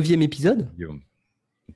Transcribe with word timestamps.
neuvième 0.00 0.22
épisode. 0.22 0.70
Guillaume. 0.74 1.00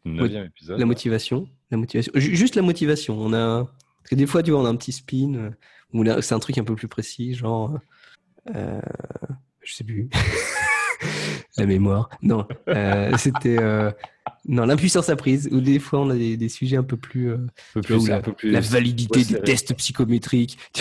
Neuvième 0.05 0.47
épisode. 0.47 0.79
La 0.81 0.87
motivation. 0.87 1.49
La 1.71 1.77
motivation. 1.77 2.13
Ju- 2.17 2.35
Juste 2.35 2.57
la 2.57 2.63
motivation. 2.63 3.19
On 3.21 3.33
a... 3.33 3.65
Parce 3.65 4.11
que 4.11 4.15
des 4.17 4.27
fois, 4.27 4.43
tu 4.43 4.51
vois, 4.51 4.61
on 4.61 4.65
a 4.67 4.69
un 4.69 4.77
petit 4.77 4.93
spin. 4.93 5.35
euh, 5.35 5.51
là, 6.05 6.21
c'est 6.23 6.35
un 6.35 6.39
truc 6.39 6.59
un 6.59 6.65
peu 6.65 6.75
plus 6.75 6.89
précis, 6.89 7.35
genre. 7.35 7.79
euh, 8.55 8.81
Je 9.63 9.75
sais 9.75 9.85
plus. 9.85 10.09
la 11.57 11.67
mémoire. 11.67 12.09
Non. 12.23 12.47
euh, 12.69 13.17
C'était. 13.19 13.59
euh, 13.61 13.91
Non, 14.47 14.67
l'impuissance 14.67 15.09
apprise. 15.09 15.49
Ou 15.53 15.61
des 15.61 15.79
fois, 15.79 16.01
on 16.01 16.11
a 16.11 16.15
des, 16.17 16.37
des 16.37 16.49
sujets 16.49 16.77
un 16.77 16.83
peu 16.83 16.97
plus. 16.97 17.31
euh, 17.31 17.47
Un 17.77 17.81
peu 17.81 17.95
vois, 17.95 18.09
la, 18.09 18.17
un 18.17 18.21
peu 18.21 18.33
plus. 18.33 18.51
la 18.51 18.61
validité 18.61 19.21
Ouais, 19.21 19.25
des 19.25 19.41
tests 19.43 19.75
psychométriques. 19.75 20.59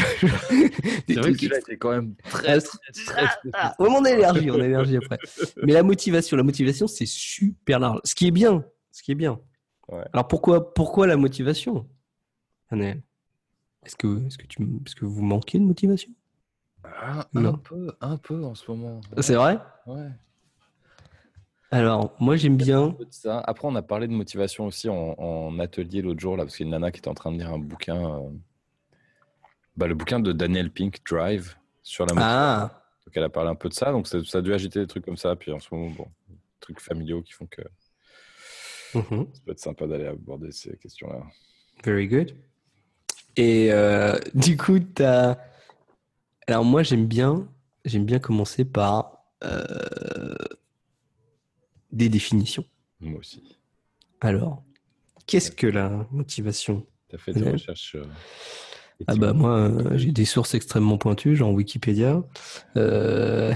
C'est 1.07 1.15
vrai 1.15 1.33
que 1.33 1.45
était 1.45 1.77
quand 1.77 1.91
même 1.91 2.15
très, 2.29 2.59
très, 2.59 2.77
très, 3.05 3.27
très- 3.27 3.51
ouais, 3.51 3.73
mais 3.79 3.87
on 3.89 4.05
a 4.05 4.09
l'énergie, 4.11 4.51
on 4.51 4.55
a 4.55 4.57
l'énergie 4.59 4.97
après. 4.97 5.17
Mais 5.63 5.73
la 5.73 5.83
motivation, 5.83 6.37
la 6.37 6.43
motivation, 6.43 6.87
c'est 6.87 7.05
super 7.05 7.79
large. 7.79 7.99
Ce 8.03 8.15
qui 8.15 8.27
est 8.27 8.31
bien, 8.31 8.63
ce 8.91 9.03
qui 9.03 9.11
est 9.11 9.15
bien. 9.15 9.39
Ouais. 9.89 10.03
Alors 10.13 10.27
pourquoi, 10.27 10.73
pourquoi 10.73 11.07
la 11.07 11.17
motivation, 11.17 11.87
Anaël 12.69 13.03
Est-ce 13.85 13.95
que, 13.97 14.25
est-ce 14.25 14.37
que 14.37 14.47
tu, 14.47 14.63
est-ce 14.85 14.95
que 14.95 15.05
vous 15.05 15.21
manquez 15.23 15.59
de 15.59 15.65
motivation? 15.65 16.11
Un 17.01 17.53
peu, 17.53 17.95
un 18.01 18.17
peu 18.17 18.43
en 18.43 18.55
ce 18.55 18.69
moment. 18.71 19.01
C'est 19.19 19.35
vrai? 19.35 19.59
Ouais. 19.87 20.09
Alors 21.71 22.15
moi 22.19 22.35
j'aime 22.35 22.55
bien. 22.55 22.95
ça. 23.09 23.39
Après, 23.39 23.67
on 23.67 23.75
a 23.75 23.81
parlé 23.81 24.07
de 24.07 24.13
motivation 24.13 24.65
aussi 24.67 24.89
en, 24.89 25.15
en 25.17 25.57
atelier 25.59 26.01
l'autre 26.03 26.19
jour, 26.19 26.37
là, 26.37 26.43
parce 26.43 26.55
qu'il 26.55 26.67
y 26.67 26.69
a 26.69 26.75
une 26.75 26.79
nana 26.79 26.91
qui 26.91 26.99
était 26.99 27.07
en 27.07 27.15
train 27.15 27.31
de 27.31 27.37
lire 27.37 27.51
un 27.51 27.57
bouquin, 27.57 28.19
euh, 28.19 28.29
bah, 29.75 29.87
le 29.87 29.95
bouquin 29.95 30.19
de 30.19 30.31
Daniel 30.33 30.69
Pink, 30.71 30.99
Drive, 31.09 31.55
sur 31.81 32.05
la 32.05 32.13
motivation. 32.13 32.37
Ah, 32.37 32.83
Donc, 33.07 33.17
elle 33.17 33.23
a 33.23 33.29
parlé 33.29 33.49
un 33.49 33.55
peu 33.55 33.69
de 33.69 33.73
ça, 33.73 33.91
donc 33.91 34.07
ça, 34.07 34.23
ça 34.23 34.37
a 34.37 34.41
dû 34.41 34.53
agiter 34.53 34.81
des 34.81 34.87
trucs 34.87 35.03
comme 35.05 35.17
ça. 35.17 35.35
Puis 35.35 35.51
en 35.51 35.59
ce 35.59 35.67
moment, 35.73 35.89
bon, 35.97 36.05
des 36.29 36.37
trucs 36.59 36.79
familiaux 36.79 37.23
qui 37.23 37.33
font 37.33 37.47
que 37.47 37.63
mhm, 38.93 39.27
ça 39.33 39.41
peut 39.43 39.51
être 39.51 39.59
sympa 39.59 39.87
d'aller 39.87 40.05
aborder 40.05 40.51
ces 40.51 40.77
questions-là. 40.77 41.23
very 41.83 42.07
good. 42.07 42.35
Et 43.35 43.69
euh, 43.71 44.19
du 44.35 44.57
coup, 44.57 44.79
t'as. 44.79 45.37
Alors 46.47 46.65
moi 46.65 46.83
j'aime 46.83 47.05
bien, 47.07 47.47
j'aime 47.85 48.05
bien 48.05 48.19
commencer 48.19 48.65
par 48.65 49.23
euh, 49.43 50.35
des 51.91 52.09
définitions. 52.09 52.65
Moi 52.99 53.19
aussi. 53.19 53.57
Alors, 54.21 54.63
qu'est-ce 55.27 55.51
que 55.51 55.67
la 55.67 56.07
motivation 56.11 56.85
Tu 57.09 57.15
as 57.15 57.19
fait 57.19 57.37
Ouais. 57.37 57.51
recherches 57.51 57.95
euh, 57.95 58.05
Ah 59.07 59.15
bah 59.15 59.33
moi, 59.33 59.57
euh, 59.57 59.97
j'ai 59.97 60.11
des 60.11 60.25
sources 60.25 60.53
extrêmement 60.53 60.97
pointues, 60.97 61.35
genre 61.35 61.51
Wikipédia. 61.51 62.23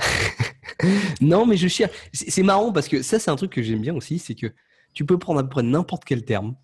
Non, 1.22 1.48
mais 1.48 1.58
je 1.58 1.68
cherche. 1.68 1.92
C'est 2.14 2.44
marrant 2.44 2.72
parce 2.72 2.88
que 2.88 3.02
ça, 3.02 3.18
c'est 3.18 3.32
un 3.32 3.36
truc 3.36 3.52
que 3.52 3.64
j'aime 3.64 3.82
bien 3.82 3.96
aussi, 3.96 4.20
c'est 4.20 4.36
que 4.36 4.54
tu 4.94 5.06
peux 5.06 5.18
prendre 5.18 5.40
à 5.40 5.44
peu 5.44 5.50
près 5.50 5.64
n'importe 5.64 6.06
quel 6.06 6.24
terme, 6.24 6.56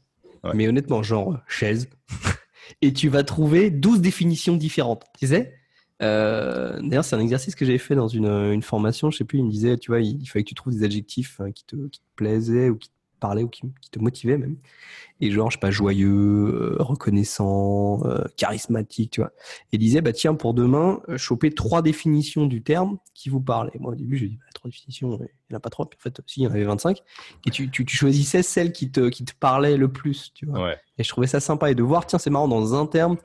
Ouais. 0.44 0.52
mais 0.54 0.68
honnêtement, 0.68 1.02
genre 1.02 1.40
chaise, 1.48 1.90
et 2.82 2.94
tu 2.94 3.08
vas 3.10 3.24
trouver 3.24 3.72
12 3.72 4.02
définitions 4.02 4.56
différentes. 4.56 5.04
Tu 5.18 5.28
sais? 5.28 5.56
Euh, 6.04 6.80
D'ailleurs, 6.82 7.06
c'est 7.06 7.16
un 7.16 7.20
exercice 7.20 7.56
que 7.56 7.66
j'avais 7.66 7.78
fait 7.78 7.96
dans 7.96 8.08
une, 8.08 8.28
une 8.28 8.62
formation. 8.62 9.10
Je 9.10 9.18
sais 9.18 9.24
plus, 9.24 9.40
il 9.40 9.46
me 9.46 9.52
disait, 9.52 9.78
tu 9.78 9.92
vois, 9.92 10.02
il, 10.02 10.22
il 10.22 10.26
fallait 10.28 10.44
que 10.44 10.50
tu 10.50 10.56
trouves 10.56 10.74
des 10.74 10.84
adjectifs 10.84 11.40
hein, 11.40 11.52
qui, 11.52 11.66
te, 11.66 11.88
qui 11.88 12.00
te 12.00 12.06
plaisaient 12.16 12.70
ou 12.70 12.78
qui 12.78 12.90
te 12.90 12.94
parlaient 13.24 13.44
ou 13.44 13.48
qui, 13.48 13.62
qui 13.82 13.90
te 13.90 14.00
motivaient 14.00 14.38
même. 14.38 14.58
Et 15.22 15.32
genre, 15.32 15.50
je 15.50 15.56
sais 15.56 15.60
pas, 15.60 15.72
joyeux, 15.72 16.10
euh, 16.10 16.76
reconnaissant, 16.80 18.06
euh, 18.06 18.26
charismatique, 18.36 19.12
tu 19.12 19.22
vois. 19.22 19.32
Et 19.72 19.78
il 19.78 19.80
disait, 19.80 20.02
bah 20.02 20.12
tiens, 20.12 20.36
pour 20.36 20.54
demain, 20.54 21.02
euh, 21.08 21.18
choper 21.18 21.50
trois 21.50 21.82
définitions 21.82 22.46
du 22.46 22.62
terme 22.62 22.98
qui 23.14 23.30
vous 23.30 23.40
parlent. 23.40 23.72
Et 23.74 23.80
moi, 23.80 23.94
au 23.94 23.96
début, 23.96 24.18
j'ai 24.18 24.28
dit, 24.28 24.38
bah, 24.38 24.52
trois 24.54 24.70
définitions, 24.70 25.18
il 25.22 25.30
n'y 25.50 25.56
en 25.56 25.58
a 25.58 25.60
pas 25.62 25.70
trois. 25.70 25.90
Puis 25.90 25.98
en 26.02 26.04
fait, 26.04 26.20
si, 26.28 26.42
il 26.42 26.44
y 26.44 26.48
en 26.48 26.52
avait 26.52 26.66
25. 26.66 27.00
Et 27.48 27.52
tu, 27.52 27.72
tu, 27.72 27.86
tu 27.86 27.96
choisissais 27.96 28.44
celle 28.44 28.74
qui 28.74 28.92
te, 28.92 29.08
qui 29.08 29.24
te 29.24 29.34
parlait 29.40 29.78
le 29.78 29.90
plus, 29.90 30.34
tu 30.34 30.46
vois. 30.46 30.62
Ouais. 30.62 30.78
Et 30.98 31.04
je 31.04 31.10
trouvais 31.10 31.28
ça 31.28 31.40
sympa. 31.40 31.72
Et 31.72 31.76
de 31.76 31.84
voir, 31.84 32.06
tiens, 32.06 32.20
c'est 32.20 32.30
marrant, 32.30 32.50
dans 32.50 32.76
un 32.76 32.86
terme, 32.86 33.16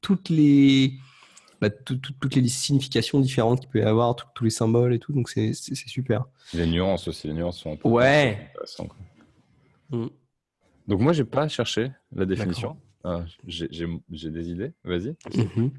toutes 0.00 0.30
les, 0.30 0.94
bah, 1.68 1.70
tout- 1.70 1.96
tout- 1.96 2.12
toutes 2.20 2.34
les 2.34 2.46
significations 2.48 3.20
différentes 3.20 3.60
qu'il 3.60 3.68
peut 3.70 3.78
y 3.78 3.82
avoir, 3.82 4.14
tout- 4.16 4.26
tous 4.34 4.44
les 4.44 4.50
symboles 4.50 4.92
et 4.94 4.98
tout. 4.98 5.12
Donc, 5.12 5.28
c'est 5.30 5.52
super. 5.54 6.24
Les 6.52 6.66
nuances 6.66 7.08
aussi, 7.08 7.26
les 7.28 7.34
nuances 7.34 7.58
sont 7.58 7.72
un 7.72 7.76
peu 7.76 7.88
Ouais. 7.88 8.48
intéressantes, 8.50 8.88
quoi. 8.88 9.98
Mm. 9.98 10.08
Donc 10.88 11.00
moi, 11.00 11.12
j'ai 11.14 11.24
pas 11.24 11.48
cherché 11.48 11.90
la 12.14 12.26
définition. 12.26 12.76
Ah, 13.04 13.24
j'ai 13.46 14.30
des 14.30 14.48
idées. 14.50 14.72
Vas-y. 14.84 15.14
Mhm. 15.34 15.70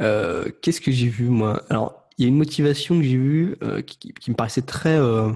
Euh, 0.00 0.50
Qu'est-ce 0.62 0.80
que 0.80 0.90
j'ai 0.92 1.08
vu 1.08 1.26
moi? 1.28 1.62
Alors, 1.68 2.08
il 2.18 2.22
y 2.22 2.24
a 2.26 2.28
une 2.28 2.36
motivation 2.36 2.96
que 2.98 3.04
j'ai 3.04 3.16
vue 3.16 3.56
euh, 3.62 3.80
qui, 3.82 3.98
qui- 3.98 4.12
qui 4.12 4.30
me 4.30 4.36
paraissait 4.36 4.62
très, 4.62 4.96
euh, 4.98 5.30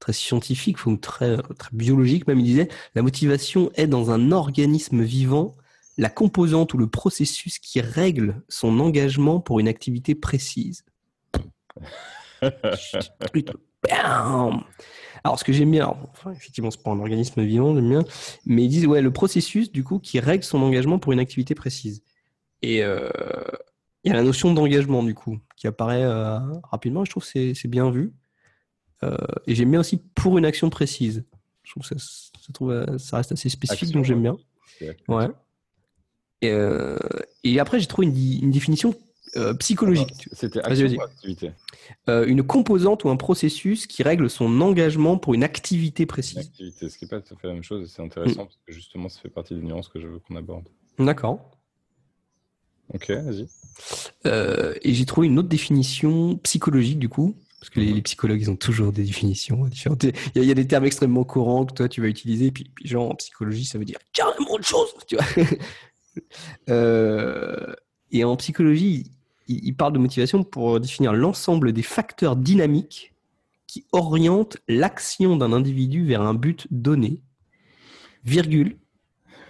très 0.00 0.12
scientifique, 0.14 0.84
ou 0.86 0.96
très, 0.96 1.36
très 1.58 1.70
biologique. 1.72 2.26
Même 2.26 2.40
il 2.40 2.44
disait 2.44 2.68
la 2.94 3.02
motivation 3.02 3.70
est 3.74 3.86
dans 3.86 4.10
un 4.10 4.32
organisme 4.32 5.02
vivant 5.02 5.54
la 6.00 6.08
composante 6.08 6.72
ou 6.72 6.78
le 6.78 6.86
processus 6.86 7.58
qui 7.58 7.80
règle 7.82 8.42
son 8.48 8.80
engagement 8.80 9.38
pour 9.38 9.60
une 9.60 9.68
activité 9.68 10.14
précise. 10.14 10.84
Bam 13.82 14.64
alors, 15.22 15.38
ce 15.38 15.44
que 15.44 15.52
j'aime 15.52 15.70
bien, 15.70 15.82
alors, 15.82 16.08
enfin, 16.12 16.32
effectivement, 16.32 16.70
c'est 16.70 16.82
pas 16.82 16.90
un 16.92 16.98
organisme 16.98 17.42
vivant, 17.42 17.74
j'aime 17.74 17.90
bien, 17.90 18.04
mais 18.46 18.64
ils 18.64 18.68
disent, 18.70 18.86
ouais, 18.86 19.02
le 19.02 19.12
processus, 19.12 19.70
du 19.70 19.84
coup, 19.84 19.98
qui 19.98 20.18
règle 20.18 20.42
son 20.42 20.62
engagement 20.62 20.98
pour 20.98 21.12
une 21.12 21.18
activité 21.20 21.54
précise. 21.54 22.02
Et 22.62 22.82
euh, 22.82 23.10
il 24.02 24.08
y 24.08 24.12
a 24.12 24.16
la 24.16 24.22
notion 24.22 24.54
d'engagement, 24.54 25.02
du 25.02 25.14
coup, 25.14 25.38
qui 25.56 25.66
apparaît 25.66 26.02
euh, 26.02 26.38
rapidement, 26.62 27.04
je 27.04 27.10
trouve 27.10 27.22
que 27.30 27.52
c'est- 27.52 27.68
bien 27.68 27.90
vu. 27.90 28.14
Euh, 29.02 29.14
et 29.46 29.54
j'aime 29.54 29.70
bien 29.70 29.80
aussi 29.80 29.98
pour 29.98 30.38
une 30.38 30.46
action 30.46 30.70
précise. 30.70 31.26
Je 31.64 31.72
trouve 31.72 31.86
que 31.86 31.88
ça, 31.88 31.96
ça, 31.98 32.52
trouve, 32.54 32.86
ça 32.96 33.18
reste 33.18 33.32
assez 33.32 33.50
spécifique, 33.50 33.88
Action, 33.88 33.98
donc 33.98 34.06
j'aime 34.06 34.22
bien. 34.22 34.38
Ouais. 35.06 35.28
Et, 36.42 36.50
euh, 36.50 36.96
et 37.44 37.58
après, 37.60 37.80
j'ai 37.80 37.86
trouvé 37.86 38.06
une, 38.06 38.16
une 38.44 38.50
définition 38.50 38.94
euh, 39.36 39.54
psychologique. 39.54 40.28
C'était 40.32 40.60
vas-y. 40.60 40.96
ou 40.96 41.02
activité 41.02 41.52
Euh, 42.08 42.24
une 42.26 42.42
composante 42.42 43.04
ou 43.04 43.10
un 43.10 43.16
processus 43.16 43.86
qui 43.86 44.02
règle 44.02 44.28
son 44.30 44.60
engagement 44.60 45.18
pour 45.18 45.34
une 45.34 45.44
activité 45.44 46.02
Une 46.04 46.06
précise. 46.08 46.38
activité, 46.38 46.88
ce 46.88 46.98
qui 46.98 47.04
n'est 47.04 47.08
pas 47.10 47.20
tout 47.20 47.34
à 47.34 47.36
fait 47.36 47.46
la 47.46 47.54
même 47.54 47.62
chose. 47.62 47.92
C'est 47.94 48.02
Mm. 48.02 48.06
intéressant 48.06 48.44
parce 48.46 48.58
que 48.66 48.72
justement, 48.72 49.08
ça 49.08 49.20
fait 49.20 49.28
partie 49.28 49.54
des 49.54 49.60
nuances 49.62 49.88
que 49.88 50.00
je 50.00 50.06
veux 50.08 50.18
qu'on 50.18 50.36
aborde. 50.36 50.66
D'accord. 50.98 51.50
Ok, 52.92 53.08
vas-y. 53.10 53.46
Euh, 54.26 54.74
et 54.82 54.94
j'ai 54.94 55.04
trouvé 55.06 55.28
une 55.28 55.38
autre 55.38 55.48
définition 55.48 56.36
psychologique 56.38 56.98
du 56.98 57.08
coup, 57.08 57.36
parce 57.60 57.70
que 57.70 57.78
les, 57.78 57.92
les 57.92 58.02
psychologues 58.02 58.40
ils 58.40 58.50
ont 58.50 58.56
toujours 58.56 58.90
des 58.92 59.04
définitions 59.04 59.64
différentes. 59.66 60.02
Il 60.02 60.08
y, 60.34 60.38
a, 60.40 60.42
il 60.42 60.48
y 60.48 60.50
a 60.50 60.54
des 60.54 60.66
termes 60.66 60.84
extrêmement 60.86 61.22
courants 61.22 61.64
que 61.66 61.72
toi 61.74 61.88
tu 61.88 62.00
vas 62.00 62.08
utiliser, 62.08 62.50
puis, 62.50 62.64
puis 62.74 62.88
genre 62.88 63.10
en 63.10 63.14
psychologie 63.14 63.64
ça 63.64 63.78
veut 63.78 63.84
dire 63.84 63.98
carrément 64.12 64.50
autre 64.50 64.66
chose, 64.66 64.88
tu 65.06 65.14
vois. 65.16 65.24
Euh, 66.68 67.74
et 68.10 68.24
en 68.24 68.36
psychologie, 68.36 69.10
il, 69.48 69.64
il 69.64 69.74
parle 69.74 69.92
de 69.92 69.98
motivation 69.98 70.42
pour 70.44 70.80
définir 70.80 71.12
l'ensemble 71.12 71.72
des 71.72 71.82
facteurs 71.82 72.36
dynamiques 72.36 73.14
qui 73.66 73.86
orientent 73.92 74.58
l'action 74.66 75.36
d'un 75.36 75.52
individu 75.52 76.04
vers 76.04 76.22
un 76.22 76.34
but 76.34 76.66
donné, 76.72 77.22
virgule, 78.24 78.78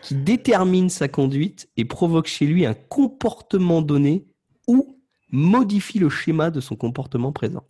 qui 0.03 0.15
détermine 0.15 0.91
sa 0.91 1.09
conduite 1.09 1.71
et 1.77 1.85
provoque 1.85 2.27
chez 2.27 2.47
lui 2.47 2.67
un 2.67 2.75
comportement 2.75 3.83
donné 3.83 4.27
ou 4.67 4.99
modifie 5.31 5.99
le 5.99 6.09
schéma 6.09 6.51
de 6.51 6.61
son 6.61 6.77
comportement 6.77 7.33
présent. 7.33 7.65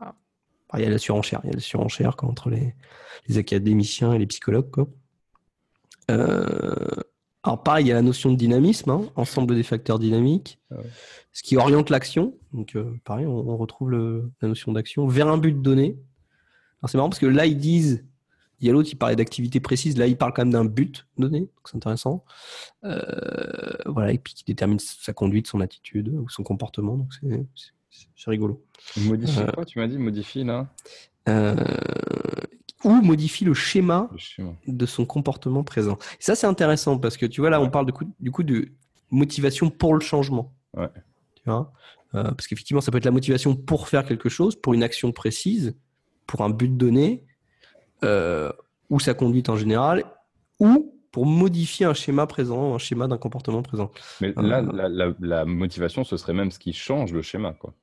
Ah. 0.00 0.14
Ah, 0.70 0.80
Il 0.80 0.84
y 0.84 0.86
a 0.86 0.90
la 0.90 0.98
surenchère, 0.98 1.40
il 1.44 1.48
y 1.48 1.50
a 1.50 1.54
la 1.56 1.60
surenchère 1.60 2.16
quoi, 2.16 2.28
entre 2.28 2.50
les, 2.50 2.74
les 3.28 3.38
académiciens 3.38 4.12
et 4.12 4.18
les 4.18 4.26
psychologues. 4.26 4.70
Quoi. 4.70 4.88
Euh, 6.10 6.74
alors 7.42 7.62
pareil, 7.62 7.84
il 7.86 7.88
y 7.88 7.92
a 7.92 7.94
la 7.94 8.02
notion 8.02 8.30
de 8.32 8.36
dynamisme, 8.36 8.90
hein, 8.90 9.02
ensemble 9.14 9.54
des 9.54 9.62
facteurs 9.62 9.98
dynamiques, 9.98 10.58
Ah 10.70 10.76
ouais. 10.78 10.84
ce 11.32 11.42
qui 11.42 11.56
oriente 11.56 11.90
l'action. 11.90 12.34
Donc 12.52 12.74
euh, 12.76 12.92
pareil, 13.04 13.26
on, 13.26 13.48
on 13.50 13.56
retrouve 13.56 13.90
le- 13.90 14.30
la 14.42 14.48
notion 14.48 14.72
d'action 14.72 15.06
vers 15.06 15.28
un 15.28 15.38
but 15.38 15.60
donné. 15.62 15.96
Alors 16.82 16.90
c'est 16.90 16.98
marrant 16.98 17.08
parce 17.08 17.20
que 17.20 17.26
là 17.26 17.46
ils 17.46 17.58
disent, 17.58 18.04
il 18.60 18.66
y 18.66 18.70
a 18.70 18.72
l'autre 18.72 18.88
qui 18.88 18.96
parlait 18.96 19.16
d'activité 19.16 19.60
précise, 19.60 19.96
là 19.98 20.06
il 20.06 20.16
parle 20.16 20.32
quand 20.32 20.42
même 20.42 20.52
d'un 20.52 20.64
but 20.64 21.06
donné, 21.18 21.40
donc 21.40 21.50
c'est 21.66 21.76
intéressant. 21.76 22.24
Euh, 22.84 23.00
voilà, 23.86 24.12
et 24.12 24.18
puis 24.18 24.34
qui 24.34 24.44
détermine 24.44 24.78
sa 24.78 25.12
conduite, 25.12 25.46
son 25.46 25.60
attitude 25.60 26.08
ou 26.08 26.28
son 26.28 26.42
comportement, 26.42 26.96
donc 26.96 27.12
c'est- 27.20 28.30
rigolo. 28.30 28.64
Modifie 28.98 29.38
Euh, 29.40 29.46
quoi 29.52 29.64
Tu 29.64 29.78
m'as 29.78 29.86
dit? 29.86 29.98
Modifie 29.98 30.42
là 30.44 30.66
Euh, 31.28 31.54
ou 32.86 33.02
modifie 33.02 33.44
le 33.44 33.52
schéma 33.52 34.08
Le 34.12 34.18
schéma. 34.18 34.52
de 34.66 34.86
son 34.86 35.04
comportement 35.04 35.62
présent. 35.64 35.98
Et 36.18 36.22
ça, 36.22 36.34
c'est 36.34 36.46
intéressant 36.46 36.98
parce 36.98 37.16
que 37.18 37.26
tu 37.26 37.40
vois, 37.42 37.50
là, 37.50 37.60
on 37.60 37.68
parle 37.68 37.84
de 37.86 37.92
coup- 37.92 38.10
du 38.20 38.30
coup 38.30 38.42
de 38.44 38.68
motivation 39.10 39.68
pour 39.70 39.92
le 39.94 40.00
changement. 40.00 40.54
Ouais. 40.74 40.88
Tu 41.34 41.42
vois 41.50 41.72
Euh, 42.14 42.22
parce 42.30 42.46
qu'effectivement, 42.46 42.80
ça 42.80 42.90
peut 42.92 42.98
être 42.98 43.04
la 43.04 43.10
motivation 43.10 43.54
pour 43.56 43.88
faire 43.88 44.04
quelque 44.06 44.28
chose, 44.30 44.54
pour 44.56 44.72
une 44.72 44.82
action 44.82 45.12
précise, 45.12 45.76
pour 46.26 46.40
un 46.42 46.48
but 46.50 46.74
donné, 46.74 47.24
euh, 48.04 48.52
ou 48.88 49.00
sa 49.00 49.12
conduite 49.12 49.48
en 49.48 49.56
général, 49.56 50.04
ou 50.60 50.94
pour 51.10 51.26
modifier 51.26 51.84
un 51.86 51.94
schéma 51.94 52.26
présent, 52.26 52.74
un 52.74 52.78
schéma 52.78 53.08
d'un 53.08 53.18
comportement 53.18 53.62
présent. 53.62 53.90
Mais 54.20 54.32
Euh, 54.38 54.42
là, 54.42 54.60
la, 54.62 54.88
la- 54.88 55.14
la 55.18 55.44
motivation, 55.44 56.04
ce 56.04 56.16
serait 56.16 56.32
même 56.34 56.50
ce 56.52 56.58
qui 56.58 56.72
change 56.72 57.12
le 57.12 57.22
schéma. 57.22 57.52
Quoi. 57.54 57.74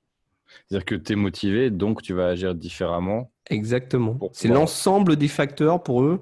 C'est-à-dire 0.70 0.86
que 0.86 0.96
tu 0.96 1.14
es 1.14 1.16
motivé, 1.16 1.70
donc 1.70 2.02
tu 2.02 2.14
vas 2.14 2.28
agir 2.28 2.56
différemment. 2.56 3.30
Exactement. 3.50 4.18
C'est 4.32 4.48
l'ensemble 4.48 5.16
des 5.16 5.28
facteurs 5.28 5.84
pour 5.84 6.04
eux 6.04 6.22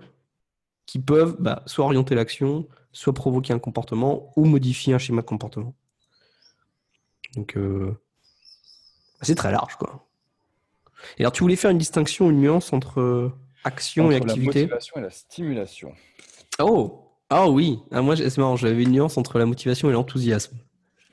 qui 0.85 0.99
peuvent 0.99 1.37
bah, 1.39 1.63
soit 1.67 1.85
orienter 1.85 2.15
l'action, 2.15 2.67
soit 2.91 3.13
provoquer 3.13 3.53
un 3.53 3.59
comportement 3.59 4.33
ou 4.35 4.45
modifier 4.45 4.93
un 4.93 4.97
schéma 4.97 5.21
de 5.21 5.27
comportement. 5.27 5.73
Donc, 7.35 7.55
euh, 7.55 7.95
c'est 9.21 9.35
très 9.35 9.51
large, 9.51 9.75
quoi. 9.75 10.07
Et 11.17 11.21
alors, 11.21 11.31
tu 11.31 11.43
voulais 11.43 11.55
faire 11.55 11.71
une 11.71 11.77
distinction, 11.77 12.29
une 12.29 12.41
nuance 12.41 12.73
entre 12.73 12.99
euh, 12.99 13.31
action 13.63 14.11
et 14.11 14.15
activité 14.15 14.61
La 14.61 14.65
motivation 14.65 14.97
et 14.97 15.01
la 15.01 15.09
stimulation. 15.09 15.93
Oh, 16.59 17.07
ah 17.29 17.49
oui. 17.49 17.79
Ah, 17.91 18.01
moi, 18.01 18.15
c'est 18.17 18.37
marrant, 18.37 18.55
j'avais 18.55 18.83
une 18.83 18.91
nuance 18.91 19.17
entre 19.17 19.39
la 19.39 19.45
motivation 19.45 19.89
et 19.89 19.93
l'enthousiasme. 19.93 20.57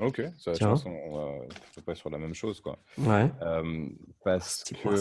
Ok, 0.00 0.22
ça, 0.38 0.52
je 0.54 0.64
pense 0.64 0.84
on 0.86 1.40
va 1.86 1.94
sur 1.94 2.10
la 2.10 2.18
même 2.18 2.34
chose, 2.34 2.60
quoi. 2.60 2.78
Ouais. 2.98 3.30
Euh, 3.42 3.86
parce 4.24 4.62
que 4.64 4.96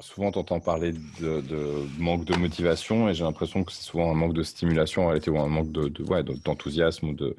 souvent, 0.00 0.32
tu 0.32 0.38
entends 0.38 0.60
parler 0.60 0.92
de, 1.20 1.86
manque 1.98 2.24
de 2.24 2.34
motivation 2.36 3.08
et 3.08 3.14
j'ai 3.14 3.24
l'impression 3.24 3.64
que 3.64 3.72
c'est 3.72 3.82
souvent 3.82 4.10
un 4.10 4.14
manque 4.14 4.34
de 4.34 4.42
stimulation 4.42 5.04
en 5.04 5.06
réalité 5.08 5.30
ou 5.30 5.38
un 5.38 5.46
manque 5.46 5.70
d'enthousiasme 5.70 7.14
de, 7.14 7.24
ou 7.24 7.30
de. 7.30 7.36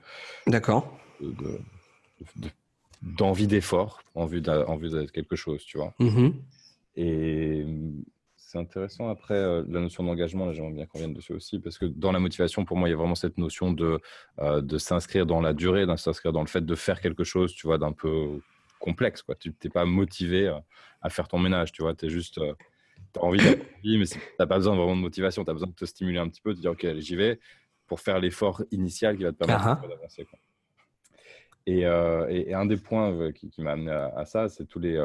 D'accord. 0.48 0.98
D'envie 3.02 3.48
d'effort, 3.48 4.02
en 4.16 4.26
vue 4.26 4.42
d'être 4.42 5.12
quelque 5.12 5.36
chose, 5.36 5.64
tu 5.66 5.78
vois. 5.78 5.94
Mm-hmm. 6.00 6.34
Et 6.96 7.66
c'est 8.54 8.60
intéressant 8.60 9.10
après 9.10 9.34
euh, 9.34 9.64
la 9.68 9.80
notion 9.80 10.04
d'engagement, 10.04 10.52
j'aimerais 10.54 10.74
bien 10.74 10.86
qu'on 10.86 11.00
vienne 11.00 11.14
dessus 11.14 11.34
aussi, 11.34 11.60
parce 11.60 11.80
que 11.80 11.86
dans 11.86 12.12
la 12.12 12.20
motivation, 12.20 12.66
pour 12.66 12.78
moi, 12.78 12.88
il 12.88 12.92
y 12.92 12.94
a 12.94 12.98
vraiment 12.98 13.16
cette 13.16 13.40
notion 13.40 13.74
de, 13.74 14.00
euh, 14.40 14.62
de 14.62 14.78
s'inscrire 14.78 15.26
dans 15.26 15.42
la 15.42 15.54
durée, 15.54 15.88
de 15.88 15.96
s'inscrire 15.96 16.32
dans 16.32 16.42
le 16.42 16.48
fait 16.48 16.64
de 16.64 16.76
faire 16.76 17.02
quelque 17.02 17.24
chose, 17.24 17.54
tu 17.56 17.66
vois, 17.66 17.80
d'un 17.80 17.94
peu 17.94 18.40
complexe. 18.78 19.24
Quoi. 19.24 19.34
Tu 19.36 19.56
n'es 19.64 19.70
pas 19.72 19.86
motivé 19.86 20.48
euh, 20.48 20.60
à 21.02 21.10
faire 21.10 21.28
ton 21.28 21.40
ménage, 21.40 21.72
tu 21.72 21.82
vois. 21.82 21.96
Tu 21.96 22.06
es 22.06 22.10
juste. 22.10 22.38
Euh, 22.38 22.54
tu 23.14 23.20
as 23.20 23.24
envie, 23.24 23.40
mais 23.84 24.06
tu 24.06 24.20
n'as 24.40 24.46
pas 24.46 24.58
besoin 24.58 24.76
vraiment 24.76 24.96
de 24.96 25.02
motivation. 25.02 25.44
Tu 25.44 25.50
as 25.50 25.54
besoin 25.54 25.70
de 25.70 25.74
te 25.74 25.86
stimuler 25.86 26.20
un 26.20 26.30
petit 26.30 26.42
peu, 26.42 26.54
de 26.54 26.60
dire, 26.60 26.72
OK, 26.72 26.86
j'y 26.98 27.16
vais 27.16 27.40
pour 27.88 28.00
faire 28.02 28.20
l'effort 28.20 28.64
initial 28.72 29.18
qui 29.18 29.24
va 29.24 29.32
te 29.32 29.38
permettre 29.38 29.64
uh-huh. 29.64 29.90
d'avancer. 29.90 30.28
Euh, 31.70 32.28
et, 32.28 32.54
un 32.54 32.66
des 32.66 32.78
points 32.78 33.32
qui, 33.32 33.50
m'a 33.62 33.72
amené 33.72 33.92
à, 33.92 34.26
ça, 34.26 34.50
c'est 34.50 34.66
tous 34.66 34.80
les, 34.80 35.02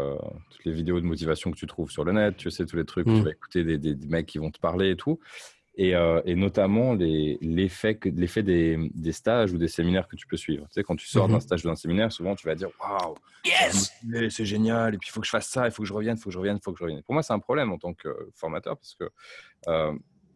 toutes 0.51 0.65
les 0.65 0.73
vidéos 0.73 1.01
de 1.01 1.07
motivation 1.07 1.51
que 1.51 1.57
tu 1.57 1.67
trouves 1.67 1.91
sur 1.91 2.05
le 2.05 2.13
net. 2.13 2.37
Tu 2.37 2.51
sais, 2.51 2.67
tous 2.67 2.77
les 2.77 2.85
trucs 2.85 3.07
où 3.07 3.15
tu 3.15 3.21
mm. 3.21 3.25
vas 3.25 3.31
écouter 3.31 3.65
des, 3.65 3.79
des, 3.79 4.07
mecs 4.09 4.27
qui 4.27 4.39
vont 4.39 4.51
te 4.51 4.59
parler 4.59 4.91
et 4.91 4.97
tout. 4.97 5.21
Euh, 5.81 6.21
et, 6.25 6.35
notamment 6.35 6.95
l'effet 6.95 7.95
des, 7.95 8.91
des, 8.95 9.13
stages 9.13 9.53
ou 9.53 9.59
des 9.59 9.69
séminaires 9.69 10.09
que 10.09 10.17
tu 10.17 10.27
peux 10.27 10.37
suivre. 10.37 10.65
Tu 10.67 10.75
sais, 10.75 10.83
quand 10.83 10.97
tu 10.97 11.07
sors 11.07 11.29
d'un 11.29 11.35
mhm. 11.35 11.41
stage 11.41 11.65
ou 11.65 11.69
d'un 11.69 11.77
séminaire, 11.77 12.11
souvent 12.11 12.35
tu 12.35 12.49
vas 12.49 12.57
dire 12.57 12.71
Waouh, 12.81 13.15
c'est 14.29 14.45
génial, 14.45 14.95
et 14.95 14.99
puis 14.99 15.09
il 15.09 15.13
faut 15.13 15.21
que 15.21 15.27
je 15.27 15.31
fasse 15.31 15.47
ça, 15.47 15.67
il 15.67 15.71
faut 15.71 15.83
que 15.83 15.89
je 15.89 15.93
revienne, 15.93 16.17
il 16.17 16.21
faut 16.21 16.31
que 16.31 16.35
je 16.35 16.39
revienne, 16.39 16.57
il 16.57 16.65
faut 16.65 16.73
que 16.73 16.79
je 16.79 16.83
revienne. 16.83 17.03
Pour 17.05 17.15
moi, 17.15 17.23
c'est 17.23 17.33
un 17.33 17.39
problème 17.39 17.71
en 17.71 17.79
tant 17.79 17.95
que 17.95 18.09
formateur 18.35 18.77
parce 18.77 18.97
que, 18.97 19.05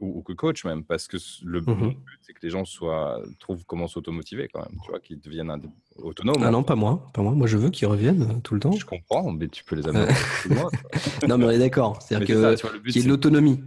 euh, 0.03 0.07
ou, 0.07 0.23
que 0.23 0.33
coach 0.33 0.65
même, 0.65 0.85
parce 0.85 1.09
que 1.09 1.17
le 1.45 1.61
mhm. 1.61 1.75
but, 1.75 1.99
c'est 2.23 2.33
que 2.33 2.41
les 2.43 2.51
gens 2.51 2.65
soient, 2.65 3.23
trouvent 3.39 3.65
comment 3.65 3.89
s'automotiver 3.89 4.49
quand 4.53 4.61
même, 4.61 4.79
tu 4.85 4.91
vois, 4.91 5.01
qu'ils 5.01 5.21
deviennent 5.21 5.53
autonomes. 5.97 6.43
Ah 6.43 6.51
non, 6.51 6.63
pas 6.63 6.75
moi, 6.75 7.11
pas 7.13 7.23
moi. 7.23 7.33
Moi, 7.33 7.47
je 7.47 7.57
veux 7.57 7.71
qu'ils 7.71 7.89
reviennent 7.89 8.23
euh, 8.23 8.41
tout 8.43 8.55
le 8.55 8.61
temps. 8.61 8.73
Je 8.73 8.85
comprends, 8.85 9.31
mais 9.33 9.49
tu 9.49 9.65
peux 9.65 9.77
les 9.77 9.87
amener. 9.89 10.13
non, 11.29 11.39
mais 11.39 11.45
on 11.45 11.51
est 11.51 11.59
d'accord. 11.59 12.01
C'est-à-dire 12.03 12.27
qu'il 12.27 12.95
y 12.95 12.99
ait 12.99 13.03
de 13.05 13.09
l'autonomie 13.09 13.61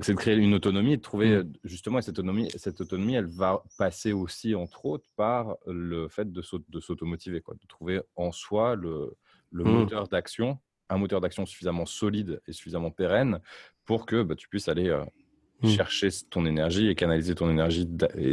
c'est 0.00 0.14
de 0.14 0.18
créer 0.18 0.36
une 0.36 0.54
autonomie 0.54 0.94
et 0.94 0.96
de 0.96 1.02
trouver 1.02 1.44
mmh. 1.44 1.52
justement 1.64 2.00
cette 2.00 2.18
autonomie. 2.18 2.50
Cette 2.56 2.80
autonomie, 2.80 3.14
elle 3.14 3.26
va 3.26 3.62
passer 3.78 4.12
aussi, 4.12 4.54
entre 4.54 4.86
autres, 4.86 5.08
par 5.16 5.56
le 5.66 6.08
fait 6.08 6.32
de 6.32 6.42
s'automotiver, 6.42 7.40
quoi, 7.40 7.54
de 7.54 7.66
trouver 7.68 8.00
en 8.16 8.32
soi 8.32 8.74
le, 8.74 9.14
le 9.50 9.64
mmh. 9.64 9.70
moteur 9.70 10.08
d'action, 10.08 10.58
un 10.88 10.98
moteur 10.98 11.20
d'action 11.20 11.46
suffisamment 11.46 11.86
solide 11.86 12.40
et 12.46 12.52
suffisamment 12.52 12.90
pérenne 12.90 13.40
pour 13.84 14.06
que 14.06 14.22
bah, 14.22 14.34
tu 14.34 14.48
puisses 14.48 14.68
aller 14.68 14.88
euh, 14.88 15.04
mmh. 15.62 15.68
chercher 15.68 16.08
ton 16.30 16.46
énergie 16.46 16.88
et 16.88 16.94
canaliser 16.94 17.34
ton 17.34 17.50
énergie 17.50 17.86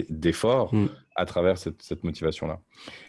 d'effort 0.09 0.73
à 1.15 1.25
travers 1.25 1.57
cette, 1.57 1.81
cette 1.81 2.03
motivation-là. 2.03 2.61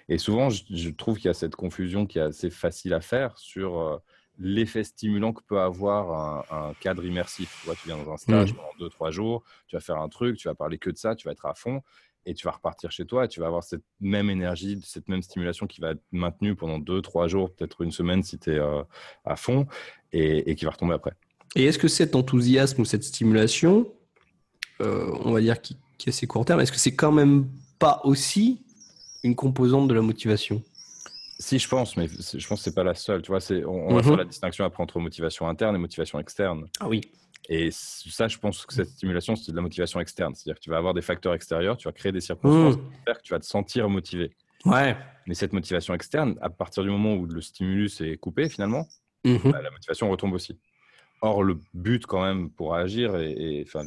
Et 0.09 0.19
souvent, 0.19 0.51
je, 0.51 0.91
trouve 0.91 1.17
qu'il 1.17 1.27
y 1.27 1.31
a 1.31 1.35
cette 1.35 1.55
confusion 1.55 2.07
qui 2.07 2.19
est 2.19 2.23
assez 2.23 2.51
facile 2.51 2.95
à 2.95 3.01
faire 3.01 3.39
sur 3.39 3.79
euh, 3.79 3.99
l'effet 4.39 4.83
stimulant 4.83 5.33
que 5.33 5.43
peut 5.43 5.61
avoir 5.61 6.45
un, 6.53 6.75
cadre 6.81 7.05
immersif. 7.05 7.57
Tu, 7.61 7.67
vois, 7.67 7.77
tu 7.77 7.87
viens 7.87 7.99
dans 7.99 8.13
un 8.13 8.17
stage 8.17 8.53
mmh. 8.53 8.57
pendant 8.57 8.73
deux, 8.79 8.89
trois 8.89 9.11
jours, 9.11 9.45
tu 9.69 9.77
vas 9.77 9.81
faire 9.81 9.99
un 9.99 10.09
truc, 10.09 10.37
tu 10.37 10.49
vas 10.49 10.55
parler 10.55 10.79
que 10.79 10.91
de 10.91 10.97
ça, 10.97 11.15
tu 11.15 11.29
vas 11.29 11.33
être 11.33 11.47
à 11.47 11.55
fond 11.55 11.83
et 12.27 12.35
tu 12.35 12.47
vas 12.47 12.53
repartir 12.53 12.91
chez 12.91 13.07
toi 13.07 13.25
et 13.25 13.29
tu 13.29 13.41
vas 13.41 13.47
avoir 13.47 13.65
cette 13.65 13.83
même 14.01 14.31
énergie, 14.31 14.81
cette 14.85 15.09
même 15.09 15.23
stimulation 15.23 15.67
qui 15.67 15.81
va 15.81 15.93
être 15.93 16.03
maintenue 16.13 16.55
pendant 16.55 16.79
deux, 16.79 17.01
trois 17.03 17.29
jours, 17.29 17.53
peut-être 17.55 17.83
une 17.83 17.93
semaine 17.93 18.23
si 18.23 18.39
tu 18.39 18.51
es 18.51 18.59
euh, 18.59 18.83
à 19.25 19.37
fond 19.37 19.67
et, 20.13 20.55
qui 20.55 20.65
va 20.65 20.73
retomber 20.73 20.95
après. 20.95 21.13
Et 21.57 21.65
est-ce 21.65 21.79
que 21.79 21.89
cet 21.89 22.15
enthousiasme 22.15 22.83
ou 22.83 22.85
cette 22.85 23.05
stimulation, 23.05 23.93
euh, 24.81 25.11
on 25.25 25.32
va 25.32 25.41
dire 25.41 25.61
qui, 25.61 25.77
qui 25.99 26.09
est 26.09 26.12
assez 26.12 26.27
court 26.27 26.44
terme, 26.44 26.61
est-ce 26.61 26.73
que 26.73 26.79
c'est 26.79 26.94
quand 26.94 27.12
même 27.12 27.49
pas 27.79 28.00
aussi 28.05 28.62
une 29.23 29.35
composante 29.35 29.88
de 29.88 29.94
la 29.94 30.03
motivation? 30.03 30.62
Si, 31.38 31.59
je 31.59 31.69
pense, 31.69 31.97
mais 31.97 32.06
je 32.06 32.47
pense 32.47 32.61
que 32.61 32.65
c'est 32.65 32.75
pas 32.75 32.85
la 32.85 32.94
seule. 32.94 33.23
Tu 33.23 33.31
vois, 33.31 33.41
c'est, 33.41 33.65
on, 33.65 33.94
va 33.94 34.03
faire 34.03 34.12
mhm. 34.12 34.19
la 34.19 34.25
distinction 34.27 34.65
après 34.65 34.82
entre 34.82 35.00
motivation 35.00 35.49
interne 35.49 35.75
et 35.75 35.79
motivation 35.79 36.19
externe. 36.21 36.69
Ah 36.81 36.88
oui. 36.88 37.00
Et 37.49 37.71
ça, 37.73 38.29
je 38.29 38.38
pense 38.38 38.67
que 38.67 38.75
cette 38.75 38.91
stimulation, 38.91 39.35
c'est 39.37 39.50
de 39.50 39.56
la 39.56 39.62
motivation 39.62 40.00
externe. 40.00 40.35
C'est-à-dire 40.35 40.56
que 40.56 40.62
tu 40.62 40.71
vas 40.71 40.77
avoir 40.77 40.93
des 40.93 41.00
facteurs 41.00 41.33
extérieurs, 41.33 41.79
tu 41.79 41.88
vas 41.88 41.93
créer 41.93 42.12
des 42.12 42.21
circonstances 42.21 42.76
mhm. 42.76 42.91
qui 42.91 42.99
faire 43.06 43.19
que 43.19 43.23
tu 43.23 43.33
vas 43.33 43.41
te 43.41 43.47
sentir 43.47 43.88
motivé. 43.88 44.33
Ouais. 44.67 44.97
Mais 45.26 45.35
cette 45.35 45.55
motivation 45.55 45.94
externe, 45.94 46.37
à 46.43 46.50
partir 46.50 46.83
du 46.83 46.91
moment 46.91 47.15
où 47.15 47.25
le 47.25 47.41
stimulus 47.41 48.03
est 48.03 48.19
coupé, 48.19 48.50
finalement, 48.50 48.87
mhm. 49.25 49.41
bah, 49.44 49.62
la 49.62 49.71
motivation 49.71 50.11
retombe 50.11 50.35
aussi. 50.35 50.59
Or, 51.23 51.43
le 51.43 51.59
but, 51.75 52.07
quand 52.07 52.23
même, 52.23 52.51
pour 52.51 52.75
agir, 52.75 53.17
et, 53.17 53.63
enfin, 53.67 53.85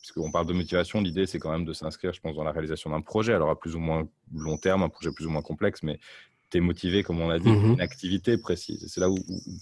puisqu'on 0.00 0.32
parle 0.32 0.46
de 0.46 0.52
motivation, 0.52 1.00
l'idée, 1.00 1.26
c'est 1.26 1.38
quand 1.38 1.52
même 1.52 1.64
de 1.64 1.72
s'inscrire, 1.72 2.12
je 2.12 2.20
pense, 2.20 2.34
dans 2.34 2.42
la 2.42 2.50
réalisation 2.50 2.90
d'un 2.90 3.00
projet, 3.00 3.32
alors 3.32 3.50
à 3.50 3.58
plus 3.58 3.76
ou 3.76 3.78
moins 3.78 4.08
long 4.34 4.56
terme, 4.56 4.82
un 4.82 4.88
projet 4.88 5.12
plus 5.12 5.26
ou 5.26 5.30
moins 5.30 5.42
complexe, 5.42 5.82
mais 5.82 6.00
motivé, 6.60 7.02
comme 7.02 7.20
on 7.20 7.28
l'a 7.28 7.38
dit, 7.38 7.48
mhm. 7.48 7.74
une 7.74 7.80
activité 7.80 8.36
précise. 8.38 8.86
c'est 8.88 9.00
là 9.00 9.08
où, 9.08 9.16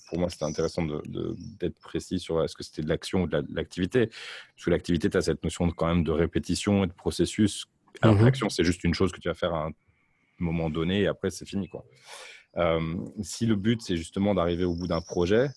pour 0.09 0.19
moi, 0.19 0.28
c'était 0.28 0.45
intéressant 0.45 0.85
d'être 0.85 1.78
précis 1.81 2.19
sur 2.19 2.42
est-ce 2.42 2.54
que 2.54 2.62
c'était 2.62 2.83
de 2.83 2.88
l'action 2.88 3.23
ou 3.23 3.26
de 3.26 3.45
l'activité. 3.50 4.07
Parce 4.07 4.64
que 4.64 4.71
l'activité, 4.71 5.11
tu 5.11 5.16
as 5.16 5.23
cette 5.23 5.42
notion 5.42 5.66
de, 5.66 5.73
quand 5.73 5.87
même 5.87 6.04
de 6.04 6.11
répétition 6.11 6.85
et 6.85 6.87
de 6.87 6.92
processus. 6.92 7.66
Alors 8.00 8.16
mhm. 8.16 8.25
l'action, 8.25 8.49
c'est 8.49 8.64
juste 8.64 8.85
une 8.85 8.95
chose 8.95 9.12
que 9.12 9.21
tu 9.21 9.28
vas 9.28 9.35
faire 9.35 9.54
à 9.54 9.66
un 9.66 9.71
moment 10.38 10.71
donné 10.71 11.02
et 11.02 11.07
après, 11.07 11.31
c'est 11.31 11.47
fini. 11.47 11.69
Quoi. 11.69 11.85
Euh, 12.57 12.97
si 13.23 13.47
le 13.47 13.57
but, 13.57 13.81
c'est 13.83 13.97
justement 13.97 14.35
d'arriver 14.35 14.64
au 14.64 14.75
bout 14.75 14.87
d'un 14.87 15.00
projet, 15.00 15.49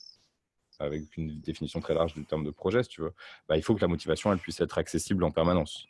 avec 0.80 1.18
une 1.18 1.40
définition 1.40 1.80
très 1.80 1.94
large 1.94 2.14
du 2.14 2.26
terme 2.26 2.44
de 2.44 2.52
projet, 2.52 2.84
si 2.84 2.90
tu 2.90 3.02
veux, 3.02 3.14
bah, 3.48 3.58
il 3.58 3.64
faut 3.64 3.76
que 3.76 3.82
la 3.82 3.88
motivation, 3.88 4.32
elle 4.32 4.40
puisse 4.40 4.60
être 4.62 4.78
accessible 4.78 5.24
en 5.24 5.32
permanence. 5.32 5.88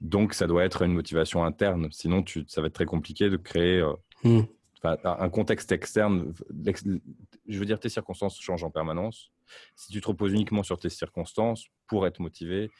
Donc, 0.00 0.34
ça 0.34 0.46
doit 0.46 0.64
être 0.64 0.82
une 0.82 0.92
motivation 0.92 1.44
interne. 1.44 1.88
Sinon, 1.90 2.22
tu, 2.22 2.44
ça 2.48 2.60
va 2.60 2.66
être 2.66 2.74
très 2.74 2.84
compliqué 2.84 3.30
de 3.30 3.36
créer 3.36 3.80
euh, 3.80 3.92
hmm 4.24 4.42
un 5.04 5.28
contexte 5.28 5.72
externe, 5.72 6.32
je 7.48 7.58
veux 7.58 7.64
dire, 7.64 7.80
tes 7.80 7.88
circonstances 7.88 8.38
changent 8.40 8.64
en 8.64 8.70
permanence. 8.70 9.32
Si 9.74 9.92
tu 9.92 10.00
te 10.00 10.08
reposes 10.08 10.32
uniquement 10.32 10.62
sur 10.62 10.78
tes 10.78 10.90
circonstances 10.90 11.66
pour 11.86 12.06
être 12.06 12.20
motivé, 12.20 12.70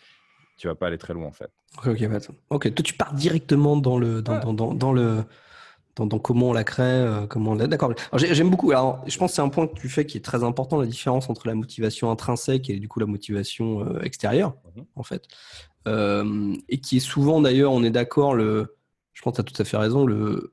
tu 0.59 0.68
vas 0.68 0.75
pas 0.75 0.88
aller 0.88 0.99
très 0.99 1.14
loin 1.14 1.26
en 1.26 1.33
fait. 1.33 1.50
Ok, 1.85 2.02
ok. 2.50 2.75
Toi, 2.75 2.83
tu 2.83 2.95
pars 2.95 3.14
directement 3.14 3.76
dans 3.76 3.99
le 3.99 4.23
dans, 4.23 4.52
dans, 4.52 4.75
dans, 4.75 4.92
le 4.92 5.25
dans, 6.05 6.19
comment 6.19 6.50
on 6.50 6.53
la 6.53 6.65
crée, 6.65 6.83
euh, 6.85 7.26
comment 7.26 7.53
on 7.53 7.57
D'accord. 7.57 7.95
J'aime 8.15 8.50
beaucoup. 8.50 8.71
Alors, 8.71 9.03
je 9.07 9.17
pense 9.17 9.31
que 9.31 9.37
c'est 9.37 9.43
un 9.43 9.49
point 9.49 9.67
que 9.67 9.75
tu 9.75 9.88
fais 9.88 10.05
qui 10.05 10.19
est 10.19 10.25
très 10.25 10.45
important, 10.45 10.79
la 10.79 10.87
différence 10.87 11.31
entre 11.31 11.49
la 11.49 11.55
motivation 11.55 12.11
intrinsèque 12.11 12.69
et 12.69 12.79
du 12.79 12.88
coup 12.88 13.00
la 13.00 13.07
motivation 13.07 13.81
euh, 13.81 14.03
extérieure, 14.03 14.55
mhm. 14.76 14.85
en 14.95 15.03
fait, 15.03 15.26
euh, 15.88 16.55
et 16.69 16.79
qui 16.79 16.99
est 16.99 17.00
souvent 17.00 17.41
d'ailleurs, 17.41 17.73
on 17.73 17.83
est 17.83 17.91
d'accord, 17.91 18.35
le. 18.35 18.76
Je 19.15 19.23
pense 19.23 19.33
que 19.33 19.37
tu 19.37 19.41
as 19.41 19.55
tout 19.55 19.62
à 19.62 19.65
fait 19.65 19.79
raison. 19.79 20.05
Le, 20.05 20.53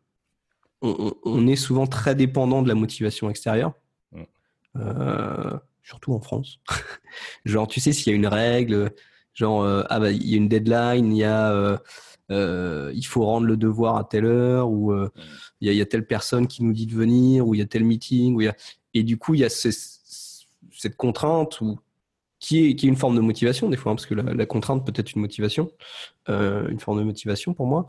on, 0.81 1.47
est 1.47 1.57
souvent 1.57 1.87
très 1.87 2.15
dépendant 2.15 2.61
de 2.61 2.69
la 2.69 2.75
motivation 2.75 3.29
extérieure, 3.29 3.73
mm. 4.13 4.21
euh, 4.77 5.57
surtout 5.81 6.13
en 6.13 6.21
France. 6.21 6.59
genre, 7.45 7.67
tu 7.67 7.81
sais, 7.81 7.91
s'il 7.91 8.11
y 8.11 8.13
a 8.13 8.15
une 8.15 8.27
règle, 8.27 8.91
genre, 9.33 9.65
ah 9.89 9.99
bah, 9.99 10.11
il 10.11 10.25
y 10.25 10.35
a 10.35 10.37
une 10.37 10.47
deadline, 10.47 11.11
il 11.11 11.17
y 11.17 11.25
a, 11.25 11.81
euh, 12.31 12.91
il 12.95 13.05
faut 13.05 13.25
rendre 13.25 13.47
le 13.47 13.57
devoir 13.57 13.97
à 13.97 14.03
telle 14.03 14.25
heure, 14.25 14.69
ou 14.69 14.93
mm. 14.93 15.09
il 15.61 15.73
y, 15.73 15.81
a 15.81 15.85
telle 15.85 16.05
personne 16.05 16.47
qui 16.47 16.63
nous 16.63 16.73
dit 16.73 16.85
de 16.85 16.95
venir, 16.95 17.47
ou 17.47 17.55
il 17.55 17.59
y 17.59 17.61
a 17.61 17.65
tel 17.65 17.83
meeting, 17.83 18.51
et 18.93 19.03
du 19.03 19.17
coup, 19.17 19.33
il 19.33 19.41
y 19.41 19.45
a 19.45 19.49
cette 19.49 20.95
contrainte 20.97 21.61
ou 21.61 21.79
qui 22.39 22.65
est, 22.65 22.75
qui 22.75 22.87
est 22.87 22.89
une 22.89 22.97
forme 22.97 23.15
de 23.15 23.21
motivation 23.21 23.69
des 23.69 23.77
fois, 23.77 23.93
hein, 23.93 23.95
parce 23.95 24.05
que 24.05 24.15
la, 24.15 24.45
contrainte 24.45 24.85
peut 24.85 24.93
être 24.95 25.13
une 25.13 25.21
motivation, 25.21 25.71
une 26.27 26.79
forme 26.79 26.99
de 26.99 27.03
motivation 27.03 27.53
pour 27.53 27.67
moi. 27.67 27.87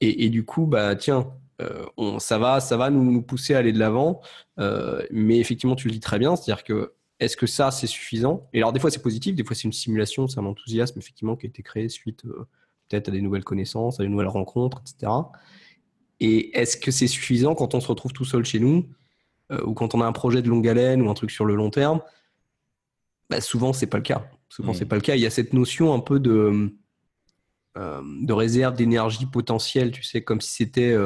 Et, 0.00 0.24
et, 0.24 0.28
du 0.28 0.44
coup, 0.44 0.66
bah 0.66 0.96
tiens, 0.96 1.32
euh, 1.60 1.86
on, 1.96 2.18
ça 2.18 2.38
va, 2.38 2.60
ça 2.60 2.76
va 2.76 2.90
nous, 2.90 3.22
pousser 3.22 3.54
à 3.54 3.58
aller 3.58 3.72
de 3.72 3.78
l'avant. 3.78 4.20
Euh, 4.58 5.02
mais 5.10 5.38
effectivement, 5.38 5.76
tu 5.76 5.88
le 5.88 5.92
dis 5.92 6.00
très 6.00 6.18
bien, 6.18 6.36
c'est-à-dire 6.36 6.64
que 6.64 6.94
est-ce 7.20 7.36
que 7.36 7.46
ça 7.46 7.70
c'est 7.70 7.86
suffisant? 7.86 8.48
Et 8.52 8.58
alors 8.58 8.72
des 8.72 8.80
fois 8.80 8.90
c'est 8.90 9.02
positif, 9.02 9.36
des 9.36 9.44
fois 9.44 9.54
c'est 9.54 9.64
une 9.64 9.72
simulation, 9.72 10.26
c'est 10.26 10.40
un 10.40 10.46
enthousiasme 10.46 10.98
effectivement 10.98 11.36
qui 11.36 11.46
a 11.46 11.48
été 11.48 11.62
créé 11.62 11.88
suite 11.88 12.24
euh, 12.24 12.46
peut-être 12.94 13.08
à 13.08 13.12
des 13.12 13.22
nouvelles 13.22 13.44
connaissances, 13.44 14.00
à 14.00 14.02
des 14.04 14.08
nouvelles 14.08 14.28
rencontres, 14.28 14.82
etc. 14.82 15.12
Et 16.20 16.56
est-ce 16.58 16.76
que 16.76 16.90
c'est 16.90 17.06
suffisant 17.08 17.54
quand 17.54 17.74
on 17.74 17.80
se 17.80 17.88
retrouve 17.88 18.12
tout 18.12 18.24
seul 18.24 18.44
chez 18.44 18.60
nous 18.60 18.88
ou 19.66 19.74
quand 19.74 19.94
on 19.94 20.00
a 20.00 20.06
un 20.06 20.12
projet 20.12 20.42
de 20.42 20.48
longue 20.48 20.66
haleine 20.66 21.02
ou 21.02 21.10
un 21.10 21.14
truc 21.14 21.30
sur 21.30 21.44
le 21.44 21.54
long 21.54 21.70
terme? 21.70 22.00
Bah, 23.30 23.40
Souvent, 23.40 23.72
c'est 23.72 23.86
pas 23.86 23.98
le 23.98 24.02
cas. 24.02 24.28
Souvent, 24.48 24.72
mmh. 24.72 24.74
c'est 24.74 24.86
pas 24.86 24.96
le 24.96 25.02
cas. 25.02 25.16
Il 25.16 25.20
y 25.20 25.26
a 25.26 25.30
cette 25.30 25.52
notion 25.52 25.92
un 25.92 26.00
peu 26.00 26.20
de, 26.20 26.72
de 27.76 28.32
réserve 28.32 28.74
d'énergie 28.74 29.26
potentielle, 29.26 29.90
tu 29.90 30.02
sais, 30.02 30.22
comme 30.22 30.40
si 30.40 30.54
c'était. 30.54 30.96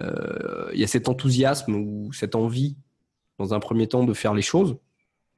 il 0.00 0.80
y 0.80 0.84
a 0.84 0.86
cet 0.86 1.08
enthousiasme 1.08 1.74
ou 1.74 2.12
cette 2.12 2.34
envie, 2.34 2.76
dans 3.38 3.54
un 3.54 3.60
premier 3.60 3.86
temps, 3.86 4.04
de 4.04 4.14
faire 4.14 4.34
les 4.34 4.42
choses. 4.42 4.76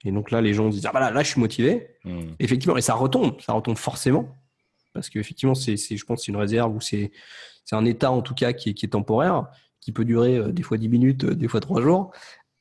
Et 0.05 0.13
donc 0.13 0.31
là, 0.31 0.41
les 0.41 0.55
gens 0.55 0.69
disent 0.69 0.87
Ah 0.87 0.93
bah 0.93 1.01
là, 1.01 1.11
là 1.11 1.23
je 1.23 1.31
suis 1.31 1.41
motivé. 1.41 1.89
Mmh. 2.05 2.21
Effectivement, 2.39 2.77
et 2.77 2.83
ça 2.83 2.95
retombe, 2.95 3.41
ça 3.41 3.53
retombe 3.53 3.77
forcément. 3.77 4.37
Parce 4.93 5.09
qu'effectivement, 5.11 5.55
c'est, 5.55 5.77
je 5.77 6.05
pense 6.05 6.25
c'est 6.25 6.33
une 6.33 6.37
réserve 6.37 6.75
ou 6.75 6.81
c'est, 6.81 7.11
un 7.73 7.85
état 7.85 8.11
en 8.11 8.21
tout 8.21 8.35
cas 8.35 8.53
qui 8.53 8.71
est, 8.71 8.75
qui 8.75 8.85
est 8.85 8.89
temporaire, 8.89 9.47
qui 9.81 9.93
peut 9.93 10.05
durer 10.05 10.37
euh, 10.37 10.51
des 10.51 10.63
fois 10.63 10.77
10 10.77 10.89
minutes, 10.89 11.23
euh, 11.23 11.35
des 11.37 11.47
fois 11.47 11.61
3 11.61 11.81
jours. 11.83 12.11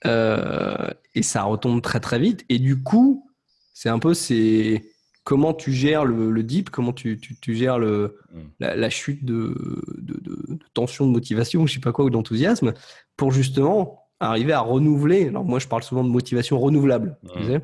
Euh, 0.05 0.88
et 1.15 1.24
ça 1.24 1.43
retombe 1.43 1.81
très 1.81 2.00
très 2.00 2.19
vite. 2.19 2.45
Et 2.48 2.59
du 2.59 2.83
coup, 2.83 3.27
c'est 3.74 3.89
un 3.89 3.98
peu 3.98 4.13
c'est 4.13 4.83
comment 5.24 5.55
tu 5.55 5.74
gères 5.74 6.05
le, 6.05 6.29
le 6.29 6.43
dip, 6.43 6.69
comment 6.69 6.93
tu, 6.93 7.19
tu, 7.19 7.39
tu 7.39 7.55
gères 7.55 7.79
le, 7.79 8.19
mmh. 8.31 8.39
la, 8.59 8.89
chute 8.91 9.25
de, 9.25 9.55
de, 9.98 10.19
de, 10.21 10.59
tension, 10.75 11.07
de 11.07 11.12
motivation, 11.12 11.65
je 11.65 11.74
sais 11.74 11.79
pas 11.79 11.91
quoi, 11.91 12.05
ou 12.05 12.12
d'enthousiasme, 12.12 12.74
pour 13.17 13.31
justement 13.31 14.09
arriver 14.19 14.53
à 14.53 14.59
renouveler. 14.59 15.27
Alors 15.29 15.43
moi, 15.43 15.57
je 15.57 15.67
parle 15.67 15.81
souvent 15.81 16.03
de 16.03 16.09
motivation 16.09 16.59
renouvelable. 16.59 17.17
Tu 17.36 17.45
sais 17.45 17.62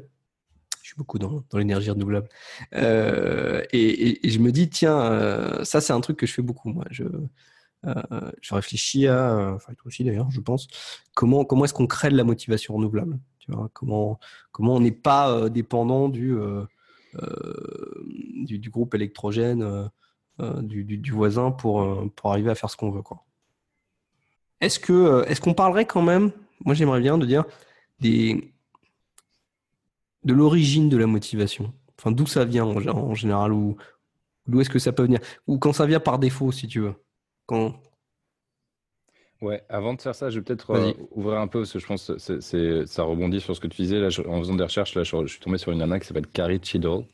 je 0.86 0.89
suis 0.89 0.98
beaucoup 0.98 1.18
dans, 1.18 1.44
l'énergie 1.56 1.89
renouvelable. 1.89 2.30
Euh, 2.75 3.63
et, 3.74 4.30
je 4.30 4.38
me 4.38 4.51
dis, 4.51 4.70
tiens, 4.70 5.01
euh, 5.01 5.63
ça, 5.63 5.82
c'est 5.82 5.94
un 5.94 6.00
truc 6.00 6.15
que 6.15 6.27
je 6.27 6.34
fais 6.34 6.44
beaucoup, 6.44 6.70
moi. 6.70 6.86
Je, 6.92 7.06
euh, 7.88 8.32
je 8.39 8.54
réfléchis 8.54 9.08
à, 9.08 9.54
enfin, 9.56 9.74
toi 9.74 9.88
aussi 9.88 10.04
d'ailleurs, 10.04 10.30
je 10.30 10.39
pense, 10.39 10.68
comment, 11.15 11.44
comment 11.44 11.65
est-ce 11.65 11.74
qu'on 11.74 11.88
crée 11.88 12.12
de 12.12 12.15
la 12.15 12.24
motivation 12.24 12.75
renouvelable 12.75 13.18
tu 13.39 13.51
vois, 13.51 13.68
comment, 13.74 14.20
comment 14.51 14.75
on 14.75 14.80
n'est 14.80 14.92
pas 14.92 15.50
dépendant 15.50 16.08
du, 16.08 16.38
du, 18.44 18.60
du, 18.60 18.70
groupe 18.70 18.94
électrogène 18.94 19.89
du, 20.39 20.84
du, 20.84 21.12
voisin 21.12 21.50
pour, 21.50 22.12
pour 22.15 22.32
arriver 22.32 22.51
à 22.51 22.56
faire 22.56 22.70
ce 22.70 22.77
qu'on 22.77 22.92
veut. 22.92 23.01
Quoi. 23.01 23.24
Est-ce, 24.62 24.80
que, 24.80 25.25
est-ce 25.27 25.42
qu'on 25.42 25.56
parlerait 25.56 25.86
quand 25.86 26.04
même, 26.04 26.32
moi 26.63 26.75
j'aimerais 26.75 27.01
bien 27.01 27.18
de 27.18 27.25
dire, 27.25 27.46
des, 28.00 28.54
de 30.25 30.34
l'origine 30.34 30.89
de 30.89 30.98
la 30.98 31.08
motivation 31.08 31.74
Enfin, 32.00 32.12
d'où 32.12 32.25
ça 32.25 32.46
vient 32.46 32.65
en, 32.65 33.15
général 33.15 33.53
ou 33.53 33.77
d'où 34.48 34.62
est-ce 34.62 34.70
que 34.70 34.79
ça 34.79 34.91
peut 34.91 35.03
venir? 35.03 35.20
Ou 35.48 35.58
quand 35.58 35.74
ça 35.74 35.86
vient 35.86 36.00
par 36.00 36.20
défaut, 36.20 36.51
si 36.51 36.67
tu 36.67 36.82
veux. 36.82 36.94
Quand... 37.46 37.82
Ouais, 39.41 39.63
avant 39.70 39.94
de 39.94 40.01
faire 40.01 40.15
ça, 40.15 40.29
je 40.29 40.39
vais 40.39 40.44
peut-être 40.44 40.72
euh, 40.72 40.94
ouvrir 41.12 41.39
un 41.39 41.48
peu 41.48 41.62
parce 41.62 41.74
que 41.74 41.79
je 41.79 41.86
pense 41.86 42.08
que 42.08 42.86
ça 42.86 43.03
rebondit 43.03 43.41
sur 43.41 43.55
ce 43.55 43.62
que 43.62 43.67
tu 43.67 43.82
disais. 43.82 44.00
Là, 44.00 44.10
en 44.27 44.39
faisant 44.39 44.55
des 44.55 44.63
recherches, 44.63 44.96
là, 44.96 45.03
je, 45.03 45.25
suis 45.27 45.39
tombé 45.39 45.58
sur 45.58 45.72
une 45.72 45.79
nana 45.79 46.00
qui 46.00 46.08
s'appelle 46.08 46.27
Carrie 46.27 46.60
Cheadle, 46.62 47.05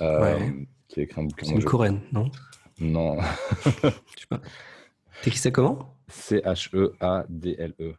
euh, 0.00 0.50
qui 0.88 1.00
a 1.00 1.02
écrit 1.02 1.20
un 1.20 1.24
bouquin. 1.24 1.46
C'est 1.46 1.54
une 1.54 1.64
coréenne, 1.64 2.00
non? 2.12 2.30
Non. 2.78 3.18
je 3.64 3.90
sais 3.90 4.26
pas. 4.28 4.40
T'écris 5.22 5.38
ça 5.38 5.50
comment? 5.50 5.96
C-H-E-A-D-L-E. 6.08 7.94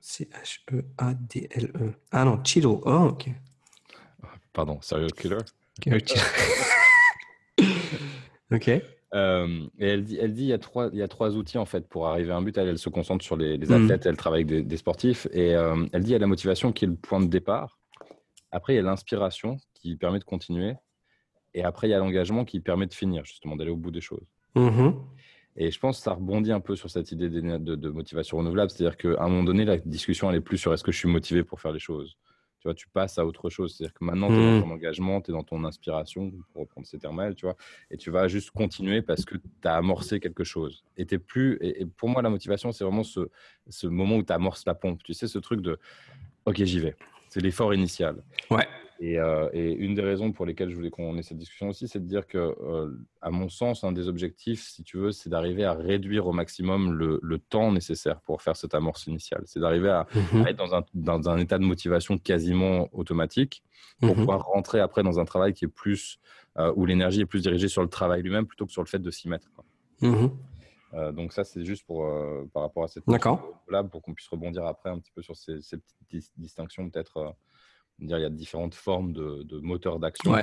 C-H-E-A-D-L-E. 0.00 1.92
Ah 2.12 2.24
non, 2.24 2.42
Cheadle. 2.44 2.78
Oh, 2.84 3.08
ok. 3.10 3.30
Pardon, 4.56 4.80
serial 4.80 5.12
killer? 5.12 5.44
ok. 8.50 8.70
Euh, 9.14 9.66
et 9.78 9.86
elle 9.86 10.02
dit, 10.02 10.18
elle 10.18 10.32
dit, 10.32 10.44
il 10.44 10.48
y 10.48 10.52
a 10.54 10.58
trois, 10.58 10.88
il 10.94 10.98
y 10.98 11.02
a 11.02 11.08
trois 11.08 11.36
outils 11.36 11.58
en 11.58 11.66
fait 11.66 11.86
pour 11.86 12.08
arriver 12.08 12.32
à 12.32 12.36
un 12.36 12.42
but. 12.42 12.56
Elle, 12.56 12.68
elle 12.68 12.78
se 12.78 12.88
concentre 12.88 13.22
sur 13.22 13.36
les, 13.36 13.58
hmm. 13.58 13.72
athlètes, 13.72 14.06
elle 14.06 14.16
travaille 14.16 14.46
avec 14.48 14.66
des, 14.66 14.76
sportifs 14.78 15.28
et 15.32 15.54
euh, 15.54 15.84
elle 15.92 16.04
dit, 16.04 16.10
il 16.10 16.14
y 16.14 16.16
a 16.16 16.20
la 16.20 16.26
motivation 16.26 16.72
qui 16.72 16.86
est 16.86 16.88
le 16.88 16.96
point 16.96 17.20
de 17.20 17.26
départ. 17.26 17.78
Après, 18.50 18.72
il 18.72 18.76
y 18.76 18.78
a 18.78 18.82
l'inspiration 18.82 19.58
qui 19.74 19.94
permet 19.96 20.20
de 20.20 20.24
continuer. 20.24 20.72
Et 21.52 21.62
après, 21.62 21.88
il 21.88 21.90
y 21.90 21.94
a 21.94 21.98
l'engagement 21.98 22.46
qui 22.46 22.60
permet 22.60 22.86
de 22.86 22.94
finir, 22.94 23.26
justement, 23.26 23.56
d'aller 23.56 23.70
au 23.70 23.76
bout 23.76 23.90
des 23.90 24.00
choses. 24.00 24.26
Mm-hmm. 24.54 24.94
Et 25.56 25.70
je 25.70 25.78
pense 25.78 25.98
que 25.98 26.04
ça 26.04 26.14
rebondit 26.14 26.52
un 26.52 26.60
peu 26.60 26.76
sur 26.76 26.88
cette 26.88 27.12
idée 27.12 27.28
de, 27.28 27.58
de 27.58 27.90
motivation 27.90 28.38
renouvelable. 28.38 28.70
C'est-à-dire 28.70 28.96
qu'à 28.96 29.22
un 29.22 29.28
moment 29.28 29.44
donné, 29.44 29.66
la 29.66 29.76
discussion, 29.76 30.30
elle 30.30 30.36
est 30.36 30.40
plus 30.40 30.56
sur 30.56 30.72
est-ce 30.72 30.82
que 30.82 30.92
je 30.92 30.98
suis 30.98 31.08
motivé 31.08 31.44
pour 31.44 31.60
faire 31.60 31.72
les 31.72 31.78
choses 31.78 32.16
tu 32.66 32.68
vois, 32.68 32.74
tu 32.74 32.88
passes 32.88 33.18
à 33.18 33.24
autre 33.24 33.48
chose. 33.48 33.76
C'est-à-dire 33.76 33.94
que 33.94 34.04
maintenant, 34.04 34.28
tu 34.28 34.34
es 34.34 34.36
dans 34.38 34.58
mmh. 34.58 34.62
ton 34.62 34.70
engagement, 34.72 35.20
tu 35.20 35.30
es 35.30 35.34
dans 35.34 35.44
ton 35.44 35.64
inspiration, 35.64 36.32
pour 36.52 36.62
reprendre 36.62 36.86
ces 36.86 36.98
termes-là, 36.98 37.32
tu 37.34 37.46
vois, 37.46 37.56
et 37.90 37.96
tu 37.96 38.10
vas 38.10 38.26
juste 38.26 38.50
continuer 38.50 39.02
parce 39.02 39.24
que 39.24 39.36
tu 39.36 39.68
as 39.68 39.76
amorcé 39.76 40.18
quelque 40.18 40.44
chose. 40.44 40.84
Et 40.96 41.06
t'es 41.06 41.18
plus. 41.18 41.58
Et, 41.60 41.86
pour 41.86 42.08
moi, 42.08 42.22
la 42.22 42.30
motivation, 42.30 42.72
c'est 42.72 42.84
vraiment 42.84 43.04
ce, 43.04 43.28
ce 43.68 43.86
moment 43.86 44.16
où 44.16 44.22
tu 44.22 44.32
amorces 44.32 44.66
la 44.66 44.74
pompe. 44.74 45.02
Tu 45.04 45.14
sais, 45.14 45.28
ce 45.28 45.38
truc 45.38 45.60
de 45.60 45.78
OK, 46.44 46.62
j'y 46.64 46.80
vais. 46.80 46.96
C'est 47.28 47.40
l'effort 47.40 47.72
initial. 47.72 48.22
Ouais. 48.50 48.66
Euh, 49.02 49.50
et, 49.52 49.72
une 49.72 49.94
des 49.94 50.02
raisons 50.02 50.32
pour 50.32 50.46
lesquelles 50.46 50.70
je 50.70 50.74
voulais 50.74 50.90
qu'on 50.90 51.16
ait 51.16 51.22
cette 51.22 51.38
discussion 51.38 51.68
aussi, 51.68 51.88
c'est 51.88 52.00
de 52.00 52.06
dire 52.06 52.26
que, 52.26 52.38
euh, 52.38 52.90
à 53.20 53.30
mon 53.30 53.48
sens, 53.48 53.84
un 53.84 53.92
des 53.92 54.08
objectifs, 54.08 54.62
si 54.62 54.82
tu 54.84 54.96
veux, 54.96 55.12
c'est 55.12 55.28
d'arriver 55.28 55.64
à 55.64 55.74
réduire 55.74 56.26
au 56.26 56.32
maximum 56.32 56.92
le, 56.92 57.38
temps 57.48 57.70
nécessaire 57.70 58.20
pour 58.22 58.42
faire 58.42 58.56
cette 58.56 58.74
amorce 58.74 59.06
initiale. 59.06 59.42
C'est 59.44 59.60
d'arriver 59.60 59.90
à, 59.90 60.06
mhm. 60.32 60.46
être 60.46 60.56
dans 60.56 60.74
un, 60.74 60.82
dans 60.94 61.28
un, 61.28 61.38
état 61.38 61.58
de 61.58 61.64
motivation 61.64 62.18
quasiment 62.18 62.88
automatique 62.92 63.62
pour 64.00 64.10
mhm. 64.10 64.16
pouvoir 64.16 64.44
rentrer 64.46 64.80
après 64.80 65.02
dans 65.02 65.20
un 65.20 65.24
travail 65.24 65.52
qui 65.52 65.66
est 65.66 65.68
plus, 65.68 66.18
euh, 66.58 66.72
où 66.76 66.86
l'énergie 66.86 67.20
est 67.20 67.26
plus 67.26 67.42
dirigée 67.42 67.68
sur 67.68 67.82
le 67.82 67.88
travail 67.88 68.22
lui-même 68.22 68.46
plutôt 68.46 68.66
que 68.66 68.72
sur 68.72 68.82
le 68.82 68.88
fait 68.88 68.98
de 68.98 69.10
s'y 69.10 69.28
mettre. 69.28 69.48
Mhm. 70.00 70.30
donc 71.14 71.32
ça, 71.32 71.44
c'est 71.44 71.64
juste 71.64 71.86
pour, 71.86 72.06
par 72.52 72.62
rapport 72.62 72.84
à 72.84 72.88
cette 72.88 73.04
là 73.68 73.84
pour 73.84 74.02
qu'on 74.02 74.14
puisse 74.14 74.28
rebondir 74.28 74.64
après 74.66 74.90
un 74.90 74.98
petit 74.98 75.12
peu 75.14 75.22
sur 75.22 75.36
ces, 75.36 75.60
ces 75.60 75.78
petites 76.08 76.32
distinctions 76.36 76.88
peut-être 76.90 77.34
il 78.00 78.08
y 78.08 78.14
a 78.14 78.30
différentes 78.30 78.74
formes 78.74 79.12
de, 79.12 79.42
de 79.44 79.58
moteurs 79.58 79.98
d'action. 79.98 80.34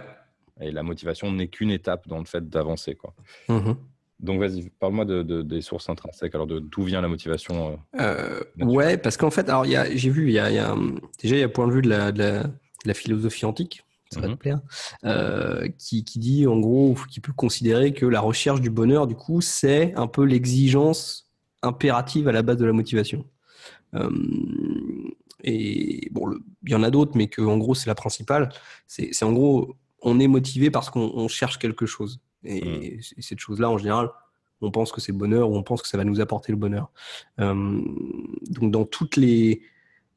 Et 0.62 0.72
la 0.72 0.83
motivation 0.83 1.31
n'est 1.31 1.48
qu'une 1.48 1.72
étape 1.72 2.07
dans 2.07 2.19
le 2.19 2.25
fait 2.25 2.48
d'avancer. 2.48 2.95
Quoi. 2.95 3.13
Mm-hmm. 3.50 3.75
Donc 4.19 4.39
vas-y, 4.39 4.69
parle-moi 4.69 5.05
de, 5.05 5.41
des 5.41 5.62
sources 5.62 5.89
intrinsèques, 5.89 6.33
alors 6.33 6.48
de 6.48 6.60
d'où 6.60 6.83
vient 6.83 7.01
la 7.01 7.07
motivation 7.07 7.79
euh, 8.00 8.39
euh 8.60 8.65
Ouais, 8.65 8.98
parce 8.98 9.17
qu'en 9.17 9.31
fait, 9.31 9.50
alors 9.50 9.65
j'ai 9.65 10.10
vu, 10.10 10.27
il 10.27 10.33
y 10.33 10.39
a, 10.39 10.50
y 10.50 10.60
a, 10.60 10.75
déjà 11.22 11.36
il 11.36 11.39
y 11.39 11.43
a 11.43 11.50
point 11.50 11.67
de 11.67 11.74
vue 11.74 11.81
de 11.81 11.89
la, 11.89 12.12
de 12.12 12.43
la, 12.86 12.93
philosophie 12.93 13.45
antique, 13.45 13.83
ça 14.12 14.22
va 14.22 14.27
te 14.27 14.33
mm-hmm. 14.33 14.38
plaire, 14.38 14.62
euh, 15.03 15.67
qui, 15.77 16.05
qui, 16.05 16.19
dit 16.19 16.48
en 16.48 16.60
gros, 16.60 16.95
qui 17.10 17.19
peut 17.19 17.33
considérer 17.33 17.93
que 17.93 18.05
la 18.05 18.22
recherche 18.22 18.62
du 18.62 18.69
bonheur, 18.69 19.07
du 19.07 19.15
coup, 19.15 19.41
c'est 19.41 19.93
un 19.95 20.07
peu 20.07 20.24
l'exigence 20.24 21.29
impérative 21.62 22.27
à 22.27 22.31
la 22.31 22.43
base 22.43 22.57
de 22.57 22.65
la 22.65 22.74
motivation. 22.74 23.25
Euh, 25.45 25.50
et 25.50 26.09
bon, 26.12 26.33
il 26.63 26.71
y 26.71 26.75
en 26.75 26.83
a 26.83 26.89
d'autres, 26.89 27.13
mais 27.15 27.27
que 27.27 27.41
en 27.41 27.57
gros 27.57 27.75
c'est 27.75 27.88
la 27.88 27.95
principale. 27.95 28.50
C'est 28.88 29.23
en 29.23 29.33
gros, 29.33 29.75
on 30.01 30.19
est 30.19 30.27
motivé 30.27 30.71
parce 30.71 30.89
qu'on 30.89 31.27
cherche 31.27 31.57
quelque 31.59 31.85
chose. 31.85 32.19
Et, 32.43 32.97
mm. 32.97 33.21
cette 33.21 33.39
chose-là, 33.39 33.69
en 33.69 33.77
général, 33.77 34.09
on 34.62 34.71
pense 34.71 34.91
que 34.91 35.01
c'est 35.01 35.12
le 35.12 35.17
bonheur 35.17 35.50
ou 35.50 35.55
on 35.55 35.63
pense 35.63 35.81
que 35.81 35.88
ça 35.88 35.97
va 35.97 36.03
nous 36.03 36.21
apporter 36.21 36.51
le 36.51 36.57
bonheur. 36.57 36.91
Euh, 37.39 37.81
donc 38.50 38.71
dans 38.71 38.85
toutes 38.85 39.17
les 39.17 39.62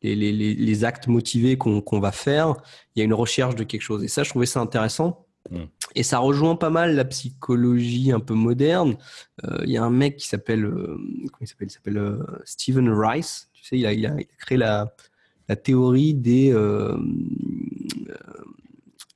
les, 0.02 0.14
les, 0.14 0.54
les 0.54 0.84
actes 0.84 1.08
motivés 1.08 1.58
qu'on 1.58 1.98
va 1.98 2.12
faire, 2.12 2.54
il 2.94 3.00
y 3.00 3.02
a 3.02 3.04
une 3.04 3.14
recherche 3.14 3.56
de 3.56 3.64
quelque 3.64 3.82
chose. 3.82 4.04
Et 4.04 4.08
ça, 4.08 4.22
je 4.22 4.30
trouvais 4.30 4.46
ça 4.46 4.60
intéressant. 4.60 5.26
Mm. 5.50 5.64
Et 5.96 6.02
ça 6.02 6.18
rejoint 6.18 6.54
pas 6.54 6.70
mal 6.70 6.94
la 6.94 7.04
psychologie 7.04 8.12
un 8.12 8.20
peu 8.20 8.34
moderne. 8.34 8.98
Euh, 9.44 9.62
il 9.64 9.70
y 9.70 9.78
a 9.78 9.82
un 9.82 9.90
mec 9.90 10.16
qui 10.16 10.28
s'appelle, 10.28 10.64
euh, 10.64 10.96
comment 10.96 11.40
il 11.40 11.48
s'appelle? 11.48 11.70
S'appelle 11.70 12.18
Stephen 12.44 12.88
Rice. 12.88 13.48
Tu 13.52 13.64
sais, 13.64 13.78
il 13.78 13.86
a, 13.86 13.92
il 13.92 14.06
a 14.06 14.14
créé 14.38 14.58
la, 14.58 14.94
la 15.48 15.56
théorie 15.56 16.14
des, 16.14 16.52
euh, 16.52 16.96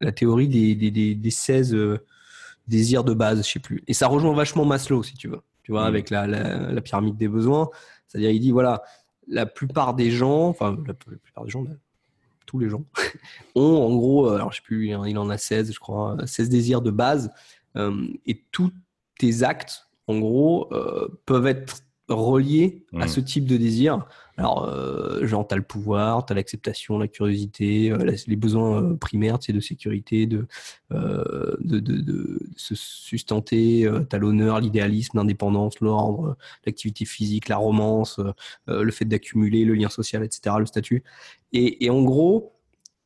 la 0.00 0.12
théorie 0.12 0.48
des, 0.48 0.74
des, 0.74 1.14
des, 1.14 1.30
16 1.30 1.74
euh, 1.74 1.98
désirs 2.68 3.04
de 3.04 3.14
base, 3.14 3.46
je 3.46 3.52
sais 3.52 3.58
plus. 3.58 3.82
Et 3.86 3.94
ça 3.94 4.06
rejoint 4.06 4.34
vachement 4.34 4.64
Maslow, 4.64 5.02
si 5.02 5.14
tu 5.14 5.28
veux, 5.28 5.40
tu 5.62 5.72
vois, 5.72 5.84
mm. 5.84 5.88
avec 5.88 6.10
la, 6.10 6.26
la, 6.26 6.80
pyramide 6.80 7.16
des 7.16 7.28
besoins. 7.28 7.68
C'est-à-dire, 8.06 8.30
il 8.30 8.40
dit, 8.40 8.52
voilà, 8.52 8.82
la 9.28 9.46
plupart 9.46 9.94
des 9.94 10.10
gens, 10.10 10.48
enfin, 10.48 10.76
la, 10.86 10.94
plupart 10.94 11.44
des 11.44 11.50
gens, 11.50 11.64
tous 12.46 12.58
les 12.58 12.68
gens, 12.68 12.84
ont 13.54 13.82
en 13.82 13.94
gros, 13.94 14.28
euh, 14.28 14.36
alors 14.36 14.52
je 14.52 14.56
sais 14.56 14.62
plus, 14.62 14.88
il 14.88 15.18
en 15.18 15.30
a 15.30 15.38
16, 15.38 15.72
je 15.72 15.78
crois, 15.80 16.16
16 16.26 16.48
désirs 16.48 16.82
de 16.82 16.90
base. 16.90 17.30
et 18.26 18.44
tous 18.50 18.72
tes 19.18 19.42
actes, 19.42 19.88
en 20.06 20.18
gros, 20.18 20.70
peuvent 21.24 21.46
être 21.46 21.82
reliés 22.14 22.84
à 22.94 23.06
mm. 23.06 23.08
ce 23.08 23.20
type 23.20 23.46
de 23.46 23.56
désir. 23.56 24.06
Alors, 24.40 24.64
euh, 24.64 25.26
genre, 25.26 25.46
tu 25.46 25.52
as 25.52 25.58
le 25.58 25.62
pouvoir, 25.62 26.24
tu 26.24 26.32
as 26.32 26.36
l'acceptation, 26.36 26.98
la 26.98 27.08
curiosité, 27.08 27.92
euh, 27.92 28.16
les 28.26 28.36
besoins 28.36 28.82
euh, 28.82 28.96
primaires 28.96 29.38
de 29.38 29.60
sécurité, 29.60 30.26
de, 30.26 30.46
de, 30.90 31.58
de, 31.60 31.78
de, 31.78 32.40
se 32.56 32.74
sustenter, 32.74 33.86
tu 34.08 34.16
as 34.16 34.18
l'honneur, 34.18 34.60
l'idéalisme, 34.60 35.18
l'indépendance, 35.18 35.80
l'ordre, 35.80 36.38
l'activité 36.64 37.04
physique, 37.04 37.50
la 37.50 37.58
romance, 37.58 38.18
le 38.66 38.90
fait 38.90 39.04
d'accumuler, 39.04 39.66
le 39.66 39.74
lien 39.74 39.90
social, 39.90 40.24
etc., 40.24 40.56
le 40.58 40.66
statut. 40.66 41.02
Et, 41.52 41.84
et 41.84 41.90
en 41.90 42.02
gros, 42.02 42.54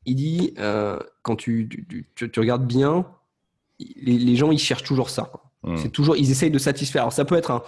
il 0.07 0.15
dit, 0.15 0.55
quand 1.23 1.37
tu, 1.37 1.69
tu, 2.15 2.31
tu, 2.31 2.41
regardes 2.41 2.67
bien, 2.67 3.07
les, 3.81 4.19
les, 4.19 4.37
gens, 4.37 4.53
ils 4.53 4.59
cherchent 4.59 4.85
toujours 4.85 5.11
ça. 5.11 5.33
Mmh. 5.65 5.77
C'est 5.79 5.91
toujours, 5.91 6.17
ils 6.17 6.31
essayent 6.31 6.51
de 6.51 6.59
satisfaire. 6.59 7.03
Alors, 7.03 7.13
ça 7.13 7.25
peut 7.25 7.37
être 7.37 7.51
un 7.51 7.63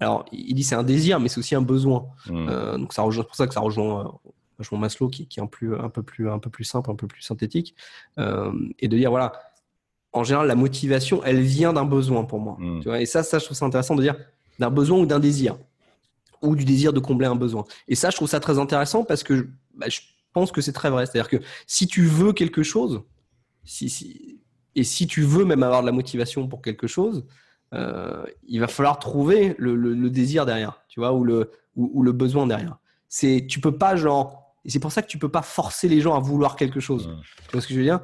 alors 0.00 0.24
il 0.32 0.54
dit 0.54 0.64
c'est 0.64 0.74
un 0.74 0.82
désir, 0.82 1.20
mais 1.20 1.28
c'est 1.28 1.38
aussi 1.38 1.54
un 1.54 1.62
besoin. 1.62 2.06
Mm. 2.26 2.48
Euh, 2.48 2.78
donc 2.78 2.92
ça 2.92 3.02
rejoint, 3.02 3.22
c'est 3.22 3.28
pour 3.28 3.36
ça 3.36 3.46
que 3.46 3.54
ça 3.54 3.60
rejoint, 3.60 4.06
euh, 4.06 4.30
rejoint 4.58 4.78
Maslow 4.78 5.08
qui, 5.08 5.28
qui 5.28 5.40
est 5.40 5.42
un, 5.42 5.46
plus, 5.46 5.76
un, 5.76 5.90
peu 5.90 6.02
plus, 6.02 6.30
un 6.30 6.38
peu 6.38 6.50
plus 6.50 6.64
simple, 6.64 6.90
un 6.90 6.94
peu 6.94 7.06
plus 7.06 7.22
synthétique. 7.22 7.76
Euh, 8.18 8.52
et 8.78 8.88
de 8.88 8.96
dire, 8.96 9.10
voilà, 9.10 9.32
en 10.12 10.24
général, 10.24 10.46
la 10.48 10.54
motivation, 10.54 11.22
elle 11.24 11.40
vient 11.40 11.72
d'un 11.72 11.84
besoin 11.84 12.24
pour 12.24 12.40
moi. 12.40 12.56
Mm. 12.58 12.80
Tu 12.80 12.88
vois 12.88 13.00
et 13.00 13.06
ça, 13.06 13.22
ça, 13.22 13.38
je 13.38 13.44
trouve 13.44 13.56
ça 13.56 13.66
intéressant 13.66 13.94
de 13.94 14.02
dire 14.02 14.16
d'un 14.58 14.70
besoin 14.70 14.98
ou 14.98 15.06
d'un 15.06 15.20
désir. 15.20 15.58
Ou 16.42 16.56
du 16.56 16.64
désir 16.64 16.94
de 16.94 17.00
combler 17.00 17.26
un 17.26 17.36
besoin. 17.36 17.64
Et 17.86 17.94
ça, 17.94 18.08
je 18.08 18.16
trouve 18.16 18.28
ça 18.28 18.40
très 18.40 18.58
intéressant 18.58 19.04
parce 19.04 19.22
que 19.22 19.48
bah, 19.74 19.88
je 19.90 20.00
pense 20.32 20.50
que 20.50 20.62
c'est 20.62 20.72
très 20.72 20.88
vrai. 20.88 21.04
C'est-à-dire 21.04 21.28
que 21.28 21.44
si 21.66 21.86
tu 21.86 22.06
veux 22.06 22.32
quelque 22.32 22.62
chose, 22.62 23.02
si, 23.64 23.90
si, 23.90 24.40
et 24.74 24.84
si 24.84 25.06
tu 25.06 25.20
veux 25.20 25.44
même 25.44 25.62
avoir 25.62 25.82
de 25.82 25.86
la 25.86 25.92
motivation 25.92 26.48
pour 26.48 26.62
quelque 26.62 26.86
chose, 26.86 27.26
euh, 27.72 28.24
il 28.48 28.60
va 28.60 28.66
falloir 28.66 28.98
trouver 28.98 29.54
le, 29.58 29.74
le- 29.76 29.94
le 29.94 30.10
désir 30.10 30.46
derrière, 30.46 30.82
tu 30.88 31.00
vois, 31.00 31.12
ou 31.12 31.24
le, 31.24 31.50
ou, 31.76 31.90
ou 31.94 32.02
le 32.02 32.12
besoin 32.12 32.46
derrière. 32.46 32.78
C'est, 33.08 33.46
tu 33.48 33.60
peux 33.60 33.76
pas 33.76 33.96
genre, 33.96 34.54
et 34.64 34.70
c'est 34.70 34.80
pour 34.80 34.92
ça 34.92 35.02
que 35.02 35.08
tu 35.08 35.18
peux 35.18 35.28
pas 35.28 35.42
forcer 35.42 35.88
les 35.88 36.00
gens 36.00 36.14
à 36.14 36.20
vouloir 36.20 36.56
quelque 36.56 36.80
chose. 36.80 37.10
Tu 37.46 37.52
vois 37.52 37.60
ce 37.60 37.66
que 37.66 37.74
je 37.74 37.78
veux 37.78 37.84
dire? 37.84 38.00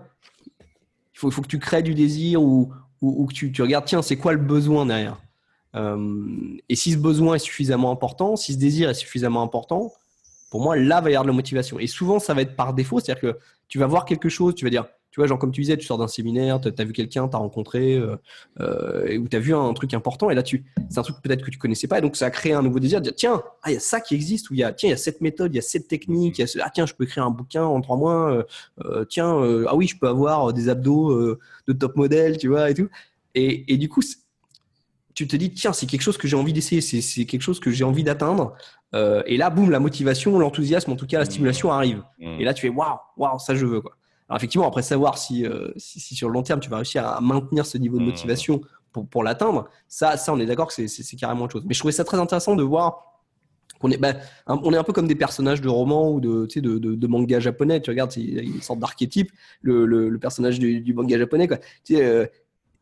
Il 1.15 1.19
faut, 1.19 1.31
que 1.31 1.47
tu 1.49 1.59
crées 1.59 1.83
du 1.83 1.95
désir 1.95 2.43
ou, 2.43 2.73
ou, 3.01 3.23
ou 3.23 3.27
que 3.27 3.33
tu, 3.35 3.51
tu 3.51 3.63
regardes, 3.63 3.87
tiens, 3.87 4.03
c'est 4.03 4.17
quoi 4.17 4.33
le 4.33 4.39
besoin 4.39 4.85
derrière? 4.87 5.19
Euh, 5.75 6.15
Et 6.69 6.77
si 6.77 6.93
ce 6.93 6.99
besoin 6.99 7.35
est 7.37 7.39
suffisamment 7.41 7.91
important, 7.91 8.37
si 8.37 8.53
ce 8.53 8.59
désir 8.59 8.91
est 8.91 8.95
suffisamment 8.95 9.43
important, 9.43 9.93
pour 10.51 10.61
moi, 10.61 10.77
là, 10.77 11.01
va 11.01 11.11
y 11.11 11.15
avoir 11.15 11.25
de 11.25 11.29
la 11.31 11.35
motivation. 11.35 11.79
Et 11.79 11.87
souvent, 11.87 12.19
ça 12.19 12.35
va 12.35 12.43
être 12.43 12.55
par 12.55 12.73
défaut, 12.75 13.01
c'est-à-dire 13.01 13.21
que 13.33 13.39
tu 13.69 13.79
vas 13.79 13.87
voir 13.87 14.05
quelque 14.05 14.29
chose, 14.29 14.55
tu 14.55 14.65
vas 14.65 14.71
dire, 14.71 14.87
tu 15.17 15.21
vois, 15.21 15.29
genre 15.29 15.39
comme 15.39 15.51
tu 15.51 15.63
disais, 15.63 15.79
tu 15.79 15.87
sors 15.87 15.97
d'un 15.97 16.09
séminaire, 16.09 16.61
tu 16.61 16.69
as 16.69 16.85
vu 16.85 16.93
quelqu'un, 16.93 17.27
tu 17.27 17.35
as 17.35 17.39
rencontré, 17.39 17.95
euh, 17.95 18.17
euh, 18.61 19.17
ou 19.17 19.29
tu 19.29 19.35
as 19.35 19.41
vu 19.41 19.55
un, 19.55 19.73
truc 19.73 19.95
important, 19.95 20.29
et 20.29 20.35
là, 20.35 20.43
tu, 20.43 20.67
c'est 20.91 20.99
un 20.99 21.03
truc 21.03 21.17
peut-être 21.23 21.43
que 21.43 21.51
tu 21.51 21.57
connaissais 21.57 21.89
pas, 21.89 21.97
et 21.97 22.01
donc 22.03 22.17
ça 22.17 22.27
a 22.27 22.31
créé 22.31 22.53
un 22.53 22.61
nouveau 22.61 22.81
désir 22.81 23.01
de 23.01 23.05
dire, 23.05 23.15
tiens, 23.15 23.43
ah, 23.63 23.71
il 23.71 23.75
y 23.75 23.77
a 23.79 23.81
ça 23.81 24.03
qui 24.03 24.15
existe, 24.15 24.51
ou 24.51 24.55
il 24.55 24.61
y 24.61 24.63
a, 24.63 24.75
tiens, 24.75 24.89
il 24.89 24.91
y 24.91 24.93
a 24.93 24.99
cette 24.99 25.23
méthode, 25.23 25.55
il 25.55 25.57
y 25.57 25.59
a 25.59 25.63
cette 25.63 25.89
technique, 25.89 26.39
y 26.39 26.43
a 26.43 26.47
ce- 26.47 26.59
ah, 26.63 26.69
tiens, 26.69 26.85
je 26.85 26.93
peux 26.93 27.05
écrire 27.05 27.25
un 27.25 27.31
bouquin 27.31 27.65
en 27.65 27.81
trois 27.81 27.97
mois, 27.97 28.31
euh, 28.31 28.43
euh, 28.85 29.07
tiens, 29.07 29.39
euh, 29.39 29.65
ah 29.69 29.75
oui, 29.75 29.87
je 29.87 29.97
peux 29.99 30.07
avoir 30.07 30.53
des 30.53 30.69
abdos 30.69 31.39
de 31.67 31.73
top 31.73 31.97
modèle, 31.97 32.37
tu 32.37 32.49
vois, 32.49 32.69
et 32.69 32.75
tout. 32.75 32.91
Et, 33.35 33.73
et 33.73 33.79
du 33.79 33.89
coup, 33.89 34.03
tu 35.15 35.27
te 35.27 35.35
dis, 35.35 35.51
tiens, 35.51 35.73
c'est 35.73 35.87
quelque 35.87 36.03
chose 36.03 36.19
que 36.19 36.29
j'ai 36.29 36.37
envie 36.37 36.53
d'essayer, 36.53 36.83
c'est, 36.83 37.25
quelque 37.25 37.41
chose 37.41 37.59
que 37.59 37.71
j'ai 37.71 37.85
envie 37.85 38.05
d'atteindre. 38.05 38.55
Et 38.93 39.39
là, 39.39 39.49
boum, 39.49 39.71
la 39.71 39.81
motivation, 39.81 40.39
l'enthousiasme, 40.39 40.93
en 40.93 40.97
tout 40.97 41.07
cas, 41.07 41.21
la 41.21 41.25
stimulation 41.25 41.73
arrive. 41.73 42.03
Mm. 42.19 42.41
Et 42.41 42.45
là, 42.45 42.53
tu 42.53 42.61
fais 42.61 42.69
waouh, 42.69 42.99
waouh, 43.17 43.39
ça 43.39 43.55
je 43.55 43.65
veux 43.65 43.81
quoi. 43.81 43.97
Alors 44.29 44.39
effectivement, 44.39 44.67
après 44.67 44.83
savoir 44.83 45.19
si, 45.19 45.47
euh, 45.47 45.69
si, 45.77 46.01
si 46.01 46.15
sur 46.15 46.29
le 46.29 46.35
long 46.35 46.43
terme 46.43 46.61
tu 46.61 46.69
vas 46.71 46.77
réussir 46.77 47.07
à 47.07 47.21
maintenir 47.21 47.65
ce 47.67 47.79
niveau 47.79 47.97
de 47.99 48.03
Mhm. 48.03 48.09
motivation 48.11 48.61
pour, 48.93 49.07
pour 49.07 49.23
l'atteindre, 49.23 49.69
ça, 49.89 50.17
ça 50.17 50.33
on 50.33 50.39
est 50.41 50.47
d'accord 50.47 50.67
que 50.69 50.75
c'est- 50.75 51.17
carrément 51.17 51.45
autre 51.45 51.53
chose. 51.53 51.65
Mais 51.67 51.75
je 51.75 51.79
trouvais 51.79 51.93
ça 51.93 52.05
très 52.05 52.19
intéressant 52.19 52.57
de 52.57 52.63
voir 52.63 53.03
qu'on 53.79 53.91
est, 53.91 53.99
bah, 53.99 54.15
un- 54.47 54.59
on 54.65 54.73
est 54.73 54.77
un 54.79 54.83
peu 54.85 54.93
comme 54.93 55.07
des 55.07 55.15
personnages 55.15 55.61
de 55.61 55.69
romans 55.69 56.11
ou 56.11 56.21
de, 56.21 56.47
tu 56.47 56.55
sais, 56.55 56.61
de, 56.61 56.79
de, 56.79 56.95
de 56.95 57.07
manga 57.07 57.39
japonais. 57.41 57.81
Tu 57.83 57.91
regardes, 57.91 58.17
il 58.17 58.35
y 58.35 58.39
a 58.39 58.43
une 58.43 58.63
sorte 58.63 58.79
d'archétype, 58.81 59.31
le, 59.61 59.85
le, 59.87 60.09
le 60.09 60.19
personnage 60.19 60.59
du, 60.59 60.81
du 60.81 60.95
manga 60.95 61.19
japonais 61.19 61.47
quoi. 61.47 61.59
Tu 61.85 61.95
sais, 61.97 62.05
euh, 62.05 62.27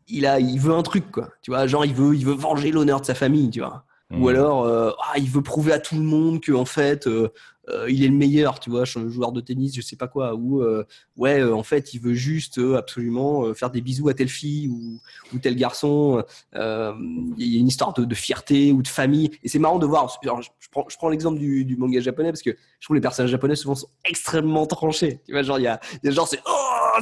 il 0.08 0.24
a, 0.26 0.38
il 0.38 0.58
veut 0.60 0.72
un 0.72 0.82
truc 0.82 1.10
quoi. 1.10 1.30
Tu 1.42 1.50
vois, 1.50 1.66
genre 1.66 1.84
il 1.84 1.94
veut, 1.94 2.14
il 2.14 2.24
veut 2.24 2.34
venger 2.34 2.70
l'honneur 2.70 3.00
de 3.00 3.06
sa 3.06 3.14
famille, 3.14 3.50
tu 3.50 3.60
vois. 3.60 3.84
Ou 4.20 4.28
alors, 4.28 4.62
euh, 4.64 4.92
ah, 5.02 5.18
il 5.18 5.28
veut 5.28 5.42
prouver 5.42 5.72
à 5.72 5.80
tout 5.80 5.96
le 5.96 6.02
monde 6.02 6.40
que 6.40 6.52
en 6.52 6.64
fait, 6.66 7.08
euh, 7.08 7.30
euh, 7.70 7.90
il 7.90 8.04
est 8.04 8.08
le 8.08 8.14
meilleur, 8.14 8.60
tu 8.60 8.70
vois, 8.70 8.84
joueur 8.84 9.32
de 9.32 9.40
tennis, 9.40 9.74
je 9.74 9.80
sais 9.80 9.96
pas 9.96 10.08
quoi. 10.08 10.34
Ou 10.34 10.62
euh, 10.62 10.84
ouais, 11.16 11.40
euh, 11.40 11.54
en 11.54 11.62
fait, 11.62 11.94
il 11.94 12.00
veut 12.00 12.14
juste 12.14 12.58
euh, 12.58 12.76
absolument 12.76 13.44
euh, 13.46 13.54
faire 13.54 13.70
des 13.70 13.80
bisous 13.80 14.08
à 14.08 14.14
telle 14.14 14.28
fille 14.28 14.68
ou, 14.68 15.00
ou 15.34 15.38
tel 15.38 15.56
garçon. 15.56 16.22
Euh, 16.54 16.92
Il 17.38 17.46
y 17.46 17.56
a 17.56 17.60
une 17.60 17.68
histoire 17.68 17.92
de, 17.94 18.04
de 18.04 18.14
fierté 18.14 18.72
ou 18.72 18.82
de 18.82 18.88
famille. 18.88 19.30
Et 19.42 19.48
c'est 19.48 19.58
marrant 19.58 19.78
de 19.78 19.86
voir. 19.86 20.14
alors, 20.22 20.42
je, 20.42 20.50
prends, 20.70 20.84
je 20.88 20.96
prends 20.96 21.08
l'exemple 21.08 21.38
du, 21.38 21.64
du 21.64 21.76
manga 21.76 22.00
japonais 22.00 22.30
parce 22.30 22.42
que 22.42 22.50
je 22.80 22.86
trouve 22.86 22.96
les 22.96 23.00
personnages 23.00 23.30
japonais 23.30 23.56
souvent 23.56 23.74
sont 23.74 23.88
extrêmement 24.04 24.66
tranchés. 24.66 25.20
Tu 25.24 25.32
vois, 25.32 25.42
genre 25.42 25.58
il 25.58 25.62
y 25.62 25.66
a, 25.66 25.80
y 26.02 26.08
a 26.08 26.10
genre 26.10 26.28
c'est 26.28 26.40
oh, 26.46 27.00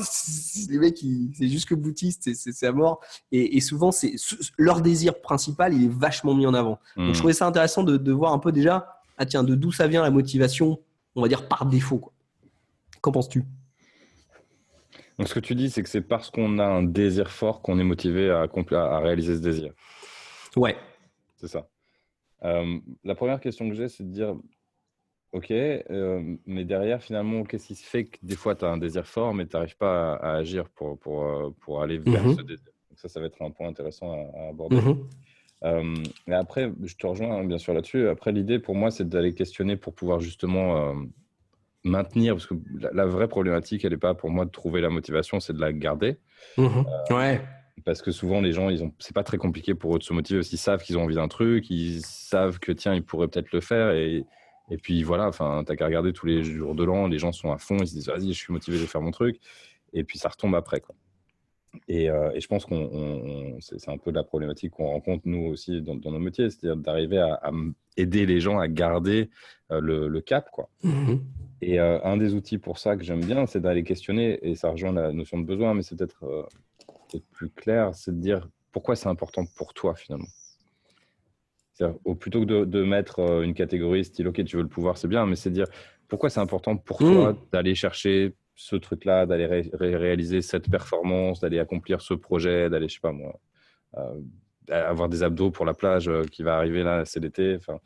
les 0.71 0.79
mecs, 0.79 0.99
c'est 1.37 1.49
jusque 1.49 1.75
boutiste, 1.75 2.33
c'est- 2.35 2.63
à 2.67 2.73
mort. 2.73 3.01
Et, 3.33 3.57
et 3.57 3.61
souvent, 3.61 3.91
c'est 3.91 4.15
ce- 4.17 4.37
leur 4.57 4.81
désir 4.81 5.21
principal, 5.21 5.75
il 5.75 5.85
est 5.87 5.93
vachement 5.93 6.35
mis 6.35 6.47
en 6.47 6.55
avant. 6.55 6.79
Donc, 6.97 7.15
je 7.15 7.19
trouvais 7.19 7.33
ça 7.33 7.47
intéressant 7.47 7.83
de, 7.83 7.97
de 7.97 8.13
voir 8.13 8.33
un 8.33 8.39
peu 8.39 8.53
déjà, 8.53 9.02
ah 9.23 9.27
tiens, 9.27 9.45
de 9.45 9.55
d'où 9.55 9.71
ça 9.71 9.87
vient 9.87 10.03
la 10.03 10.11
motivation, 10.11 10.81
on 11.15 11.23
va 11.23 11.29
dire 11.29 11.47
par 11.47 11.65
défaut. 11.67 11.99
quoi. 11.99 12.13
Qu'en 13.01 13.13
penses-tu? 13.13 13.45
Donc, 15.19 15.29
ce 15.29 15.35
que 15.35 15.41
tu 15.41 15.55
dis, 15.55 15.71
c'est 15.71 15.83
que 15.83 15.89
c'est 15.89 16.01
parce 16.01 16.31
qu'on 16.31 16.59
a 16.59 16.65
un 16.67 16.83
désir 16.83 17.31
fort 17.31 17.63
qu'on 17.63 17.79
est 17.79 17.85
motivé 17.85 18.31
à, 18.31 18.43
à 18.43 18.99
réaliser 19.01 19.37
ce 19.37 19.41
désir. 19.41 19.73
Ouais. 20.57 20.77
C'est 21.37 21.49
ça. 21.49 21.69
Euh, 22.45 22.79
la 23.05 23.15
première 23.15 23.41
question 23.41 23.69
que 23.69 23.75
j'ai, 23.77 23.89
c'est 23.89 24.03
de 24.05 24.11
dire, 24.13 24.35
OK, 25.33 25.51
euh, 25.51 26.37
mais 26.47 26.65
derrière, 26.65 27.03
finalement, 27.03 27.45
qu'est-ce 27.45 27.69
qui 27.69 27.75
se 27.77 27.85
fait 27.85 28.07
que 28.07 28.19
des 28.23 28.37
fois, 28.37 28.55
tu 28.57 28.65
as 28.65 28.69
un 28.69 28.79
désir 28.79 29.07
fort, 29.07 29.33
mais 29.35 29.47
tu 29.47 29.55
n'arrives 29.57 29.77
pas 29.77 30.15
à, 30.15 30.17
à 30.17 30.37
agir 30.39 30.69
pour, 30.71 30.99
pour, 30.99 31.25
euh, 31.25 31.51
pour 31.61 31.83
aller 31.83 31.99
vers 31.99 32.25
Mhm. 32.25 32.37
ce 32.37 32.43
désir? 32.43 32.67
Donc 32.91 32.99
ça, 32.99 33.09
ça 33.09 33.21
va 33.21 33.27
être 33.27 33.41
un 33.43 33.51
point 33.51 33.69
intéressant 33.69 34.11
à, 34.13 34.39
à 34.41 34.49
aborder. 34.49 34.77
Mhm. 34.77 35.09
Euh, 35.65 35.95
mais 36.27 36.35
après, 36.35 36.73
je 36.83 36.95
te 36.97 37.07
rejoins 37.07 37.37
hein, 37.37 37.45
bien 37.45 37.59
sûr 37.59 37.73
là-dessus. 37.73 38.09
Après, 38.09 38.33
l'idée 38.33 38.59
pour 38.59 38.75
moi, 38.75 38.91
c'est 38.91 39.09
d'aller 39.09 39.35
questionner 39.35 39.77
pour 39.77 39.95
pouvoir 39.95 40.21
justement 40.21 40.77
euh, 40.77 40.95
maintenir, 41.85 42.35
parce 42.35 42.47
que 42.47 42.55
la, 42.79 42.91
la 42.93 43.07
vraie 43.07 43.29
problématique, 43.29 43.85
elle 43.85 43.93
n'est 43.93 43.99
pas 43.99 44.15
pour 44.15 44.31
moi 44.31 44.45
de 44.45 44.51
trouver 44.51 44.81
la 44.81 44.91
motivation, 44.91 45.41
c'est 45.41 45.53
de 45.53 45.61
la 45.61 45.73
garder. 45.73 46.19
Mhm. 46.59 46.85
Ouais. 47.11 47.41
Parce 47.85 48.03
que 48.03 48.11
souvent, 48.11 48.41
les 48.41 48.53
gens, 48.53 48.69
ils 48.69 48.85
ont, 48.85 48.93
c'est 48.99 49.15
pas 49.15 49.25
très 49.25 49.39
compliqué 49.39 49.75
pour 49.75 49.97
eux 49.97 49.99
de 49.99 50.05
se 50.05 50.13
motiver 50.13 50.41
parce 50.41 50.49
qu'ils 50.49 50.59
savent 50.59 50.83
qu'ils 50.83 50.99
ont 50.99 51.05
envie 51.05 51.15
d'un 51.15 51.29
truc, 51.29 51.71
ils 51.71 52.03
savent 52.03 52.59
que 52.59 52.71
tiens, 52.71 52.95
ils 52.95 53.03
pourraient 53.03 53.29
peut-être 53.29 53.53
le 53.53 53.61
faire 53.61 53.93
et, 53.93 54.25
et 54.71 54.77
puis 54.77 55.03
voilà, 55.03 55.27
enfin, 55.27 55.63
t'as 55.67 55.75
qu'à 55.75 55.87
regarder 55.87 56.13
tous 56.13 56.27
les 56.27 56.45
jours 56.45 56.75
de 56.75 56.85
l'an, 56.85 57.09
les 57.09 57.19
gens 57.19 57.33
sont 57.33 57.51
à 57.51 57.59
fond, 57.59 57.79
ils 57.79 57.89
se 57.89 57.95
disent 57.95 58.09
vas-y, 58.09 58.33
je 58.33 58.39
suis 58.39 58.53
motivé, 58.53 58.77
je 58.77 58.83
vais 58.83 58.89
faire 58.89 59.01
mon 59.01 59.11
truc, 59.11 59.41
et 59.93 60.05
puis 60.05 60.19
ça 60.19 60.29
retombe 60.29 60.55
après 60.55 60.81
quoi. 60.81 60.95
Et, 61.89 62.11
euh, 62.11 62.31
et 62.35 62.41
je 62.41 62.49
pense 62.49 62.65
qu'on, 62.67 62.77
on- 62.77 63.55
on- 63.57 63.61
c'est, 63.61 63.89
un 63.89 63.97
peu 63.99 64.11
la 64.11 64.23
problématique 64.25 64.73
qu'on 64.73 64.89
rencontre 64.89 65.23
nous 65.27 65.47
aussi 65.47 65.81
dans, 65.81 65.97
dans 65.97 66.11
nos 66.11 66.19
métiers, 66.19 66.51
c'est-à-dire 66.51 66.77
d'arriver 66.77 67.19
à, 67.19 67.51
aider 67.97 68.27
les 68.27 68.41
gens 68.41 68.59
à 68.59 68.69
garder 68.69 69.31
euh, 69.71 69.81
le, 69.81 70.09
le 70.09 70.21
cap 70.21 70.51
quoi. 70.51 70.69
Mhm. 70.83 71.21
Et 71.63 71.81
euh, 71.81 71.99
un 72.05 72.17
des 72.17 72.35
outils 72.35 72.59
pour 72.59 72.79
ça 72.79 72.97
que 72.97 73.05
j'aime 73.05 73.25
bien, 73.25 73.47
c'est 73.47 73.61
d'aller 73.61 73.85
questionner, 73.85 74.39
et 74.43 74.55
ça 74.55 74.71
rejoint 74.71 74.93
la 74.93 75.13
notion 75.13 75.39
de 75.39 75.45
besoin, 75.45 75.75
mais 75.75 75.83
c'est 75.83 75.97
peut-être 75.97 76.49
plus 77.31 77.51
clair, 77.51 77.95
c'est 77.95 78.11
de 78.15 78.21
dire 78.21 78.49
pourquoi 78.73 78.97
c'est 78.97 79.09
important 79.09 79.45
pour 79.57 79.73
toi 79.75 79.95
finalement. 79.95 80.29
Au, 82.05 82.15
plutôt 82.15 82.41
que 82.41 82.45
de, 82.45 82.65
de 82.65 82.85
mettre 82.85 83.43
une 83.43 83.55
catégorie 83.55 84.05
style, 84.05 84.29
ok, 84.29 84.45
tu 84.45 84.57
veux 84.57 84.63
le 84.63 84.69
pouvoir, 84.69 84.97
c'est 84.99 85.09
bien, 85.09 85.27
mais 85.27 85.35
c'est 85.37 85.51
dire 85.51 85.67
pourquoi 86.07 86.31
c'est 86.31 86.39
important 86.41 86.77
pour 86.77 86.99
toi 86.99 87.37
d'aller 87.51 87.75
chercher 87.75 88.35
ce 88.55 88.77
truc-là, 88.77 89.27
d'aller 89.27 89.47
ré- 89.47 89.71
ré- 89.75 89.97
réaliser 89.97 90.43
cette 90.43 90.71
performance, 90.71 91.41
d'aller 91.41 91.59
accomplir 91.61 92.03
ce 92.03 92.15
projet, 92.15 92.71
d'aller, 92.71 92.89
je 92.89 92.95
sais 92.95 93.01
pas 93.01 93.13
moi, 93.13 93.41
euh, 93.99 94.21
avoir 94.71 95.09
des 95.09 95.23
abdos 95.25 95.51
pour 95.53 95.67
la 95.67 95.75
plage 95.75 96.09
euh, 96.09 96.25
qui 96.25 96.43
va 96.45 96.57
arriver 96.59 96.83
là, 96.85 97.05
c'est 97.07 97.21
l'été. 97.21 97.57
Enfin, 97.57 97.81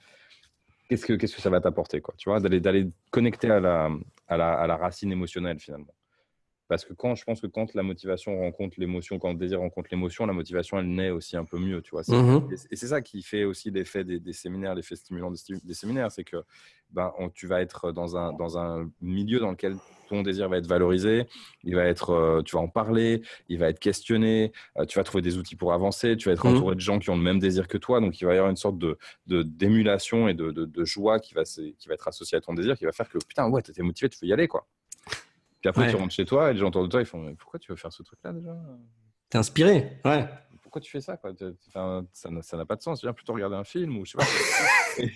qu'est-ce 0.88 1.06
que 1.06 1.14
qu'est-ce 1.14 1.36
que 1.36 1.42
ça 1.42 1.50
va 1.50 1.60
t'apporter 1.62 2.02
quoi 2.02 2.14
Tu 2.18 2.30
vois, 2.30 2.40
d'aller 2.40 2.60
d'aller 2.60 2.90
connecter 3.12 3.50
à 3.50 3.60
la, 3.60 3.90
à 4.28 4.38
la 4.38 4.54
à 4.54 4.68
la 4.68 4.76
racine 4.78 5.12
émotionnelle 5.12 5.60
finalement. 5.60 5.94
Parce 6.68 6.84
que 6.84 6.92
quand 6.92 7.14
je 7.14 7.24
pense 7.24 7.40
que 7.40 7.46
quand 7.46 7.74
la 7.74 7.82
motivation 7.82 8.38
rencontre 8.38 8.74
l'émotion, 8.78 9.18
quand 9.18 9.32
le 9.32 9.38
désir 9.38 9.60
rencontre 9.60 9.88
l'émotion, 9.92 10.26
la 10.26 10.32
motivation 10.32 10.78
elle 10.78 10.88
naît 10.88 11.10
aussi 11.10 11.36
un 11.36 11.44
peu 11.44 11.58
mieux, 11.58 11.80
tu 11.82 11.90
vois. 11.90 12.02
Mhm. 12.08 12.48
et- 12.52 12.76
c'est 12.76 12.88
ça 12.88 13.00
qui 13.02 13.22
fait 13.22 13.44
aussi 13.44 13.70
l'effet 13.70 14.04
des, 14.04 14.18
des 14.18 14.32
séminaires, 14.32 14.74
l'effet 14.74 14.96
stimulant 14.96 15.30
des, 15.30 15.74
séminaires, 15.74 16.10
c'est 16.10 16.24
que 16.24 16.38
ben, 16.90 17.12
on- 17.18 17.30
tu 17.30 17.46
vas 17.46 17.60
être 17.60 17.92
dans 17.92 18.16
un, 18.16 18.32
dans 18.32 18.58
un 18.58 18.90
milieu 19.00 19.38
dans 19.38 19.50
lequel 19.50 19.78
ton 20.08 20.22
désir 20.22 20.48
va 20.48 20.58
être 20.58 20.68
valorisé, 20.68 21.26
il 21.64 21.74
va 21.74 21.84
être, 21.84 22.10
euh, 22.10 22.42
tu 22.42 22.54
vas 22.54 22.62
en 22.62 22.68
parler, 22.68 23.22
il 23.48 23.58
va 23.58 23.68
être 23.68 23.80
questionné, 23.80 24.52
euh, 24.78 24.84
tu 24.86 24.98
vas 24.98 25.04
trouver 25.04 25.20
des 25.22 25.36
outils 25.36 25.56
pour 25.56 25.72
avancer, 25.72 26.16
tu 26.16 26.28
vas 26.28 26.32
être 26.34 26.46
Mhm. 26.46 26.54
entouré 26.56 26.74
de 26.76 26.80
gens 26.80 27.00
qui 27.00 27.10
ont 27.10 27.16
le 27.16 27.22
même 27.22 27.40
désir 27.40 27.66
que 27.66 27.76
toi, 27.76 28.00
donc 28.00 28.20
il 28.20 28.24
va 28.24 28.32
y 28.34 28.36
avoir 28.36 28.50
une 28.50 28.56
sorte 28.56 28.78
de 28.78 28.98
d'émulation 29.26 30.28
et 30.28 30.34
de, 30.34 30.50
de, 30.52 30.64
de 30.64 30.84
joie 30.84 31.18
qui 31.18 31.34
va, 31.34 31.42
qui 31.44 31.88
va 31.88 31.94
être 31.94 32.06
associée 32.08 32.38
à 32.38 32.40
ton 32.40 32.54
désir, 32.54 32.76
qui 32.78 32.84
va 32.84 32.92
faire 32.92 33.08
que 33.08 33.18
putain, 33.18 33.48
ouais, 33.50 33.62
t'étais 33.62 33.82
motivé, 33.82 34.08
tu 34.08 34.18
veux 34.22 34.28
y 34.28 34.32
aller, 34.32 34.46
quoi. 34.48 34.66
Puis 35.60 35.68
après, 35.68 35.84
Ouais. 35.84 35.90
tu 35.90 35.96
rentres 35.96 36.14
chez 36.14 36.24
toi 36.24 36.50
et 36.50 36.54
les 36.54 36.58
gens 36.60 36.68
autour 36.68 36.82
de 36.82 36.88
toi, 36.88 37.00
ils 37.00 37.06
font 37.06 37.18
Mais 37.22 37.34
pourquoi 37.34 37.58
tu 37.58 37.70
veux 37.72 37.76
faire 37.76 37.92
ce 37.92 38.02
truc-là 38.02 38.32
déjà? 38.32 38.56
T'es 39.28 39.38
inspiré 39.38 40.00
Ouais. 40.04 40.28
pourquoi 40.62 40.80
tu 40.80 40.90
fais 40.90 41.00
ça 41.00 41.16
quoi? 41.16 41.32
Tu- 41.34 41.44
enfin, 41.68 42.04
Ça 42.12 42.30
n'a 42.56 42.64
pas 42.66 42.76
de 42.76 42.82
sens. 42.82 43.00
Viens 43.02 43.12
plutôt 43.12 43.32
regarder 43.32 43.56
un 43.56 43.64
film 43.64 43.96
ou 43.98 44.04
je 44.04 44.12
sais 44.12 44.18
pas. 44.18 44.24
et, 45.02 45.12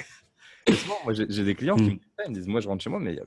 et 0.67 0.73
souvent, 0.75 0.97
moi, 1.05 1.13
j'ai 1.13 1.45
des 1.45 1.55
clients 1.55 1.77
qui 1.77 1.83
Mm. 1.83 1.87
me 1.93 1.99
disent 1.99 2.13
ça, 2.19 2.25
ils 2.25 2.31
me 2.31 2.35
disent 2.35 2.47
Moi, 2.49 2.61
je 2.61 2.69
rentre 2.69 2.83
chez 2.83 2.91
moi, 2.91 2.99
mais 3.01 3.19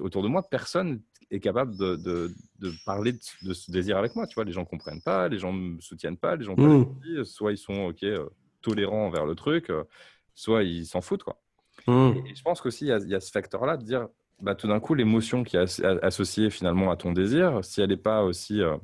autour 0.00 0.22
de 0.22 0.28
moi, 0.28 0.42
personne 0.48 1.00
est 1.30 1.40
capable 1.40 1.76
de, 1.76 1.96
de, 1.96 2.34
de 2.58 2.72
parler 2.86 3.12
de, 3.12 3.18
de 3.42 3.52
ce 3.54 3.70
désir 3.70 3.96
avec 3.98 4.14
moi. 4.16 4.26
Tu 4.26 4.34
vois, 4.34 4.44
les 4.44 4.52
gens 4.52 4.64
comprennent 4.64 5.02
pas, 5.02 5.28
les 5.28 5.38
gens 5.38 5.52
me 5.52 5.80
soutiennent 5.80 6.16
pas, 6.16 6.36
les 6.36 6.44
gens 6.44 6.54
Mm. 6.56 6.84
pas 6.86 7.24
soit 7.24 7.52
ils 7.52 7.58
sont 7.58 7.86
ok 7.86 8.02
euh, 8.04 8.28
tolérants 8.62 9.06
envers 9.06 9.24
le 9.26 9.34
truc, 9.34 9.70
euh, 9.70 9.84
soit 10.34 10.62
ils 10.62 10.86
s'en 10.86 11.00
foutent 11.00 11.22
quoi. 11.24 11.40
Mhm. 11.86 12.26
Et 12.26 12.34
je 12.34 12.42
pense 12.42 12.60
qu'aussi, 12.60 12.86
il 12.86 13.06
y, 13.06 13.10
y 13.10 13.14
a 13.14 13.20
ce 13.20 13.30
facteur-là 13.30 13.76
de 13.76 13.84
dire, 13.84 14.08
bah, 14.40 14.54
tout 14.54 14.68
d'un 14.68 14.80
coup, 14.80 14.94
l'émotion 14.94 15.42
qui 15.42 15.56
est 15.56 15.80
associée 16.02 16.50
finalement 16.50 16.90
à 16.90 16.96
ton 16.96 17.12
désir, 17.12 17.64
si 17.64 17.80
elle 17.80 17.90
n'est 17.90 17.96
pas 17.96 18.22
aussi, 18.22 18.62
euh, 18.62 18.76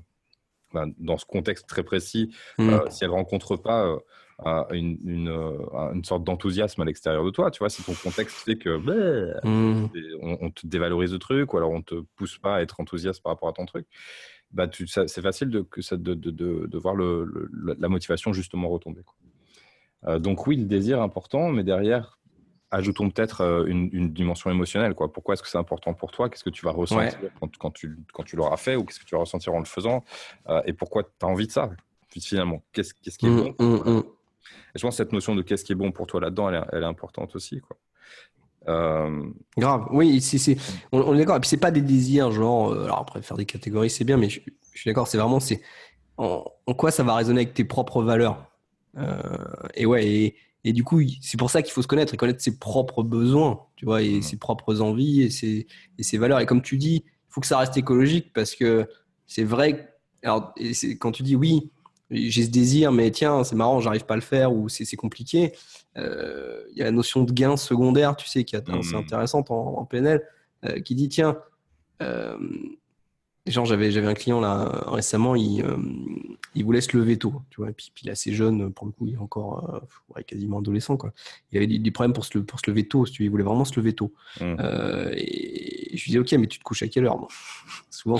bah, 0.72 0.86
dans 0.98 1.16
ce 1.16 1.24
contexte 1.24 1.68
très 1.68 1.84
précis, 1.84 2.34
Mhm. 2.58 2.70
euh, 2.70 2.90
si 2.90 3.04
elle 3.04 3.10
rencontre 3.10 3.56
pas 3.56 3.86
euh, 3.86 4.64
une, 4.72 4.98
une, 5.04 6.04
sorte 6.04 6.24
d'enthousiasme 6.24 6.82
à 6.82 6.84
l'extérieur 6.84 7.24
de 7.24 7.30
toi. 7.30 7.52
Tu 7.52 7.60
vois, 7.60 7.70
si 7.70 7.84
ton 7.84 7.94
contexte 7.94 8.36
fait 8.38 8.56
que 8.56 8.76
bah, 8.78 9.40
mmh. 9.44 9.88
on, 10.22 10.50
te 10.50 10.66
dévalorise 10.66 11.12
le 11.12 11.20
truc 11.20 11.54
ou 11.54 11.56
alors 11.56 11.70
on 11.70 11.82
te 11.82 12.02
pousse 12.16 12.38
pas 12.38 12.56
à 12.56 12.60
être 12.62 12.80
enthousiaste 12.80 13.22
par 13.22 13.32
rapport 13.32 13.48
à 13.48 13.52
ton 13.52 13.64
truc, 13.64 13.86
bah, 14.50 14.68
c'est 14.72 15.22
facile 15.22 15.50
de, 15.50 15.64
de, 15.92 16.14
de, 16.14 16.66
de, 16.66 16.78
voir 16.78 16.96
le, 16.96 17.48
la 17.78 17.88
motivation 17.88 18.32
justement 18.32 18.68
retomber. 18.68 19.02
Quoi. 19.04 20.18
donc 20.18 20.48
oui, 20.48 20.56
le 20.56 20.64
désir 20.64 21.00
important, 21.00 21.50
mais 21.50 21.62
derrière, 21.62 22.18
ajoutons 22.74 23.10
peut-être 23.10 23.40
euh, 23.42 23.66
une, 23.66 24.12
dimension 24.12 24.50
émotionnelle. 24.50 24.94
Quoi. 24.94 25.12
Pourquoi 25.12 25.34
est-ce 25.34 25.42
que 25.42 25.48
c'est 25.48 25.58
important 25.58 25.94
pour 25.94 26.10
toi? 26.10 26.28
Qu'est-ce 26.28 26.44
que 26.44 26.50
tu 26.50 26.64
vas 26.64 26.72
ressentir 26.72 27.18
quand, 27.58 27.70
tu, 27.70 27.96
quand 28.12 28.22
tu 28.24 28.36
l'auras 28.36 28.56
fait 28.56 28.76
ou 28.76 28.84
qu'est-ce 28.84 28.98
que 28.98 29.04
tu 29.04 29.14
vas 29.14 29.20
ressentir 29.20 29.54
en 29.54 29.60
le 29.60 29.64
faisant? 29.64 30.04
Euh, 30.48 30.60
Et 30.66 30.72
pourquoi 30.72 31.04
tu 31.04 31.10
as 31.22 31.26
envie 31.26 31.46
de 31.46 31.52
ça 31.52 31.70
finalement? 32.20 32.62
Qu'est-ce 32.72 32.94
qui 32.94 33.26
est 33.26 33.28
mmh, 33.28 33.36
bon 33.36 33.54
mmh, 33.58 33.90
mmh. 33.90 34.02
je 34.76 34.82
pense 34.82 34.94
que 34.94 34.96
cette 34.96 35.12
notion 35.12 35.34
de 35.34 35.42
qu'est-ce 35.42 35.64
qui 35.64 35.72
est 35.72 35.76
bon 35.76 35.90
pour 35.90 36.06
toi 36.06 36.20
là-dedans, 36.20 36.48
elle, 36.48 36.82
est 36.82 36.86
importante 36.86 37.34
aussi. 37.34 37.60
Quoi. 37.60 37.76
Euh, 38.68 39.24
Grave, 39.58 39.88
oui, 39.90 40.22
on, 40.92 41.14
est 41.14 41.18
d'accord. 41.18 41.36
Et 41.36 41.40
puis 41.40 41.48
c'est 41.48 41.56
pas 41.56 41.72
des 41.72 41.80
désirs, 41.80 42.30
genre, 42.30 42.72
alors 42.72 43.00
après 43.00 43.20
faire 43.20 43.36
des 43.36 43.46
catégories, 43.46 43.90
c'est 43.90 44.04
bien, 44.04 44.16
mais 44.16 44.28
je, 44.28 44.40
suis 44.74 44.90
d'accord, 44.90 45.08
c'est 45.08 45.18
vraiment, 45.18 45.40
c'est 45.40 45.60
en, 46.16 46.44
quoi 46.76 46.92
ça 46.92 47.02
va 47.02 47.16
résonner 47.16 47.42
avec 47.42 47.54
tes 47.54 47.64
propres 47.64 48.02
valeurs. 48.04 48.46
et 49.74 49.86
ouais, 49.86 50.06
et, 50.06 50.36
et 50.64 50.72
du 50.72 50.82
coup, 50.82 51.00
c'est 51.20 51.36
pour 51.36 51.50
ça 51.50 51.62
qu'il 51.62 51.72
faut 51.72 51.82
se 51.82 51.86
connaître 51.86 52.14
et 52.14 52.16
connaître 52.16 52.40
ses 52.40 52.58
propres 52.58 53.02
besoins, 53.02 53.66
tu 53.76 53.84
vois, 53.84 54.02
et 54.02 54.18
mmh. 54.18 54.22
ses 54.22 54.36
propres 54.38 54.80
envies 54.80 55.22
et 55.22 55.30
ses, 55.30 55.66
et 55.98 56.02
ses 56.02 56.16
valeurs. 56.16 56.40
Et 56.40 56.46
comme 56.46 56.62
tu 56.62 56.78
dis, 56.78 57.04
il 57.04 57.28
faut 57.28 57.42
que 57.42 57.46
ça 57.46 57.58
reste 57.58 57.76
écologique 57.76 58.32
parce 58.32 58.54
que 58.54 58.88
c'est 59.26 59.44
vrai. 59.44 59.94
Alors, 60.22 60.54
quand 61.00 61.12
tu 61.12 61.22
dis 61.22 61.36
oui, 61.36 61.70
j'ai 62.10 62.44
ce 62.44 62.50
désir, 62.50 62.92
mais 62.92 63.10
tiens, 63.10 63.44
c'est 63.44 63.56
marrant, 63.56 63.80
j'arrive 63.80 64.06
pas 64.06 64.14
à 64.14 64.16
le 64.16 64.22
faire 64.22 64.54
ou 64.54 64.70
c'est 64.70 64.96
compliqué. 64.96 65.52
Euh, 65.98 66.62
il 66.72 66.78
y 66.78 66.80
a 66.80 66.86
la 66.86 66.92
notion 66.92 67.24
de 67.24 67.32
gain 67.32 67.58
secondaire, 67.58 68.16
tu 68.16 68.26
sais, 68.26 68.44
qui 68.44 68.56
est 68.56 68.70
assez 68.70 68.94
mmh. 68.94 68.98
intéressante 68.98 69.50
en, 69.50 69.84
PNL, 69.84 70.22
euh, 70.64 70.80
qui 70.80 70.94
dit 70.94 71.10
tiens, 71.10 71.38
euh, 72.00 72.38
Genre, 73.46 73.66
j'avais, 73.66 73.90
j'avais 73.90 74.06
un 74.06 74.14
client 74.14 74.40
là 74.40 74.84
récemment, 74.86 75.34
il, 75.34 75.62
euh, 75.62 75.76
il 76.54 76.64
voulait 76.64 76.80
se 76.80 76.96
lever 76.96 77.18
tôt, 77.18 77.42
tu 77.50 77.60
vois. 77.60 77.70
Et 77.70 77.72
puis, 77.72 77.90
puis 77.94 78.04
il 78.04 78.08
est 78.08 78.12
assez 78.12 78.32
jeune, 78.32 78.72
pour 78.72 78.86
le 78.86 78.92
coup, 78.92 79.06
il 79.06 79.14
est 79.14 79.18
encore 79.18 79.82
euh, 80.16 80.22
quasiment 80.22 80.60
adolescent, 80.60 80.96
quoi. 80.96 81.12
Il 81.52 81.58
avait 81.58 81.66
des, 81.66 81.90
problèmes 81.90 82.14
pour 82.14 82.24
se, 82.24 82.38
pour 82.38 82.58
se 82.60 82.70
lever 82.70 82.88
tôt, 82.88 83.04
si 83.04 83.12
tu 83.12 83.22
veux, 83.22 83.26
il 83.26 83.30
voulait 83.30 83.44
vraiment 83.44 83.64
se 83.64 83.78
lever 83.78 83.92
tôt. 83.92 84.12
Mmh. 84.40 84.56
Euh, 84.60 85.12
et, 85.16 85.96
je 85.96 86.04
lui 86.04 86.06
disais, 86.06 86.18
ok, 86.18 86.32
mais 86.32 86.46
tu 86.46 86.58
te 86.58 86.64
couches 86.64 86.82
à 86.82 86.88
quelle 86.88 87.06
heure? 87.06 87.18
Souvent, 87.90 88.18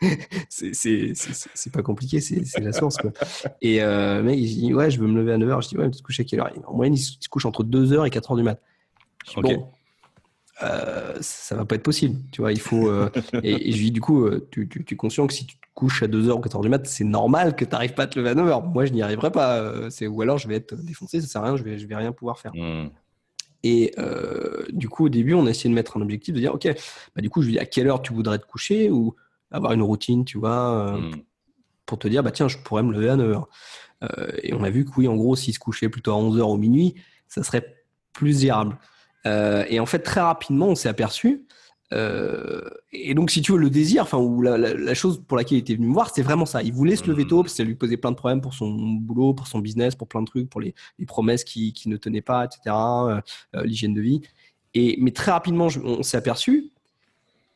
c'est. 0.48 1.14
c'est, 1.14 1.72
pas 1.72 1.82
compliqué, 1.82 2.20
c'est, 2.20 2.60
la 2.60 2.72
source. 2.72 2.98
Quoi. 2.98 3.12
Et 3.60 3.82
euh, 3.82 4.22
mec, 4.22 4.38
il 4.38 4.46
dit 4.46 4.74
Ouais, 4.74 4.90
je 4.90 5.00
veux 5.00 5.06
me 5.06 5.18
lever 5.18 5.32
à 5.32 5.38
9h. 5.38 5.62
Je 5.62 5.68
dis 5.68 5.76
Ouais, 5.76 5.86
mais 5.86 5.90
tu 5.90 5.98
te 5.98 6.02
couches 6.04 6.20
à 6.20 6.24
quelle 6.24 6.40
heure? 6.40 6.52
En 6.66 6.74
moyenne, 6.74 6.94
il 6.94 6.98
se, 6.98 7.28
couche 7.28 7.46
entre 7.46 7.64
2h 7.64 8.06
et 8.06 8.10
4h 8.10 8.36
du 8.36 8.42
mat. 8.42 8.60
Bon, 9.36 9.68
euh, 10.62 11.16
ça 11.20 11.54
va 11.54 11.64
pas 11.64 11.76
être 11.76 11.82
possible. 11.82 12.18
Tu 12.32 12.40
vois, 12.40 12.52
il 12.52 12.60
faut. 12.60 12.88
Euh, 12.88 13.10
et, 13.42 13.72
je 13.72 13.76
dis 13.76 13.90
du 13.90 14.00
coup, 14.00 14.24
euh, 14.24 14.46
tu, 14.50 14.68
tu, 14.68 14.84
es 14.90 14.96
conscient 14.96 15.26
que 15.26 15.32
si 15.32 15.46
tu 15.46 15.56
te 15.56 15.66
couches 15.74 16.02
à 16.02 16.06
2h 16.06 16.30
ou 16.30 16.40
4h 16.40 16.62
du 16.62 16.68
mat, 16.68 16.86
c'est 16.86 17.04
normal 17.04 17.54
que 17.54 17.64
tu 17.64 17.70
n'arrives 17.70 17.94
pas 17.94 18.04
à 18.04 18.06
te 18.06 18.18
lever 18.18 18.30
à 18.30 18.34
9h. 18.34 18.72
Moi, 18.72 18.86
je 18.86 18.92
n'y 18.92 19.02
arriverai 19.02 19.30
pas. 19.30 19.90
C'est, 19.90 20.06
ou 20.06 20.20
alors, 20.22 20.38
je 20.38 20.48
vais 20.48 20.56
être 20.56 20.74
défoncé, 20.74 21.20
ça 21.20 21.26
sert 21.26 21.42
à 21.42 21.46
rien, 21.46 21.56
je 21.56 21.62
vais, 21.62 21.78
je 21.78 21.86
vais 21.86 21.96
rien 21.96 22.12
pouvoir 22.12 22.38
faire. 22.38 22.52
Hmm. 22.54 22.88
Et 23.62 23.94
du 24.70 24.88
coup, 24.88 25.06
au 25.06 25.08
début, 25.08 25.34
on 25.34 25.46
a 25.46 25.50
essayé 25.50 25.70
de 25.70 25.74
mettre 25.74 25.96
un 25.96 26.00
objectif, 26.00 26.34
de 26.34 26.40
dire, 26.40 26.54
OK, 26.54 26.68
bah, 27.14 27.22
du 27.22 27.30
coup, 27.30 27.42
je 27.42 27.46
lui 27.46 27.52
dis 27.54 27.58
à 27.58 27.66
quelle 27.66 27.88
heure 27.88 28.02
tu 28.02 28.12
voudrais 28.12 28.38
te 28.38 28.46
coucher 28.46 28.90
ou 28.90 29.14
avoir 29.50 29.72
une 29.72 29.82
routine, 29.82 30.24
tu 30.24 30.38
vois, 30.38 30.98
hmm. 30.98 31.12
pour 31.86 31.98
te 31.98 32.08
dire, 32.08 32.22
bah 32.22 32.32
tiens, 32.32 32.48
je 32.48 32.58
pourrais 32.58 32.82
me 32.82 32.92
lever 32.92 33.10
à 33.10 33.16
9h. 33.16 33.44
et 34.42 34.54
on 34.54 34.64
a 34.64 34.70
vu 34.70 34.84
que 34.84 34.90
oui, 34.96 35.06
en 35.06 35.14
gros, 35.14 35.36
s'il 35.36 35.54
se 35.54 35.60
couchait 35.60 35.88
plutôt 35.88 36.12
à 36.12 36.16
11h 36.16 36.40
au 36.40 36.56
minuit, 36.56 36.96
ça 37.28 37.44
serait 37.44 37.76
plus 38.12 38.40
gérable. 38.40 38.76
Euh, 39.26 39.64
et 39.68 39.80
en 39.80 39.86
fait, 39.86 40.00
très 40.00 40.20
rapidement, 40.20 40.68
on 40.68 40.74
s'est 40.74 40.88
aperçu. 40.88 41.46
Euh, 41.94 42.68
et 42.92 43.14
donc, 43.14 43.30
si 43.30 43.40
tu 43.40 43.52
veux, 43.52 43.58
le 43.58 43.70
désir, 43.70 44.02
enfin, 44.02 44.18
ou 44.18 44.42
la, 44.42 44.94
chose 44.94 45.22
pour 45.26 45.36
laquelle 45.36 45.58
il 45.58 45.60
était 45.60 45.74
venu 45.74 45.88
me 45.88 45.92
voir, 45.92 46.08
c'était 46.08 46.22
vraiment 46.22 46.46
ça. 46.46 46.62
Il 46.62 46.72
voulait 46.72 46.96
se 46.96 47.06
lever 47.06 47.26
tôt 47.26 47.42
parce 47.42 47.54
que 47.54 47.56
ça 47.58 47.64
lui 47.64 47.74
posait 47.74 47.96
plein 47.96 48.10
de 48.10 48.16
problèmes 48.16 48.40
pour 48.40 48.54
son 48.54 48.70
boulot, 48.70 49.34
pour 49.34 49.46
son 49.46 49.58
business, 49.58 49.94
pour 49.94 50.08
plein 50.08 50.20
de 50.20 50.26
trucs, 50.26 50.50
pour 50.50 50.60
les, 50.60 50.74
promesses 51.06 51.44
qui, 51.44 51.72
qui, 51.72 51.88
ne 51.88 51.96
tenaient 51.96 52.20
pas, 52.20 52.44
etc., 52.44 52.76
euh, 52.76 53.20
l'hygiène 53.64 53.94
de 53.94 54.00
vie. 54.00 54.20
Et, 54.74 54.98
mais 55.00 55.12
très 55.12 55.32
rapidement, 55.32 55.68
on 55.82 56.02
s'est 56.02 56.18
aperçu 56.18 56.70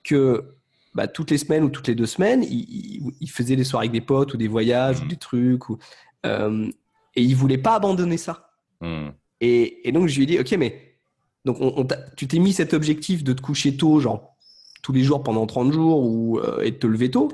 que 0.03 0.57
bah, 0.94 1.07
toutes 1.07 1.31
les 1.31 1.38
semaines 1.38 1.64
ou 1.64 1.70
toutes 1.70 1.88
les 1.88 1.94
deux 1.94 2.07
semaines, 2.07 2.42
il, 2.42 3.31
faisait 3.31 3.57
des 3.57 3.64
soirées 3.64 3.85
avec 3.85 3.92
des 3.92 4.05
potes 4.05 4.35
ou 4.35 4.37
des 4.37 4.48
voyages 4.48 5.01
ou 5.01 5.05
mmh. 5.05 5.09
des 5.09 5.16
trucs. 5.16 5.68
Ou, 5.68 5.79
et 6.25 7.22
il 7.22 7.37
voulait 7.37 7.59
pas 7.59 7.75
abandonner 7.75 8.16
ça. 8.16 8.51
Mmh. 8.81 9.09
Et, 9.42 9.88
et, 9.88 9.92
donc, 9.92 10.09
je 10.09 10.16
lui 10.16 10.22
ai 10.22 10.27
dit, 10.27 10.38
OK, 10.38 10.53
mais 10.53 10.91
donc, 11.44 11.59
tu 12.16 12.28
t'es 12.28 12.38
mis 12.38 12.52
cet 12.52 12.74
objectif 12.74 13.24
de 13.24 13.33
te 13.33 13.40
coucher 13.40 13.76
tôt, 13.76 14.00
genre 14.00 14.37
tous 14.83 14.92
les 14.92 15.02
jours 15.02 15.22
pendant 15.22 15.46
30 15.46 15.72
jours 15.72 16.05
ou, 16.05 16.38
euh, 16.38 16.61
et 16.62 16.72
de 16.72 16.76
te 16.76 16.87
lever 16.87 17.11
tôt. 17.11 17.28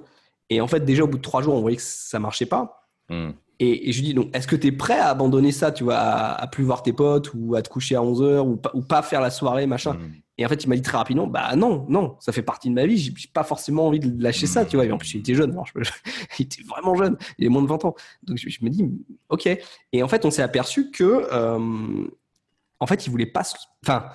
Et 0.50 0.60
en 0.60 0.66
fait, 0.66 0.84
déjà 0.84 1.04
au 1.04 1.08
bout 1.08 1.18
de 1.18 1.22
3 1.22 1.42
jours, 1.42 1.54
on 1.54 1.60
voyait 1.60 1.76
que 1.76 1.82
ça 1.82 2.18
marchait 2.18 2.46
pas. 2.46 2.88
Hmm. 3.08 3.30
Et, 3.60 3.90
je 3.90 3.98
lui 3.98 4.08
dis, 4.08 4.14
donc, 4.14 4.34
est-ce 4.34 4.46
que 4.46 4.54
tu 4.54 4.68
es 4.68 4.72
prêt 4.72 4.98
à 4.98 5.08
abandonner 5.08 5.50
ça, 5.50 5.72
tu 5.72 5.84
vois, 5.84 5.96
à, 5.96 6.46
plus 6.46 6.62
voir 6.62 6.82
tes 6.82 6.92
potes 6.92 7.32
ou 7.34 7.56
à 7.56 7.62
te 7.62 7.68
coucher 7.68 7.96
à 7.96 8.02
11 8.02 8.22
heures 8.22 8.46
ou, 8.46 8.56
pas, 8.56 8.70
ou 8.74 8.82
pas 8.82 9.02
faire 9.02 9.20
la 9.20 9.30
soirée, 9.30 9.66
machin 9.66 9.94
hmm. 9.94 10.12
Et 10.40 10.46
en 10.46 10.48
fait, 10.48 10.62
il 10.62 10.68
m'a 10.68 10.76
dit 10.76 10.82
très 10.82 10.96
rapidement, 10.96 11.26
bah 11.26 11.56
non, 11.56 11.84
non, 11.88 12.16
ça 12.20 12.30
fait 12.30 12.42
partie 12.42 12.68
de 12.68 12.74
ma 12.74 12.86
vie, 12.86 12.96
j'ai 12.96 13.12
pas 13.34 13.42
forcément 13.42 13.88
envie 13.88 13.98
de 13.98 14.22
lâcher 14.22 14.46
ça, 14.46 14.64
tu 14.64 14.76
vois. 14.76 14.86
Et 14.86 14.92
en 14.92 14.96
plus, 14.96 15.14
il 15.14 15.18
était 15.18 15.34
jeune, 15.34 15.52
il 16.38 16.44
était 16.44 16.62
vraiment 16.62 16.94
jeune, 16.94 17.16
il 17.38 17.46
est 17.46 17.48
moins 17.48 17.62
de 17.62 17.66
20 17.66 17.84
ans. 17.84 17.96
Donc, 18.22 18.38
je, 18.38 18.64
me 18.64 18.70
dis, 18.70 18.88
ok. 19.30 19.48
Et 19.92 20.02
en 20.04 20.06
fait, 20.06 20.24
on 20.24 20.30
s'est 20.30 20.42
aperçu 20.42 20.92
que 20.92 21.26
euh, 21.32 22.06
en 22.80 22.86
fait, 22.86 23.06
il 23.06 23.10
voulait 23.10 23.26
pas. 23.26 23.42
Enfin, 23.84 24.10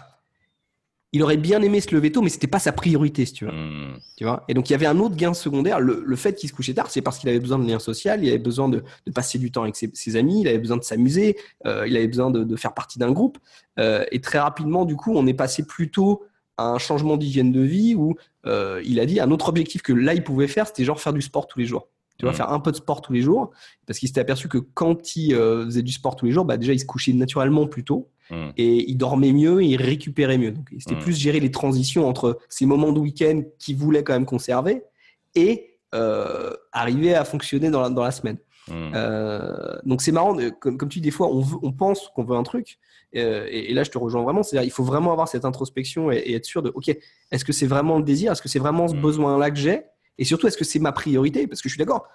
il 1.14 1.22
aurait 1.22 1.38
bien 1.38 1.62
aimé 1.62 1.80
se 1.80 1.94
lever 1.94 2.12
tôt, 2.12 2.24
mais 2.24 2.30
c'était 2.30 2.48
pas 2.48 2.60
sa 2.60 2.72
priorité, 2.72 3.26
si 3.26 3.34
tu 3.34 3.46
veux. 3.46 3.52
Hmm. 3.52 4.00
Tu 4.18 4.24
vois? 4.24 4.44
Et 4.48 4.56
donc, 4.56 4.70
il 4.70 4.74
y 4.74 4.76
avait 4.76 4.88
un 4.88 4.98
autre 5.00 5.16
gain 5.16 5.36
secondaire. 5.36 5.80
Le, 5.80 6.16
fait 6.16 6.34
qu'il 6.34 6.50
se 6.50 6.56
couchait 6.56 6.74
tard, 6.74 6.90
c'est 6.90 7.04
parce 7.04 7.20
qu'il 7.20 7.30
avait 7.30 7.40
besoin 7.40 7.60
de 7.60 7.68
lien 7.68 7.78
social, 7.78 8.24
il 8.24 8.30
avait 8.30 8.40
besoin 8.40 8.68
de, 8.68 8.84
passer 9.14 9.38
du 9.38 9.52
temps 9.52 9.62
avec 9.62 9.76
ses, 9.76 10.16
amis, 10.16 10.42
il 10.42 10.48
avait 10.48 10.58
besoin 10.58 10.78
de 10.78 10.84
s'amuser, 10.84 11.38
euh, 11.68 11.88
il 11.88 11.96
avait 11.96 12.08
besoin 12.08 12.32
de, 12.32 12.56
faire 12.56 12.74
partie 12.74 12.98
d'un 12.98 13.12
groupe. 13.12 13.38
Euh, 13.80 14.04
et 14.12 14.22
très 14.22 14.40
rapidement, 14.40 14.86
du 14.86 14.96
coup, 14.96 15.14
on 15.16 15.28
est 15.28 15.36
passé 15.36 15.64
plutôt 15.64 16.24
à 16.58 16.66
un 16.66 16.80
changement 16.80 17.16
d'hygiène 17.16 17.52
de 17.52 17.62
vie 17.62 17.94
où 17.96 18.16
euh, 18.48 18.82
il 18.84 19.00
a 19.00 19.06
dit 19.06 19.20
un 19.20 19.30
autre 19.30 19.50
objectif 19.50 19.84
que 19.84 19.94
là, 19.94 20.16
il 20.16 20.24
pouvait 20.24 20.48
faire, 20.48 20.66
c'était 20.66 20.84
genre 20.84 21.00
faire 21.00 21.14
du 21.14 21.22
sport 21.22 21.46
tous 21.48 21.60
les 21.60 21.66
jours. 21.66 21.90
Tu 22.24 22.26
vois, 22.26 22.32
mm. 22.32 22.38
faire 22.38 22.52
un 22.54 22.60
peu 22.62 22.72
de 22.72 22.78
sport 22.78 23.02
tous 23.02 23.12
les 23.12 23.22
jours, 23.22 23.52
parce 23.86 24.00
qu'il 24.00 24.08
s'était 24.08 24.22
aperçu 24.22 24.48
que 24.48 24.58
quand 24.58 25.18
il 25.18 25.36
euh, 25.36 25.66
faisait 25.66 25.82
du 25.82 25.92
sport 25.92 26.16
tous 26.16 26.26
les 26.26 26.32
jours, 26.32 26.46
bah 26.46 26.56
déjà 26.56 26.72
il 26.72 26.80
se 26.80 26.86
couchait 26.86 27.12
naturellement 27.12 27.68
plus 27.68 27.84
tôt 27.84 28.10
mm. 28.30 28.52
et 28.56 28.90
il 28.90 28.96
dormait 28.96 29.34
mieux 29.34 29.62
et 29.62 29.66
il 29.66 29.82
récupérait 29.82 30.38
mieux. 30.38 30.52
Donc 30.52 30.70
c'était 30.80 30.96
mm. 30.96 31.00
plus 31.00 31.20
gérer 31.20 31.42
les 31.42 31.52
transitions 31.52 32.08
entre 32.08 32.40
ces 32.48 32.66
moments 32.66 32.94
de 32.94 33.00
week-end 33.00 33.44
qu'il 33.60 33.76
voulait 33.76 34.04
quand 34.04 34.14
même 34.14 34.26
conserver 34.26 34.84
et 35.36 35.80
euh, 35.94 36.52
arriver 36.72 37.14
à 37.14 37.26
fonctionner 37.26 37.70
dans 37.70 37.82
la, 37.82 37.90
dans 37.90 38.04
la 38.04 38.12
semaine. 38.12 38.38
Euh, 38.72 39.78
donc 39.84 40.02
c'est 40.02 40.14
marrant, 40.14 40.38
comme, 40.62 40.78
comme, 40.78 40.88
tu 40.88 41.00
dis, 41.00 41.10
des 41.10 41.12
fois 41.12 41.28
on, 41.28 41.44
on 41.62 41.74
pense 41.74 42.10
qu'on 42.16 42.24
veut 42.24 42.38
un 42.38 42.44
truc, 42.44 42.78
et, 43.12 43.74
là 43.74 43.84
je 43.84 43.92
te 43.92 43.98
rejoins 43.98 44.24
vraiment, 44.24 44.42
c'est-à-dire 44.42 44.66
il 44.66 44.72
faut 44.72 44.86
vraiment 44.86 45.12
avoir 45.12 45.28
cette 45.28 45.44
introspection 45.44 46.10
et, 46.10 46.20
et 46.20 46.36
être 46.36 46.46
sûr 46.46 46.62
de, 46.62 46.72
ok, 46.74 46.96
est-ce 47.32 47.44
que 47.44 47.52
c'est 47.52 47.68
vraiment 47.68 47.98
le 47.98 48.04
désir, 48.04 48.32
est-ce 48.32 48.42
que 48.42 48.48
c'est 48.48 48.60
vraiment 48.60 48.88
ce 48.88 48.96
besoin-là 48.96 49.52
que 49.52 49.58
j'ai? 49.58 49.82
Et 50.18 50.26
surtout, 50.26 50.48
est-ce 50.48 50.58
que 50.58 50.66
c'est 50.66 50.80
ma 50.80 50.92
priorité? 50.92 51.48
Parce 51.48 51.62
que 51.62 51.70
je 51.70 51.74
suis 51.74 51.80
d'accord. 51.80 52.08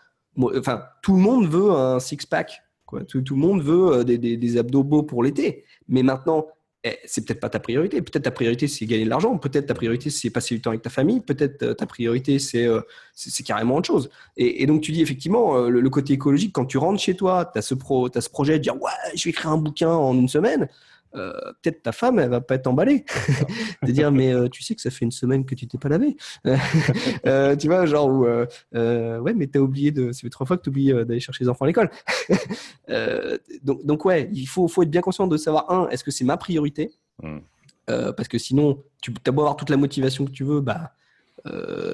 Enfin, 0.57 0.85
tout 1.03 1.15
le 1.15 1.21
monde 1.21 1.49
veut 1.49 1.71
un 1.71 1.99
six-pack. 1.99 2.63
Tout, 3.09 3.23
le 3.31 3.37
monde 3.37 3.63
veut 3.63 3.99
euh, 3.99 4.05
des, 4.05 4.19
des, 4.19 4.57
abdos 4.57 4.83
beaux 4.83 5.03
pour 5.03 5.23
l'été. 5.23 5.65
Mais 5.89 6.03
maintenant, 6.03 6.47
eh, 6.85 6.97
c'est 7.05 7.27
peut-être 7.27 7.41
pas 7.41 7.51
ta 7.51 7.61
priorité. 7.61 8.01
Peut-être 8.01 8.23
ta 8.23 8.31
priorité, 8.31 8.67
c'est 8.67 8.87
gagner 8.87 9.05
de 9.05 9.11
l'argent. 9.11 9.37
Peut-être 9.37 9.67
ta 9.67 9.75
priorité, 9.75 10.09
c'est 10.09 10.31
passer 10.31 10.55
du 10.55 10.63
temps 10.63 10.71
avec 10.71 10.81
ta 10.81 10.91
famille. 10.91 11.21
Peut-être 11.21 11.63
euh, 11.63 11.75
ta 11.75 11.85
priorité, 11.85 12.39
euh, 12.55 12.81
c'est 13.15 13.43
carrément 13.45 13.77
autre 13.77 13.89
chose. 13.89 14.09
Et, 14.39 14.65
donc, 14.65 14.81
tu 14.81 14.93
dis 14.93 15.03
effectivement, 15.03 15.69
le, 15.69 15.91
côté 15.91 16.15
écologique, 16.15 16.53
quand 16.55 16.65
tu 16.65 16.79
rentres 16.79 17.01
chez 17.01 17.15
toi, 17.15 17.51
tu 17.53 17.59
as, 17.59 17.63
ce 17.63 17.75
as 17.75 18.21
ce 18.21 18.31
projet 18.31 18.55
de 18.55 18.63
dire 18.63 18.81
Ouais, 18.81 18.91
je 19.15 19.25
vais 19.25 19.31
écrire 19.31 19.51
un 19.51 19.59
bouquin 19.59 19.91
en 19.91 20.15
une 20.15 20.29
semaine. 20.29 20.69
Euh, 21.15 21.33
peut-être 21.63 21.83
ta 21.83 21.93
femme, 21.93 22.19
elle 22.19 22.29
va 22.29 22.41
pas 22.41 22.57
être 22.57 22.67
emballée. 22.67 23.05
de 23.83 23.93
dire, 23.93 24.13
mais 24.13 24.33
euh, 24.33 24.49
tu 24.49 24.63
sais 24.63 24.75
que 24.75 24.81
ça 24.81 24.91
fait 24.91 25.05
une 25.05 25.11
semaine 25.11 25.45
que 25.45 25.55
tu 25.55 25.67
t'es 25.67 25.79
pas 25.79 25.89
lavé. 25.89 26.17
Euh, 27.27 27.57
tu 27.57 27.67
vois, 27.67 27.87
genre, 27.87 28.09
où, 28.09 28.25
ouais, 28.25 29.35
mais 29.35 29.47
t'as 29.47 29.59
oublié 29.59 29.91
de. 29.91 30.13
Ça 30.13 30.21
fait 30.21 30.31
trois 30.31 30.47
fois 30.47 30.57
que 30.57 30.63
tu 30.63 30.69
oublies 30.71 30.93
d'aller 30.93 31.21
chercher 31.21 31.45
les 31.45 31.51
enfants 31.51 31.65
à 31.65 31.69
l'école. 31.69 31.91
donc, 33.63 33.85
donc, 33.85 34.05
ouais, 34.05 34.31
il 34.33 34.47
faut, 34.47 34.69
faut 34.69 34.83
être 34.83 34.91
bien 34.91 35.01
conscient 35.01 35.27
de 35.27 35.37
savoir, 35.37 35.71
un, 35.71 35.89
est-ce 35.89 36.05
que 36.05 36.11
c'est 36.11 36.25
ma 36.25 36.37
priorité? 36.37 36.93
Mm. 37.23 37.39
Parce 37.87 38.29
que 38.29 38.39
sinon, 38.39 38.83
tu 39.01 39.13
as 39.27 39.31
beau 39.31 39.43
avoir 39.43 39.57
toute 39.57 39.71
la 39.71 39.77
motivation 39.77 40.25
que 40.25 40.31
tu 40.31 40.45
veux, 40.45 40.61
bah. 40.61 40.93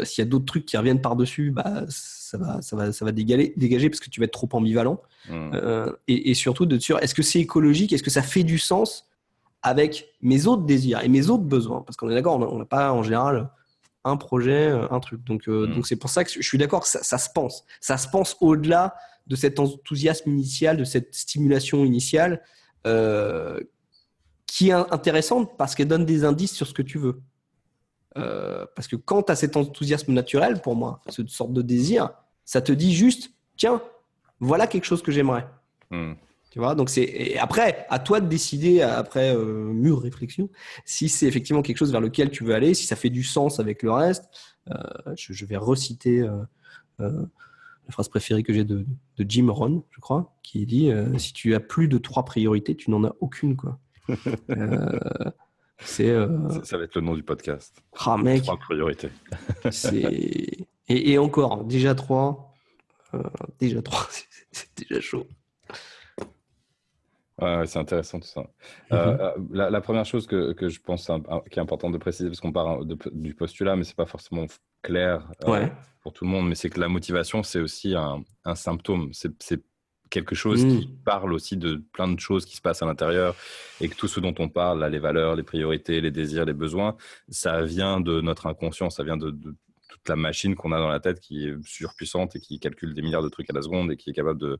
s'il 0.04 0.24
y 0.24 0.26
a 0.26 0.30
d'autres 0.30 0.46
trucs 0.46 0.66
qui 0.66 0.76
reviennent 0.76 1.00
par-dessus, 1.00 1.50
bah, 1.50 1.84
ça 2.34 2.38
va, 2.38 2.62
ça 2.62 2.76
va, 2.76 2.92
ça 2.92 3.04
va 3.04 3.12
dégager, 3.12 3.54
dégager 3.56 3.88
parce 3.88 4.00
que 4.00 4.10
tu 4.10 4.20
vas 4.20 4.24
être 4.24 4.32
trop 4.32 4.48
ambivalent. 4.52 5.00
Mm. 5.28 5.56
et, 6.08 6.30
et, 6.30 6.34
surtout 6.34 6.66
de 6.66 6.78
sûr, 6.78 6.98
est-ce 7.00 7.14
que 7.14 7.22
c'est 7.22 7.40
écologique? 7.40 7.92
Est-ce 7.92 8.02
que 8.02 8.10
ça 8.10 8.22
fait 8.22 8.42
du 8.42 8.58
sens 8.58 9.08
avec 9.62 10.14
mes 10.20 10.46
autres 10.46 10.64
désirs 10.64 11.02
et 11.02 11.08
mes 11.08 11.30
autres 11.30 11.44
besoins? 11.44 11.82
Parce 11.82 11.96
qu'on 11.96 12.10
est 12.10 12.14
d'accord, 12.14 12.36
on 12.40 12.58
n'a 12.58 12.64
pas 12.64 12.92
en 12.92 13.02
général 13.02 13.50
un 14.04 14.16
projet, 14.16 14.68
euh, 14.68 14.86
un 14.90 15.00
truc. 15.00 15.22
Donc, 15.24 15.48
euh, 15.48 15.66
mm. 15.66 15.74
donc 15.74 15.86
c'est 15.86 15.96
pour 15.96 16.10
ça 16.10 16.24
que 16.24 16.30
je 16.30 16.42
suis 16.42 16.58
d'accord 16.58 16.82
que 16.82 16.88
ça, 16.88 17.18
se 17.18 17.28
pense. 17.32 17.64
Ça 17.80 17.96
se 17.96 18.08
pense 18.08 18.36
au-delà 18.40 18.96
de 19.26 19.36
cet 19.36 19.60
enthousiasme 19.60 20.30
initial, 20.30 20.76
de 20.76 20.84
cette 20.84 21.14
stimulation 21.14 21.84
initiale, 21.84 22.42
euh, 22.86 23.60
qui 24.46 24.70
est 24.70 24.72
intéressante 24.72 25.56
parce 25.56 25.74
qu'elle 25.74 25.88
donne 25.88 26.04
des 26.04 26.24
indices 26.24 26.52
sur 26.52 26.66
ce 26.66 26.74
que 26.74 26.82
tu 26.82 26.98
veux. 26.98 27.20
Euh, 28.16 28.64
parce 28.76 28.86
que 28.86 28.96
quand 28.96 29.24
tu 29.24 29.32
as 29.32 29.36
cet 29.36 29.56
enthousiasme 29.56 30.12
naturel, 30.12 30.60
pour 30.60 30.76
moi, 30.76 31.00
cette 31.08 31.30
sorte 31.30 31.52
de 31.52 31.62
désir, 31.62 32.10
ça 32.44 32.60
te 32.60 32.72
dit 32.72 32.94
juste, 32.94 33.30
tiens, 33.56 33.82
voilà 34.40 34.66
quelque 34.66 34.84
chose 34.84 35.02
que 35.02 35.12
j'aimerais. 35.12 35.46
Hmm. 35.90 36.14
Tu 36.54 36.60
vois, 36.60 36.76
donc 36.76 36.88
c'est 36.88 37.36
après 37.38 37.84
à 37.90 37.98
toi 37.98 38.20
de 38.20 38.28
décider 38.28 38.80
après 38.80 39.34
euh, 39.34 39.72
mûre 39.72 40.00
réflexion 40.00 40.48
si 40.84 41.08
c'est 41.08 41.26
effectivement 41.26 41.62
quelque 41.62 41.78
chose 41.78 41.90
vers 41.90 42.00
lequel 42.00 42.30
tu 42.30 42.44
veux 42.44 42.54
aller, 42.54 42.74
si 42.74 42.86
ça 42.86 42.94
fait 42.94 43.10
du 43.10 43.24
sens 43.24 43.58
avec 43.58 43.82
le 43.82 43.90
reste. 43.90 44.26
Euh, 44.70 44.76
je, 45.16 45.44
vais 45.46 45.56
reciter 45.56 46.20
euh, 46.20 46.44
la 47.00 47.90
phrase 47.90 48.08
préférée 48.08 48.44
que 48.44 48.52
j'ai 48.52 48.62
de, 48.62 48.86
de, 49.16 49.26
Jim 49.28 49.48
Rohn, 49.50 49.82
je 49.90 49.98
crois, 49.98 50.32
qui 50.44 50.64
dit 50.64 50.92
si 51.18 51.32
tu 51.32 51.56
as 51.56 51.60
plus 51.60 51.88
de 51.88 51.98
trois 51.98 52.24
priorités, 52.24 52.76
tu 52.76 52.92
n'en 52.92 53.02
as 53.02 53.16
aucune 53.18 53.56
quoi. 53.56 53.80
c'est 55.80 56.14
ça 56.62 56.78
va 56.78 56.84
être 56.84 56.94
le 56.94 57.00
nom 57.00 57.16
du 57.16 57.24
podcast. 57.24 57.82
Ah 57.98 58.16
mec. 58.16 58.44
Trois 58.44 58.58
priorités. 58.58 59.10
Et, 60.88 61.12
et, 61.12 61.18
encore 61.18 61.64
déjà 61.64 61.94
trois, 61.94 62.54
déjà 63.58 63.82
trois, 63.82 64.06
c'est 64.52 64.68
déjà 64.76 65.00
chaud. 65.00 65.26
Ouais, 67.40 67.66
c'est 67.66 67.80
intéressant 67.80 68.20
tout 68.20 68.28
ça. 68.28 68.44
Euh, 68.92 69.12
mhm. 69.12 69.54
euh, 69.56 69.70
la, 69.70 69.80
première 69.80 70.04
chose 70.04 70.26
que, 70.26 70.52
que 70.52 70.68
je 70.68 70.80
pense 70.80 71.10
qui 71.50 71.58
est 71.58 71.62
importante 71.62 71.92
de 71.92 71.98
préciser, 71.98 72.28
parce 72.28 72.40
qu'on 72.40 72.52
part 72.52 72.84
du 72.84 73.34
postulat, 73.34 73.74
mais 73.76 73.84
c'est 73.84 73.96
pas 73.96 74.06
forcément 74.06 74.46
clair 74.82 75.28
euh, 75.44 75.66
pour 76.02 76.12
tout 76.12 76.24
le 76.24 76.30
monde, 76.30 76.48
mais 76.48 76.54
c'est 76.54 76.70
que 76.70 76.78
la 76.78 76.88
motivation, 76.88 77.42
c'est 77.42 77.60
aussi 77.60 77.94
un, 77.94 78.22
un 78.44 78.54
symptôme. 78.54 79.10
C'est 79.12 79.62
quelque 80.10 80.36
chose 80.36 80.60
qui 80.64 80.86
mm. 80.86 81.04
parle 81.04 81.32
aussi 81.32 81.56
de 81.56 81.82
plein 81.92 82.06
de 82.06 82.20
choses 82.20 82.44
qui 82.44 82.54
se 82.54 82.60
passent 82.60 82.82
à 82.82 82.86
l'intérieur 82.86 83.34
et 83.80 83.88
que 83.88 83.96
tout 83.96 84.06
ce 84.06 84.20
dont 84.20 84.34
on 84.38 84.48
parle, 84.48 84.78
là, 84.78 84.88
les 84.88 85.00
valeurs, 85.00 85.34
les 85.34 85.42
priorités, 85.42 86.00
les 86.00 86.12
désirs, 86.12 86.44
les 86.44 86.52
besoins, 86.52 86.96
ça 87.28 87.62
vient 87.62 88.00
de 88.00 88.20
notre 88.20 88.46
inconscient, 88.46 88.90
ça 88.90 89.02
vient 89.02 89.16
de, 89.16 89.34
la 90.08 90.16
machine 90.16 90.54
qu'on 90.54 90.72
a 90.72 90.78
dans 90.78 90.88
la 90.88 91.00
tête 91.00 91.20
qui 91.20 91.46
est 91.46 91.54
surpuissante 91.64 92.36
et 92.36 92.40
qui 92.40 92.58
calcule 92.60 92.94
des 92.94 93.02
milliards 93.02 93.22
de 93.22 93.28
trucs 93.28 93.50
à 93.50 93.52
la 93.52 93.62
seconde 93.62 93.92
et 93.92 93.96
qui 93.96 94.10
est 94.10 94.14
capable 94.14 94.40
de, 94.40 94.58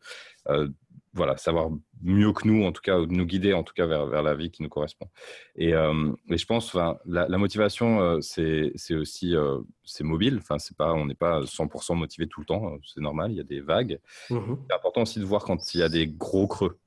voilà, 1.14 1.36
savoir 1.36 1.70
mieux 2.02 2.32
que 2.32 2.46
nous, 2.46 2.64
en 2.64 2.72
tout 2.72 2.82
cas, 2.82 2.98
nous 2.98 3.24
guider 3.24 3.52
en 3.54 3.62
tout 3.62 3.72
cas 3.72 3.86
vers, 3.86 4.06
vers 4.06 4.22
la 4.22 4.34
vie 4.34 4.50
qui 4.50 4.62
nous 4.62 4.68
correspond. 4.68 5.08
Et, 5.56 5.72
euh, 5.72 6.12
je 6.28 6.44
pense, 6.44 6.66
enfin, 6.66 6.98
la, 7.06 7.38
motivation, 7.38 8.00
euh, 8.00 8.20
c'est 8.20 8.72
aussi, 8.94 9.34
euh, 9.34 9.60
c'est 9.84 10.04
mobile. 10.04 10.38
Enfin, 10.40 10.58
c'est 10.58 10.76
pas, 10.76 10.92
on 10.92 11.06
n'est 11.06 11.14
pas 11.14 11.40
100% 11.42 11.94
motivé 11.94 12.26
tout 12.26 12.40
le 12.40 12.46
temps. 12.46 12.68
Hein, 12.68 12.78
c'est 12.84 13.00
normal. 13.00 13.30
Il 13.30 13.36
y 13.36 13.40
a 13.40 13.44
des 13.44 13.60
vagues. 13.60 14.00
Mmh 14.30 14.54
c'est 14.68 14.74
important 14.74 15.02
aussi 15.02 15.20
de 15.20 15.24
voir 15.24 15.44
quand 15.44 15.74
il 15.74 15.80
y 15.80 15.82
a 15.82 15.88
des 15.88 16.08
gros 16.08 16.48
creux. 16.48 16.78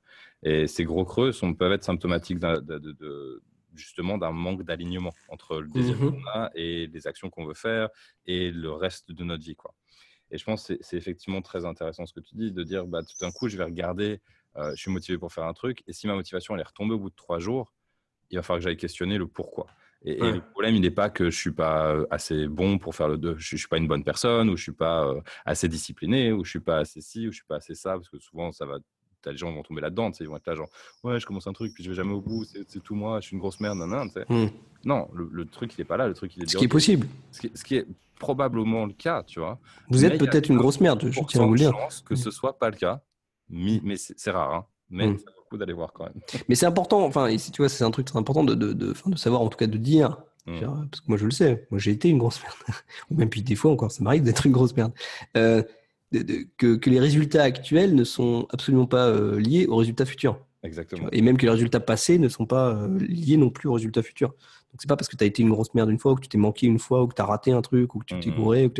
Et 0.42 0.66
ces 0.66 0.84
gros 0.84 1.04
creux 1.04 1.32
sont, 1.32 1.54
peuvent 1.54 1.72
être 1.72 1.84
symptomatiques 1.84 2.38
de, 2.38 3.42
justement 3.78 4.18
d'un 4.18 4.32
manque 4.32 4.62
d'alignement 4.62 5.12
entre 5.28 5.60
le 5.60 5.68
désir 5.68 5.96
mmh 5.96 6.10
qu'on 6.10 6.26
a 6.28 6.50
et 6.54 6.86
les 6.86 7.06
actions 7.06 7.30
qu'on 7.30 7.46
veut 7.46 7.54
faire 7.54 7.88
et 8.26 8.50
le 8.50 8.72
reste 8.72 9.12
de 9.12 9.24
notre 9.24 9.44
vie, 9.44 9.56
quoi. 9.56 9.74
Et 10.30 10.38
je 10.38 10.44
pense 10.44 10.66
que 10.66 10.74
c'est 10.80 10.96
effectivement 10.96 11.40
très 11.40 11.64
intéressant 11.64 12.04
ce 12.06 12.12
que 12.12 12.20
tu 12.20 12.34
dis, 12.34 12.52
de 12.52 12.62
dire 12.62 12.86
bah, 12.86 13.02
tout 13.02 13.16
d'un 13.20 13.30
coup, 13.30 13.48
je 13.48 13.56
vais 13.56 13.64
regarder, 13.64 14.20
euh, 14.56 14.70
je 14.74 14.80
suis 14.80 14.90
motivé 14.90 15.16
pour 15.16 15.32
faire 15.32 15.44
un 15.44 15.54
truc, 15.54 15.82
et 15.86 15.92
si 15.92 16.06
ma 16.06 16.14
motivation 16.14 16.54
elle 16.54 16.60
est 16.60 16.66
retombée 16.66 16.94
au 16.94 16.98
bout 16.98 17.10
de 17.10 17.14
trois 17.14 17.38
jours, 17.38 17.72
il 18.30 18.36
va 18.36 18.42
falloir 18.42 18.58
que 18.58 18.64
j'aille 18.64 18.76
questionner 18.76 19.16
le 19.16 19.26
pourquoi. 19.26 19.66
Et, 20.04 20.16
le 20.16 20.40
problème, 20.40 20.76
il 20.76 20.82
n'est 20.82 20.92
pas 20.92 21.10
que 21.10 21.28
je 21.28 21.36
suis 21.36 21.50
pas 21.50 21.92
euh, 21.92 22.06
assez 22.10 22.46
bon 22.46 22.78
pour 22.78 22.94
faire 22.94 23.08
le 23.08 23.18
deux, 23.18 23.36
je, 23.38 23.56
ne 23.56 23.58
suis 23.58 23.68
pas 23.68 23.78
une 23.78 23.88
bonne 23.88 24.04
personne, 24.04 24.48
ou 24.48 24.56
je 24.56 24.62
suis 24.62 24.72
pas 24.72 25.04
euh, 25.06 25.20
assez 25.44 25.68
discipliné, 25.68 26.30
ou 26.32 26.44
je 26.44 26.50
suis 26.50 26.60
pas 26.60 26.78
assez 26.78 27.00
ci, 27.00 27.26
ou 27.26 27.32
je 27.32 27.36
suis 27.36 27.46
pas 27.46 27.56
assez 27.56 27.74
ça, 27.74 27.94
parce 27.94 28.08
que 28.08 28.18
souvent 28.18 28.52
ça 28.52 28.64
va 28.64 28.78
as 29.26 29.32
les 29.32 29.38
gens 29.38 29.52
vont 29.52 29.62
tomber 29.62 29.80
là-dedans, 29.80 30.10
ils 30.20 30.28
vont 30.28 30.36
être 30.36 30.46
là 30.46 30.54
genre 30.54 30.68
ouais 31.04 31.18
je 31.20 31.26
commence 31.26 31.46
un 31.46 31.52
truc 31.52 31.72
puis 31.74 31.84
je 31.84 31.90
vais 31.90 31.96
jamais 31.96 32.12
au 32.12 32.20
bout, 32.20 32.44
c'est 32.44 32.82
tout 32.82 32.94
moi, 32.94 33.20
je 33.20 33.26
suis 33.26 33.34
une 33.34 33.40
grosse 33.40 33.60
merde, 33.60 33.78
nan, 33.78 33.90
nan, 33.90 34.10
mmh. 34.28 34.48
Non, 34.84 35.08
le, 35.12 35.44
truc 35.44 35.72
il 35.76 35.80
est 35.80 35.84
pas 35.84 35.96
là, 35.96 36.06
le 36.06 36.14
truc 36.14 36.36
il 36.36 36.44
est. 36.44 36.48
Ce 36.48 36.56
qui 36.56 36.64
est 36.64 36.68
possible. 36.68 37.06
Ce 37.32 37.64
qui, 37.64 37.76
est 37.76 37.86
probablement 38.18 38.86
le 38.86 38.92
cas, 38.92 39.22
tu 39.22 39.40
vois. 39.40 39.58
Vous 39.90 40.04
êtes 40.04 40.18
peut-être 40.18 40.48
une 40.48 40.56
grosse 40.56 40.80
merde, 40.80 41.08
je 41.10 41.20
tiens 41.28 41.42
à 41.42 41.46
vous 41.46 41.52
le 41.52 41.58
dire. 41.58 41.72
Chance 41.72 42.04
que 42.06 42.14
ce 42.14 42.30
soit 42.30 42.58
pas 42.58 42.70
le 42.70 42.76
cas, 42.76 43.00
mais 43.48 43.96
c'est 43.96 44.30
rare, 44.30 44.54
hein. 44.54 44.66
mais 44.90 45.08
mmh. 45.08 45.18
ça 45.18 45.24
vaut 45.30 45.42
le 45.44 45.48
coup 45.50 45.56
d'aller 45.56 45.72
voir 45.72 45.92
quand 45.92 46.04
même. 46.04 46.20
Mais 46.48 46.54
c'est 46.54 46.66
important, 46.66 47.04
enfin, 47.04 47.36
si 47.38 47.50
tu 47.52 47.62
vois, 47.62 47.68
c'est 47.68 47.84
un 47.84 47.90
truc 47.90 48.06
très 48.06 48.18
important 48.18 48.44
de, 48.44 48.54
de, 48.54 48.72
de, 48.72 48.94
de, 49.06 49.16
savoir, 49.16 49.42
en 49.42 49.48
tout 49.48 49.58
cas 49.58 49.66
de 49.66 49.78
dire. 49.78 50.16
Mmh. 50.46 50.60
Parce 50.60 51.00
que 51.02 51.08
moi 51.08 51.18
je 51.18 51.26
le 51.26 51.30
sais, 51.30 51.66
moi 51.70 51.78
j'ai 51.78 51.90
été 51.90 52.08
une 52.08 52.18
grosse 52.18 52.42
merde. 52.42 52.56
Ou 53.10 53.16
même 53.16 53.28
puis 53.28 53.42
des 53.42 53.54
fois 53.54 53.70
encore, 53.70 53.92
ça 53.92 54.02
m'arrive 54.02 54.22
d'être 54.22 54.46
une 54.46 54.52
grosse 54.52 54.74
merde. 54.74 54.92
Euh, 55.36 55.62
que, 56.12 56.76
que, 56.76 56.90
les 56.90 57.00
résultats 57.00 57.42
actuels 57.42 57.94
ne 57.94 58.04
sont 58.04 58.46
absolument 58.50 58.86
pas 58.86 59.08
euh, 59.08 59.38
liés 59.38 59.66
aux 59.66 59.76
résultats 59.76 60.06
futurs. 60.06 60.38
Exactement. 60.62 61.08
Et 61.12 61.22
même 61.22 61.36
que 61.36 61.44
les 61.44 61.52
résultats 61.52 61.80
passés 61.80 62.18
ne 62.18 62.28
sont 62.28 62.46
pas 62.46 62.70
euh, 62.70 62.98
liés 62.98 63.36
non 63.36 63.50
plus 63.50 63.68
aux 63.68 63.74
résultats 63.74 64.02
futurs. 64.02 64.30
Donc 64.30 64.80
c'est 64.80 64.88
pas 64.88 64.96
parce 64.96 65.08
que 65.08 65.16
tu 65.16 65.24
as 65.24 65.26
été 65.26 65.42
une 65.42 65.50
grosse 65.50 65.72
merde 65.74 65.90
une 65.90 65.98
fois, 65.98 66.12
ou 66.12 66.14
que 66.16 66.22
tu 66.22 66.28
t'es 66.28 66.38
manqué 66.38 66.66
une 66.66 66.78
fois, 66.78 67.02
ou 67.02 67.08
que 67.08 67.14
tu 67.14 67.22
as 67.22 67.26
raté 67.26 67.52
un 67.52 67.62
truc, 67.62 67.94
ou 67.94 68.00
que 68.00 68.06
tu 68.06 68.18
t'es 68.20 68.30
gouré, 68.30 68.70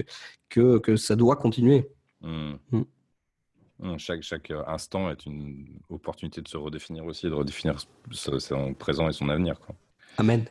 que, 0.49 0.79
que, 0.79 0.97
ça 0.97 1.17
doit 1.17 1.37
continuer. 1.37 1.89
Mmh. 2.21 2.55
Mmh. 2.73 3.99
Chaque, 3.99 4.23
chaque 4.23 4.51
euh, 4.51 4.65
instant 4.67 5.11
est 5.11 5.25
une 5.25 5.81
opportunité 5.89 6.43
de 6.43 6.49
se 6.49 6.57
redéfinir 6.57 7.05
aussi, 7.05 7.27
de 7.27 7.35
redéfinir 7.35 7.77
son 8.11 8.75
présent 8.75 9.09
et 9.09 9.13
son 9.13 9.29
avenir. 9.29 9.61
Quoi. 9.61 9.75
Amen. 10.17 10.45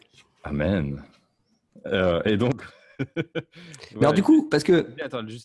Amen. 0.43 1.03
et 2.25 2.37
donc, 2.37 2.63
Mais 2.99 3.99
alors, 4.01 4.13
du 4.13 4.23
coup, 4.23 4.47
parce 4.49 4.63
que. 4.63 4.87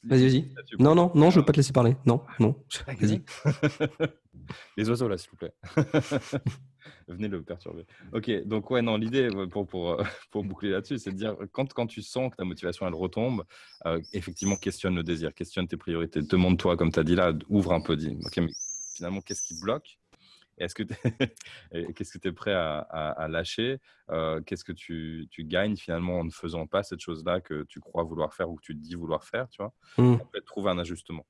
Vas-y, 0.04 0.22
vas-y. 0.22 0.48
Non, 0.78 0.94
non, 0.94 1.10
non, 1.14 1.30
je 1.30 1.40
veux 1.40 1.44
pas 1.44 1.52
te 1.52 1.58
laisser 1.58 1.72
parler. 1.72 1.96
Non, 2.06 2.22
non. 2.38 2.56
Vas-y. 2.86 3.22
Les 4.76 4.88
oiseaux, 4.88 5.08
là, 5.08 5.18
s'il 5.18 5.30
vous 5.30 5.36
plaît. 5.36 5.54
Venez 7.08 7.28
le 7.28 7.42
perturber. 7.42 7.84
Ok, 8.12 8.30
donc, 8.44 8.70
ouais, 8.70 8.82
non, 8.82 8.96
l'idée, 8.96 9.28
pour, 9.50 9.66
pour, 9.66 9.92
euh, 9.92 10.02
pour 10.30 10.44
boucler 10.44 10.70
là-dessus, 10.70 10.98
c'est 10.98 11.12
de 11.12 11.16
dire 11.16 11.36
quand, 11.52 11.72
quand 11.72 11.86
tu 11.86 12.02
sens 12.02 12.30
que 12.30 12.36
ta 12.36 12.44
motivation, 12.44 12.86
elle 12.86 12.94
retombe, 12.94 13.44
euh, 13.86 14.00
effectivement, 14.12 14.56
questionne 14.56 14.94
le 14.94 15.02
désir, 15.02 15.34
questionne 15.34 15.68
tes 15.68 15.76
priorités. 15.76 16.22
Demande-toi, 16.22 16.76
comme 16.76 16.90
tu 16.90 16.98
as 16.98 17.04
dit 17.04 17.14
là, 17.14 17.32
ouvre 17.48 17.72
un 17.72 17.80
peu, 17.80 17.96
dis, 17.96 18.16
ok, 18.24 18.36
mais 18.38 18.52
finalement, 18.96 19.20
qu'est-ce 19.20 19.42
qui 19.42 19.60
bloque 19.60 19.98
est-ce 20.62 20.74
que 20.74 20.82
qu'est-ce 21.92 22.12
que 22.12 22.18
tu 22.18 22.28
es 22.28 22.32
prêt 22.32 22.52
à, 22.52 23.26
lâcher? 23.28 23.78
Euh, 24.10 24.40
Qu'est-ce 24.42 24.64
que 24.64 24.72
tu, 24.72 25.28
gagnes 25.38 25.76
finalement 25.76 26.20
en 26.20 26.24
ne 26.24 26.30
faisant 26.30 26.66
pas 26.66 26.82
cette 26.82 27.00
chose-là 27.00 27.40
que 27.40 27.64
tu 27.64 27.80
crois 27.80 28.04
vouloir 28.04 28.34
faire 28.34 28.50
ou 28.50 28.56
que 28.56 28.62
tu 28.62 28.74
te 28.74 28.80
dis 28.80 28.94
vouloir 28.94 29.24
faire, 29.24 29.48
tu 29.48 29.62
vois? 29.62 29.72
Mmh. 29.98 30.14
Après, 30.20 30.40
trouver 30.40 30.70
un 30.70 30.78
ajustement. 30.78 31.26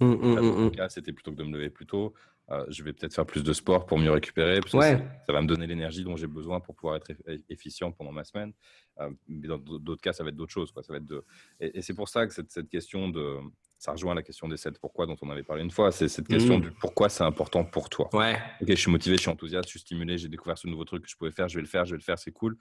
Mmh, 0.00 0.70
cas, 0.70 0.88
c'était 0.88 1.12
plutôt 1.12 1.32
que 1.32 1.36
de 1.36 1.42
me 1.42 1.52
lever 1.52 1.70
plus 1.70 1.86
tôt. 1.86 2.14
Euh, 2.50 2.64
je 2.68 2.82
vais 2.82 2.94
peut-être 2.94 3.14
faire 3.14 3.26
plus 3.26 3.42
de 3.42 3.52
sport 3.52 3.84
pour 3.84 3.98
mieux 3.98 4.10
récupérer, 4.10 4.60
parce 4.60 4.72
que 4.72 4.80
ça, 5.26 5.32
va 5.32 5.42
me 5.42 5.46
donner 5.46 5.66
l'énergie 5.66 6.02
dont 6.02 6.16
j'ai 6.16 6.26
besoin 6.26 6.60
pour 6.60 6.74
pouvoir 6.74 6.96
être 6.96 7.12
efficient 7.50 7.92
pendant 7.92 8.12
ma 8.12 8.24
semaine. 8.24 8.54
Euh, 9.00 9.10
mais 9.26 9.48
dans 9.48 9.58
d'autres 9.58 10.00
cas, 10.00 10.14
ça 10.14 10.22
va 10.22 10.30
être 10.30 10.36
d'autres 10.36 10.52
choses. 10.52 10.72
Quoi. 10.72 10.82
Ça 10.82 10.92
va 10.92 10.98
être 10.98 11.04
de... 11.04 11.22
Et, 11.60 11.82
c'est 11.82 11.94
pour 11.94 12.08
ça 12.08 12.26
que 12.26 12.32
cette, 12.32 12.50
cette 12.50 12.70
question 12.70 13.10
de, 13.10 13.38
ça 13.78 13.92
rejoint 13.92 14.14
la 14.14 14.22
question 14.22 14.48
des 14.48 14.56
7 14.56 14.78
pourquoi 14.80 15.06
dont 15.06 15.16
on 15.22 15.30
avait 15.30 15.44
parlé 15.44 15.62
une 15.62 15.70
fois. 15.70 15.92
C'est 15.92 16.08
cette 16.08 16.26
question 16.26 16.58
mm. 16.58 16.62
du 16.62 16.70
pourquoi 16.72 17.08
c'est 17.08 17.22
important 17.22 17.64
pour 17.64 17.88
toi. 17.88 18.08
Ouais. 18.12 18.36
Ok, 18.60 18.68
je 18.68 18.74
suis 18.74 18.90
motivé, 18.90 19.16
je 19.16 19.22
suis 19.22 19.30
enthousiaste, 19.30 19.66
je 19.66 19.70
suis 19.70 19.80
stimulé, 19.80 20.18
j'ai 20.18 20.28
découvert 20.28 20.58
ce 20.58 20.66
nouveau 20.66 20.84
truc 20.84 21.04
que 21.04 21.08
je 21.08 21.16
pouvais 21.16 21.30
faire, 21.30 21.48
je 21.48 21.56
vais 21.56 21.62
le 21.62 21.68
faire, 21.68 21.84
je 21.84 21.92
vais 21.92 21.98
le 21.98 22.02
faire, 22.02 22.18
c'est 22.18 22.32
cool. 22.32 22.56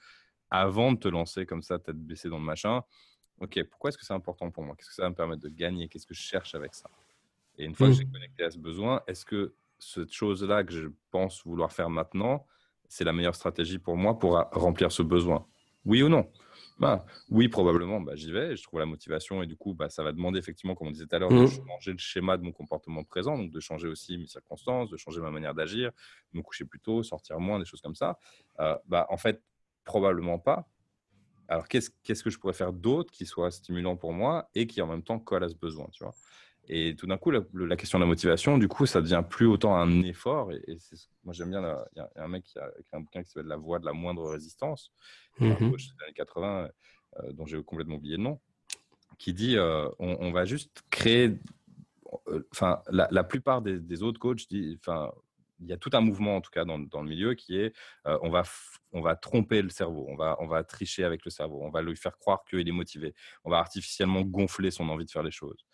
Avant 0.49 0.93
de 0.93 0.99
te 0.99 1.07
lancer 1.07 1.45
comme 1.45 1.63
ça, 1.63 1.79
tête 1.79 1.97
baissée 1.97 2.29
dans 2.29 2.37
le 2.37 2.45
machin, 2.45 2.81
ok, 3.39 3.63
pourquoi 3.63 3.89
est-ce 3.89 3.97
que 3.97 4.05
c'est 4.05 4.13
important 4.13 4.51
pour 4.51 4.63
moi? 4.63 4.75
Qu'est-ce 4.75 4.89
que 4.89 4.95
ça 4.95 5.03
va 5.03 5.09
me 5.09 5.15
permettre 5.15 5.41
de 5.41 5.49
gagner? 5.49 5.87
Qu'est-ce 5.87 6.05
que 6.05 6.13
je 6.13 6.21
cherche 6.21 6.53
avec 6.53 6.75
ça? 6.75 6.89
Et 7.57 7.65
une 7.65 7.73
fois 7.73 7.87
que 7.87 7.93
mm. 7.93 7.95
j'ai 7.95 8.05
connecté 8.05 8.43
à 8.43 8.51
ce 8.51 8.59
besoin, 8.59 9.01
est-ce 9.07 9.25
que 9.25 9.55
cette 9.79 10.13
chose-là 10.13 10.63
que 10.63 10.71
je 10.71 10.87
pense 11.09 11.43
vouloir 11.43 11.71
faire 11.71 11.89
maintenant, 11.89 12.45
c'est 12.87 13.03
la 13.03 13.13
meilleure 13.13 13.35
stratégie 13.35 13.79
pour 13.79 13.97
moi 13.97 14.17
pour 14.19 14.33
remplir 14.51 14.91
ce 14.91 15.01
besoin? 15.01 15.45
Oui 15.83 16.03
ou 16.03 16.09
non? 16.09 16.29
Bah, 16.79 17.05
oui, 17.29 17.47
probablement, 17.47 17.99
bah, 18.01 18.15
j'y 18.15 18.31
vais, 18.31 18.55
je 18.55 18.63
trouve 18.63 18.79
la 18.79 18.85
motivation 18.85 19.41
et 19.41 19.47
du 19.47 19.55
coup, 19.55 19.73
bah, 19.73 19.89
ça 19.89 20.03
va 20.03 20.11
demander 20.11 20.37
effectivement, 20.37 20.75
comme 20.75 20.87
on 20.87 20.91
disait 20.91 21.07
tout 21.07 21.15
à 21.15 21.19
l'heure, 21.19 21.29
de 21.29 21.35
mmh. 21.35 21.65
changer 21.67 21.91
le 21.91 21.97
schéma 21.97 22.37
de 22.37 22.43
mon 22.43 22.51
comportement 22.51 23.03
présent, 23.03 23.37
donc 23.37 23.51
de 23.51 23.59
changer 23.59 23.87
aussi 23.87 24.17
mes 24.17 24.27
circonstances, 24.27 24.89
de 24.89 24.97
changer 24.97 25.19
ma 25.19 25.31
manière 25.31 25.55
d'agir, 25.55 25.91
me 26.33 26.41
coucher 26.41 26.65
plus 26.65 26.79
tôt, 26.79 27.01
sortir 27.01 27.39
moins, 27.39 27.57
des 27.57 27.65
choses 27.65 27.81
comme 27.81 27.95
ça. 27.95 28.19
Euh, 28.59 28.77
bah, 28.85 29.07
en 29.09 29.17
fait, 29.17 29.41
probablement 29.83 30.37
pas. 30.37 30.67
Alors, 31.47 31.67
qu'est-ce, 31.67 31.89
qu'est-ce 32.03 32.23
que 32.23 32.29
je 32.29 32.37
pourrais 32.37 32.53
faire 32.53 32.73
d'autre 32.73 33.11
qui 33.11 33.25
soit 33.25 33.51
stimulant 33.51 33.95
pour 33.95 34.13
moi 34.13 34.49
et 34.53 34.67
qui 34.67 34.81
en 34.81 34.87
même 34.87 35.03
temps 35.03 35.17
colle 35.17 35.43
à 35.43 35.49
ce 35.49 35.55
besoin, 35.55 35.87
tu 35.91 36.03
vois? 36.03 36.13
Et 36.69 36.95
tout 36.95 37.07
d'un 37.07 37.17
coup, 37.17 37.31
la, 37.31 37.41
question 37.77 37.97
de 37.97 38.03
la 38.03 38.07
motivation, 38.07 38.57
du 38.57 38.67
coup, 38.67 38.85
ça 38.85 39.01
devient 39.01 39.23
plus 39.27 39.45
autant 39.45 39.75
un 39.75 40.03
effort. 40.03 40.51
Et, 40.51 40.77
moi, 41.23 41.33
j'aime 41.33 41.49
bien, 41.49 41.61
il 41.95 41.99
y, 41.99 42.01
a 42.01 42.23
un 42.23 42.27
mec 42.27 42.43
qui 42.43 42.59
a 42.59 42.69
écrit 42.77 42.97
un 42.97 42.99
bouquin 42.99 43.23
qui 43.23 43.29
s'appelle 43.29 43.47
La 43.47 43.55
voie 43.55 43.79
de 43.79 43.85
la 43.85 43.93
moindre 43.93 44.29
résistance, 44.29 44.91
un 45.39 45.55
coach 45.55 45.87
des 45.87 46.03
années 46.03 46.13
80, 46.13 46.69
euh, 47.23 47.31
dont 47.31 47.45
j'ai 47.45 47.61
complètement 47.63 47.95
oublié 47.95 48.17
le 48.17 48.23
nom, 48.23 48.41
qui 49.17 49.33
dit 49.33 49.57
euh, 49.57 49.87
on, 49.97 50.31
va 50.31 50.43
juste 50.43 50.83
créer. 50.89 51.39
Euh, 52.27 52.45
enfin, 52.51 52.81
la, 52.89 53.23
plupart 53.23 53.61
des, 53.61 54.03
autres 54.03 54.19
coachs 54.19 54.47
disent, 54.49 54.77
enfin, 54.85 55.11
il 55.61 55.67
y 55.67 55.73
a 55.73 55.77
tout 55.77 55.89
un 55.93 56.01
mouvement 56.01 56.35
en 56.35 56.41
tout 56.41 56.51
cas 56.51 56.65
dans, 56.65 56.77
dans 56.77 57.01
le 57.01 57.09
milieu 57.09 57.33
qui 57.33 57.57
est 57.57 57.73
on 58.05 58.29
va 58.29 58.43
on 58.91 59.01
va 59.01 59.15
tromper 59.15 59.63
le 59.63 59.69
cerveau, 59.69 60.05
on 60.07 60.15
va 60.15 60.37
on 60.39 60.45
va 60.45 60.63
tricher 60.63 61.03
avec 61.03 61.25
le 61.25 61.31
cerveau, 61.31 61.61
on 61.63 61.71
va 61.71 61.81
lui 61.81 61.95
faire 61.95 62.15
croire 62.19 62.45
qu'il 62.47 62.67
est 62.67 62.71
motivé, 62.71 63.15
on 63.43 63.49
va 63.49 63.57
artificiellement 63.57 64.21
gonfler 64.21 64.69
son 64.69 64.87
envie 64.89 65.05
de 65.05 65.09
faire 65.09 65.23
les 65.23 65.31
choses. 65.31 65.65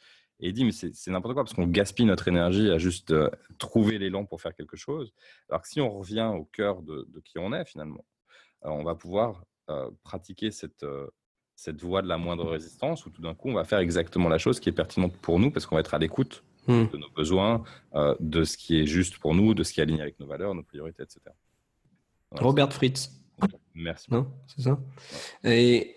Et 0.43 0.49
il 0.49 0.53
dit, 0.53 0.65
mais 0.65 0.73
c'est 0.73 1.07
n'importe 1.09 1.35
quoi 1.35 1.45
parce 1.45 1.53
qu'on 1.53 1.67
gaspille 1.67 2.05
notre 2.05 2.27
énergie 2.27 2.69
à 2.69 2.77
juste 2.77 3.11
euh, 3.11 3.29
trouver 3.59 3.97
l'élan 3.97 4.25
pour 4.25 4.41
faire 4.41 4.53
quelque 4.53 4.75
chose. 4.75 5.13
Alors 5.47 5.61
que 5.61 5.69
si 5.69 5.79
on 5.79 5.89
revient 5.89 6.29
au 6.35 6.43
cœur 6.43 6.81
de, 6.81 7.07
qui 7.23 7.39
on 7.39 7.53
est 7.53 7.63
finalement, 7.63 8.03
euh, 8.65 8.69
on 8.69 8.83
va 8.83 8.93
pouvoir 8.93 9.45
euh, 9.69 9.89
pratiquer 10.03 10.51
cette, 10.51 10.85
cette 11.55 11.81
voie 11.81 12.01
de 12.01 12.09
la 12.09 12.17
moindre 12.17 12.45
résistance 12.45 13.05
où 13.05 13.09
tout 13.09 13.21
d'un 13.21 13.33
coup, 13.33 13.51
on 13.51 13.53
va 13.53 13.63
faire 13.63 13.79
exactement 13.79 14.27
la 14.27 14.37
chose 14.37 14.59
qui 14.59 14.67
est 14.67 14.73
pertinente 14.73 15.15
pour 15.15 15.39
nous 15.39 15.49
parce 15.49 15.65
qu'on 15.65 15.75
va 15.75 15.79
être 15.79 15.93
à 15.93 15.97
l'écoute 15.97 16.43
hmm. 16.67 16.87
de 16.91 16.97
nos 16.97 17.09
besoins, 17.11 17.63
de 18.19 18.43
ce 18.43 18.57
qui 18.57 18.81
est 18.81 18.85
juste 18.85 19.19
pour 19.19 19.35
nous, 19.35 19.53
de 19.53 19.63
ce 19.63 19.71
qui 19.71 19.79
est 19.79 19.83
aligné 19.83 20.01
avec 20.01 20.19
nos 20.19 20.27
valeurs, 20.27 20.53
nos 20.53 20.63
priorités, 20.63 21.03
etc. 21.03 21.21
Robert 22.31 22.73
Fritz. 22.73 23.11
Merci. 23.73 24.09
C'est 24.47 24.63
ça. 24.63 24.77
Et 25.45 25.95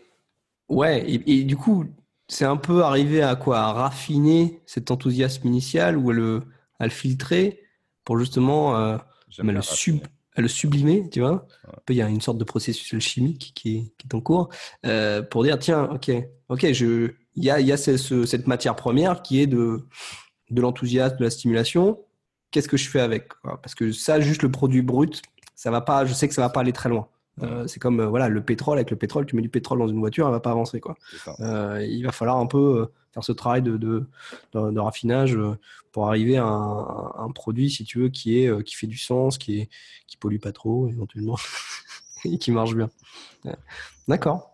ouais, 0.68 1.04
et, 1.08 1.42
du 1.42 1.56
coup, 1.56 1.84
c'est 2.28 2.44
un 2.44 2.56
peu 2.56 2.82
arrivé 2.82 3.22
à 3.22 3.36
quoi? 3.36 3.60
À 3.60 3.72
raffiner 3.72 4.60
cet 4.66 4.90
enthousiasme 4.90 5.46
initial 5.46 5.96
ou 5.96 6.10
à 6.10 6.14
le, 6.14 6.42
à 6.78 6.84
le 6.84 6.90
filtrer 6.90 7.60
pour 8.04 8.18
justement 8.18 8.76
euh, 8.76 8.98
le, 9.38 9.62
sub, 9.62 10.00
le 10.36 10.48
sublimer, 10.48 11.08
tu 11.10 11.20
vois? 11.20 11.46
Il 11.88 11.96
y 11.96 12.02
a 12.02 12.08
une 12.08 12.20
sorte 12.20 12.38
de 12.38 12.44
processus 12.44 12.98
chimique 13.02 13.52
qui 13.54 13.76
est, 13.76 13.94
qui 13.98 14.06
est 14.08 14.14
en 14.14 14.20
cours 14.20 14.48
euh, 14.84 15.22
pour 15.22 15.44
dire 15.44 15.58
tiens, 15.58 15.84
ok, 15.84 16.10
ok, 16.48 16.72
je, 16.72 17.12
il 17.34 17.44
y 17.44 17.50
a, 17.50 17.60
y 17.60 17.72
a 17.72 17.76
cette 17.76 18.46
matière 18.46 18.76
première 18.76 19.22
qui 19.22 19.40
est 19.40 19.46
de, 19.46 19.86
de 20.50 20.60
l'enthousiasme, 20.60 21.16
de 21.18 21.24
la 21.24 21.30
stimulation. 21.30 22.00
Qu'est-ce 22.50 22.68
que 22.68 22.76
je 22.76 22.88
fais 22.88 23.00
avec 23.00 23.28
Parce 23.42 23.74
que 23.74 23.92
ça, 23.92 24.20
juste 24.20 24.42
le 24.42 24.50
produit 24.50 24.82
brut, 24.82 25.22
ça 25.54 25.70
va 25.70 25.80
pas. 25.80 26.06
Je 26.06 26.14
sais 26.14 26.28
que 26.28 26.34
ça 26.34 26.42
va 26.42 26.48
pas 26.48 26.60
aller 26.60 26.72
très 26.72 26.88
loin. 26.88 27.08
Euh, 27.42 27.66
c'est 27.66 27.80
comme 27.80 28.00
euh, 28.00 28.06
voilà 28.06 28.28
le 28.28 28.42
pétrole. 28.42 28.78
Avec 28.78 28.90
le 28.90 28.96
pétrole, 28.96 29.26
tu 29.26 29.36
mets 29.36 29.42
du 29.42 29.48
pétrole 29.48 29.78
dans 29.78 29.88
une 29.88 29.98
voiture, 29.98 30.26
elle 30.26 30.32
va 30.32 30.40
pas 30.40 30.50
avancer 30.50 30.80
quoi. 30.80 30.96
Euh, 31.40 31.84
il 31.88 32.02
va 32.02 32.12
falloir 32.12 32.38
un 32.38 32.46
peu 32.46 32.88
faire 33.12 33.24
ce 33.24 33.32
travail 33.32 33.62
de, 33.62 33.76
de, 33.76 34.06
de, 34.54 34.78
raffinage 34.78 35.38
pour 35.92 36.08
arriver 36.08 36.36
à 36.36 36.46
un, 36.46 37.30
produit, 37.30 37.70
si 37.70 37.84
tu 37.84 37.98
veux, 37.98 38.08
qui 38.08 38.38
est 38.38 38.62
qui 38.64 38.74
fait 38.74 38.86
du 38.86 38.98
sens, 38.98 39.38
qui 39.38 39.60
est 39.60 39.68
qui 40.06 40.16
pollue 40.16 40.38
pas 40.38 40.52
trop 40.52 40.88
éventuellement 40.88 41.36
et 42.24 42.38
qui 42.38 42.50
marche 42.52 42.74
bien. 42.74 42.90
D'accord 44.08 44.52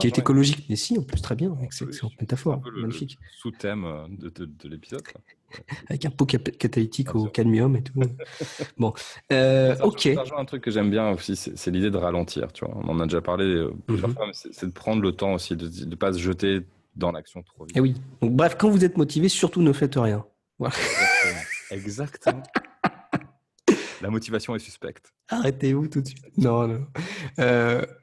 qui 0.00 0.08
est 0.08 0.18
écologique. 0.18 0.66
Mais 0.68 0.74
si, 0.74 0.98
en 0.98 1.02
plus, 1.02 1.22
très 1.22 1.36
bien, 1.36 1.52
avec 1.52 1.72
cette 1.72 2.20
métaphore. 2.20 2.60
Magnifique. 2.76 3.20
Sous-thème 3.36 3.86
de, 4.18 4.28
de, 4.28 4.68
l'épisode. 4.68 5.02
Avec 5.88 6.04
un 6.04 6.10
pot 6.10 6.26
catalytique 6.26 7.14
au 7.14 7.26
cadmium 7.26 7.76
et 7.76 7.82
tout. 7.82 7.92
bon, 8.78 8.92
euh, 9.32 9.76
ok. 9.82 10.08
un 10.36 10.44
truc 10.44 10.62
que 10.62 10.70
j'aime 10.70 10.90
bien 10.90 11.10
aussi, 11.10 11.36
c'est 11.36 11.70
l'idée 11.70 11.90
de 11.90 11.96
ralentir. 11.96 12.52
Tu 12.52 12.64
vois. 12.64 12.76
On 12.84 12.88
en 12.88 13.00
a 13.00 13.04
déjà 13.04 13.20
parlé 13.20 13.44
euh, 13.44 13.72
plusieurs 13.86 14.12
fois, 14.12 14.26
mais 14.26 14.32
c'est 14.34 14.66
de 14.66 14.72
prendre 14.72 15.02
le 15.02 15.12
temps 15.12 15.34
aussi, 15.34 15.56
de 15.56 15.68
ne 15.86 15.94
pas 15.94 16.12
se 16.12 16.18
jeter 16.18 16.60
dans 16.96 17.12
l'action 17.12 17.42
trop 17.42 17.64
vite. 17.64 17.76
Et 17.76 17.78
eh 17.78 17.82
oui. 17.82 17.94
Donc, 18.20 18.32
bref, 18.32 18.56
quand 18.58 18.70
vous 18.70 18.84
êtes 18.84 18.96
motivé, 18.96 19.28
surtout 19.28 19.62
ne 19.62 19.72
faites 19.72 19.94
rien. 19.96 20.24
Exactement. 21.70 22.42
La 24.02 24.08
motivation 24.08 24.54
est 24.54 24.60
suspecte. 24.60 25.12
Arrêtez-vous 25.28 25.88
tout 25.88 26.00
de 26.00 26.06
suite. 26.06 26.38
Non, 26.38 26.66
non. 26.66 26.86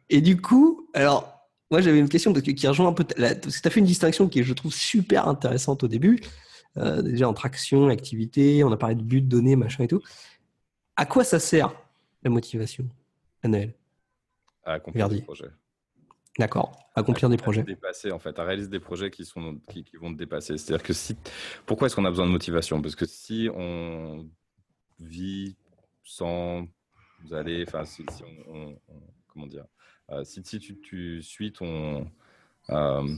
et 0.10 0.22
du 0.22 0.40
coup, 0.40 0.88
alors, 0.94 1.38
moi, 1.70 1.82
j'avais 1.82 2.00
une 2.00 2.10
question 2.10 2.34
qui 2.34 2.68
rejoint 2.68 2.88
un 2.88 2.94
peu. 2.94 3.04
parce 3.04 3.58
que 3.58 3.62
tu 3.62 3.68
as 3.68 3.72
fait 3.72 3.80
une 3.80 3.86
distinction 3.86 4.28
qui 4.30 4.44
je 4.44 4.54
trouve, 4.54 4.74
super 4.74 5.28
intéressante 5.28 5.84
au 5.84 5.88
début. 5.88 6.22
Euh, 6.78 7.02
déjà 7.02 7.28
entre 7.28 7.46
action, 7.46 7.88
activité, 7.90 8.64
on 8.64 8.72
a 8.72 8.78
parlé 8.78 8.96
de 8.96 9.04
but, 9.04 9.22
données, 9.22 9.56
machin 9.56 9.84
et 9.84 9.88
tout. 9.88 10.02
À 10.96 11.06
quoi 11.06 11.24
ça 11.24 11.40
sert 11.40 11.74
la 12.24 12.30
motivation, 12.30 12.88
Anaël 13.44 13.74
À 14.64 14.74
accomplir 14.74 15.10
des 15.10 15.22
projets. 15.22 15.52
D'accord, 16.38 16.78
accomplir 16.96 17.30
des 17.30 17.38
projets. 17.38 17.64
Dépasser, 17.64 18.12
en 18.12 18.20
fait, 18.20 18.38
à 18.38 18.44
réaliser 18.44 18.70
des 18.70 18.80
projets 18.80 19.10
qui, 19.10 19.26
sont, 19.26 19.60
qui, 19.70 19.84
vont 20.00 20.14
te 20.14 20.18
dépasser. 20.18 20.58
C'est-à-dire 20.58 20.84
que 20.84 20.94
si. 20.94 21.18
Pourquoi 21.66 21.88
est-ce 21.88 21.96
qu'on 21.96 22.06
a 22.06 22.10
besoin 22.10 22.28
de 22.28 22.32
motivation? 22.32 22.80
Parce 22.82 22.96
que 22.96 23.06
si 23.06 23.50
on 23.56 24.28
vit 25.00 25.56
sans 26.04 26.68
aller. 27.32 27.66
Enfin, 27.68 27.86
si, 27.86 28.06
on, 28.48 28.78
Comment 29.28 29.48
dire? 29.48 29.66
Euh, 30.10 30.24
si, 30.24 30.42
tu, 30.42 31.22
suis 31.22 31.52
ton... 31.52 32.10
Euh, 32.70 33.16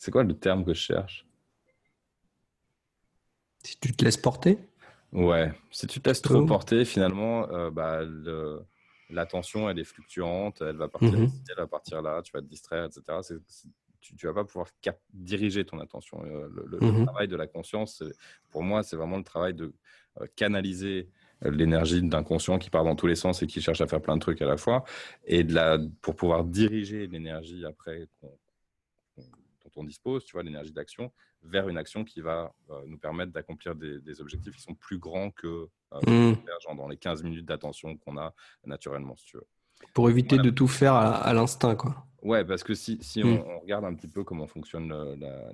c'est 0.00 0.10
quoi 0.10 0.24
le 0.24 0.34
terme 0.34 0.64
que 0.64 0.72
je 0.72 0.80
cherche? 0.80 1.26
Si 3.62 3.78
tu 3.78 3.92
te 3.92 4.02
laisses 4.02 4.16
porter? 4.16 4.58
Ouais, 5.12 5.52
si 5.70 5.86
tu 5.86 6.00
te 6.00 6.08
laisses 6.08 6.22
trop 6.22 6.44
porter, 6.46 6.86
finalement, 6.86 7.50
euh, 7.50 7.70
bah, 7.70 8.00
l'attention, 9.10 9.68
elle 9.68 9.78
est 9.78 9.84
fluctuante, 9.84 10.62
elle 10.62 10.76
va 10.76 10.88
partir 10.88 11.12
mhm. 11.12 11.24
ici, 11.24 11.42
elle 11.50 11.56
va 11.56 11.66
partir 11.66 12.00
là, 12.00 12.22
tu 12.22 12.32
vas 12.32 12.40
te 12.40 12.46
distraire, 12.46 12.86
etc. 12.86 13.02
tu 14.00 14.14
ne 14.14 14.30
vas 14.30 14.42
pas 14.42 14.44
pouvoir 14.46 14.68
diriger 15.12 15.66
ton 15.66 15.78
attention. 15.80 16.22
le, 16.22 16.78
mhm. 16.80 17.04
travail 17.04 17.28
de 17.28 17.36
la 17.36 17.46
conscience, 17.46 18.02
pour 18.48 18.62
moi, 18.62 18.82
c'est 18.82 18.96
vraiment 18.96 19.18
le 19.18 19.24
travail 19.24 19.52
de 19.52 19.74
canaliser 20.34 21.10
l'énergie 21.42 22.00
d'un 22.00 22.22
conscient 22.22 22.58
qui 22.58 22.70
part 22.70 22.84
dans 22.84 22.96
tous 22.96 23.06
les 23.06 23.16
sens 23.16 23.42
et 23.42 23.46
qui 23.46 23.60
cherche 23.60 23.82
à 23.82 23.86
faire 23.86 24.00
plein 24.00 24.16
de 24.16 24.22
trucs 24.22 24.40
à 24.40 24.46
la 24.46 24.56
fois, 24.56 24.84
et 25.26 25.44
de 25.44 25.52
la, 25.52 25.78
pour 26.00 26.16
pouvoir 26.16 26.44
diriger 26.44 27.06
l'énergie 27.06 27.66
après 27.66 28.06
dont 28.22 28.38
on 29.80 29.84
dispose, 29.84 30.24
tu 30.24 30.32
vois, 30.32 30.42
l'énergie 30.42 30.72
d'action, 30.72 31.12
vers 31.42 31.68
une 31.68 31.78
action 31.78 32.04
qui 32.04 32.20
va 32.20 32.52
euh, 32.70 32.82
nous 32.86 32.98
permettre 32.98 33.32
d'accomplir 33.32 33.74
des, 33.74 34.20
objectifs 34.20 34.54
qui 34.54 34.62
sont 34.62 34.74
plus 34.74 34.98
grands 34.98 35.30
que 35.30 35.68
euh, 35.92 36.30
mmh. 36.32 36.76
dans 36.76 36.88
les 36.88 36.96
15 36.96 37.22
minutes 37.22 37.46
d'attention 37.46 37.96
qu'on 37.96 38.18
a 38.18 38.32
naturellement, 38.64 39.16
si 39.16 39.26
tu 39.26 39.36
veux. 39.36 39.46
Pour 39.94 40.10
éviter 40.10 40.36
de 40.36 40.50
tout 40.50 40.68
faire 40.68 40.94
à, 40.94 41.32
l'instinct, 41.32 41.74
quoi. 41.74 42.06
Ouais, 42.22 42.44
parce 42.44 42.62
que 42.62 42.74
si, 42.74 42.98
si 43.00 43.24
mm. 43.24 43.42
on, 43.46 43.60
regarde 43.60 43.86
un 43.86 43.94
petit 43.94 44.06
peu 44.06 44.24
comment 44.24 44.46
fonctionne 44.46 44.92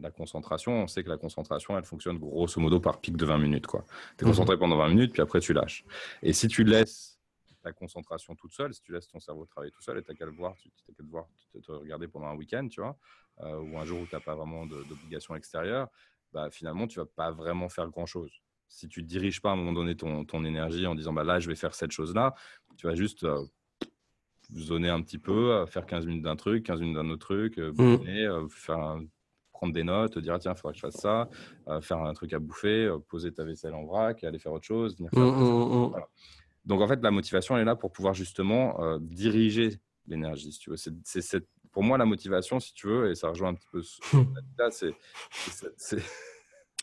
la, 0.01 0.11
concentration, 0.11 0.83
on 0.83 0.89
sait 0.89 1.05
que 1.05 1.09
la 1.09 1.17
concentration, 1.17 1.79
elle 1.79 1.85
fonctionne 1.85 2.19
grosso 2.19 2.61
modo 2.61 2.81
par 2.81 3.01
pic 3.01 3.17
de 3.17 3.25
20 3.25 3.39
minutes. 3.39 3.67
Tu 3.69 3.77
es 3.77 3.81
mm-hmm. 3.81 4.27
concentré 4.27 4.59
pendant 4.59 4.77
20 4.77 4.89
minutes, 4.89 5.12
puis 5.12 5.23
après 5.23 5.39
tu 5.39 5.53
lâches. 5.53 5.85
Et 6.23 6.33
si 6.33 6.49
tu 6.49 6.65
laisses 6.65 7.16
ta 7.67 7.73
concentration 7.73 8.35
toute 8.35 8.53
seule, 8.53 8.73
si 8.75 8.83
tu 8.83 8.93
laisses 8.93 9.09
ton 9.09 9.21
cerveau 9.21 9.47
travailler 9.47 9.73
tout 9.73 9.83
seul, 9.83 9.99
et 9.99 10.03
tu 10.03 10.11
n'as 10.11 10.17
qu'à 10.17 10.27
le 10.27 10.33
voir, 10.33 10.55
tu 10.57 10.69
n'as 10.69 10.95
qu'à 10.95 11.03
te 11.03 11.09
voir, 11.09 11.27
te, 11.53 11.73
regarder 11.73 12.09
pendant 12.09 12.27
un 12.27 12.37
week-end, 12.37 12.69
tu 12.69 12.81
vois, 12.81 12.97
euh, 13.41 13.61
ou 13.61 13.79
un 13.79 13.85
jour 13.85 14.01
où 14.01 14.07
tu 14.07 14.15
n'as 14.15 14.21
pas 14.21 14.35
vraiment 14.35 14.67
d'obligation 14.67 15.35
extérieure, 15.35 15.89
bah, 16.33 16.51
finalement, 16.51 16.87
tu 16.87 16.99
vas 16.99 17.07
pas 17.07 17.31
vraiment 17.31 17.69
faire 17.69 17.89
grand-chose 17.89 18.33
si 18.69 18.89
tu 18.89 19.01
ne 19.01 19.07
diriges 19.07 19.41
pas 19.41 19.51
à 19.51 19.53
un 19.53 19.57
moment 19.57 19.73
donné 19.73 19.97
ton, 19.97 20.25
ton, 20.25 20.45
énergie 20.45 20.89
en 20.89 20.97
disant 20.97 21.13
bah 21.13 21.23
là 21.23 21.39
je 21.39 21.49
vais 21.49 21.55
faire 21.55 21.73
cette 21.73 21.93
chose 21.93 22.13
là 22.17 22.35
tu 22.77 22.89
vas 22.89 22.97
juste 22.97 23.23
euh, 23.23 23.45
zoner 24.55 24.89
un 24.89 25.03
petit 25.03 25.19
peu, 25.19 25.65
faire 25.67 25.87
15 25.87 26.07
minutes 26.07 26.25
d'un 26.25 26.37
truc, 26.37 26.65
15 26.65 26.81
minutes 26.81 26.97
d'un 26.97 27.09
autre 27.11 27.27
truc, 27.27 27.59
euh, 27.59 27.73
mmh. 27.73 28.09
euh, 28.09 28.49
faire 28.49 28.99
prendre 29.53 29.73
des 29.73 29.85
notes, 29.85 30.19
dire 30.19 30.39
tiens, 30.39 30.53
il 30.53 30.59
faudrait 30.59 30.73
que 30.73 30.79
je 30.79 30.87
fasse 30.87 31.01
ça, 31.01 31.29
euh, 31.69 31.81
faire 31.81 31.99
un 31.99 32.13
truc 32.13 32.33
à 32.33 32.39
bouffer, 32.39 32.95
poser 33.09 33.33
ta 33.33 33.45
vaisselle 33.45 33.75
en 33.75 33.85
vrac, 33.85 34.23
aller 34.25 34.39
faire 34.39 34.53
autre 34.53 34.67
chose. 34.67 34.99
Mmh, 35.01 35.19
mmh, 35.19 35.93
Donc 36.67 36.81
en 36.81 36.89
fait, 36.89 37.01
la 37.03 37.11
motivation 37.11 37.57
elle 37.57 37.63
est 37.63 37.67
là 37.67 37.77
pour 37.77 37.93
pouvoir 37.93 38.13
justement 38.13 38.99
diriger 39.01 39.81
l'énergie, 40.07 40.53
si 40.53 40.59
tu 40.59 40.71
veux. 40.71 40.77
C'est, 40.77 41.47
pour 41.73 41.83
moi, 41.83 41.99
la 41.99 42.05
motivation, 42.07 42.59
si 42.59 42.73
tu 42.73 42.87
veux, 42.87 43.11
et 43.11 43.15
ça 43.15 43.29
rejoint 43.29 43.51
un 43.51 43.55
petit 43.55 43.69
peu 43.71 43.83
là, 44.59 44.71
c'est. 44.71 44.95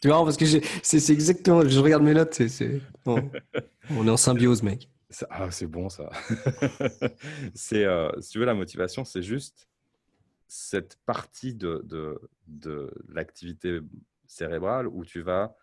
Tu 0.01 0.07
vois, 0.07 0.23
parce 0.23 0.37
que 0.37 0.45
c'est, 0.45 1.09
exactement, 1.09 1.67
je 1.67 1.79
regarde 1.79 2.03
mes 2.03 2.13
notes, 2.13 2.33
c'est, 2.47 2.81
on 3.05 4.07
est 4.07 4.09
en 4.09 4.17
symbiose, 4.17 4.63
mec. 4.63 4.89
Ah, 5.29 5.51
c'est 5.51 5.67
bon 5.67 5.89
ça. 5.89 6.09
c'est, 7.53 7.85
euh, 7.85 8.09
si 8.19 8.31
tu 8.31 8.39
veux, 8.39 8.45
la 8.45 8.55
motivation, 8.55 9.05
c'est 9.05 9.21
juste 9.21 9.67
cette 10.47 10.97
partie 11.05 11.53
de, 11.53 11.81
de, 11.85 12.19
de 12.47 12.91
l'activité 13.09 13.79
cérébrale 14.27 14.87
où 14.87 15.05
tu 15.05 15.21
vas 15.21 15.55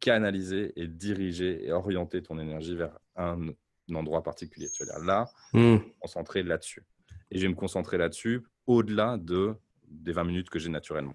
canaliser 0.00 0.72
et 0.76 0.86
diriger 0.88 1.66
et 1.66 1.72
orienter 1.72 2.22
ton 2.22 2.38
énergie 2.38 2.74
vers 2.74 2.98
un, 3.16 3.48
endroit 3.94 4.22
particulier. 4.22 4.68
Tu 4.72 4.84
vas 4.84 4.92
dire 4.92 5.04
là, 5.04 5.28
mmh. 5.52 5.78
concentrer 5.98 6.42
là-dessus. 6.42 6.84
Et 7.30 7.38
je 7.38 7.42
vais 7.42 7.48
me 7.48 7.56
concentrer 7.56 7.98
là-dessus 7.98 8.42
au-delà 8.66 9.16
de, 9.18 9.54
des 9.88 10.12
20 10.12 10.24
minutes 10.24 10.50
que 10.50 10.58
j'ai 10.58 10.68
naturellement. 10.68 11.14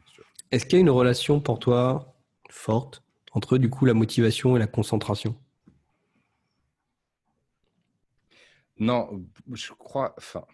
Est-ce 0.52 0.66
qu'il 0.66 0.74
y 0.74 0.78
a 0.78 0.82
une 0.82 0.90
relation 0.90 1.40
pour 1.40 1.60
toi 1.60 2.16
forte 2.50 3.02
entre 3.32 3.58
du 3.58 3.70
coup 3.70 3.86
la 3.86 3.94
motivation 3.94 4.56
et 4.56 4.60
la 4.60 4.68
concentration? 4.68 5.36
Non, 8.78 9.26
je 9.54 9.72
crois. 9.72 10.14
Enfin, 10.18 10.46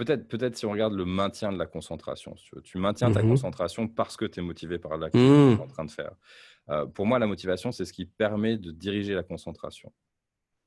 peut-être, 0.00 0.28
peut-être 0.28 0.56
si 0.56 0.64
on 0.64 0.70
regarde 0.70 0.94
le 0.94 1.04
maintien 1.04 1.52
de 1.52 1.58
la 1.58 1.66
concentration. 1.66 2.34
tu, 2.64 2.78
maintiens 2.78 3.12
ta 3.12 3.22
mmh 3.22 3.28
concentration 3.28 3.86
parce 3.86 4.16
que 4.16 4.24
tu 4.24 4.40
es 4.40 4.42
motivé 4.42 4.78
par 4.78 4.96
l'action 4.96 5.20
que 5.20 5.26
tu 5.26 5.52
es 5.52 5.56
mmh. 5.56 5.60
en 5.60 5.66
train 5.66 5.84
de 5.84 5.90
faire. 5.90 6.12
Euh, 6.70 6.86
pour 6.86 7.04
moi, 7.04 7.18
la 7.18 7.26
motivation, 7.26 7.70
c'est 7.70 7.84
ce 7.84 7.92
qui 7.92 8.06
permet 8.06 8.56
de 8.56 8.70
diriger 8.70 9.14
la 9.14 9.22
concentration. 9.22 9.92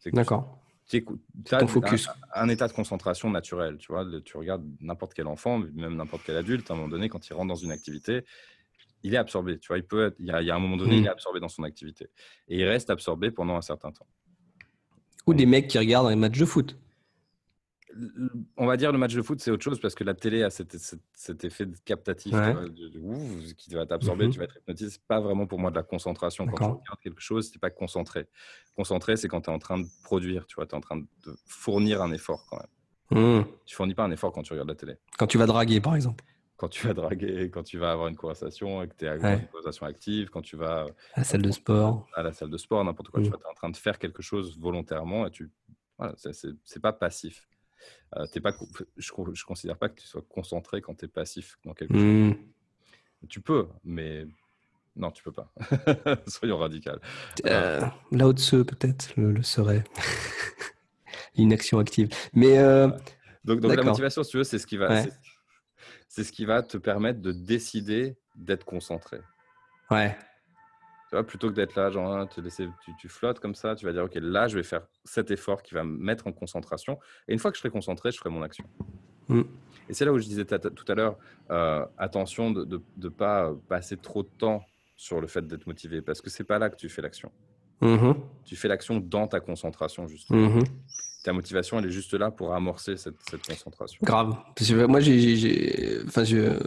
D'accord. 0.06 0.60
Tu 0.88 1.04
as 1.52 1.66
focus. 1.66 2.10
Un, 2.36 2.50
état 2.50 2.68
de 2.68 2.74
concentration 2.74 3.32
naturel. 3.32 3.78
Tu 3.78 3.92
vois, 3.92 4.06
tu 4.24 4.38
regardes 4.38 4.66
n'importe 4.82 5.16
quel 5.16 5.28
enfant, 5.28 5.58
même 5.58 5.96
n'importe 5.96 6.24
quel 6.26 6.38
adulte, 6.38 6.70
à 6.70 6.76
un 6.76 6.78
moment 6.78 6.90
donné, 6.90 7.10
quand 7.10 7.28
il 7.28 7.34
rentre 7.34 7.48
dans 7.48 7.56
une 7.56 7.72
activité, 7.72 8.26
il 9.02 9.16
est 9.16 9.18
absorbé. 9.18 9.58
Tu 9.58 9.70
vois, 9.70 9.78
il 9.78 9.86
peut 9.86 10.14
il, 10.20 10.28
y 10.28 10.32
a, 10.52 10.56
un 10.56 10.60
moment 10.60 10.78
donné, 10.78 10.98
il 10.98 11.02
mmh. 11.02 11.06
est 11.06 11.10
absorbé 11.10 11.40
dans 11.40 11.48
son 11.48 11.64
activité. 11.64 12.10
Et 12.50 12.60
il 12.60 12.66
reste 12.66 12.92
absorbé 12.92 13.32
pendant 13.32 13.56
un 13.56 13.62
certain 13.62 13.92
temps. 13.92 14.08
Ou 15.26 15.34
des 15.34 15.46
mecs 15.48 15.70
qui 15.70 15.80
regardent 15.80 16.10
les 16.10 16.18
matchs 16.18 16.38
de 16.38 16.46
foot. 16.46 16.78
On 18.58 18.66
va 18.66 18.78
dire 18.78 18.92
le 18.92 18.98
match 18.98 19.14
de 19.14 19.22
foot, 19.22 19.40
c'est 19.40 19.52
autre 19.52 19.64
chose 19.64 19.80
parce 19.80 19.96
que 19.96 20.04
la 20.04 20.14
télé 20.14 20.44
a 20.44 20.50
cet, 20.50 20.74
effet 21.44 21.68
captatif 21.86 22.36
qui 23.58 23.74
va 23.74 23.86
t'absorber, 23.86 24.30
tu 24.30 24.40
vas 24.40 24.46
être 24.46 24.58
hypnotisé. 24.58 24.90
C'est 24.90 25.04
pas 25.08 25.20
vraiment 25.20 25.46
pour 25.46 25.60
moi 25.60 25.70
de 25.72 25.76
la 25.76 25.84
concentration. 25.84 26.46
Quand 26.48 26.58
tu 26.58 26.64
regardes 26.64 27.00
quelque 27.02 27.22
chose, 27.22 27.50
c'est 27.52 27.62
pas 27.62 27.70
concentré. 27.70 28.28
Concentré, 28.76 29.18
c'est 29.18 29.28
quand 29.28 29.42
tu 29.42 29.50
es 29.50 29.54
en 29.54 29.60
train 29.60 29.80
de 29.80 29.88
produire, 30.04 30.46
tu 30.48 30.56
vois, 30.56 30.66
tu 30.66 30.72
es 30.72 30.78
en 30.78 30.82
train 30.82 30.98
de 30.98 31.08
fournir 31.46 32.02
un 32.02 32.12
effort 32.12 32.46
quand 32.50 32.58
même. 32.58 32.68
Mmh. 33.12 33.46
Tu 33.66 33.76
fournis 33.76 33.94
pas 33.94 34.04
un 34.04 34.12
effort 34.12 34.32
quand 34.32 34.44
tu 34.44 34.54
regardes 34.54 34.70
la 34.70 34.76
télé. 34.76 34.96
Quand 35.18 35.28
tu 35.28 35.38
vas 35.38 35.46
draguer, 35.46 35.80
par 35.82 35.96
exemple 35.96 36.24
quand 36.56 36.70
tu 36.70 36.88
vas 36.88 36.94
draguer, 36.94 37.50
quand 37.50 37.64
tu 37.64 37.78
vas 37.78 37.92
avoir 37.92 38.08
une 38.08 38.16
conversation 38.16 38.84
et 38.84 38.88
que 38.88 38.94
tu 38.98 39.04
es 39.04 39.10
à 39.10 39.16
une 39.16 39.48
conversation 39.48 39.86
active, 39.86 40.30
quand 40.30 40.42
tu 40.42 40.56
vas 40.56 40.86
à 41.14 41.20
la 41.20 41.24
salle 41.26 41.42
de 41.42 41.52
sport, 41.52 42.08
à 42.16 42.24
la 42.24 42.32
salle 42.32 42.52
de 42.52 42.58
sport, 42.58 42.82
n'importe 42.86 43.10
quoi, 43.10 43.22
tu 43.22 43.30
mmh. 43.30 43.34
es 43.34 43.50
en 43.50 43.54
train 43.54 43.70
de 43.70 43.76
faire 43.76 44.00
quelque 44.00 44.22
chose 44.22 44.58
volontairement 44.58 45.28
et 45.28 45.32
tu, 45.32 45.52
voilà, 45.98 46.14
c'est 46.16 46.82
pas 46.82 46.94
passif. 46.94 47.50
Euh, 48.18 48.26
pas, 48.42 48.52
je 48.98 49.12
ne 49.12 49.46
considère 49.46 49.78
pas 49.78 49.90
que 49.90 50.00
tu 50.00 50.08
sois 50.08 50.24
concentré 50.28 50.82
quand 50.82 50.96
tu 50.96 51.06
es 51.06 51.08
passif 51.08 51.58
dans 51.66 51.74
quelque 51.74 51.94
chose. 51.94 52.04
Mmh. 52.04 52.36
Tu 53.28 53.42
peux, 53.42 53.68
mais 53.84 54.26
non, 54.96 55.12
tu 55.12 55.24
peux 55.24 55.32
pas. 55.32 55.52
Soyons 56.28 56.58
radical. 56.58 57.00
Euh, 57.46 57.82
là 58.12 58.28
au-dessus, 58.28 58.64
peut-être, 58.66 59.14
le, 59.18 59.42
serait. 59.42 59.84
Une 61.38 61.54
action 61.54 61.80
active. 61.80 62.10
Mais. 62.34 62.60
Euh, 62.60 62.88
donc, 63.44 63.60
donc 63.60 63.76
la 63.76 63.84
motivation, 63.84 64.24
si 64.24 64.32
tu 64.32 64.38
veux, 64.38 64.44
c'est 64.44 64.60
ce 64.60 64.68
qui 64.68 64.78
va. 64.78 65.04
C'est 66.08 66.24
ce 66.24 66.32
qui 66.32 66.46
va 66.46 66.62
te 66.62 66.78
permettre 66.78 67.22
de 67.22 67.32
décider 67.32 68.16
d'être 68.36 68.66
concentré. 68.66 69.20
Ouais 69.90 70.16
plutôt 71.22 71.50
que 71.50 71.54
d'être 71.54 71.76
là, 71.76 71.92
genre, 71.92 72.12
hein, 72.12 72.26
te 72.26 72.42
laisser, 72.42 72.68
tu, 73.00 73.08
flottes 73.08 73.40
comme 73.40 73.54
ça, 73.54 73.76
tu 73.76 73.86
vas 73.86 73.94
dire, 73.94 74.04
OK, 74.04 74.16
là, 74.16 74.48
je 74.48 74.56
vais 74.56 74.64
faire 74.64 74.82
cet 75.04 75.30
effort 75.30 75.62
qui 75.62 75.76
va 75.76 75.84
me 75.84 75.98
mettre 75.98 76.26
en 76.26 76.32
concentration. 76.32 76.98
Et 77.28 77.34
une 77.34 77.40
fois 77.40 77.52
que 77.52 77.58
je 77.58 77.62
serai 77.62 77.70
concentré, 77.70 78.12
je 78.12 78.18
ferai 78.18 78.30
mon 78.30 78.42
action. 78.42 78.66
Mm. 79.28 79.42
Et 79.90 79.94
c'est 79.94 80.06
là 80.06 80.14
où 80.14 80.18
je 80.18 80.26
disais 80.26 80.46
tout 80.46 80.92
à 80.92 80.96
l'heure, 80.96 81.18
euh, 81.52 81.86
attention 81.98 82.52
de 82.52 82.82
ne 82.98 83.10
pas 83.10 83.54
passer 83.68 83.98
trop 83.98 84.24
de 84.24 84.30
temps 84.38 84.64
sur 84.96 85.22
le 85.22 85.28
fait 85.28 85.46
d'être 85.46 85.68
motivé, 85.68 86.02
parce 86.02 86.22
que 86.22 86.30
c'est 86.30 86.46
pas 86.46 86.58
là 86.58 86.70
que 86.70 86.78
tu 86.78 86.90
fais 86.90 87.02
l'action. 87.02 87.32
Mm-hmm. 87.82 88.16
Tu 88.46 88.56
fais 88.56 88.68
l'action 88.68 89.00
dans 89.00 89.28
ta 89.28 89.40
concentration, 89.40 90.08
justement. 90.08 90.48
Mm-hmm. 90.48 90.68
Ta 91.24 91.34
motivation, 91.34 91.80
elle 91.80 91.86
est 91.86 91.92
juste 91.92 92.14
là 92.14 92.32
pour 92.32 92.54
amorcer 92.54 92.98
cette, 92.98 93.16
cette 93.30 93.46
concentration. 93.46 94.00
Grave. 94.04 94.36
Parce 94.56 94.70
que 94.70 94.86
moi, 94.86 95.00
j'ai, 95.00 96.02
enfin, 96.06 96.24
je, 96.24 96.58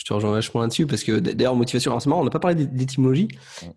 je 0.00 0.04
te 0.06 0.14
rejoins 0.14 0.32
vachement 0.32 0.62
là-dessus 0.62 0.86
parce 0.86 1.04
que 1.04 1.18
d'ailleurs, 1.18 1.54
motivation, 1.54 2.00
c'est 2.00 2.08
marrant, 2.08 2.22
on 2.22 2.24
n'a 2.24 2.30
pas 2.30 2.38
parlé 2.38 2.64
d'étymologie, 2.64 3.28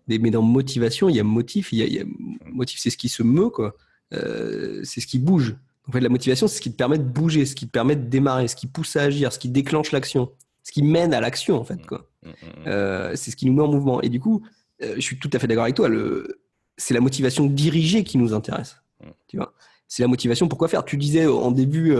mais 0.08 0.30
dans 0.30 0.40
motivation, 0.40 1.10
il 1.10 1.16
y 1.16 1.20
a 1.20 1.22
motif, 1.22 1.70
il 1.70 1.80
y 1.80 2.00
a, 2.00 2.04
motif, 2.50 2.80
c'est 2.80 2.88
ce 2.88 2.96
qui 2.96 3.10
se 3.10 3.22
meut, 3.22 3.50
quoi. 3.50 3.76
Euh, 4.14 4.80
c'est 4.84 5.02
ce 5.02 5.06
qui 5.06 5.18
bouge. 5.18 5.54
En 5.86 5.92
fait, 5.92 6.00
la 6.00 6.08
motivation, 6.08 6.48
c'est 6.48 6.56
ce 6.56 6.60
qui 6.62 6.72
te 6.72 6.76
permet 6.76 6.96
de 6.96 7.02
bouger, 7.02 7.44
ce 7.44 7.54
qui 7.54 7.66
te 7.66 7.70
permet 7.70 7.94
de 7.94 8.06
démarrer, 8.08 8.48
ce 8.48 8.56
qui 8.56 8.66
pousse 8.66 8.96
à 8.96 9.02
agir, 9.02 9.34
ce 9.34 9.38
qui 9.38 9.50
déclenche 9.50 9.92
l'action, 9.92 10.32
ce 10.62 10.72
qui 10.72 10.82
mène 10.82 11.12
à 11.12 11.20
l'action, 11.20 11.58
en 11.58 11.64
fait, 11.64 11.84
quoi. 11.86 12.10
Mm, 12.22 12.28
mm, 12.28 12.30
mm, 12.30 12.66
euh, 12.68 13.16
c'est 13.16 13.30
ce 13.30 13.36
qui 13.36 13.44
nous 13.44 13.52
met 13.52 13.62
en 13.62 13.70
mouvement. 13.70 14.00
Et 14.00 14.08
du 14.08 14.18
coup, 14.18 14.46
euh, 14.82 14.94
je 14.96 15.02
suis 15.02 15.18
tout 15.18 15.30
à 15.34 15.38
fait 15.38 15.46
d'accord 15.46 15.64
avec 15.64 15.76
toi, 15.76 15.90
le... 15.90 16.40
c'est 16.78 16.94
la 16.94 17.00
motivation 17.00 17.44
dirigée 17.44 18.02
qui 18.02 18.16
nous 18.16 18.32
intéresse. 18.32 18.80
Tu 19.28 19.36
vois 19.36 19.52
c'est 19.86 20.02
la 20.02 20.08
motivation. 20.08 20.48
Pourquoi 20.48 20.68
faire? 20.68 20.86
Tu 20.86 20.96
disais 20.96 21.26
en 21.26 21.52
début, 21.52 21.94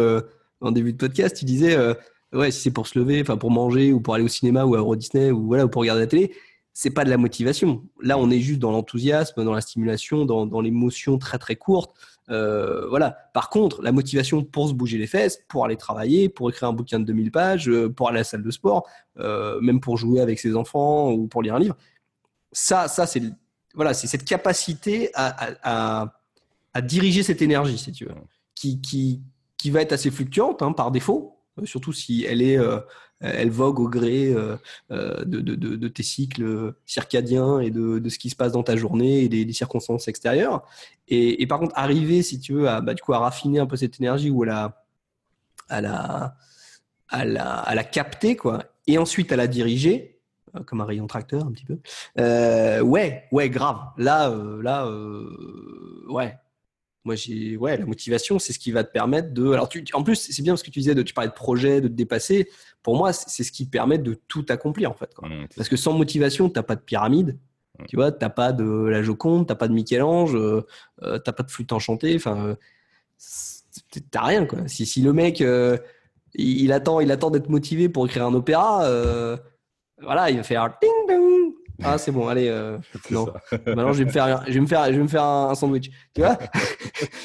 en 0.62 0.72
début 0.72 0.94
de 0.94 0.96
podcast, 0.96 1.36
tu 1.36 1.44
disais 1.44 1.76
ouais, 2.34 2.50
si 2.50 2.60
c'est 2.60 2.70
pour 2.70 2.86
se 2.86 2.98
lever, 2.98 3.20
enfin 3.22 3.36
pour 3.36 3.50
manger 3.50 3.92
ou 3.92 4.00
pour 4.00 4.14
aller 4.14 4.24
au 4.24 4.28
cinéma 4.28 4.64
ou 4.64 4.74
à 4.74 4.78
Euro 4.78 4.96
Disney 4.96 5.30
ou 5.30 5.46
voilà 5.46 5.64
ou 5.64 5.68
pour 5.68 5.82
regarder 5.82 6.02
la 6.02 6.06
télé, 6.06 6.34
c'est 6.72 6.90
pas 6.90 7.04
de 7.04 7.10
la 7.10 7.16
motivation. 7.16 7.84
Là, 8.02 8.18
on 8.18 8.30
est 8.30 8.40
juste 8.40 8.58
dans 8.58 8.72
l'enthousiasme, 8.72 9.44
dans 9.44 9.52
la 9.52 9.60
stimulation, 9.60 10.24
dans, 10.24 10.44
dans 10.44 10.60
l'émotion 10.60 11.18
très 11.18 11.38
très 11.38 11.54
courte. 11.54 11.94
Euh, 12.30 12.88
voilà. 12.88 13.16
Par 13.32 13.48
contre, 13.48 13.80
la 13.80 13.92
motivation 13.92 14.42
pour 14.42 14.68
se 14.68 14.74
bouger 14.74 14.98
les 14.98 15.06
fesses, 15.06 15.38
pour 15.48 15.64
aller 15.64 15.76
travailler, 15.76 16.28
pour 16.28 16.50
écrire 16.50 16.68
un 16.68 16.72
bouquin 16.72 16.98
de 16.98 17.04
2000 17.04 17.30
pages, 17.30 17.68
euh, 17.68 17.88
pour 17.88 18.08
aller 18.08 18.18
à 18.18 18.20
la 18.20 18.24
salle 18.24 18.42
de 18.42 18.50
sport, 18.50 18.88
euh, 19.18 19.60
même 19.60 19.80
pour 19.80 19.96
jouer 19.96 20.20
avec 20.20 20.40
ses 20.40 20.56
enfants 20.56 21.12
ou 21.12 21.28
pour 21.28 21.42
lire 21.42 21.54
un 21.54 21.60
livre, 21.60 21.76
ça, 22.50 22.88
ça 22.88 23.06
c'est 23.06 23.22
voilà, 23.74 23.92
c'est 23.92 24.06
cette 24.06 24.24
capacité 24.24 25.10
à, 25.14 25.34
à, 25.62 26.12
à, 26.74 26.80
diriger 26.80 27.24
cette 27.24 27.42
énergie, 27.42 27.76
si 27.76 27.90
tu 27.90 28.04
veux, 28.04 28.14
qui, 28.54 28.80
qui, 28.80 29.20
qui 29.58 29.70
va 29.70 29.82
être 29.82 29.92
assez 29.92 30.12
fluctuante 30.12 30.62
hein, 30.62 30.72
par 30.72 30.92
défaut, 30.92 31.36
surtout 31.64 31.92
si 31.92 32.24
elle 32.24 32.42
est 32.42 32.58
euh, 33.24 33.30
elle 33.32 33.50
vogue 33.50 33.78
au 33.78 33.88
gré 33.88 34.34
euh, 34.34 34.56
de, 35.24 35.40
de, 35.40 35.88
tes 35.88 36.02
cycles 36.02 36.74
circadiens 36.84 37.60
et 37.60 37.70
de, 37.70 38.08
ce 38.08 38.18
qui 38.18 38.28
se 38.28 38.36
passe 38.36 38.52
dans 38.52 38.62
ta 38.62 38.76
journée 38.76 39.22
et 39.22 39.28
des, 39.28 39.52
circonstances 39.52 40.08
extérieures. 40.08 40.62
Et, 41.08 41.42
et, 41.42 41.46
par 41.46 41.60
contre, 41.60 41.72
arriver, 41.76 42.22
si 42.22 42.40
tu 42.40 42.54
veux, 42.54 42.68
à, 42.68 42.80
bah, 42.80 42.92
du 42.94 43.02
coup, 43.02 43.14
à 43.14 43.18
raffiner 43.18 43.60
un 43.60 43.66
peu 43.66 43.76
cette 43.76 44.00
énergie 44.00 44.30
ou 44.30 44.42
à 44.42 44.46
la, 44.46 44.84
à 45.68 45.80
la, 45.80 46.36
à 47.08 47.24
la, 47.24 47.54
à 47.54 47.74
la 47.74 47.84
capter, 47.84 48.36
quoi, 48.36 48.64
et 48.86 48.98
ensuite 48.98 49.32
à 49.32 49.36
la 49.36 49.46
diriger, 49.46 50.20
comme 50.66 50.80
un 50.80 50.84
rayon 50.84 51.06
tracteur 51.06 51.46
un 51.46 51.52
petit 51.52 51.64
peu. 51.64 51.78
Euh, 52.18 52.80
ouais, 52.80 53.24
ouais, 53.32 53.48
grave. 53.48 53.78
Là, 53.96 54.34
là, 54.60 54.90
ouais, 56.08 56.36
moi, 57.04 57.16
j'ai, 57.16 57.56
ouais, 57.56 57.76
la 57.76 57.84
motivation, 57.84 58.38
c'est 58.38 58.54
ce 58.54 58.58
qui 58.58 58.72
va 58.72 58.82
te 58.82 58.90
permettre 58.90 59.32
de. 59.32 59.52
Alors, 59.52 59.68
tu, 59.68 59.84
en 59.92 60.02
plus, 60.02 60.16
c'est 60.16 60.42
bien 60.42 60.56
ce 60.56 60.64
que 60.64 60.70
tu 60.70 60.78
disais, 60.78 60.94
de, 60.94 61.02
tu 61.02 61.12
parlais 61.12 61.28
de 61.28 61.34
projet, 61.34 61.82
de 61.82 61.88
te 61.88 61.92
dépasser. 61.92 62.48
Pour 62.82 62.96
moi, 62.96 63.12
c'est 63.12 63.44
ce 63.44 63.52
qui 63.52 63.66
te 63.66 63.70
permet 63.70 63.98
de 63.98 64.14
tout 64.26 64.46
accomplir, 64.48 64.90
en 64.90 64.94
fait. 64.94 65.10
Mmh, 65.20 65.46
Parce 65.54 65.68
que 65.68 65.76
sans 65.76 65.92
motivation, 65.92 66.48
tu 66.48 66.58
n'as 66.58 66.62
pas 66.62 66.76
de 66.76 66.80
pyramide. 66.80 67.38
Mmh. 67.78 67.84
Tu 67.88 67.96
vois, 67.96 68.10
tu 68.10 68.18
n'as 68.22 68.30
pas 68.30 68.52
de 68.52 68.64
la 68.64 69.02
Joconde, 69.02 69.46
tu 69.46 69.52
n'as 69.52 69.56
pas 69.56 69.68
de 69.68 69.74
Michel-Ange, 69.74 70.34
euh, 70.34 70.66
euh, 71.02 71.18
tu 71.18 71.22
n'as 71.26 71.32
pas 71.34 71.42
de 71.42 71.50
flûte 71.50 71.72
enchantée. 71.72 72.14
Enfin, 72.16 72.56
tu 73.92 74.00
n'as 74.14 74.22
rien, 74.22 74.46
quoi. 74.46 74.66
Si, 74.66 74.86
si 74.86 75.02
le 75.02 75.12
mec, 75.12 75.42
euh, 75.42 75.76
il, 76.34 76.72
attend, 76.72 77.00
il 77.00 77.12
attend 77.12 77.30
d'être 77.30 77.50
motivé 77.50 77.90
pour 77.90 78.06
écrire 78.06 78.24
un 78.24 78.34
opéra, 78.34 78.88
voilà, 80.02 80.30
il 80.30 80.38
va 80.38 80.42
faire 80.42 80.76
ding 80.82 80.90
dong 81.08 81.52
ah, 81.84 81.98
c'est 81.98 82.12
bon, 82.12 82.28
allez. 82.28 82.48
Euh, 82.48 82.78
non. 83.10 83.26
Maintenant, 83.66 83.92
je 83.92 83.98
vais 83.98 84.04
me 84.06 84.10
faire, 84.10 84.44
je 84.46 84.52
vais 84.52 84.60
me 84.60 84.66
faire, 84.66 84.86
je 84.86 84.92
vais 84.92 85.02
me 85.02 85.08
faire 85.08 85.24
un, 85.24 85.54
sandwich. 85.54 85.90
Tu 86.14 86.22
vois 86.22 86.38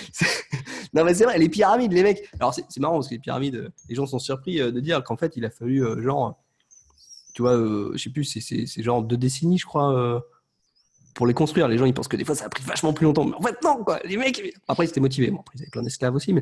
Non, 0.94 1.04
mais 1.04 1.14
c'est 1.14 1.24
vrai, 1.24 1.38
les 1.38 1.50
pyramides, 1.50 1.94
les 1.94 2.04
mecs. 2.04 2.28
Alors, 2.40 2.54
c'est 2.54 2.80
marrant 2.80 2.96
parce 2.96 3.08
que 3.08 3.14
les 3.14 3.20
pyramides, 3.20 3.72
les 3.88 3.96
gens 3.96 4.06
sont 4.06 4.20
surpris 4.20 4.60
euh, 4.60 4.72
de 4.72 4.80
dire 4.80 5.04
qu'en 5.04 5.18
fait, 5.18 5.34
il 5.38 5.46
a 5.46 5.50
fallu, 5.50 5.84
euh, 5.84 6.02
genre, 6.02 6.40
tu 7.34 7.42
vois, 7.44 7.56
je 7.94 7.98
sais 7.98 8.10
plus, 8.10 8.24
c'est 8.24 8.84
genre 8.84 9.04
deux 9.04 9.18
décennies, 9.18 9.60
je 9.60 9.66
crois, 9.66 10.24
pour 11.14 11.26
les 11.26 11.34
construire. 11.34 11.68
Les 11.68 11.78
gens, 11.78 11.86
ils 11.86 11.94
pensent 11.94 12.08
que 12.08 12.18
des 12.18 12.26
fois, 12.26 12.36
ça 12.36 12.46
a 12.46 12.50
pris 12.50 12.64
vachement 12.64 12.92
plus 12.92 13.06
longtemps. 13.06 13.24
Mais 13.24 13.36
en 13.36 13.42
fait, 13.42 13.56
non, 13.64 13.84
quoi. 13.84 14.00
Les 14.04 14.18
mecs, 14.18 14.42
après, 14.68 14.86
ils 14.86 14.90
étaient 14.90 15.00
motivés. 15.00 15.32
Bon, 15.32 15.40
après, 15.40 15.54
ils 15.58 15.62
avaient 15.62 15.70
plein 15.70 15.84
d'esclaves 15.84 16.16
aussi, 16.16 16.34
mais 16.34 16.42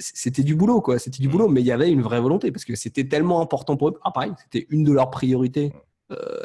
c'était 0.00 0.42
du 0.42 0.54
boulot, 0.54 0.80
quoi. 0.82 0.98
C'était 0.98 1.22
du 1.22 1.28
boulot, 1.28 1.48
mais 1.48 1.60
il 1.60 1.66
y 1.66 1.72
avait 1.72 1.90
une 1.90 2.02
vraie 2.02 2.20
volonté 2.20 2.50
parce 2.50 2.64
que 2.64 2.74
c'était 2.74 3.08
tellement 3.08 3.40
important 3.40 3.76
pour 3.76 3.90
eux. 3.90 4.00
Ah, 4.02 4.10
pareil, 4.10 4.32
c'était 4.42 4.66
une 4.70 4.84
de 4.84 4.92
leurs 4.92 5.10
priorités 5.10 5.72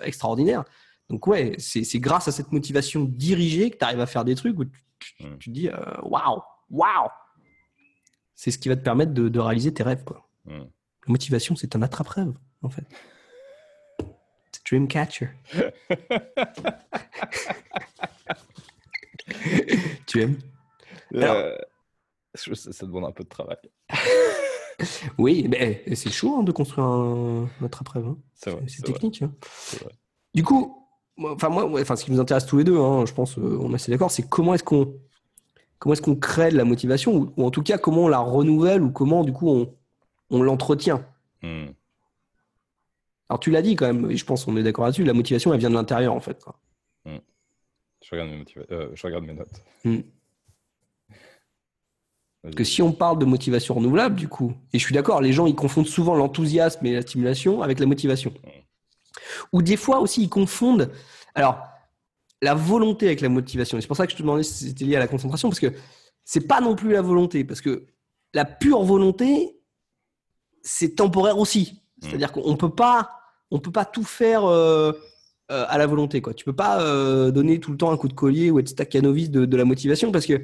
extraordinaire. 0.03 0.63
Donc 1.09 1.27
ouais, 1.27 1.55
c'est 1.57 1.99
grâce 1.99 2.27
à 2.27 2.31
cette 2.31 2.51
motivation 2.51 3.03
dirigée 3.03 3.71
que 3.71 3.77
tu 3.77 3.83
arrives 3.83 3.99
à 3.99 4.05
faire 4.05 4.23
des 4.23 4.35
trucs 4.35 4.59
où 4.59 4.65
tu, 4.65 4.71
mm. 5.19 5.39
te 5.39 5.49
dis 5.49 5.69
euh, 5.69 5.73
waouh, 6.03 6.43
waouh. 6.69 7.09
C'est 8.35 8.51
ce 8.51 8.59
qui 8.59 8.69
va 8.69 8.75
te 8.75 8.83
permettre 8.83 9.13
de, 9.13 9.39
réaliser 9.39 9.73
tes 9.73 9.81
rêves. 9.83 10.03
Quoi. 10.03 10.29
Mm. 10.45 10.59
La 10.59 11.07
motivation, 11.07 11.55
c'est 11.55 11.75
un 11.75 11.81
attrape-rêve, 11.81 12.33
en 12.61 12.69
fait. 12.69 12.85
C'est 14.51 14.63
dream 14.67 14.87
catcher. 14.87 15.29
tu 20.05 20.21
aimes? 20.21 20.37
Euh, 21.15 21.57
Ça 22.35 22.85
demande 22.85 23.05
un 23.05 23.11
peu 23.11 23.23
de 23.23 23.29
travail. 23.29 23.57
oui, 25.17 25.47
mais 25.49 25.83
c'est 25.95 26.11
chaud 26.11 26.37
hein, 26.39 26.43
de 26.43 26.51
construire 26.51 26.87
un, 26.87 27.49
attrape-rêve. 27.63 28.05
Hein. 28.05 28.17
C'est 28.67 28.83
technique. 28.83 29.21
Hein. 29.21 29.31
Du 30.33 30.43
coup, 30.43 30.87
enfin 31.17 31.49
moi, 31.49 31.69
enfin 31.81 31.95
ce 31.95 32.05
qui 32.05 32.11
nous 32.11 32.19
intéresse 32.19 32.45
tous 32.45 32.57
les 32.57 32.63
deux, 32.63 32.75
je 32.75 33.13
pense, 33.13 33.37
euh, 33.37 33.57
on 33.61 33.71
est 33.71 33.75
assez 33.75 33.91
d'accord, 33.91 34.11
c'est 34.11 34.27
comment 34.27 34.53
est-ce 34.53 34.63
qu'on 34.63 34.93
comment 35.79 35.93
est-ce 35.93 36.01
qu'on 36.01 36.15
crée 36.15 36.51
de 36.51 36.57
la 36.57 36.65
motivation 36.65 37.31
ou, 37.35 37.43
en 37.43 37.51
tout 37.51 37.63
cas 37.63 37.77
comment 37.77 38.03
on 38.03 38.07
la 38.07 38.19
renouvelle 38.19 38.81
ou 38.81 38.91
comment 38.91 39.23
du 39.23 39.33
coup 39.33 39.49
on, 39.49 39.73
on 40.29 40.41
l'entretient. 40.41 41.05
Hmm. 41.41 41.67
Alors 43.29 43.39
tu 43.39 43.51
l'as 43.51 43.61
dit 43.61 43.75
quand 43.75 43.85
même, 43.85 44.09
et 44.11 44.17
je 44.17 44.25
pense 44.25 44.45
qu'on 44.45 44.57
est 44.57 44.63
d'accord 44.63 44.85
là-dessus, 44.85 45.03
la 45.03 45.13
motivation 45.13 45.53
elle 45.53 45.59
vient 45.59 45.69
de 45.69 45.75
l'intérieur 45.75 46.13
en 46.13 46.19
fait. 46.19 46.43
Hmm. 47.05 47.17
Je, 48.03 48.11
regarde 48.11 48.29
mes 48.29 48.45
euh, 48.71 48.89
je 48.93 49.07
regarde 49.07 49.25
mes 49.25 49.33
notes. 49.33 50.09
Hmm 52.43 52.51
que 52.51 52.63
si 52.63 52.81
on 52.81 52.93
parle 52.93 53.19
de 53.19 53.25
motivation 53.25 53.73
renouvelable, 53.75 54.15
du 54.15 54.29
coup, 54.29 54.53
et 54.71 54.79
je 54.79 54.83
suis 54.85 54.93
d'accord, 54.93 55.19
les 55.19 55.33
gens 55.33 55.45
ils 55.45 55.55
confondent 55.55 55.87
souvent 55.87 56.15
l'enthousiasme 56.15 56.85
et 56.85 56.93
la 56.93 57.01
stimulation 57.01 57.61
avec 57.61 57.79
la 57.79 57.85
motivation. 57.85 58.33
Ou 59.51 59.61
des 59.61 59.75
fois 59.75 59.99
aussi 59.99 60.23
ils 60.23 60.29
confondent, 60.29 60.89
alors, 61.35 61.59
la 62.41 62.53
volonté 62.53 63.07
avec 63.07 63.21
la 63.21 63.29
motivation. 63.29 63.79
c'est 63.79 63.87
pour 63.87 63.97
ça 63.97 64.05
que 64.05 64.11
je 64.11 64.17
te 64.17 64.21
demandais 64.21 64.43
si 64.43 64.69
c'était 64.69 64.85
lié 64.85 64.95
à 64.95 64.99
la 64.99 65.07
concentration, 65.07 65.49
parce 65.49 65.59
que 65.59 65.73
c'est 66.23 66.47
pas 66.47 66.61
non 66.61 66.75
plus 66.75 66.91
la 66.91 67.01
volonté, 67.01 67.43
parce 67.43 67.61
que 67.61 67.87
la 68.33 68.45
pure 68.45 68.83
volonté, 68.83 69.57
c'est 70.61 70.95
temporaire 70.95 71.37
aussi. 71.37 71.81
C'est-à-dire 72.01 72.31
qu'on 72.31 72.55
peut 72.55 72.69
pas, 72.69 73.09
on 73.51 73.59
peut 73.59 73.71
pas 73.71 73.85
tout 73.85 74.03
faire 74.03 74.45
euh, 74.45 74.93
euh, 75.51 75.65
à 75.67 75.77
la 75.77 75.87
volonté. 75.87 76.21
Quoi. 76.21 76.33
Tu 76.33 76.45
peux 76.45 76.55
pas 76.55 76.81
euh, 76.81 77.31
donner 77.31 77.59
tout 77.59 77.71
le 77.71 77.77
temps 77.77 77.91
un 77.91 77.97
coup 77.97 78.07
de 78.07 78.13
collier 78.13 78.51
ou 78.51 78.59
être 78.59 78.69
staccanoviste 78.69 79.31
de, 79.31 79.45
de 79.45 79.57
la 79.57 79.65
motivation, 79.65 80.11
parce 80.11 80.25
que 80.25 80.41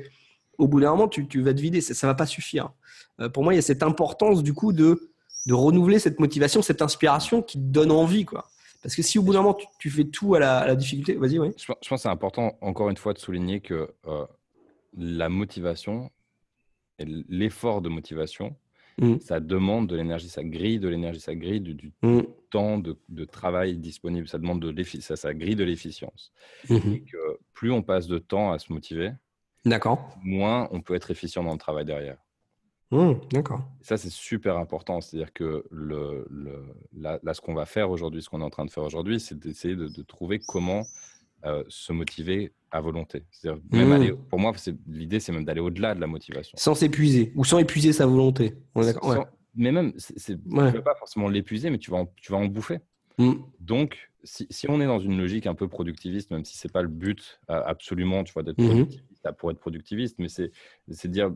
au 0.58 0.68
bout 0.68 0.80
d'un 0.80 0.92
moment, 0.92 1.08
tu, 1.08 1.42
vas 1.42 1.54
te 1.54 1.62
vider. 1.62 1.82
Ça, 1.82 2.08
ne 2.08 2.12
va 2.12 2.16
pas 2.16 2.26
suffire. 2.26 2.72
Euh, 3.20 3.30
pour 3.30 3.44
moi, 3.44 3.54
il 3.54 3.58
y 3.58 3.60
a 3.60 3.64
cette 3.64 3.84
importance 3.84 4.44
du 4.44 4.54
coup 4.54 4.74
de, 4.74 5.12
de 5.46 5.54
renouveler 5.54 6.00
cette 6.00 6.20
motivation, 6.20 6.62
cette 6.62 6.82
inspiration 6.82 7.42
qui 7.42 7.58
te 7.58 7.64
donne 7.64 7.92
envie, 7.92 8.26
quoi. 8.26 8.48
Parce 8.86 8.96
que 8.96 9.02
si 9.02 9.18
au 9.18 9.24
bout 9.24 9.34
d'un 9.34 9.42
moment, 9.42 9.58
tu, 9.80 9.90
fais 9.90 10.04
tout 10.04 10.36
à 10.36 10.40
la, 10.40 10.76
difficulté, 10.76 11.16
vas-y, 11.16 11.40
oui. 11.40 11.50
Je, 11.58 11.66
pense 11.66 11.78
que 11.90 11.98
c'est 11.98 12.08
important, 12.08 12.56
encore 12.62 12.92
une 12.92 12.98
fois, 12.98 13.14
de 13.14 13.18
souligner 13.18 13.60
que 13.60 13.90
euh, 14.06 14.26
la 14.96 15.28
motivation 15.28 16.12
et 17.00 17.06
l'effort 17.28 17.82
de 17.82 17.90
motivation, 17.90 18.56
mmh. 19.00 19.22
ça 19.22 19.40
demande 19.40 19.88
de 19.88 19.96
l'énergie, 19.96 20.30
ça 20.30 20.44
grille 20.44 20.80
de 20.80 20.88
l'énergie, 20.88 21.20
ça 21.20 21.34
grille 21.34 21.62
du, 21.62 21.94
mmh. 22.04 22.22
temps 22.52 22.78
de, 22.78 23.26
travail 23.26 23.78
disponible, 23.78 24.28
ça 24.28 24.38
demande 24.38 24.62
de 24.62 24.84
ça, 24.84 25.16
ça 25.16 25.34
grille 25.34 25.56
de 25.56 25.64
l'efficience. 25.64 26.32
Mmh. 26.70 26.76
Et 26.94 27.02
que 27.02 27.40
plus 27.54 27.72
on 27.72 27.82
passe 27.82 28.06
de 28.06 28.20
temps 28.20 28.52
à 28.52 28.60
se 28.60 28.72
motiver, 28.72 29.12
moins 30.24 30.68
on 30.72 30.82
peut 30.82 30.96
être 30.96 31.12
efficient 31.12 31.44
dans 31.44 31.54
le 31.54 31.58
travail 31.58 31.86
derrière. 31.86 32.18
Mmh, 32.92 33.14
d'accord. 33.32 33.62
Ça, 33.82 33.98
c'est 33.98 34.12
super 34.12 34.58
important. 34.58 35.02
C'est-à-dire 35.02 35.34
que 35.34 35.66
le, 35.72 36.28
là, 36.94 37.20
ce 37.34 37.42
qu'on 37.42 37.54
va 37.54 37.66
faire 37.66 37.90
aujourd'hui, 37.90 38.22
ce 38.22 38.30
qu'on 38.30 38.42
est 38.42 38.46
en 38.46 38.50
train 38.50 38.66
de 38.66 38.72
faire 38.72 38.84
aujourd'hui, 38.84 39.20
c'est 39.20 39.38
d'essayer 39.38 39.76
de, 39.76 40.02
trouver 40.04 40.40
comment 40.40 40.84
euh, 41.46 41.64
se 41.68 41.94
motiver 41.94 42.54
à 42.72 42.82
volonté. 42.82 43.24
Même 43.72 43.92
aller, 43.92 44.12
mmh. 44.12 44.18
pour 44.30 44.40
moi, 44.40 44.54
l'idée, 44.88 45.20
c'est 45.20 45.32
même 45.32 45.46
d'aller 45.46 45.62
au-delà 45.62 45.96
de 45.96 46.02
la 46.02 46.08
motivation. 46.08 46.56
Sans 46.58 46.76
s'épuiser 46.76 47.34
ou 47.36 47.44
sans 47.44 47.58
épuiser 47.58 47.92
sa 47.92 48.06
volonté. 48.06 48.56
Mais 49.56 49.72
même, 49.72 49.94
tu 49.94 50.38
ne 50.46 50.72
vas 50.72 50.82
pas 50.82 50.96
forcément 50.96 51.30
l'épuiser, 51.30 51.70
mais 51.70 51.78
tu 51.78 51.90
vas 51.90 51.98
en, 51.98 52.06
tu 52.18 52.32
vas 52.32 52.38
en 52.38 52.46
bouffer. 52.46 52.80
Mmh. 53.18 53.34
Donc, 53.60 54.12
si, 54.26 54.48
si, 54.50 54.70
on 54.70 54.82
est 54.82 54.86
dans 54.86 55.00
une 55.00 55.18
logique 55.18 55.48
un 55.48 55.56
peu 55.56 55.68
productiviste, 55.68 56.32
même 56.32 56.44
si 56.44 56.58
c'est 56.58 56.72
pas 56.72 56.82
le 56.82 56.90
but 56.90 57.40
absolument, 57.48 58.24
tu 58.24 58.34
vois, 58.34 58.44
d'être 58.44 58.58
productiviste 58.58 59.06
pour 59.38 59.52
être 59.52 59.60
productiviste, 59.60 60.18
mais 60.20 60.28
c'est, 60.28 60.52
dire 61.08 61.32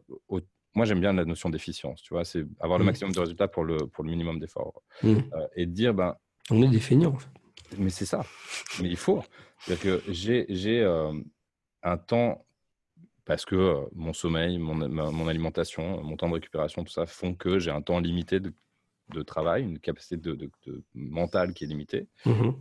moi, 0.75 0.85
j'aime 0.85 0.99
bien 0.99 1.13
la 1.13 1.25
notion 1.25 1.49
d'efficience, 1.49 2.01
tu 2.01 2.13
vois, 2.13 2.23
c'est 2.23 2.45
avoir 2.59 2.77
le 2.77 2.83
mmh. 2.83 2.87
maximum 2.87 3.11
de 3.11 3.19
résultats 3.19 3.47
pour 3.47 3.63
le, 3.63 3.77
pour 3.87 4.03
le 4.03 4.11
minimum 4.11 4.39
d'efforts. 4.39 4.81
Mmh. 5.03 5.07
Euh, 5.33 5.47
et 5.55 5.65
dire, 5.65 5.93
ben. 5.93 6.15
On 6.51 6.61
est 6.61 6.67
des 6.67 6.79
feignants, 6.79 7.13
en 7.13 7.17
fait. 7.17 7.29
Mais 7.77 7.89
c'est 7.89 8.05
ça. 8.05 8.23
Mais 8.81 8.89
il 8.89 8.97
faut. 8.97 9.23
C'est-à-dire 9.59 9.83
que 9.83 10.11
j'ai, 10.11 10.45
j'ai 10.49 10.81
euh, 10.81 11.11
un 11.83 11.97
temps, 11.97 12.45
parce 13.25 13.45
que 13.45 13.55
euh, 13.55 13.81
mon 13.93 14.13
sommeil, 14.13 14.57
mon, 14.57 14.75
mon, 14.75 15.27
alimentation, 15.27 16.03
mon 16.03 16.17
temps 16.17 16.29
de 16.29 16.35
récupération, 16.35 16.83
tout 16.83 16.93
ça 16.93 17.05
font 17.05 17.33
que 17.33 17.59
j'ai 17.59 17.71
un 17.71 17.81
temps 17.81 17.99
limité 17.99 18.39
de, 18.39 18.53
de 19.09 19.21
travail, 19.21 19.63
une 19.63 19.79
capacité 19.79 20.17
de, 20.17 20.33
de, 20.33 20.51
mentale 20.93 21.53
qui 21.53 21.63
est 21.63 21.67
limitée. 21.67 22.07
Mmh 22.25 22.51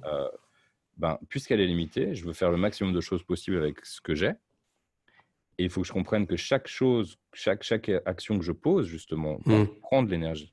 ben, 0.98 1.16
puisqu'elle 1.28 1.60
est 1.60 1.66
limitée, 1.66 2.14
je 2.14 2.24
veux 2.24 2.32
faire 2.32 2.50
le 2.50 2.56
maximum 2.56 2.92
de 2.92 3.00
choses 3.00 3.22
possibles 3.22 3.56
avec 3.56 3.84
ce 3.86 4.00
que 4.00 4.16
j'ai. 4.16 4.32
Et 5.58 5.64
il 5.64 5.70
faut 5.70 5.82
que 5.82 5.86
je 5.86 5.92
comprenne 5.92 6.26
que 6.26 6.36
chaque 6.36 6.68
chose, 6.68 7.18
chaque, 7.32 7.62
chaque 7.62 7.88
action 8.04 8.38
que 8.38 8.44
je 8.44 8.52
pose, 8.52 8.86
justement, 8.86 9.38
mmh. 9.46 9.64
prendre 9.80 10.08
de 10.08 10.12
l'énergie. 10.12 10.52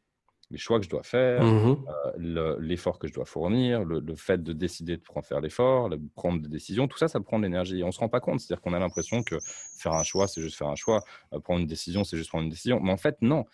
Les 0.52 0.58
choix 0.58 0.80
que 0.80 0.86
je 0.86 0.90
dois 0.90 1.04
faire, 1.04 1.44
mmh 1.44 1.86
euh, 2.20 2.56
l'effort 2.60 3.00
que 3.00 3.08
je 3.08 3.14
dois 3.14 3.26
fournir, 3.26 3.84
le, 3.84 4.16
fait 4.16 4.42
de 4.42 4.54
décider 4.54 4.98
de 4.98 5.04
faire 5.24 5.42
l'effort, 5.42 5.90
de 5.90 6.00
prendre 6.16 6.42
des 6.42 6.48
décisions, 6.48 6.88
tout 6.88 6.98
ça, 6.98 7.08
ça 7.08 7.20
prend 7.20 7.40
de 7.40 7.44
l'énergie. 7.44 7.84
On 7.84 7.88
ne 7.88 7.92
se 7.92 8.00
rend 8.00 8.10
pas 8.10 8.20
compte. 8.20 8.40
C'est-à-dire 8.40 8.62
qu'on 8.62 8.74
a 8.74 8.80
l'impression 8.80 9.24
que 9.24 9.38
faire 9.78 9.94
un 9.94 10.04
choix, 10.04 10.28
c'est 10.28 10.42
juste 10.42 10.58
faire 10.58 10.68
un 10.68 10.76
choix. 10.76 11.04
Euh, 11.34 11.40
prendre 11.40 11.60
une 11.62 11.68
décision, 11.68 12.04
c'est 12.04 12.18
juste 12.18 12.30
prendre 12.30 12.44
une 12.44 12.50
décision. 12.50 12.80
Mais 12.80 12.92
en 12.92 12.98
fait, 12.98 13.18
non. 13.22 13.46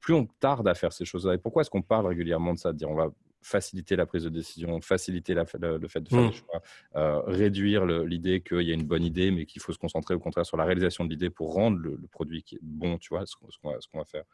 Plus 0.00 0.14
on 0.14 0.26
tarde 0.40 0.66
à 0.68 0.74
faire 0.74 0.92
ces 0.92 1.04
choses-là. 1.04 1.34
Et 1.34 1.38
pourquoi 1.38 1.62
est-ce 1.62 1.70
qu'on 1.70 1.82
parle 1.82 2.06
régulièrement 2.06 2.54
de 2.54 2.58
ça? 2.58 2.72
De 2.72 2.78
dire 2.78 2.90
on 2.90 2.94
va 2.94 3.10
faciliter 3.42 3.96
la 3.96 4.06
prise 4.06 4.24
de 4.24 4.28
décision, 4.28 4.80
faciliter 4.80 5.34
le, 5.34 5.44
fait 5.44 5.58
de 5.58 5.88
faire 5.88 6.02
des 6.02 6.16
mmh. 6.16 6.32
choix, 6.32 6.62
euh, 6.96 7.20
réduire 7.26 7.84
l'idée 7.84 8.40
qu'il 8.40 8.62
y 8.62 8.70
a 8.70 8.74
une 8.74 8.86
bonne 8.86 9.04
idée, 9.04 9.30
mais 9.30 9.46
qu'il 9.46 9.60
faut 9.60 9.72
se 9.72 9.78
concentrer 9.78 10.14
au 10.14 10.20
contraire 10.20 10.46
sur 10.46 10.56
la 10.56 10.64
réalisation 10.64 11.04
de 11.04 11.10
l'idée 11.10 11.30
pour 11.30 11.52
rendre 11.52 11.78
le, 11.78 11.98
produit 12.10 12.42
qui 12.42 12.56
est 12.56 12.60
bon, 12.62 12.98
tu 12.98 13.08
vois, 13.10 13.24
ce, 13.26 13.34
qu'on 13.36 13.98
va, 13.98 14.04
faire. 14.04 14.24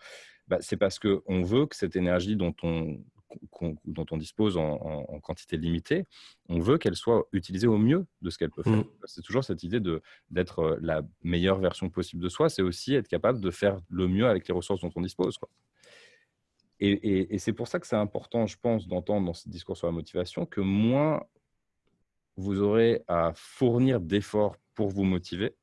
Bah, 0.46 0.58
c'est 0.60 0.76
parce 0.76 0.98
qu'on 0.98 1.42
veut 1.42 1.66
que 1.66 1.76
cette 1.76 1.96
énergie 1.96 2.36
dont 2.36 2.54
on, 2.62 2.98
dont 3.84 4.06
on 4.10 4.16
dispose 4.16 4.56
en, 4.56 5.20
quantité 5.22 5.56
limitée, 5.56 6.06
on 6.48 6.60
veut 6.60 6.78
qu'elle 6.78 6.96
soit 6.96 7.26
utilisée 7.32 7.66
au 7.66 7.78
mieux 7.78 8.06
de 8.22 8.30
ce 8.30 8.38
qu'elle 8.38 8.50
peut 8.50 8.62
faire. 8.62 8.72
Mmh. 8.72 8.86
C'est 9.04 9.22
toujours 9.22 9.44
cette 9.44 9.62
idée 9.62 9.80
d'être 10.30 10.58
euh, 10.60 10.78
la 10.80 11.02
meilleure 11.22 11.58
version 11.58 11.90
possible 11.90 12.22
de 12.22 12.28
soi, 12.28 12.48
c'est 12.48 12.62
aussi 12.62 12.94
être 12.94 13.08
capable 13.08 13.40
de 13.40 13.50
faire 13.50 13.78
le 13.90 14.08
mieux 14.08 14.26
avec 14.26 14.48
les 14.48 14.54
ressources 14.54 14.80
dont 14.80 14.92
on 14.94 15.00
dispose. 15.00 15.36
Quoi. 15.38 15.48
Et, 16.80 17.38
c'est 17.38 17.52
pour 17.52 17.68
ça 17.68 17.80
que 17.80 17.86
c'est 17.86 17.96
important, 17.96 18.46
je 18.46 18.56
pense, 18.60 18.86
d'entendre 18.86 19.26
dans 19.26 19.34
ce 19.34 19.48
discours 19.48 19.76
sur 19.76 19.86
la 19.86 19.92
motivation 19.92 20.46
que 20.46 20.60
moins 20.60 21.22
vous 22.36 22.60
aurez 22.60 23.02
à 23.08 23.32
fournir 23.34 24.00
d'efforts 24.00 24.56
pour 24.74 24.88
vous 24.88 25.02
motiver, 25.02 25.56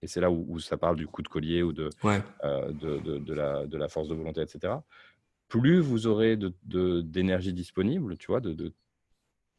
et 0.00 0.06
c'est 0.06 0.20
là 0.20 0.30
où, 0.30 0.58
ça 0.58 0.78
parle 0.78 0.96
du 0.96 1.06
coup 1.06 1.20
de 1.20 1.28
collier 1.28 1.62
ou 1.62 1.72
de, 1.72 1.90
euh, 2.04 2.72
de, 2.72 3.34
la, 3.34 3.66
de, 3.66 3.76
la, 3.76 3.88
force 3.88 4.08
de 4.08 4.14
volonté, 4.14 4.40
etc., 4.40 4.74
plus 5.48 5.80
vous 5.80 6.06
aurez 6.06 6.38
d'énergie 6.64 7.52
disponible, 7.52 8.16
tu 8.16 8.28
vois, 8.28 8.40
de, 8.40 8.72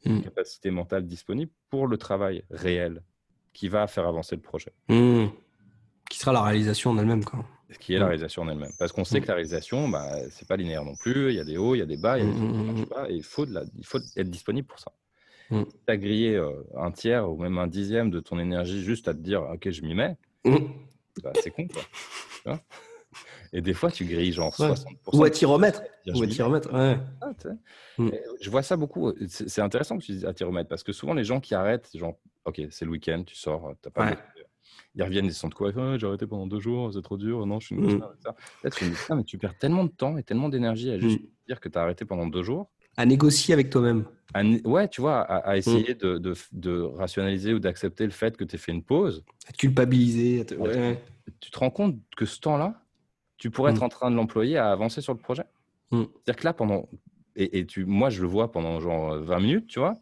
mmh. 0.04 0.22
capacité 0.22 0.72
mentale 0.72 1.06
disponible 1.06 1.52
pour 1.70 1.86
le 1.86 1.96
travail 1.96 2.42
réel 2.50 3.02
qui 3.52 3.68
va 3.68 3.86
faire 3.86 4.08
avancer 4.08 4.34
le 4.34 4.42
projet. 4.42 4.72
Mmh. 4.88 5.26
Qui 6.10 6.18
sera 6.18 6.32
la 6.32 6.42
réalisation 6.42 6.90
en 6.90 6.98
elle-même. 6.98 7.24
Quoi 7.24 7.44
qui 7.80 7.94
est 7.94 7.98
la 7.98 8.06
réalisation 8.06 8.42
en 8.42 8.48
elle-même. 8.48 8.72
Parce 8.78 8.92
qu'on 8.92 9.04
sait 9.04 9.20
que 9.20 9.26
la 9.26 9.34
réalisation, 9.34 9.88
bah, 9.88 10.16
c'est 10.30 10.46
pas 10.46 10.56
linéaire 10.56 10.84
non 10.84 10.94
plus. 10.94 11.30
Il 11.30 11.36
y 11.36 11.40
a 11.40 11.44
des 11.44 11.56
hauts, 11.56 11.74
il 11.74 11.78
y 11.78 11.82
a 11.82 11.86
des 11.86 11.96
bas, 11.96 12.18
il 12.18 12.24
y 12.24 12.28
a 12.28 12.32
des 12.32 12.38
choses 12.38 12.52
qui 12.52 12.64
marchent 12.64 12.88
pas. 12.88 13.10
Et 13.10 13.14
il 13.14 13.22
faut, 13.22 13.46
de 13.46 13.54
la, 13.54 13.64
il 13.78 13.86
faut 13.86 13.98
être 14.16 14.30
disponible 14.30 14.66
pour 14.66 14.78
ça. 14.78 14.92
Tu 15.50 15.66
as 15.86 15.96
grillé 15.96 16.36
euh, 16.36 16.50
un 16.76 16.90
tiers 16.90 17.30
ou 17.30 17.36
même 17.36 17.58
un 17.58 17.66
dixième 17.66 18.10
de 18.10 18.20
ton 18.20 18.38
énergie 18.38 18.82
juste 18.82 19.08
à 19.08 19.14
te 19.14 19.18
dire, 19.18 19.42
OK, 19.42 19.70
je 19.70 19.82
m'y 19.82 19.94
mets. 19.94 20.16
Bah, 21.22 21.32
c'est 21.40 21.50
con, 21.50 21.68
quoi. 21.68 22.60
Et 23.52 23.60
des 23.60 23.72
fois, 23.72 23.90
tu 23.90 24.04
grilles 24.04 24.32
genre 24.32 24.52
60%. 24.52 24.84
Ou 25.12 25.22
à 25.22 25.30
t'y 25.30 25.44
remettre. 25.44 25.82
Ou 26.08 26.22
à 26.22 26.26
t'y 26.26 26.42
remettre, 26.42 26.72
ouais. 26.74 26.98
Ah, 27.20 27.30
je 28.40 28.50
vois 28.50 28.62
ça 28.62 28.76
beaucoup. 28.76 29.12
C'est 29.28 29.60
intéressant 29.60 29.96
que 29.96 30.02
tu 30.02 30.12
dises 30.12 30.24
à 30.24 30.34
t'y 30.34 30.42
remettre 30.42 30.68
parce 30.68 30.82
que 30.82 30.92
souvent, 30.92 31.14
les 31.14 31.24
gens 31.24 31.40
qui 31.40 31.54
arrêtent, 31.54 31.88
genre, 31.94 32.18
OK, 32.46 32.60
c'est 32.70 32.84
le 32.84 32.90
week-end, 32.90 33.22
tu 33.24 33.36
sors, 33.36 33.74
tu 33.80 33.90
pas 33.90 34.16
ils 34.94 35.02
reviennent, 35.02 35.26
ils 35.26 35.34
se 35.34 35.40
sentent 35.40 35.54
quoi? 35.54 35.72
J'ai 35.72 36.06
arrêté 36.06 36.26
pendant 36.26 36.46
deux 36.46 36.60
jours, 36.60 36.92
c'est 36.92 37.02
trop 37.02 37.16
dur, 37.16 37.46
non, 37.46 37.60
je 37.60 37.66
suis 37.66 37.74
une 37.74 37.96
mmh. 37.96 38.02
tu 38.70 38.86
mais 39.14 39.24
tu 39.24 39.38
perds 39.38 39.58
tellement 39.58 39.84
de 39.84 39.90
temps 39.90 40.16
et 40.16 40.22
tellement 40.22 40.48
d'énergie 40.48 40.90
à 40.90 40.98
juste 40.98 41.20
mmh. 41.20 41.26
dire 41.48 41.60
que 41.60 41.68
tu 41.68 41.78
as 41.78 41.82
arrêté 41.82 42.04
pendant 42.04 42.26
deux 42.26 42.42
jours. 42.42 42.70
À 42.96 43.06
négocier 43.06 43.54
avec 43.54 43.70
toi-même. 43.70 44.04
Ouais, 44.64 44.88
tu 44.88 45.00
vois, 45.00 45.20
à, 45.20 45.54
mmh. 45.54 45.56
essayer 45.56 45.94
de, 45.94 46.18
de, 46.18 46.34
de, 46.52 46.80
rationaliser 46.80 47.54
ou 47.54 47.58
d'accepter 47.58 48.04
le 48.04 48.12
fait 48.12 48.36
que 48.36 48.44
tu 48.44 48.54
aies 48.54 48.58
fait 48.58 48.72
une 48.72 48.84
pause. 48.84 49.24
À 49.48 49.52
te 49.52 49.58
culpabiliser. 49.58 50.46
Tu 51.40 51.50
te 51.50 51.58
rends 51.58 51.70
compte 51.70 51.96
que 52.16 52.24
ce 52.24 52.38
temps-là, 52.40 52.80
tu 53.36 53.50
pourrais 53.50 53.72
être 53.72 53.82
en 53.82 53.88
train 53.88 54.10
de 54.10 54.16
l'employer 54.16 54.58
à 54.58 54.70
avancer 54.70 55.00
sur 55.00 55.12
le 55.12 55.18
projet. 55.18 55.44
C'est-à-dire 55.90 56.36
que 56.36 56.44
là, 56.44 56.52
pendant 56.52 56.88
et, 57.36 57.58
et, 57.58 57.66
tu, 57.66 57.84
moi, 57.84 58.10
je 58.10 58.22
le 58.22 58.28
vois 58.28 58.52
pendant 58.52 58.80
genre 58.80 59.16
20 59.16 59.40
minutes, 59.40 59.66
tu 59.66 59.80
vois, 59.80 59.98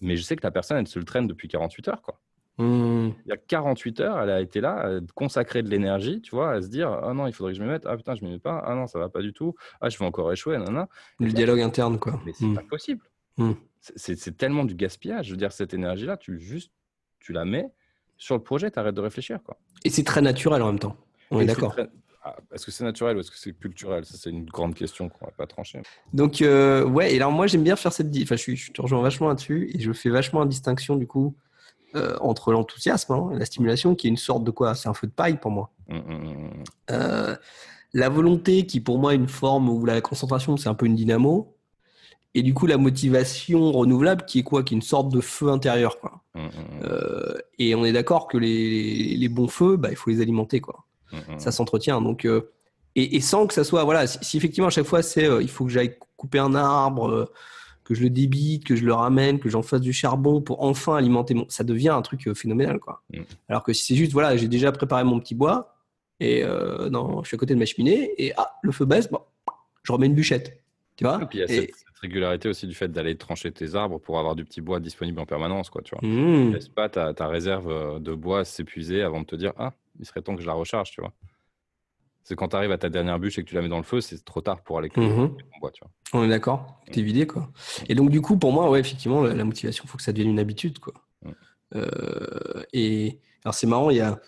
mais 0.00 0.16
je 0.16 0.22
sais 0.22 0.36
que 0.36 0.44
la 0.44 0.52
personne, 0.52 0.76
elle 0.78 0.86
se 0.86 0.98
le 0.98 1.04
traîne 1.04 1.26
depuis 1.26 1.48
48 1.48 1.88
heures, 1.88 2.02
quoi. 2.02 2.20
Mmh. 2.58 3.10
Il 3.26 3.28
y 3.28 3.32
a 3.32 3.36
48 3.36 4.00
heures, 4.00 4.18
elle 4.18 4.30
a 4.30 4.40
été 4.40 4.60
là, 4.60 4.86
à 4.86 5.00
consacrer 5.14 5.62
de 5.62 5.68
l'énergie, 5.68 6.22
tu 6.22 6.34
vois, 6.34 6.52
à 6.52 6.62
se 6.62 6.68
dire 6.68 6.90
Ah 6.90 7.12
non, 7.12 7.26
il 7.26 7.32
faudrait 7.34 7.52
que 7.52 7.58
je 7.58 7.62
me 7.62 7.68
mette. 7.68 7.84
Ah 7.86 7.96
putain, 7.96 8.14
je 8.14 8.22
ne 8.22 8.28
me 8.28 8.32
mets 8.34 8.38
pas. 8.38 8.62
Ah 8.64 8.74
non, 8.74 8.86
ça 8.86 8.98
va 8.98 9.08
pas 9.08 9.20
du 9.20 9.32
tout. 9.32 9.54
Ah, 9.80 9.90
je 9.90 9.98
vais 9.98 10.06
encore 10.06 10.32
échouer. 10.32 10.56
non 10.58 10.86
Le 11.20 11.32
dialogue 11.32 11.60
interne, 11.60 11.98
quoi. 11.98 12.20
Mais 12.24 12.32
c'est 12.32 12.46
mmh. 12.46 12.54
pas 12.54 12.62
possible. 12.62 13.04
Mmh. 13.36 13.52
C'est 13.80 14.36
tellement 14.36 14.64
du 14.64 14.74
gaspillage. 14.74 15.26
Je 15.26 15.30
veux 15.32 15.36
dire, 15.36 15.52
cette 15.52 15.74
énergie-là, 15.74 16.16
tu 16.16 16.40
juste, 16.40 16.72
tu 17.20 17.32
la 17.32 17.44
mets 17.44 17.70
sur 18.16 18.34
le 18.34 18.42
projet, 18.42 18.70
tu 18.70 18.78
arrêtes 18.78 18.94
de 18.94 19.00
réfléchir, 19.02 19.40
quoi. 19.44 19.58
Et 19.84 19.90
c'est 19.90 20.04
très 20.04 20.22
naturel 20.22 20.62
en 20.62 20.66
même 20.66 20.78
temps. 20.78 20.96
On 21.30 21.40
est, 21.40 21.44
d'accord. 21.44 21.76
Ah, 22.22 22.36
est-ce 22.52 22.66
que 22.66 22.72
c'est 22.72 22.82
naturel 22.82 23.16
ou 23.16 23.20
est-ce 23.20 23.30
que 23.30 23.36
c'est 23.36 23.52
culturel? 23.52 24.04
Ça, 24.04 24.16
c'est 24.16 24.30
une 24.30 24.46
grande 24.46 24.74
question 24.74 25.08
qu'on 25.08 25.26
va 25.26 25.30
pas 25.30 25.46
trancher. 25.46 25.82
Donc, 26.12 26.42
euh, 26.42 26.84
ouais, 26.84 27.14
et 27.14 27.16
alors 27.16 27.30
moi, 27.30 27.46
j'aime 27.46 27.62
bien 27.62 27.76
faire 27.76 27.92
cette. 27.92 28.08
Enfin, 28.22 28.34
je, 28.34 28.54
je 28.54 28.72
te 28.72 28.80
rejoins 28.80 29.02
vachement 29.02 29.28
là-dessus 29.28 29.70
et 29.72 29.78
je 29.78 29.92
fais 29.92 30.08
vachement 30.08 30.40
la 30.40 30.46
distinction, 30.46 30.96
du 30.96 31.06
coup, 31.06 31.36
euh, 31.94 32.16
entre 32.20 32.52
l'enthousiasme 32.52 33.12
hein, 33.12 33.30
et 33.32 33.38
la 33.38 33.44
stimulation, 33.44 33.94
qui 33.94 34.06
est 34.06 34.10
une 34.10 34.16
sorte 34.16 34.44
de 34.44 34.50
quoi 34.50 34.74
C'est 34.74 34.88
un 34.88 34.94
feu 34.94 35.06
de 35.06 35.12
paille 35.12 35.38
pour 35.38 35.50
moi. 35.50 35.70
Mmh, 35.88 35.96
mmh, 35.96 36.14
mmh, 36.14 36.50
euh, 36.90 37.36
la 37.92 38.08
volonté, 38.08 38.66
qui 38.66 38.80
pour 38.80 38.98
moi 38.98 39.12
est 39.12 39.16
une 39.16 39.28
forme 39.28 39.68
où 39.68 39.84
la 39.84 40.00
concentration, 40.00 40.56
c'est 40.56 40.68
un 40.68 40.74
peu 40.74 40.86
une 40.86 40.96
dynamo. 40.96 41.54
Et 42.34 42.42
du 42.42 42.52
coup, 42.52 42.66
la 42.66 42.76
motivation 42.76 43.72
renouvelable, 43.72 44.24
qui 44.26 44.40
est 44.40 44.42
quoi? 44.42 44.62
Qui 44.62 44.74
est 44.74 44.76
une 44.76 44.82
sorte 44.82 45.08
de 45.08 45.20
feu 45.20 45.48
intérieur. 45.48 46.00
Quoi. 46.00 46.20
Euh, 46.82 47.34
et 47.58 47.74
on 47.74 47.84
est 47.84 47.92
d'accord 47.92 48.28
que 48.28 48.36
les, 48.36 49.16
les, 49.16 49.28
bons 49.28 49.48
feux, 49.48 49.76
bah, 49.76 49.88
il 49.90 49.96
faut 49.96 50.10
les 50.10 50.20
alimenter. 50.20 50.60
Quoi. 50.60 50.84
Ça 51.38 51.50
s'entretient. 51.50 52.02
Donc, 52.02 52.26
et, 52.26 53.16
et, 53.16 53.20
sans 53.22 53.46
que 53.46 53.54
ça 53.54 53.64
soit, 53.64 53.84
voilà, 53.84 54.06
si, 54.06 54.18
si 54.20 54.36
effectivement 54.36 54.66
à 54.66 54.70
chaque 54.70 54.84
fois 54.84 55.02
c'est, 55.02 55.28
il 55.40 55.48
faut 55.48 55.64
que 55.64 55.70
j'aille 55.70 55.96
couper 56.18 56.38
un 56.38 56.54
arbre, 56.54 57.30
que 57.86 57.94
je 57.94 58.02
le 58.02 58.10
débite, 58.10 58.64
que 58.64 58.74
je 58.74 58.84
le 58.84 58.92
ramène, 58.92 59.38
que 59.38 59.48
j'en 59.48 59.62
fasse 59.62 59.80
du 59.80 59.92
charbon 59.92 60.40
pour 60.40 60.62
enfin 60.64 60.96
alimenter 60.96 61.34
mon. 61.34 61.46
Ça 61.48 61.62
devient 61.62 61.90
un 61.90 62.02
truc 62.02 62.26
euh, 62.26 62.34
phénoménal, 62.34 62.80
quoi. 62.80 63.02
Mm. 63.14 63.20
Alors 63.48 63.62
que 63.62 63.72
si 63.72 63.84
c'est 63.86 63.94
juste, 63.94 64.12
voilà, 64.12 64.36
j'ai 64.36 64.48
déjà 64.48 64.72
préparé 64.72 65.04
mon 65.04 65.20
petit 65.20 65.36
bois 65.36 65.76
et 66.18 66.42
euh, 66.42 66.90
non, 66.90 67.22
je 67.22 67.28
suis 67.28 67.36
à 67.36 67.38
côté 67.38 67.54
de 67.54 67.58
ma 67.60 67.64
cheminée 67.64 68.12
et 68.18 68.32
ah, 68.36 68.56
le 68.62 68.72
feu 68.72 68.86
baisse, 68.86 69.08
bon, 69.08 69.20
je 69.84 69.92
remets 69.92 70.06
une 70.06 70.14
bûchette. 70.14 70.60
Tu 70.96 71.04
vois 71.04 71.20
Et 71.22 71.26
puis 71.26 71.38
il 71.38 71.40
y 71.42 71.44
a 71.44 71.46
cette, 71.46 71.70
régularité 72.02 72.48
aussi 72.48 72.66
du 72.66 72.74
fait 72.74 72.88
d'aller 72.88 73.16
trancher 73.16 73.52
tes 73.52 73.74
arbres 73.74 73.98
pour 73.98 74.18
avoir 74.18 74.34
du 74.34 74.44
petit 74.44 74.60
bois 74.60 74.80
disponible 74.80 75.20
en 75.20 75.26
permanence, 75.26 75.70
quoi. 75.70 75.82
Tu 75.82 75.94
vois. 75.94 76.06
Mm. 76.06 76.54
laisses 76.54 76.68
pas 76.68 76.88
ta, 76.88 77.14
ta, 77.14 77.28
réserve 77.28 77.70
euh, 77.70 77.98
de 78.00 78.14
bois 78.14 78.44
s'épuiser 78.44 79.02
avant 79.02 79.20
de 79.20 79.26
te 79.26 79.36
dire 79.36 79.52
ah, 79.58 79.72
il 80.00 80.06
serait 80.06 80.22
temps 80.22 80.34
que 80.34 80.42
je 80.42 80.46
la 80.46 80.54
recharge, 80.54 80.90
tu 80.90 81.00
vois. 81.00 81.12
C'est 82.28 82.34
quand 82.34 82.48
tu 82.48 82.56
arrives 82.56 82.72
à 82.72 82.78
ta 82.78 82.88
dernière 82.88 83.20
bûche 83.20 83.38
et 83.38 83.44
que 83.44 83.48
tu 83.48 83.54
la 83.54 83.62
mets 83.62 83.68
dans 83.68 83.76
le 83.76 83.84
feu, 83.84 84.00
c'est 84.00 84.24
trop 84.24 84.40
tard 84.40 84.60
pour 84.64 84.78
aller 84.78 84.88
cuire 84.88 85.08
Mhm. 85.08 85.28
ton 85.36 85.58
bois, 85.60 85.70
tu 85.70 85.84
vois. 85.84 86.20
On 86.20 86.24
est 86.24 86.28
d'accord, 86.28 86.82
t'es 86.90 87.00
vidé 87.00 87.24
quoi. 87.24 87.52
Et 87.88 87.94
donc 87.94 88.10
du 88.10 88.20
coup, 88.20 88.36
pour 88.36 88.52
moi, 88.52 88.68
ouais, 88.68 88.80
effectivement, 88.80 89.22
la, 89.22 89.32
la 89.32 89.44
motivation, 89.44 89.84
il 89.86 89.88
faut 89.88 89.96
que 89.96 90.02
ça 90.02 90.10
devienne 90.12 90.30
une 90.30 90.40
habitude 90.40 90.80
quoi. 90.80 90.92
Mm. 91.24 91.30
Euh, 91.76 92.62
et 92.72 93.20
alors 93.44 93.54
c'est 93.54 93.68
marrant, 93.68 93.90
il 93.90 93.98
y 93.98 94.00
a, 94.00 94.20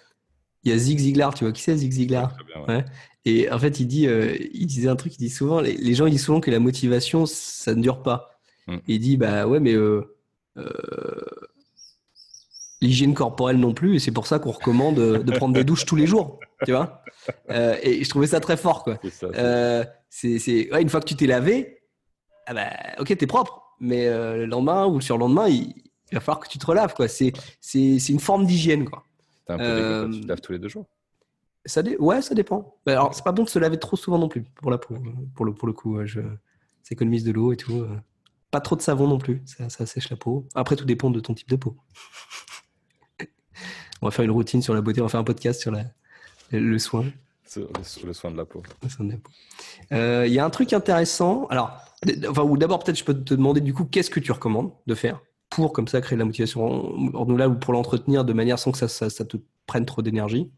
il 0.62 0.70
y 0.70 0.74
a 0.74 0.78
Zig 0.78 0.98
Ziglar, 1.00 1.34
tu 1.34 1.42
vois 1.42 1.52
qui 1.52 1.60
c'est 1.62 1.76
Zig 1.76 1.90
Ziglar 1.90 2.34
Très 2.34 2.44
bien, 2.44 2.60
ouais. 2.68 2.76
Ouais. 2.76 2.84
Et 3.24 3.50
en 3.50 3.58
fait, 3.58 3.80
il 3.80 3.86
dit, 3.88 4.06
euh, 4.06 4.36
il 4.54 4.66
disait 4.68 4.88
un 4.88 4.94
truc, 4.96 5.14
il 5.16 5.18
dit 5.18 5.28
souvent, 5.28 5.60
les, 5.60 5.76
les 5.76 5.94
gens 5.94 6.06
ils 6.06 6.12
disent 6.12 6.24
souvent 6.24 6.40
que 6.40 6.52
la 6.52 6.60
motivation, 6.60 7.26
ça 7.26 7.74
ne 7.74 7.82
dure 7.82 8.04
pas. 8.04 8.38
Mm. 8.68 8.74
Et 8.74 8.80
il 8.94 9.00
dit, 9.00 9.16
bah 9.16 9.48
ouais, 9.48 9.58
mais 9.58 9.74
euh, 9.74 10.14
l'hygiène 12.80 13.14
corporelle 13.14 13.58
non 13.58 13.74
plus, 13.74 13.96
et 13.96 13.98
c'est 13.98 14.12
pour 14.12 14.26
ça 14.28 14.38
qu'on 14.38 14.52
recommande 14.52 14.96
de 14.96 15.32
prendre 15.32 15.54
des 15.54 15.64
douches 15.64 15.84
tous 15.84 15.96
les 15.96 16.06
jours, 16.06 16.38
tu 16.64 16.72
vois? 16.72 17.02
Euh, 17.50 17.76
et 17.82 18.02
je 18.04 18.08
trouvais 18.10 18.26
ça 18.26 18.40
très 18.40 18.56
fort, 18.56 18.84
quoi. 18.84 18.98
C'est 19.02 19.10
ça. 19.10 19.28
c'est- 19.32 19.38
Euh, 19.38 19.84
c'est, 20.10 20.38
c'est- 20.38 20.72
ouais, 20.72 20.82
une 20.82 20.88
fois 20.88 21.00
que 21.00 21.06
tu 21.06 21.16
t'es 21.16 21.26
lavé, 21.26 21.82
ah 22.46 22.54
bah, 22.54 22.70
ok, 22.98 23.16
t'es 23.16 23.26
propre, 23.26 23.62
mais 23.80 24.06
euh, 24.06 24.38
le 24.38 24.46
lendemain 24.46 24.86
ou 24.86 24.94
le 24.96 25.00
surlendemain, 25.02 25.48
il, 25.48 25.74
il 26.10 26.14
va 26.14 26.20
falloir 26.20 26.40
que 26.40 26.48
tu 26.48 26.58
te 26.58 26.66
relaves, 26.66 26.94
quoi. 26.94 27.08
C'est, 27.08 27.32
c'est, 27.60 27.98
c'est 27.98 28.12
une 28.12 28.20
forme 28.20 28.46
d'hygiène, 28.46 28.84
quoi. 28.88 29.04
T'es 29.46 29.52
un 29.52 29.58
peu 29.58 29.64
dégueu 29.64 30.02
quand 30.04 30.10
tu 30.12 30.20
te 30.22 30.26
laves 30.26 30.40
tous 30.40 30.52
les 30.52 30.58
deux 30.58 30.68
jours? 30.68 30.86
Ça 31.66 31.82
dé- 31.82 31.96
Ouais, 31.98 32.22
ça 32.22 32.34
dépend. 32.34 32.76
Bah, 32.86 32.92
Alors, 32.92 33.14
c'est 33.14 33.24
pas 33.24 33.32
bon 33.32 33.44
de 33.44 33.48
se 33.48 33.58
laver 33.58 33.78
trop 33.78 33.96
souvent 33.96 34.18
non 34.18 34.28
plus 34.28 34.42
pour 34.42 34.70
la 34.70 34.78
peau. 34.78 34.96
Pour 35.34 35.44
le, 35.44 35.52
pour 35.52 35.66
le 35.66 35.72
coup, 35.74 35.98
je... 36.06 36.20
ça 36.82 36.92
économise 36.92 37.24
de 37.24 37.32
l'eau 37.32 37.52
et 37.52 37.56
tout. 37.56 37.86
Pas 38.50 38.60
trop 38.62 38.76
de 38.76 38.80
savon 38.80 39.06
non 39.06 39.18
plus, 39.18 39.42
ça, 39.44 39.68
ça 39.68 39.84
sèche 39.84 40.08
la 40.08 40.16
peau. 40.16 40.46
Après, 40.54 40.74
tout 40.76 40.86
dépend 40.86 41.10
de 41.10 41.20
ton 41.20 41.34
type 41.34 41.50
de 41.50 41.56
peau. 41.56 41.76
on 44.00 44.06
va 44.06 44.10
faire 44.10 44.24
une 44.24 44.30
routine 44.30 44.62
sur 44.62 44.72
la 44.74 44.80
beauté, 44.80 45.00
on 45.00 45.04
va 45.04 45.08
faire 45.10 45.20
un 45.20 45.24
podcast 45.24 45.60
sur 45.60 45.70
la... 45.72 45.84
le 46.50 46.78
soin. 46.78 47.04
Le, 48.04 48.12
soin 48.12 48.30
de 48.30 48.36
la 48.36 48.44
peau. 48.44 48.62
le 48.82 48.88
soin 48.88 49.06
de 49.06 49.12
la 49.12 49.16
peau. 49.16 49.30
Euh, 49.92 50.26
Il 50.26 50.32
y 50.32 50.38
a 50.38 50.44
un 50.44 50.50
truc 50.50 50.72
intéressant. 50.74 51.46
Alors, 51.46 51.78
enfin, 52.28 52.42
ou 52.42 52.56
d'abord, 52.58 52.78
peut-être, 52.84 52.98
je 52.98 53.04
peux 53.04 53.14
te 53.14 53.34
demander 53.34 53.60
du 53.62 53.72
coup, 53.72 53.84
qu'est-ce 53.86 54.10
que 54.10 54.20
tu 54.20 54.32
recommandes 54.32 54.72
de 54.86 54.94
faire 54.94 55.20
pour, 55.48 55.72
comme 55.72 55.88
ça, 55.88 56.00
créer 56.02 56.16
de 56.16 56.20
la 56.20 56.26
motivation 56.26 56.66
renouvelable 57.14 57.54
ou 57.54 57.58
pour 57.58 57.72
l'entretenir 57.72 58.24
de 58.26 58.32
manière 58.34 58.58
sans 58.58 58.70
que 58.70 58.76
ça, 58.78 58.86
ça, 58.86 59.08
ça 59.08 59.24
te 59.24 59.38
prenne 59.66 59.86
trop 59.86 60.02
d'énergie? 60.02 60.50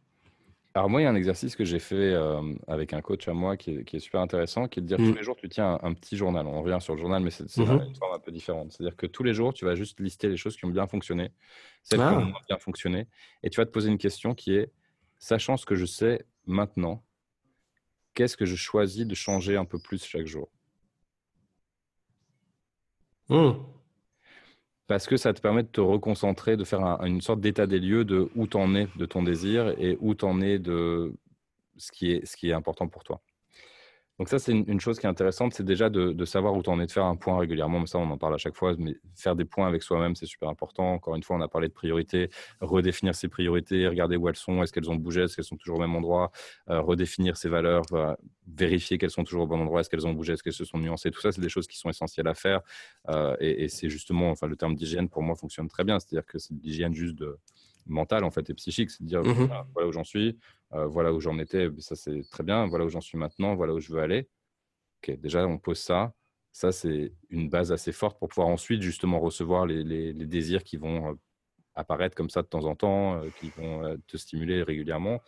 Alors 0.75 0.89
moi, 0.91 1.01
il 1.01 1.05
y 1.05 1.07
a 1.07 1.11
un 1.11 1.15
exercice 1.17 1.55
que 1.57 1.65
j'ai 1.65 1.79
fait 1.81 1.95
euh, 1.97 2.41
avec 2.69 2.93
un 2.93 3.01
coach 3.01 3.27
à 3.29 3.33
moi 3.35 3.57
qui 3.57 3.71
est, 3.73 3.85
qui 3.85 3.97
est 3.97 4.01
super 4.01 4.21
intéressant, 4.21 4.69
qui 4.69 4.79
est 4.79 4.83
de 4.83 4.87
dire 4.89 5.01
Mm. 5.01 5.11
tous 5.11 5.15
les 5.15 5.23
jours, 5.25 5.37
tu 5.37 5.49
tiens 5.49 5.79
un, 5.83 5.89
un 5.91 5.95
petit 5.95 6.17
journal. 6.17 6.47
On 6.47 6.61
revient 6.63 6.79
sur 6.81 6.95
le 6.95 7.01
journal, 7.01 7.23
mais 7.23 7.31
c'est 7.31 7.45
Mhm. 7.59 7.83
une 7.89 7.95
forme 7.97 8.15
un 8.15 8.19
peu 8.21 8.31
différente. 8.33 8.73
C'est-à-dire 8.73 8.97
que 8.97 9.07
tous 9.07 9.23
les 9.25 9.35
jours, 9.35 9.53
tu 9.55 9.65
vas 9.65 9.75
juste 9.77 9.99
lister 10.01 10.29
les 10.29 10.37
choses 10.37 10.57
qui 10.57 10.65
ont 10.65 10.71
bien 10.71 10.87
fonctionné, 10.89 11.31
celles 11.85 12.01
Ah. 12.01 12.09
qui 12.09 12.15
ont 12.15 12.25
moins 12.25 12.41
bien 12.49 12.59
fonctionné, 12.59 13.07
et 13.45 13.51
tu 13.51 13.61
vas 13.61 13.67
te 13.67 13.71
poser 13.73 13.91
une 13.91 13.99
question 13.99 14.35
qui 14.35 14.55
est, 14.55 14.71
sachant 15.21 15.57
ce 15.57 15.65
que 15.65 15.77
je 15.77 15.85
sais 15.85 16.27
maintenant, 16.47 17.05
qu'est-ce 18.15 18.37
que 18.37 18.47
je 18.47 18.57
choisis 18.57 19.07
de 19.07 19.15
changer 19.15 19.57
un 19.57 19.65
peu 19.65 19.79
plus 19.79 20.05
chaque 20.05 20.27
jour? 20.27 20.51
Hum. 23.29 23.65
Parce 24.89 25.07
que 25.07 25.17
ça 25.17 25.33
te 25.33 25.41
permet 25.41 25.63
de 25.63 25.69
te 25.69 25.81
reconcentrer, 25.81 26.57
de 26.57 26.65
faire 26.65 26.81
un- 26.81 27.07
une 27.07 27.21
sorte 27.21 27.41
d'état 27.41 27.69
des 27.69 27.79
lieux 27.79 28.05
de 28.05 28.29
où 28.35 28.49
tu 28.49 28.57
en 28.57 28.75
es 28.75 28.89
de 28.97 29.07
ton 29.07 29.23
désir 29.23 29.69
et 29.79 29.97
où 30.01 30.17
tu 30.17 30.25
en 30.25 30.41
es 30.41 30.59
de 30.59 31.15
ce 31.77 31.93
qui 31.93 32.11
est, 32.11 32.27
ce 32.27 32.37
qui 32.37 32.49
est 32.51 32.53
important 32.53 32.89
pour 32.89 33.05
toi. 33.05 33.23
Donc 34.21 34.29
ça, 34.29 34.39
c'est 34.39 34.53
une, 34.53 34.81
chose 34.81 35.01
qui 35.01 35.07
est 35.07 35.09
intéressante, 35.09 35.55
c'est 35.55 35.65
déjà 35.65 35.89
de, 35.89 36.25
savoir 36.27 36.53
où 36.53 36.63
tu 36.63 36.69
en 36.69 36.79
es, 36.79 36.85
de 36.85 36.93
faire 36.93 37.07
un 37.07 37.17
point 37.17 37.39
régulièrement. 37.39 37.81
Mais 37.81 37.87
ça, 37.87 37.97
on 37.97 38.11
en 38.11 38.19
parle 38.19 38.35
à 38.35 38.37
chaque 38.37 38.55
fois, 38.55 38.75
mais 38.79 38.95
faire 39.17 39.35
des 39.35 39.47
points 39.47 39.67
avec 39.67 39.83
soi-même, 39.83 40.15
c'est 40.15 40.27
super 40.27 40.51
important. 40.51 40.93
Encore 40.93 41.17
une 41.17 41.23
fois, 41.23 41.37
on 41.37 41.41
a 41.41 41.49
parlé 41.49 41.69
de 41.69 41.73
priorités, 41.73 42.29
redéfinir 42.61 43.15
ses 43.15 43.29
priorités, 43.29 43.89
regarder 43.89 44.17
où 44.17 44.29
elles 44.29 44.37
sont, 44.37 44.63
est-ce 44.63 44.75
qu'elles 44.75 44.91
ont 44.91 44.95
bougé, 44.95 45.23
est-ce 45.23 45.37
qu'elles 45.37 45.47
sont 45.47 45.57
toujours 45.57 45.79
au 45.79 45.81
même 45.81 45.97
endroit, 45.97 46.33
euh, 46.69 46.83
redéfinir 46.83 47.39
ses 47.39 47.49
valeurs, 47.49 47.83
voilà, 47.89 48.19
vérifier 48.47 48.99
qu'elles 48.99 49.09
sont 49.09 49.25
toujours 49.25 49.45
au 49.45 49.47
bon 49.47 49.59
endroit, 49.59 49.81
est-ce 49.81 49.89
qu'elles 49.89 50.07
ont 50.07 50.13
bougé, 50.13 50.35
est-ce 50.35 50.43
qu'elles 50.43 50.53
se 50.53 50.67
sont 50.67 50.79
nuancées? 50.79 51.11
Tout 51.11 51.23
ça, 51.23 51.33
c'est 51.33 51.41
des 51.41 51.49
choses 51.49 51.67
qui 51.67 51.79
sont 51.79 51.89
essentielles 51.89 52.29
à 52.29 52.35
faire. 52.35 52.61
Euh, 53.09 53.35
et 53.41 53.71
c'est 53.71 53.89
justement, 53.89 54.29
enfin, 54.29 54.49
le 54.49 54.57
terme 54.57 54.75
d'hygiène, 54.75 55.09
pour 55.09 55.23
moi, 55.23 55.35
fonctionne 55.35 55.69
très 55.69 55.85
bien. 55.85 55.99
C'est-à-dire 55.99 56.27
que 56.27 56.39
c'est 56.39 56.53
l'hygiène 56.63 56.95
juste 56.95 57.15
de 57.15 57.39
mentale 57.87 58.25
en 58.25 58.31
fait 58.31 58.49
et 58.51 58.55
psychique, 58.55 58.91
c'est 58.91 59.03
de 59.03 59.09
dire 59.09 59.25
Mhm. 59.25 59.35
voilà, 59.47 59.67
voilà 59.75 59.89
où 59.89 59.93
j'en 59.93 60.05
suis, 60.05 60.39
euh, 60.75 60.87
voilà 60.87 61.13
où 61.13 61.21
j'en 61.21 61.39
étais, 61.39 61.69
ça 61.79 61.97
c'est 61.97 62.23
très 62.31 62.43
bien, 62.45 62.67
voilà 62.67 62.85
où 62.85 62.89
j'en 62.89 63.01
suis 63.01 63.19
maintenant, 63.19 63.55
voilà 63.55 63.73
où 63.75 63.81
je 63.81 63.93
veux 63.93 64.01
aller. 64.01 64.29
Ok, 65.03 65.19
déjà 65.19 65.47
on 65.47 65.59
pose 65.59 65.79
ça, 65.79 66.13
ça 66.53 66.73
c'est 66.73 67.13
une 67.31 67.49
base 67.49 67.73
assez 67.73 67.93
forte 67.93 68.19
pour 68.19 68.29
pouvoir 68.29 68.49
ensuite 68.49 68.83
justement 68.83 69.19
recevoir 69.21 69.67
les, 69.67 69.83
les- 69.85 70.13
les 70.13 70.27
désirs 70.27 70.63
qui 70.65 70.77
vont 70.77 71.11
euh, 71.13 71.15
apparaître 71.75 72.15
comme 72.17 72.31
ça 72.31 72.43
de 72.43 72.49
temps 72.49 72.65
en 72.67 72.75
temps, 72.77 73.23
euh, 73.23 73.31
qui 73.31 73.51
vont 73.51 73.97
te 74.07 74.17
stimuler 74.17 74.63
régulièrement. 74.63 75.21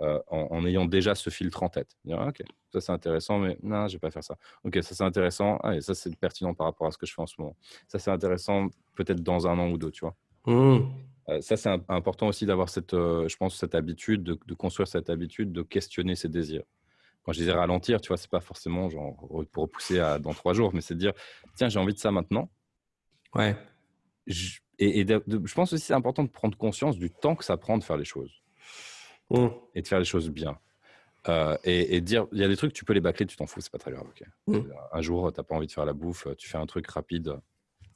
euh, 0.00 0.20
en, 0.28 0.48
en 0.50 0.66
ayant 0.66 0.84
déjà 0.84 1.14
ce 1.14 1.30
filtre 1.30 1.62
en 1.62 1.70
tête. 1.70 1.96
Dire, 2.04 2.20
ah, 2.20 2.28
ok, 2.28 2.42
ça 2.70 2.82
c'est 2.82 2.92
intéressant, 2.92 3.38
mais 3.38 3.56
non, 3.62 3.88
je 3.88 3.94
vais 3.94 3.98
pas 3.98 4.10
faire 4.10 4.22
ça. 4.22 4.36
Ok, 4.62 4.74
ça 4.82 4.94
c'est 4.94 5.02
intéressant, 5.04 5.58
ah, 5.62 5.74
et 5.74 5.80
ça 5.80 5.94
c'est 5.94 6.14
pertinent 6.16 6.52
par 6.52 6.66
rapport 6.66 6.86
à 6.86 6.90
ce 6.90 6.98
que 6.98 7.06
je 7.06 7.14
fais 7.14 7.22
en 7.22 7.26
ce 7.26 7.36
moment. 7.40 7.56
Ça 7.88 7.98
c'est 7.98 8.10
intéressant 8.10 8.68
peut-être 8.94 9.22
dans 9.22 9.46
un 9.46 9.58
an 9.58 9.70
ou 9.70 9.78
deux, 9.78 9.90
tu 9.90 10.00
vois. 10.04 10.14
Hum. 10.46 10.92
Ça, 11.40 11.56
c'est 11.56 11.68
im- 11.68 11.84
important 11.88 12.28
aussi 12.28 12.46
d'avoir 12.46 12.68
cette, 12.68 12.92
je 12.92 13.36
pense, 13.36 13.56
cette 13.56 13.74
habitude, 13.74 14.22
de, 14.22 14.38
de 14.46 14.54
construire 14.54 14.86
cette 14.86 15.10
habitude 15.10 15.52
de 15.52 15.62
questionner 15.62 16.14
ses 16.14 16.28
désirs. 16.28 16.62
Quand 17.24 17.32
je 17.32 17.38
disais 17.40 17.52
ralentir, 17.52 18.00
tu 18.00 18.08
vois, 18.08 18.16
c'est 18.16 18.30
pas 18.30 18.40
forcément 18.40 18.88
genre 18.88 19.14
re- 19.28 19.44
pour 19.46 19.64
repousser 19.64 19.98
à 19.98 20.18
dans 20.20 20.32
trois 20.32 20.52
jours, 20.54 20.70
mais 20.72 20.80
c'est 20.80 20.94
de 20.94 21.00
dire, 21.00 21.12
tiens, 21.56 21.68
j'ai 21.68 21.80
envie 21.80 21.94
de 21.94 21.98
ça 21.98 22.12
maintenant. 22.12 22.48
Ouais. 23.34 23.56
Je- 24.28 24.60
et 24.78 25.00
et 25.00 25.04
de- 25.04 25.22
de- 25.26 25.44
je 25.44 25.54
pense 25.54 25.72
aussi 25.72 25.82
que 25.82 25.86
c'est 25.88 25.94
important 25.94 26.22
de 26.22 26.28
prendre 26.28 26.56
conscience 26.56 26.96
du 26.96 27.10
temps 27.10 27.34
que 27.34 27.44
ça 27.44 27.56
prend 27.56 27.78
de 27.78 27.82
faire 27.84 27.96
les 27.96 28.04
choses 28.04 28.30
Hum. 29.30 29.50
et 29.74 29.82
de 29.82 29.88
faire 29.88 29.98
les 29.98 30.04
choses 30.04 30.30
bien. 30.30 30.56
Euh, 31.28 31.56
et, 31.64 31.96
et 31.96 32.00
dire, 32.00 32.28
il 32.30 32.38
y 32.38 32.44
a 32.44 32.48
des 32.48 32.56
trucs, 32.56 32.72
tu 32.72 32.84
peux 32.84 32.92
les 32.92 33.00
bâcler, 33.00 33.26
tu 33.26 33.36
t'en 33.36 33.46
fous, 33.48 33.60
c'est 33.60 33.72
pas 33.72 33.78
très 33.78 33.90
grave. 33.90 34.06
ok. 34.06 34.22
Mm. 34.46 34.70
Un 34.92 35.00
jour, 35.02 35.32
tu 35.32 35.40
n'as 35.40 35.44
pas 35.44 35.56
envie 35.56 35.66
de 35.66 35.72
faire 35.72 35.84
la 35.84 35.92
bouffe, 35.92 36.28
tu 36.38 36.48
fais 36.48 36.58
un 36.58 36.66
truc 36.66 36.86
rapide, 36.86 37.34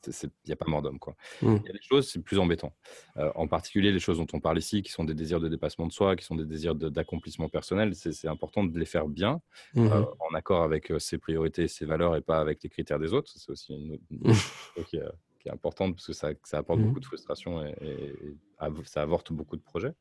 il 0.06 0.30
n'y 0.46 0.52
a 0.52 0.56
pas 0.56 0.66
mort 0.68 0.82
d'homme. 0.82 0.98
quoi. 0.98 1.14
Mm. 1.42 1.56
Il 1.62 1.66
y 1.66 1.70
a 1.70 1.72
des 1.72 1.82
choses, 1.82 2.08
c'est 2.10 2.22
plus 2.22 2.38
embêtant. 2.38 2.72
Euh, 3.16 3.30
en 3.34 3.46
particulier, 3.48 3.92
les 3.92 3.98
choses 4.00 4.18
dont 4.18 4.26
on 4.32 4.40
parle 4.40 4.58
ici, 4.58 4.82
qui 4.82 4.90
sont 4.92 5.04
des 5.04 5.14
désirs 5.14 5.40
de 5.40 5.48
dépassement 5.48 5.86
de 5.86 5.92
soi, 5.92 6.16
qui 6.16 6.24
sont 6.24 6.34
des 6.36 6.44
désirs 6.44 6.74
de- 6.74 6.88
d'accomplissement 6.88 7.48
personnel, 7.48 7.94
c'est 7.94 8.28
important 8.28 8.64
de 8.64 8.78
les 8.78 8.84
faire 8.86 9.08
bien, 9.08 9.40
Mhm. 9.74 9.86
euh, 9.92 10.04
en 10.30 10.34
accord 10.34 10.62
avec 10.62 10.90
euh, 10.90 10.98
ses 10.98 11.18
priorités, 11.18 11.68
ses 11.68 11.84
valeurs 11.84 12.16
et 12.16 12.20
pas 12.20 12.40
avec 12.40 12.62
les 12.62 12.68
critères 12.70 12.98
des 12.98 13.12
autres. 13.12 13.30
C'est 13.36 13.50
aussi 13.50 13.72
une, 13.74 13.98
une 14.10 14.32
chose 14.34 14.84
qui, 14.86 14.96
est, 14.96 15.02
qui 15.38 15.48
est 15.48 15.52
importante 15.52 15.94
parce 15.94 16.06
que 16.06 16.12
ça, 16.12 16.30
ça 16.44 16.58
apporte 16.58 16.80
beaucoup 16.80 17.00
de 17.00 17.04
frustration 17.06 17.64
et, 17.66 17.74
et- 17.80 18.26
et 18.28 18.36
av- 18.58 18.84
ça 18.86 19.02
avorte 19.02 19.32
beaucoup 19.32 19.56
de 19.56 19.62
projets. 19.62 19.92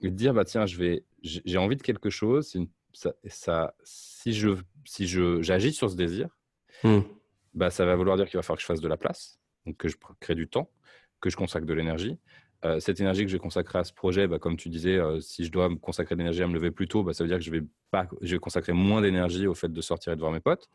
Et 0.00 0.10
de 0.10 0.16
dire, 0.16 0.34
bah, 0.34 0.44
tiens, 0.44 0.66
j'ai 0.66 1.58
envie 1.58 1.76
de 1.76 1.82
quelque 1.82 2.10
chose, 2.10 2.48
c'est 2.48 2.58
une- 2.58 2.68
ça, 2.92 3.12
ça, 3.26 3.74
si 3.84 4.32
je 4.32 4.50
si 4.84 5.06
je, 5.06 5.40
j'agis 5.42 5.72
sur 5.72 5.90
ce 5.90 5.96
désir. 5.96 6.28
Bah, 7.54 7.70
ça 7.70 7.84
va 7.84 7.94
vouloir 7.96 8.16
dire 8.16 8.26
qu'il 8.26 8.36
va 8.36 8.42
falloir 8.42 8.56
que 8.58 8.62
je 8.62 8.66
fasse 8.66 8.80
de 8.80 8.88
la 8.88 8.96
place, 8.96 9.38
donc 9.66 9.76
que 9.76 9.88
je 9.88 9.96
crée 10.20 10.34
du 10.34 10.48
temps, 10.48 10.70
que 11.20 11.30
je 11.30 11.36
consacre 11.36 11.66
de 11.66 11.74
l'énergie. 11.74 12.18
Euh, 12.64 12.80
cette 12.80 12.98
énergie 13.00 13.22
que 13.22 13.28
je 13.28 13.34
vais 13.36 13.40
consacrer 13.40 13.78
à 13.78 13.84
ce 13.84 13.92
projet, 13.92 14.26
bah, 14.26 14.38
comme 14.38 14.56
tu 14.56 14.70
disais, 14.70 14.96
euh, 14.96 15.20
si 15.20 15.44
je 15.44 15.52
dois 15.52 15.68
me 15.68 15.76
consacrer 15.76 16.14
de 16.14 16.20
l'énergie 16.20 16.42
à 16.42 16.46
me 16.46 16.54
lever 16.54 16.70
plus 16.70 16.88
tôt, 16.88 17.02
bah, 17.02 17.12
ça 17.12 17.22
veut 17.22 17.28
dire 17.28 17.36
que 17.38 17.44
je 17.44 17.50
vais, 17.50 17.62
pas, 17.90 18.08
je 18.22 18.34
vais 18.34 18.38
consacrer 18.40 18.72
moins 18.72 19.02
d'énergie 19.02 19.46
au 19.46 19.54
fait 19.54 19.70
de 19.70 19.80
sortir 19.82 20.12
et 20.12 20.16
de 20.16 20.20
voir 20.20 20.32
mes 20.32 20.40
potes. 20.40 20.68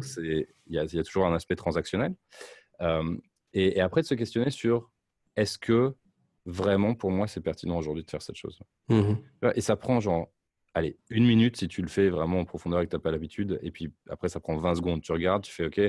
C'est- 0.00 0.48
il 0.66 0.74
y, 0.74 0.78
a- 0.78 0.84
il 0.84 0.94
y 0.94 0.98
a 0.98 1.02
toujours 1.04 1.26
un 1.26 1.34
aspect 1.34 1.54
transactionnel. 1.56 2.14
Euh, 2.80 3.16
et, 3.52 3.76
et 3.76 3.80
après, 3.80 4.00
de 4.00 4.06
se 4.06 4.14
questionner 4.14 4.50
sur 4.50 4.90
est-ce 5.36 5.58
que 5.58 5.94
vraiment, 6.46 6.94
pour 6.94 7.10
moi, 7.10 7.26
c'est 7.26 7.40
pertinent 7.40 7.76
aujourd'hui 7.76 8.04
de 8.04 8.10
faire 8.10 8.22
cette 8.22 8.36
chose? 8.36 8.58
Mhm. 8.88 9.18
Et 9.54 9.60
ça 9.60 9.76
prend 9.76 10.00
genre, 10.00 10.30
allez, 10.74 10.96
une 11.08 11.24
minute 11.24 11.56
si 11.56 11.68
tu 11.68 11.80
le 11.82 11.88
fais 11.88 12.08
vraiment 12.08 12.40
en 12.40 12.44
profondeur 12.44 12.80
et 12.80 12.84
que 12.86 12.90
tu 12.90 12.96
n'as 12.96 13.00
pas 13.00 13.10
l'habitude. 13.12 13.58
Et 13.62 13.70
puis 13.70 13.92
après, 14.10 14.28
ça 14.28 14.40
prend 14.40 14.56
20 14.56 14.74
secondes. 14.74 15.02
Tu 15.02 15.12
regardes, 15.12 15.42
tu 15.44 15.52
fais 15.52 15.66
OK. 15.66 15.80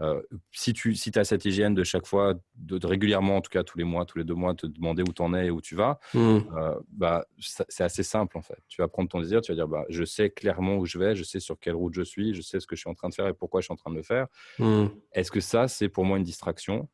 euh, 0.00 0.22
si 0.52 0.72
tu 0.74 0.94
si 0.94 1.10
as 1.18 1.24
cette 1.24 1.44
hygiène 1.44 1.74
de 1.74 1.82
chaque 1.82 2.06
fois, 2.06 2.34
de, 2.56 2.78
de 2.78 2.86
régulièrement, 2.86 3.36
en 3.38 3.40
tout 3.40 3.50
cas 3.50 3.62
tous 3.64 3.78
les 3.78 3.84
mois, 3.84 4.04
tous 4.04 4.18
les 4.18 4.24
deux 4.24 4.34
mois, 4.34 4.54
te 4.54 4.66
demander 4.66 5.02
où 5.02 5.12
tu 5.12 5.22
en 5.22 5.32
es 5.34 5.46
et 5.46 5.50
où 5.50 5.60
tu 5.60 5.74
vas, 5.74 5.98
Hum. 6.14 6.44
euh, 6.56 6.78
bah, 6.90 7.24
c'est 7.40 7.82
assez 7.84 8.02
simple 8.02 8.36
en 8.38 8.42
fait. 8.42 8.58
Tu 8.68 8.80
vas 8.82 8.88
prendre 8.88 9.08
ton 9.08 9.20
désir, 9.20 9.40
tu 9.40 9.50
vas 9.52 9.56
dire 9.56 9.66
bah, 9.68 9.84
je 9.88 10.04
sais 10.04 10.30
clairement 10.30 10.76
où 10.76 10.84
je 10.86 10.98
vais, 10.98 11.16
je 11.16 11.24
sais 11.24 11.40
sur 11.40 11.58
quelle 11.58 11.74
route 11.74 11.94
je 11.94 12.02
suis, 12.02 12.34
je 12.34 12.42
sais 12.42 12.60
ce 12.60 12.66
que 12.66 12.76
je 12.76 12.80
suis 12.80 12.90
en 12.90 12.94
train 12.94 13.08
de 13.08 13.14
faire 13.14 13.28
et 13.28 13.34
pourquoi 13.34 13.60
je 13.60 13.64
suis 13.64 13.72
en 13.72 13.76
train 13.76 13.90
de 13.90 13.96
le 13.96 14.02
faire. 14.02 14.26
Hum. 14.58 14.90
Est-ce 15.12 15.30
que 15.30 15.40
ça, 15.40 15.68
c'est 15.68 15.88
pour 15.88 16.04
moi 16.04 16.18
une 16.18 16.24
distraction? 16.24 16.88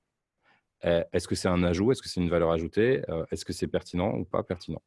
Euh, 0.84 1.04
Est-ce 1.12 1.28
que 1.28 1.34
c'est 1.34 1.48
un 1.48 1.62
ajout? 1.62 1.92
Est-ce 1.92 2.00
que 2.00 2.08
c'est 2.08 2.20
une 2.20 2.30
valeur 2.30 2.50
ajoutée? 2.52 3.02
Est-ce 3.30 3.44
que 3.44 3.52
c'est 3.52 3.66
pertinent 3.66 4.14
ou 4.16 4.24
pas 4.24 4.42
pertinent? 4.42 4.80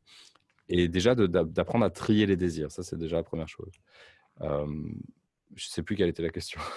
Et 0.69 0.87
déjà, 0.87 1.13
d'apprendre 1.15 1.85
à 1.85 1.89
trier 1.89 2.25
les 2.25 2.35
désirs. 2.37 2.71
Ça, 2.71 2.83
c'est 2.83 2.97
déjà 2.97 3.17
la 3.17 3.23
première 3.23 3.47
chose. 3.49 3.71
Euh, 4.41 4.65
je 5.55 5.67
ne 5.67 5.69
sais 5.71 5.83
plus 5.83 5.95
quelle 5.95 6.09
était 6.09 6.23
la 6.23 6.29
question. 6.29 6.59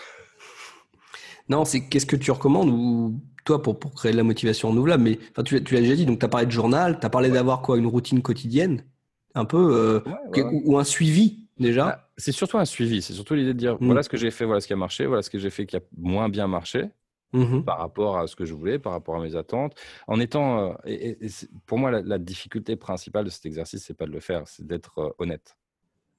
Non, 1.48 1.64
c'est 1.64 1.86
qu'est-ce 1.88 2.06
que 2.06 2.16
tu 2.16 2.30
recommandes 2.32 2.70
ou 2.70 3.20
toi 3.44 3.62
pour, 3.62 3.78
pour 3.78 3.94
créer 3.94 4.10
de 4.10 4.16
la 4.16 4.24
motivation 4.24 4.70
renouvelable 4.70 5.04
Mais 5.04 5.18
enfin, 5.30 5.44
tu, 5.44 5.54
l'as- 5.54 5.60
tu 5.60 5.74
l'as 5.74 5.80
déjà 5.80 5.94
dit, 5.94 6.04
donc 6.04 6.18
tu 6.18 6.24
as 6.26 6.28
parlé 6.28 6.46
de 6.46 6.50
journal, 6.50 6.98
tu 6.98 7.06
as 7.06 7.10
parlé 7.10 7.30
d'avoir 7.30 7.62
quoi 7.62 7.78
Une 7.78 7.86
routine 7.86 8.20
quotidienne 8.20 8.84
Un 9.36 9.44
peu 9.44 9.56
euh, 9.56 10.00
Ouais, 10.34 10.42
ouais, 10.42 10.50
ou, 10.52 10.72
ou 10.74 10.78
un 10.78 10.82
suivi 10.84 11.46
déjà 11.58 11.86
Ah, 12.00 12.08
C'est 12.16 12.32
surtout 12.32 12.58
un 12.58 12.64
suivi. 12.64 13.00
C'est 13.00 13.12
surtout 13.12 13.34
l'idée 13.34 13.54
de 13.54 13.58
dire 13.58 13.76
Mm. 13.80 13.86
voilà 13.86 14.02
ce 14.02 14.08
que 14.08 14.16
j'ai 14.16 14.32
fait, 14.32 14.44
voilà 14.44 14.60
ce 14.60 14.66
qui 14.66 14.72
a 14.72 14.76
marché, 14.76 15.06
voilà 15.06 15.22
ce 15.22 15.30
que 15.30 15.38
j'ai 15.38 15.50
fait 15.50 15.66
qui 15.66 15.76
a 15.76 15.80
moins 15.96 16.28
bien 16.28 16.48
marché. 16.48 16.86
Mhm. 17.32 17.64
par 17.64 17.78
rapport 17.78 18.18
à 18.18 18.26
ce 18.26 18.36
que 18.36 18.44
je 18.44 18.54
voulais, 18.54 18.78
par 18.78 18.92
rapport 18.92 19.16
à 19.16 19.20
mes 19.22 19.36
attentes, 19.36 19.74
en 20.06 20.20
étant. 20.20 20.70
euh, 20.70 20.74
et, 20.84 21.10
et- 21.10 21.26
et 21.26 21.28
pour 21.66 21.78
moi, 21.78 21.90
la, 21.90 22.02
la 22.02 22.18
difficulté 22.18 22.76
principale 22.76 23.24
de 23.24 23.30
cet 23.30 23.46
exercice, 23.46 23.84
c'est 23.84 23.94
pas 23.94 24.06
de 24.06 24.12
le 24.12 24.20
faire, 24.20 24.46
c'est 24.48 24.66
d'être 24.66 24.98
euh, 25.00 25.10
honnête. 25.18 25.56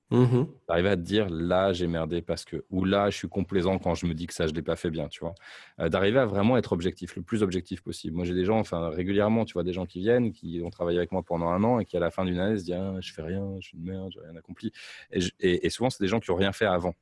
Mmh 0.10 0.44
D'arriver 0.70 0.88
à 0.90 0.96
te 0.96 1.02
dire 1.02 1.28
là 1.30 1.74
j'ai 1.74 1.86
merdé 1.88 2.22
parce 2.22 2.46
que 2.46 2.64
ou 2.70 2.86
là 2.86 3.10
je 3.10 3.18
suis 3.18 3.28
complaisant 3.28 3.78
quand 3.78 3.94
je 3.94 4.06
me 4.06 4.14
dis 4.14 4.26
que 4.26 4.34
ça 4.34 4.48
je 4.48 4.54
l'ai 4.54 4.62
pas 4.62 4.78
fait 4.78 4.90
bien, 4.90 5.10
tu 5.10 5.20
vois. 5.20 5.36
Euh, 5.82 5.90
d'arriver 5.90 6.20
à 6.20 6.26
vraiment 6.26 6.56
être 6.58 6.72
objectif, 6.72 7.18
le 7.18 7.24
plus 7.24 7.44
objectif 7.44 7.82
possible. 7.82 8.16
Moi 8.16 8.24
j'ai 8.24 8.34
des 8.34 8.46
gens, 8.46 8.58
enfin 8.58 8.88
régulièrement, 8.90 9.44
tu 9.44 9.52
vois, 9.54 9.64
des 9.64 9.74
gens 9.74 9.86
qui 9.86 10.00
viennent, 10.00 10.32
qui 10.32 10.62
ont 10.64 10.70
travaillé 10.70 10.98
avec 10.98 11.12
moi 11.12 11.24
pendant 11.24 11.50
un 11.50 11.62
an 11.66 11.80
et 11.80 11.86
qui 11.86 11.98
à 11.98 12.00
la 12.00 12.10
fin 12.10 12.24
d'une 12.24 12.40
année 12.40 12.58
se 12.58 12.64
disent 12.64 12.76
ah, 12.76 12.96
je 13.02 13.12
fais 13.12 13.22
rien, 13.22 13.56
je 13.60 13.68
suis 13.68 13.78
une 13.78 13.84
merde, 13.84 14.10
j'ai 14.14 14.22
rien 14.22 14.36
accompli. 14.38 14.72
Et, 15.12 15.70
souvent 15.70 15.90
c'est 15.90 16.02
des 16.02 16.08
gens 16.08 16.22
qui 16.22 16.32
ont 16.32 16.36
rien 16.36 16.54
fait 16.54 16.66
avant, 16.68 16.94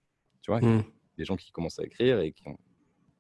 tu 0.42 0.50
vois, 0.50 0.60
mmh. 0.62 0.84
des 1.20 1.26
gens 1.26 1.36
qui 1.36 1.52
commencent 1.52 1.78
à 1.80 1.84
écrire 1.84 2.20
et 2.22 2.32
qui 2.32 2.48
ont 2.48 2.58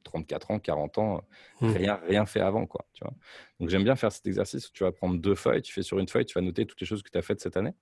34 0.06 0.52
ans, 0.52 0.60
40 0.60 0.98
ans, 0.98 1.22
mmh. 1.60 1.68
rien, 1.72 2.00
rien 2.08 2.26
fait 2.26 2.40
avant, 2.40 2.66
quoi, 2.66 2.86
tu 2.94 3.04
vois. 3.04 3.14
Donc 3.60 3.70
j'aime 3.70 3.84
bien 3.84 3.98
faire 3.98 4.12
cet 4.12 4.26
exercice 4.26 4.70
où 4.70 4.72
tu 4.72 4.84
vas 4.84 4.94
prendre 4.94 5.20
deux 5.20 5.36
feuilles, 5.36 5.62
tu 5.62 5.74
fais 5.74 5.84
sur 5.84 6.00
une 6.00 6.08
feuille, 6.08 6.26
tu 6.26 6.36
vas 6.36 6.42
noter 6.42 6.66
toutes 6.66 6.80
les 6.80 6.88
choses 6.88 7.04
que 7.04 7.10
tu 7.10 7.18
as 7.18 7.22
faites 7.22 7.42
cette 7.42 7.58
année, 7.58 7.74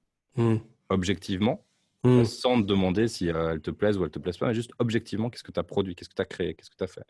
objectivement 0.90 1.64
Hmm. 2.06 2.26
sans 2.26 2.62
te 2.62 2.68
demander 2.68 3.08
si 3.08 3.30
euh, 3.30 3.54
elles 3.54 3.62
te 3.62 3.72
plaisent 3.72 3.98
ou 3.98 4.04
elles 4.04 4.12
te 4.12 4.20
plaisent 4.20 4.38
pas, 4.38 4.48
mais 4.48 4.54
juste 4.54 4.72
objectivement, 4.78 5.30
qu'est-ce 5.30 5.44
que 5.44 5.54
tu 5.54 5.60
as 5.60 5.64
produit, 5.64 5.96
qu'est-ce 5.96 6.10
que 6.10 6.16
tu 6.16 6.22
as 6.22 6.26
créé, 6.26 6.54
qu'est-ce 6.54 6.70
que 6.70 6.76
tu 6.76 6.84
as 6.84 6.88
fait. 6.88 7.06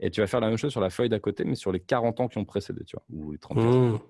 Et 0.00 0.10
tu 0.10 0.22
vas 0.22 0.26
faire 0.26 0.40
la 0.40 0.48
même 0.48 0.56
chose 0.56 0.72
sur 0.72 0.80
la 0.80 0.88
feuille 0.88 1.10
d'à 1.10 1.20
côté, 1.20 1.44
mais 1.44 1.56
sur 1.56 1.72
les 1.72 1.80
40 1.80 2.20
ans 2.20 2.28
qui 2.28 2.38
ont 2.38 2.46
précédé, 2.46 2.84
tu 2.84 2.96
vois, 2.96 3.04
ou 3.10 3.32
les 3.32 3.38
34. 3.38 4.02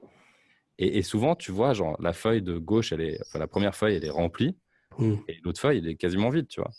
Et, 0.78 1.02
souvent, 1.02 1.34
tu 1.34 1.50
vois, 1.52 1.72
genre, 1.72 1.96
la 2.00 2.12
feuille 2.12 2.42
de 2.42 2.58
gauche, 2.58 2.92
elle 2.92 3.00
est, 3.00 3.20
enfin, 3.26 3.38
la 3.40 3.46
première 3.48 3.74
feuille, 3.74 3.96
elle 3.96 4.04
est 4.04 4.10
remplie, 4.10 4.56
et 5.00 5.38
l'autre 5.42 5.60
feuille, 5.60 5.78
elle 5.78 5.88
est 5.88 5.96
quasiment 5.96 6.30
vide, 6.30 6.46
tu 6.46 6.60
vois. 6.60 6.70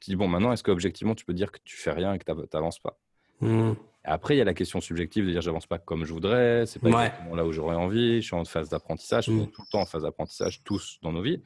Tu 0.00 0.10
dis, 0.10 0.16
bon, 0.16 0.28
maintenant, 0.28 0.52
est-ce 0.52 0.64
qu'objectivement, 0.64 1.14
tu 1.14 1.24
peux 1.24 1.34
dire 1.34 1.52
que 1.52 1.58
tu 1.64 1.76
fais 1.76 1.92
rien 1.92 2.14
et 2.14 2.18
que 2.18 2.24
tu 2.24 2.32
n'avances 2.54 2.78
pas? 2.78 2.98
Après, 4.02 4.34
il 4.34 4.38
y 4.38 4.40
a 4.40 4.44
la 4.44 4.54
question 4.54 4.80
subjective 4.80 5.26
de 5.26 5.30
dire, 5.30 5.42
j'avance 5.42 5.66
pas 5.66 5.78
comme 5.78 6.04
je 6.04 6.12
voudrais, 6.12 6.64
c'est 6.66 6.78
pas 6.78 6.88
exactement 6.88 7.34
là 7.34 7.44
où 7.44 7.52
j'aurais 7.52 7.76
envie, 7.76 8.22
je 8.22 8.26
suis 8.26 8.34
en 8.34 8.44
phase 8.44 8.70
d'apprentissage, 8.70 9.28
on 9.28 9.42
est 9.42 9.46
tout 9.46 9.62
le 9.62 9.70
temps 9.70 9.80
en 9.80 9.86
phase 9.86 10.02
d'apprentissage, 10.02 10.62
tous 10.64 10.98
dans 11.02 11.12
nos 11.12 11.22
vies 11.22 11.42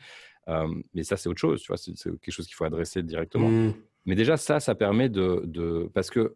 mais 0.92 1.02
ça, 1.02 1.16
c'est 1.16 1.28
autre 1.28 1.40
chose, 1.40 1.62
tu 1.62 1.68
vois, 1.68 1.76
c'est 1.76 1.92
quelque 1.94 2.30
chose 2.30 2.46
qu'il 2.46 2.54
faut 2.54 2.64
adresser 2.64 3.02
directement. 3.02 3.48
Mmh. 3.48 3.74
Mais 4.06 4.14
déjà, 4.14 4.36
ça, 4.36 4.60
ça 4.60 4.74
permet 4.74 5.08
de. 5.08 5.42
de 5.44 5.90
parce 5.94 6.10
que 6.10 6.34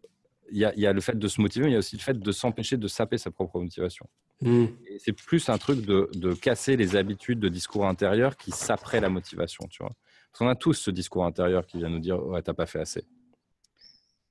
il 0.51 0.57
y, 0.57 0.81
y, 0.81 0.87
a 0.87 0.93
le 0.93 1.01
fait 1.01 1.17
de 1.17 1.27
se 1.27 1.39
motiver, 1.41 1.65
mais 1.65 1.71
il 1.71 1.73
y 1.73 1.75
a 1.75 1.79
aussi 1.79 1.95
le 1.95 2.01
fait 2.01 2.19
de 2.19 2.31
s'empêcher 2.31 2.75
de 2.75 2.87
saper 2.87 3.19
sa 3.19 3.29
propre 3.29 3.59
motivation. 3.59 4.07
Mmh. 4.41 4.65
C'est 4.97 5.13
plus 5.13 5.47
un 5.47 5.59
truc 5.59 5.85
de, 5.85 6.09
de, 6.15 6.33
casser 6.33 6.75
les 6.75 6.95
habitudes 6.95 7.39
de 7.39 7.49
discours 7.49 7.85
intérieur 7.85 8.35
qui 8.35 8.49
saperaient 8.49 8.99
la 8.99 9.09
motivation, 9.09 9.67
tu 9.69 9.83
vois. 9.83 9.93
Parce 10.31 10.39
qu'on 10.39 10.47
a 10.47 10.55
tous 10.55 10.73
ce 10.73 10.91
discours 10.91 11.25
intérieur 11.25 11.65
qui 11.65 11.77
vient 11.77 11.89
nous 11.89 11.99
dire 11.99 12.23
Ouais, 12.25 12.41
t'as 12.41 12.53
pas 12.53 12.65
fait 12.65 12.79
assez. 12.79 13.05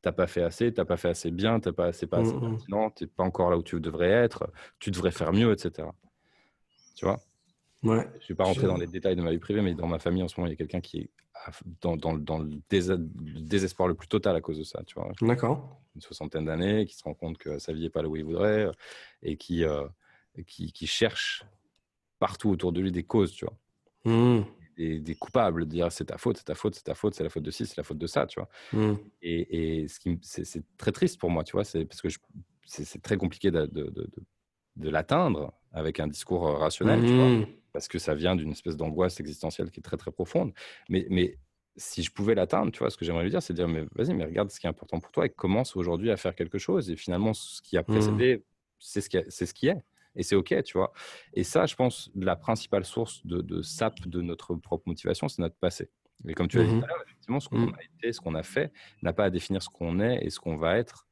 T'as 0.00 0.12
pas 0.12 0.26
fait 0.28 0.42
assez, 0.42 0.72
t'as 0.72 0.84
pas 0.84 0.96
fait 0.96 1.08
assez 1.08 1.30
bien, 1.30 1.58
t'as 1.58 1.72
pas, 1.72 1.86
assez, 1.86 2.06
pas 2.06 2.18
assez 2.18 2.32
mmh, 2.32 2.40
pertinent, 2.40 2.90
t'es 2.90 3.06
pas 3.08 3.24
encore 3.24 3.50
là 3.50 3.58
où 3.58 3.62
tu 3.64 3.80
devrais 3.80 4.10
être, 4.10 4.48
tu 4.78 4.92
devrais 4.92 5.10
faire 5.10 5.32
mieux, 5.32 5.52
etc. 5.52 5.88
Tu 6.94 7.04
vois? 7.04 7.18
Je 7.82 7.88
ne 7.88 8.28
vais 8.28 8.34
pas 8.34 8.44
rentrer 8.44 8.66
dans 8.66 8.76
les 8.76 8.86
détails 8.86 9.16
de 9.16 9.22
ma 9.22 9.30
vie 9.30 9.38
privée, 9.38 9.60
mais 9.60 9.74
dans 9.74 9.86
ma 9.86 9.98
famille 9.98 10.22
en 10.22 10.28
ce 10.28 10.38
moment, 10.38 10.46
il 10.46 10.50
y 10.50 10.52
a 10.52 10.56
quelqu'un 10.56 10.80
qui 10.80 10.98
est 10.98 11.10
dans, 11.80 11.96
dans, 11.96 12.38
le 12.38 12.60
désespoir 13.40 13.88
le 13.88 13.94
plus 13.94 14.08
total 14.08 14.36
à 14.36 14.40
cause 14.40 14.58
de 14.58 14.64
ça. 14.64 14.82
Tu 14.86 14.94
vois. 14.94 15.10
D'accord. 15.20 15.80
Une 15.94 16.00
soixantaine 16.00 16.44
d'années, 16.44 16.86
qui 16.86 16.96
se 16.96 17.04
rend 17.04 17.14
compte 17.14 17.38
que 17.38 17.58
sa 17.58 17.72
vie 17.72 17.82
n'est 17.82 17.90
pas 17.90 18.02
là 18.02 18.08
où 18.08 18.16
il 18.16 18.24
voudrait 18.24 18.66
euh, 18.66 18.72
et 19.22 19.36
qui, 19.36 19.64
euh, 19.64 19.86
qui, 20.46 20.72
qui, 20.72 20.86
cherche 20.86 21.44
partout 22.18 22.50
autour 22.50 22.72
de 22.72 22.80
lui 22.80 22.92
des 22.92 23.04
causes, 23.04 23.32
tu 23.32 23.44
vois. 23.44 23.56
Mmh. 24.12 24.44
Des, 24.78 25.14
coupables, 25.16 25.64
de 25.64 25.70
dire 25.70 25.90
c'est 25.90 26.04
ta 26.04 26.18
faute, 26.18 26.36
c'est 26.36 26.44
ta 26.44 26.54
faute, 26.54 26.76
c'est 26.76 26.84
ta 26.84 26.94
faute, 26.94 27.14
c'est 27.14 27.24
la 27.24 27.30
faute 27.30 27.42
de 27.42 27.50
ci, 27.50 27.66
c'est 27.66 27.76
la 27.76 27.82
faute 27.82 27.98
de 27.98 28.06
ça, 28.06 28.26
tu 28.26 28.38
vois. 28.38 28.48
Mmh. 28.72 28.94
Et, 29.22 29.82
et 29.82 29.86
c'est 30.22 30.62
très 30.76 30.92
triste 30.92 31.18
pour 31.18 31.30
moi, 31.30 31.42
tu 31.42 31.52
vois, 31.52 31.64
c'est 31.64 31.84
parce 31.84 32.00
que 32.00 32.08
c'est 32.64 33.02
très 33.02 33.16
compliqué 33.16 33.50
de, 33.50 33.66
de, 33.66 33.90
de, 33.90 34.08
de 34.76 34.88
l'atteindre 34.88 35.52
avec 35.72 35.98
un 35.98 36.06
discours 36.06 36.46
euh, 36.46 36.54
rationnel, 36.54 37.00
tu 37.00 37.14
vois. 37.14 37.28
Mmh 37.28 37.46
parce 37.78 37.86
que 37.86 37.98
ça 37.98 38.14
vient 38.14 38.34
d'une 38.34 38.50
espèce 38.50 38.76
d'angoisse 38.76 39.20
existentielle 39.20 39.70
qui 39.70 39.78
est 39.78 39.82
très 39.82 39.96
très 39.96 40.10
profonde. 40.10 40.52
Mais, 40.88 41.06
mais 41.10 41.38
si 41.76 42.02
je 42.02 42.10
pouvais 42.10 42.34
l'atteindre, 42.34 42.72
tu 42.72 42.80
vois, 42.80 42.90
ce 42.90 42.96
que 42.96 43.04
j'aimerais 43.04 43.22
lui 43.22 43.30
dire, 43.30 43.40
c'est 43.42 43.52
de 43.52 43.58
dire, 43.58 43.68
mais 43.68 43.84
vas-y, 43.94 44.14
mais 44.14 44.24
regarde 44.24 44.50
ce 44.50 44.58
qui 44.58 44.66
est 44.66 44.70
important 44.70 44.98
pour 44.98 45.12
toi 45.12 45.26
et 45.26 45.28
commence 45.28 45.76
aujourd'hui 45.76 46.10
à 46.10 46.16
faire 46.16 46.34
quelque 46.34 46.58
chose. 46.58 46.90
Et 46.90 46.96
finalement, 46.96 47.34
ce 47.34 47.62
qui 47.62 47.76
a 47.76 47.82
mmh. 47.82 47.84
précédé, 47.84 48.44
c'est 48.80 49.00
ce, 49.00 49.08
qui 49.08 49.18
c'est 49.28 49.46
ce 49.46 49.54
qui 49.54 49.68
est. 49.68 49.80
Et 50.18 50.22
c'est 50.22 50.36
OK, 50.36 50.54
tu 50.64 50.76
vois. 50.76 50.92
Et 51.32 51.44
ça, 51.44 51.64
je 51.64 51.74
pense, 51.74 52.10
la 52.14 52.36
principale 52.36 52.84
source 52.84 53.24
de, 53.24 53.40
de 53.40 53.62
sap 53.62 54.00
de 54.06 54.20
notre 54.20 54.54
propre 54.54 54.84
motivation, 54.86 55.28
c'est 55.28 55.40
notre 55.40 55.56
passé. 55.56 55.88
Et 56.26 56.34
comme 56.34 56.48
tu 56.48 56.58
as 56.58 56.64
dit 56.64 56.74
mmh 56.74 56.80
tout 56.80 56.84
à 56.84 56.88
l'heure, 56.88 57.02
effectivement, 57.06 57.40
ce 57.40 57.48
qu'on 57.48 57.58
mmh. 57.58 57.74
a 57.78 57.82
été, 57.84 58.12
ce 58.12 58.20
qu'on 58.20 58.34
a 58.34 58.42
fait, 58.42 58.72
n'a 59.02 59.12
pas 59.12 59.24
à 59.24 59.30
définir 59.30 59.62
ce 59.62 59.68
qu'on 59.68 60.00
est 60.00 60.24
et 60.24 60.30
ce 60.30 60.40
qu'on 60.40 60.56
va 60.56 60.76
être. 60.76 61.06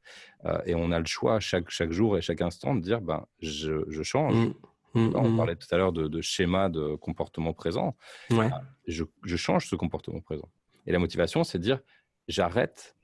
Euh, 0.44 0.58
et 0.66 0.74
on 0.74 0.90
a 0.90 0.98
le 0.98 1.06
choix 1.06 1.38
chaque, 1.38 1.70
chaque 1.70 1.92
jour 1.92 2.18
et 2.18 2.20
chaque 2.20 2.40
instant 2.40 2.74
de 2.74 2.80
dire, 2.80 3.00
ben, 3.00 3.24
je, 3.40 3.84
je 3.88 4.02
change. 4.02 4.34
Mmh, 4.94 5.14
on 5.14 5.36
parlait 5.36 5.56
tout 5.56 5.66
à 5.70 5.76
l'heure 5.76 5.92
de, 5.92 6.20
schéma 6.22 6.68
de 6.68 6.96
comportement 6.96 7.52
présent. 7.52 7.96
Ah, 8.32 8.62
je, 8.86 9.04
change 9.36 9.68
ce 9.68 9.76
comportement 9.76 10.20
présent. 10.20 10.48
Et 10.86 10.92
la 10.92 10.98
motivation, 10.98 11.44
c'est 11.44 11.58
de 11.58 11.62
dire 11.62 11.80
j'arrête 12.28 12.96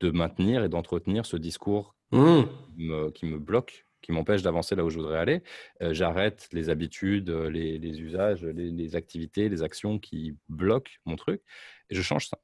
de 0.00 0.10
maintenir 0.10 0.62
et 0.62 0.68
d'entretenir 0.68 1.26
ce 1.26 1.36
discours 1.36 1.96
qui, 2.12 2.16
me, 2.16 3.38
bloque, 3.38 3.83
qui 4.04 4.12
m'empêche 4.12 4.42
d'avancer 4.42 4.74
là 4.76 4.84
où 4.84 4.90
je 4.90 4.98
voudrais 4.98 5.18
aller. 5.18 5.42
Euh, 5.82 5.92
j'arrête 5.92 6.48
les 6.52 6.70
habitudes, 6.70 7.30
les, 7.30 8.00
usages, 8.00 8.44
les, 8.44 8.96
activités, 8.96 9.48
les 9.48 9.62
actions 9.62 9.98
qui 9.98 10.36
bloquent 10.48 10.92
mon 11.04 11.16
truc 11.16 11.42
et 11.90 11.94
je 11.94 12.02
change 12.02 12.28
ça. 12.28 12.38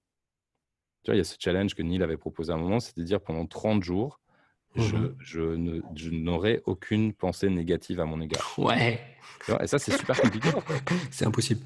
Tu 1.02 1.10
vois, 1.10 1.14
il 1.14 1.18
y 1.18 1.22
a 1.22 1.24
ce 1.24 1.36
challenge 1.38 1.74
que 1.74 1.82
Neil 1.82 2.02
avait 2.02 2.16
proposé 2.16 2.52
à 2.52 2.56
un 2.56 2.58
moment, 2.58 2.80
c'est 2.80 2.96
de 2.96 3.02
dire 3.02 3.20
pendant 3.20 3.46
30 3.46 3.82
jours, 3.82 4.20
Mmh 4.76 5.16
je, 5.18 6.10
n'aurai 6.10 6.62
aucune 6.64 7.12
pensée 7.12 7.48
négative 7.48 7.98
à 7.98 8.04
mon 8.04 8.20
égard. 8.20 8.54
Ouais. 8.56 9.00
Et 9.60 9.66
ça, 9.66 9.78
c'est 9.80 9.96
super 9.96 10.20
compliqué. 10.20 10.48
c'est 11.10 11.26
impossible. 11.26 11.64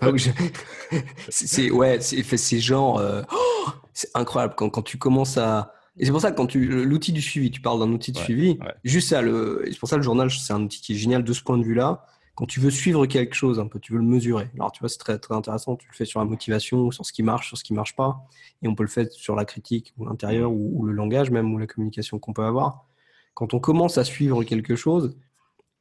Ah 0.00 0.10
c'est 1.28 1.70
ouais, 1.70 2.00
c'est 2.00 2.60
genre, 2.60 2.98
euh, 2.98 3.22
oh, 3.32 3.66
c'est 3.92 4.10
incroyable 4.14 4.54
quand, 4.56 4.70
quand, 4.70 4.82
tu 4.82 4.96
commences 4.96 5.38
à. 5.38 5.74
Et 5.98 6.04
c'est 6.04 6.10
pour 6.10 6.20
ça 6.20 6.32
que 6.32 6.36
quand 6.36 6.46
tu 6.46 6.84
l'outil 6.84 7.12
du 7.12 7.22
suivi, 7.22 7.50
tu 7.50 7.60
parles 7.60 7.78
d'un 7.78 7.92
outil 7.92 8.12
de 8.12 8.18
suivi. 8.18 8.58
Juste 8.82 9.10
ça, 9.10 9.22
le. 9.22 9.64
C'est 9.70 9.78
pour 9.78 9.88
ça 9.88 9.96
le 9.96 10.02
journal, 10.02 10.30
c'est 10.30 10.52
un 10.52 10.62
outil 10.62 10.80
qui 10.80 10.92
est 10.92 10.96
génial 10.96 11.22
de 11.22 11.32
ce 11.32 11.42
point 11.42 11.56
de 11.56 11.64
vue-là 11.64 12.06
quand 12.34 12.46
tu 12.46 12.60
veux 12.60 12.70
suivre 12.70 13.06
quelque 13.06 13.34
chose 13.34 13.60
un 13.60 13.68
peu, 13.68 13.78
tu 13.78 13.92
veux 13.92 13.98
le 13.98 14.04
mesurer. 14.04 14.50
Alors, 14.56 14.72
tu 14.72 14.80
vois, 14.80 14.88
c'est 14.88 14.98
très, 14.98 15.18
très 15.18 15.34
intéressant. 15.34 15.76
Tu 15.76 15.86
le 15.88 15.94
fais 15.94 16.04
sur 16.04 16.18
la 16.18 16.26
motivation, 16.26 16.90
sur 16.90 17.06
ce 17.06 17.12
qui 17.12 17.22
marche, 17.22 17.48
sur 17.48 17.56
ce 17.56 17.62
qui 17.62 17.74
marche 17.74 17.94
pas. 17.94 18.26
Et 18.62 18.68
on 18.68 18.74
peut 18.74 18.82
le 18.82 18.88
faire 18.88 19.06
sur 19.12 19.36
la 19.36 19.44
critique 19.44 19.94
ou 19.98 20.06
l'intérieur 20.06 20.50
ou, 20.52 20.84
le 20.84 20.92
langage 20.92 21.30
même 21.30 21.52
ou 21.54 21.58
la 21.58 21.66
communication 21.66 22.18
qu'on 22.18 22.32
peut 22.32 22.44
avoir. 22.44 22.86
Quand 23.34 23.54
on 23.54 23.60
commence 23.60 23.98
à 23.98 24.04
suivre 24.04 24.42
quelque 24.42 24.74
chose, 24.74 25.16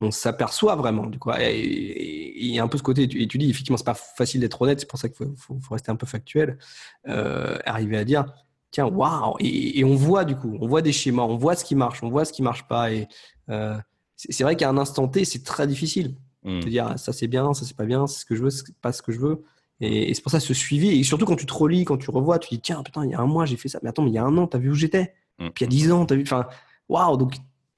on 0.02 0.12
s'aperçoit 0.12 0.76
vraiment 0.76 1.08
du 1.08 1.18
coup. 1.18 1.32
Et 1.40 2.40
il 2.40 2.54
y 2.54 2.60
a 2.60 2.64
un 2.64 2.68
peu 2.68 2.78
ce 2.78 2.84
côté, 2.84 3.04
et 3.04 3.28
tu 3.28 3.38
dis 3.38 3.50
effectivement, 3.50 3.78
c'est 3.78 3.84
pas 3.84 3.94
facile 3.94 4.42
d'être 4.42 4.62
honnête, 4.62 4.80
c'est 4.80 4.90
pour 4.90 5.00
ça 5.00 5.10
qu'il 5.10 5.26
faut, 5.36 5.60
rester 5.72 5.92
un 5.92 5.96
peu 5.96 6.06
factuel. 6.06 6.60
Euh, 7.08 7.58
arriver 7.66 7.98
à 7.98 8.04
dire, 8.04 8.26
tiens, 8.74 8.88
waouh, 8.88 9.36
et, 9.40 9.86
on 9.86 9.96
voit 9.96 10.26
du 10.26 10.36
coup, 10.36 10.58
on 10.60 10.68
voit 10.68 10.82
des 10.82 10.92
schémas, 10.92 11.24
on 11.24 11.38
voit 11.38 11.56
ce 11.56 11.64
qui 11.64 11.76
marche, 11.76 12.04
on 12.04 12.10
voit 12.10 12.26
ce 12.26 12.34
qui 12.34 12.42
marche 12.42 12.68
pas. 12.68 12.92
Et 12.92 13.08
euh, 13.50 13.78
c'est 14.18 14.44
vrai 14.44 14.58
qu'à 14.58 14.68
un 14.68 14.78
instant 14.78 15.08
T, 15.08 15.24
c'est 15.24 15.44
très 15.44 15.66
difficile 15.68 16.16
Mmh. 16.44 16.60
Te 16.60 16.70
dire 16.70 16.94
ça 16.98 17.14
c'est 17.14 17.28
bien, 17.28 17.54
ça 17.54 17.66
c'est 17.66 17.76
pas 17.76 17.86
bien, 17.86 18.06
c'est 18.08 18.20
ce 18.20 18.26
que 18.26 18.36
je 18.36 18.44
veux, 18.44 18.50
c'est 18.50 18.76
pas 18.82 18.92
ce 18.92 19.02
que 19.02 19.12
je 19.12 19.20
veux. 19.20 19.44
Et, 19.80 20.14
c'est 20.14 20.22
pour 20.22 20.32
ça 20.32 20.40
ce 20.40 20.54
suivi. 20.54 21.00
Et 21.00 21.04
surtout 21.04 21.26
quand 21.26 21.36
tu 21.36 21.46
te 21.46 21.54
relis, 21.54 21.86
quand 21.86 21.98
tu 21.98 22.10
revois, 22.12 22.40
tu 22.40 22.50
dis 22.50 22.62
tiens, 22.62 22.84
putain, 22.84 23.06
il 23.06 23.12
y 23.12 23.14
a 23.14 23.20
un 23.20 23.26
mois 23.26 23.46
j'ai 23.46 23.58
fait 23.58 23.70
ça. 23.70 23.80
Mais 23.84 23.90
attends, 23.90 24.04
mais 24.04 24.12
il 24.12 24.16
y 24.16 24.18
a 24.18 24.24
un 24.24 24.38
an, 24.38 24.48
t'as 24.48 24.58
vu 24.58 24.72
où 24.72 24.76
j'étais 24.76 25.14
mmh. 25.40 25.50
Puis 25.56 25.62
il 25.62 25.62
y 25.62 25.66
a 25.66 25.68
dix 25.68 25.92
ans, 25.92 26.06
t'as 26.06 26.16
vu. 26.16 26.24
Enfin, 26.24 26.48
waouh 26.90 27.18
Donc 27.18 27.36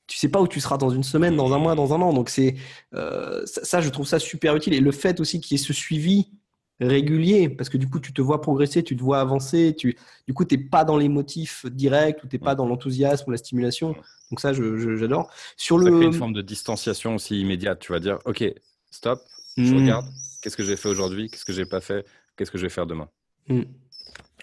tu 0.07 0.17
sais 0.17 0.29
pas 0.29 0.41
où 0.41 0.47
tu 0.47 0.59
seras 0.59 0.77
dans 0.77 0.89
une 0.89 1.03
semaine, 1.03 1.35
dans 1.35 1.53
un 1.53 1.59
mois, 1.59 1.75
dans 1.75 1.93
un 1.93 2.01
an. 2.01 2.13
Donc 2.13 2.29
c'est 2.29 2.55
euh, 2.93 3.43
ça, 3.45 3.81
je 3.81 3.89
trouve 3.89 4.07
ça 4.07 4.19
super 4.19 4.55
utile. 4.55 4.73
Et 4.73 4.79
le 4.79 4.91
fait 4.91 5.19
aussi 5.19 5.39
qu'il 5.39 5.57
y 5.57 5.61
ait 5.61 5.63
ce 5.63 5.73
suivi 5.73 6.31
régulier, 6.79 7.49
parce 7.49 7.69
que 7.69 7.77
du 7.77 7.87
coup, 7.87 7.99
tu 7.99 8.13
te 8.13 8.21
vois 8.21 8.41
progresser, 8.41 8.83
tu 8.83 8.95
te 8.97 9.01
vois 9.01 9.19
avancer, 9.19 9.73
tu, 9.77 9.97
du 10.27 10.33
coup, 10.33 10.43
tu 10.43 10.57
n'es 10.57 10.63
pas 10.63 10.83
dans 10.83 10.97
les 10.97 11.09
motifs 11.09 11.65
directs 11.67 12.23
ou 12.23 12.27
tu 12.27 12.35
n'es 12.35 12.39
pas 12.39 12.55
dans 12.55 12.67
l'enthousiasme 12.67 13.25
ou 13.27 13.31
la 13.31 13.37
stimulation. 13.37 13.95
Donc 14.29 14.39
ça, 14.39 14.51
j'adore. 14.53 15.31
Sur 15.55 15.81
ça 15.81 15.89
le... 15.89 15.99
fait 15.99 16.05
une 16.05 16.13
forme 16.13 16.33
de 16.33 16.41
distanciation 16.41 17.15
aussi 17.15 17.39
immédiate. 17.39 17.79
Tu 17.79 17.91
vas 17.91 17.99
dire, 17.99 18.19
OK, 18.25 18.43
stop, 18.91 19.21
je 19.57 19.73
hmm. 19.73 19.77
regarde, 19.77 20.05
qu'est-ce 20.41 20.57
que 20.57 20.63
j'ai 20.63 20.75
fait 20.75 20.89
aujourd'hui, 20.89 21.29
qu'est-ce 21.29 21.45
que 21.45 21.53
j'ai 21.53 21.65
pas 21.65 21.81
fait, 21.81 22.05
qu'est-ce 22.35 22.51
que 22.51 22.57
je 22.57 22.63
vais 22.63 22.69
faire 22.69 22.87
demain? 22.87 23.07
Hmm. 23.47 23.63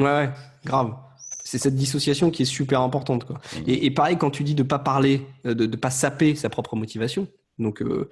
Ouais, 0.00 0.06
ouais, 0.06 0.30
grave. 0.64 0.94
C'est 1.44 1.58
cette 1.58 1.74
dissociation 1.74 2.30
qui 2.30 2.42
est 2.42 2.46
super 2.46 2.80
importante. 2.80 3.24
Quoi. 3.24 3.40
Hmm. 3.56 3.64
Et, 3.66 3.90
pareil, 3.90 4.16
quand 4.16 4.30
tu 4.30 4.42
dis 4.42 4.54
de 4.54 4.62
ne 4.62 4.68
pas 4.68 4.78
parler, 4.78 5.26
euh, 5.44 5.54
de 5.54 5.66
ne 5.66 5.76
pas 5.76 5.90
saper 5.90 6.34
sa 6.34 6.48
propre 6.48 6.76
motivation, 6.76 7.28
donc 7.58 7.82
euh, 7.82 8.08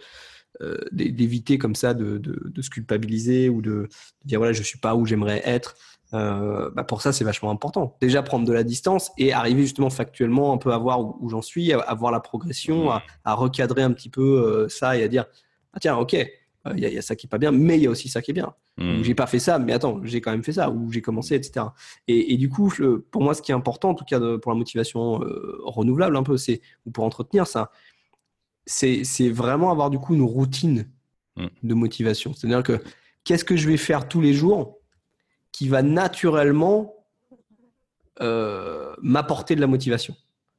d'éviter 0.92 1.56
comme 1.56 1.74
ça 1.74 1.94
de, 1.94 2.18
de, 2.18 2.62
se 2.62 2.68
culpabiliser 2.68 3.48
ou 3.48 3.62
de, 3.62 3.88
dire 4.24 4.38
voilà 4.38 4.52
je 4.52 4.62
suis 4.62 4.78
pas 4.78 4.94
où 4.94 5.06
j'aimerais 5.06 5.40
être 5.44 5.74
euh, 6.12 6.70
bah 6.74 6.82
pour 6.82 7.02
ça 7.02 7.12
c'est 7.12 7.24
vachement 7.24 7.50
important. 7.50 7.96
Déjà 8.00 8.22
prendre 8.22 8.46
de 8.46 8.52
la 8.52 8.64
distance 8.64 9.12
et 9.16 9.32
arriver 9.32 9.62
justement 9.62 9.90
factuellement 9.90 10.52
un 10.52 10.58
peu 10.58 10.72
à 10.72 10.78
voir 10.78 11.00
où, 11.00 11.28
j'en 11.28 11.42
suis 11.42 11.72
à, 11.72 11.94
voir 11.94 12.10
la 12.10 12.20
progression 12.20 12.90
à, 12.90 13.34
recadrer 13.34 13.82
un 13.82 13.92
petit 13.92 14.08
peu 14.08 14.42
euh, 14.42 14.68
ça 14.68 14.96
et 14.96 15.04
à 15.04 15.08
dire 15.08 15.26
ah 15.72 15.78
tiens 15.80 15.96
ok 15.96 16.16
il 16.74 16.78
y, 16.78 16.98
a 16.98 17.00
ça 17.00 17.16
qui 17.16 17.26
est 17.26 17.28
pas 17.28 17.38
bien 17.38 17.52
mais 17.52 17.78
il 17.78 17.84
y 17.84 17.86
a 17.86 17.90
aussi 17.90 18.10
ça 18.10 18.20
qui 18.20 18.32
est 18.32 18.34
bien. 18.34 18.52
Mmh. 18.76 19.02
j'ai 19.02 19.14
pas 19.14 19.26
fait 19.26 19.38
ça 19.38 19.58
mais 19.58 19.72
attends 19.72 20.00
j'ai 20.04 20.20
quand 20.20 20.30
même 20.30 20.44
fait 20.44 20.52
ça 20.52 20.68
ou 20.68 20.92
j'ai 20.92 21.00
commencé 21.00 21.34
etc 21.34 21.66
et, 22.06 22.34
et, 22.34 22.36
du 22.36 22.50
coup 22.50 22.70
pour 23.10 23.22
moi 23.22 23.32
ce 23.32 23.40
qui 23.40 23.50
est 23.50 23.54
important 23.54 23.90
en 23.90 23.94
tout 23.94 24.04
cas 24.04 24.20
pour 24.38 24.52
la 24.52 24.58
motivation 24.58 25.20
renouvelable 25.64 26.16
un 26.18 26.22
peu 26.22 26.36
c'est 26.36 26.60
ou 26.84 26.90
pour 26.90 27.04
entretenir 27.04 27.46
ça 27.46 27.70
c'est 28.70 29.30
vraiment 29.30 29.70
avoir 29.70 29.90
du 29.90 29.98
coup 29.98 30.14
une 30.14 30.22
routine 30.22 30.86
mm. 31.36 31.46
de 31.62 31.74
motivation. 31.74 32.32
C'est-à-dire 32.34 32.62
que 32.62 32.82
qu'est-ce 33.24 33.44
que 33.44 33.56
je 33.56 33.68
vais 33.68 33.76
faire 33.76 34.08
tous 34.08 34.20
les 34.20 34.32
jours 34.32 34.78
qui 35.52 35.68
va 35.68 35.82
naturellement 35.82 36.94
euh, 38.20 38.94
m'apporter 39.02 39.56
de 39.56 39.60
la 39.60 39.66
motivation? 39.66 40.14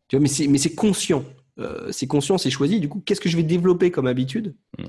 Tu 0.08 0.18
vois, 0.18 0.22
mais 0.22 0.58
c'est, 0.58 0.76
conscient. 0.76 1.24
Euh, 1.58 1.92
c'est 1.92 2.08
conscient, 2.08 2.38
c'est 2.38 2.50
choisi. 2.50 2.80
Du 2.80 2.90
coup, 2.90 3.02
qu'est-ce 3.06 3.22
que 3.22 3.30
je 3.30 3.38
vais 3.38 3.44
développer 3.44 3.92
comme 3.92 4.08
habitude 4.08 4.56
Mm. 4.78 4.86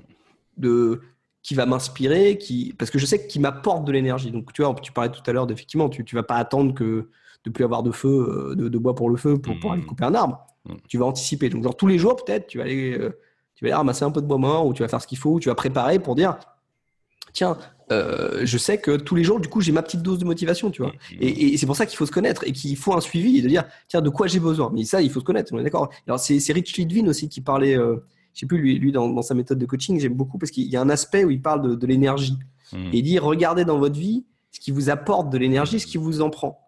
de, 0.56 1.00
qui 1.42 1.54
va 1.54 1.66
m'inspirer, 1.66 2.38
qui, 2.38 2.74
parce 2.78 2.90
que 2.90 2.98
je 2.98 3.06
sais 3.06 3.26
qu'il 3.26 3.40
m'apporte 3.40 3.84
de 3.84 3.92
l'énergie. 3.92 4.30
Donc, 4.30 4.52
tu 4.52 4.62
vois, 4.62 4.74
tu 4.74 4.92
parlais 4.92 5.10
tout 5.10 5.22
à 5.26 5.32
l'heure 5.32 5.46
d'effectivement, 5.46 5.88
tu 5.88 6.02
ne 6.02 6.18
vas 6.18 6.22
pas 6.22 6.36
attendre 6.36 6.74
que 6.74 7.08
de 7.44 7.50
plus 7.50 7.64
avoir 7.64 7.82
de 7.82 7.90
feu, 7.90 8.08
euh, 8.08 8.54
de, 8.54 8.68
de 8.68 8.78
bois 8.78 8.94
pour 8.94 9.10
le 9.10 9.16
feu 9.16 9.38
pour, 9.38 9.58
pour 9.60 9.70
Mm. 9.70 9.74
aller 9.74 9.82
couper 9.82 10.04
un 10.04 10.14
arbre. 10.14 10.46
Mm. 10.68 10.74
Tu 10.88 10.98
vas 10.98 11.06
anticiper. 11.06 11.48
Donc, 11.48 11.62
genre, 11.64 11.76
tous 11.76 11.86
les 11.86 11.98
jours, 11.98 12.16
peut-être, 12.16 12.46
tu 12.46 12.58
vas 12.58 12.64
aller, 12.64 12.92
euh, 12.98 13.18
tu 13.54 13.64
vas 13.64 13.68
aller 13.68 13.74
ramasser 13.74 14.04
un 14.04 14.10
peu 14.10 14.20
de 14.20 14.26
bois 14.26 14.38
mort 14.38 14.66
ou 14.66 14.72
tu 14.74 14.82
vas 14.82 14.88
faire 14.88 15.00
ce 15.02 15.06
qu'il 15.06 15.18
faut, 15.18 15.32
ou 15.32 15.40
tu 15.40 15.48
vas 15.48 15.54
préparer 15.54 15.98
pour 15.98 16.14
dire 16.14 16.38
tiens, 17.32 17.56
euh, 17.90 18.40
je 18.44 18.58
sais 18.58 18.78
que 18.78 18.96
tous 18.96 19.14
les 19.14 19.24
jours, 19.24 19.40
du 19.40 19.48
coup, 19.48 19.60
j'ai 19.62 19.72
ma 19.72 19.82
petite 19.82 20.02
dose 20.02 20.18
de 20.18 20.24
motivation, 20.26 20.70
tu 20.70 20.82
vois. 20.82 20.92
Et, 21.18 21.54
et 21.54 21.56
c'est 21.56 21.64
pour 21.66 21.76
ça 21.76 21.86
qu'il 21.86 21.96
faut 21.96 22.04
se 22.06 22.12
connaître 22.12 22.44
et 22.46 22.52
qu'il 22.52 22.76
faut 22.76 22.94
un 22.94 23.00
suivi 23.00 23.38
et 23.38 23.42
de 23.42 23.48
dire, 23.48 23.64
tiens, 23.88 24.02
de 24.02 24.10
quoi 24.10 24.26
j'ai 24.26 24.38
besoin. 24.40 24.70
Mais 24.74 24.84
ça, 24.84 25.00
il 25.00 25.10
faut 25.10 25.20
se 25.20 25.24
connaître, 25.24 25.50
on 25.54 25.58
est 25.58 25.62
d'accord. 25.62 25.88
Alors, 26.06 26.18
c'est 26.18 26.52
Rich 26.52 26.76
Litvin 26.76 27.06
aussi 27.08 27.28
qui 27.30 27.40
parlait, 27.40 27.76
euh, 27.76 27.96
je 28.34 28.40
sais 28.40 28.46
plus, 28.46 28.58
lui, 28.58 28.78
lui 28.78 28.92
dans, 28.92 29.08
dans 29.08 29.22
sa 29.22 29.34
méthode 29.34 29.58
de 29.58 29.64
coaching, 29.66 29.98
j'aime 29.98 30.14
beaucoup 30.14 30.36
parce 30.38 30.50
qu'il 30.50 30.66
y 30.68 30.76
a 30.76 30.80
un 30.82 30.90
aspect 30.90 31.24
où 31.24 31.30
il 31.30 31.40
parle 31.40 31.62
de, 31.62 31.74
de 31.74 31.86
l'énergie. 31.86 32.36
Et 32.74 32.98
il 32.98 33.02
dit, 33.02 33.18
regardez 33.18 33.64
dans 33.66 33.78
votre 33.78 33.98
vie 33.98 34.24
ce 34.50 34.60
qui 34.60 34.70
vous 34.70 34.88
apporte 34.90 35.30
de 35.30 35.36
l'énergie, 35.38 35.78
ce 35.80 35.86
qui 35.86 35.98
vous 35.98 36.22
en 36.22 36.30
prend. 36.30 36.58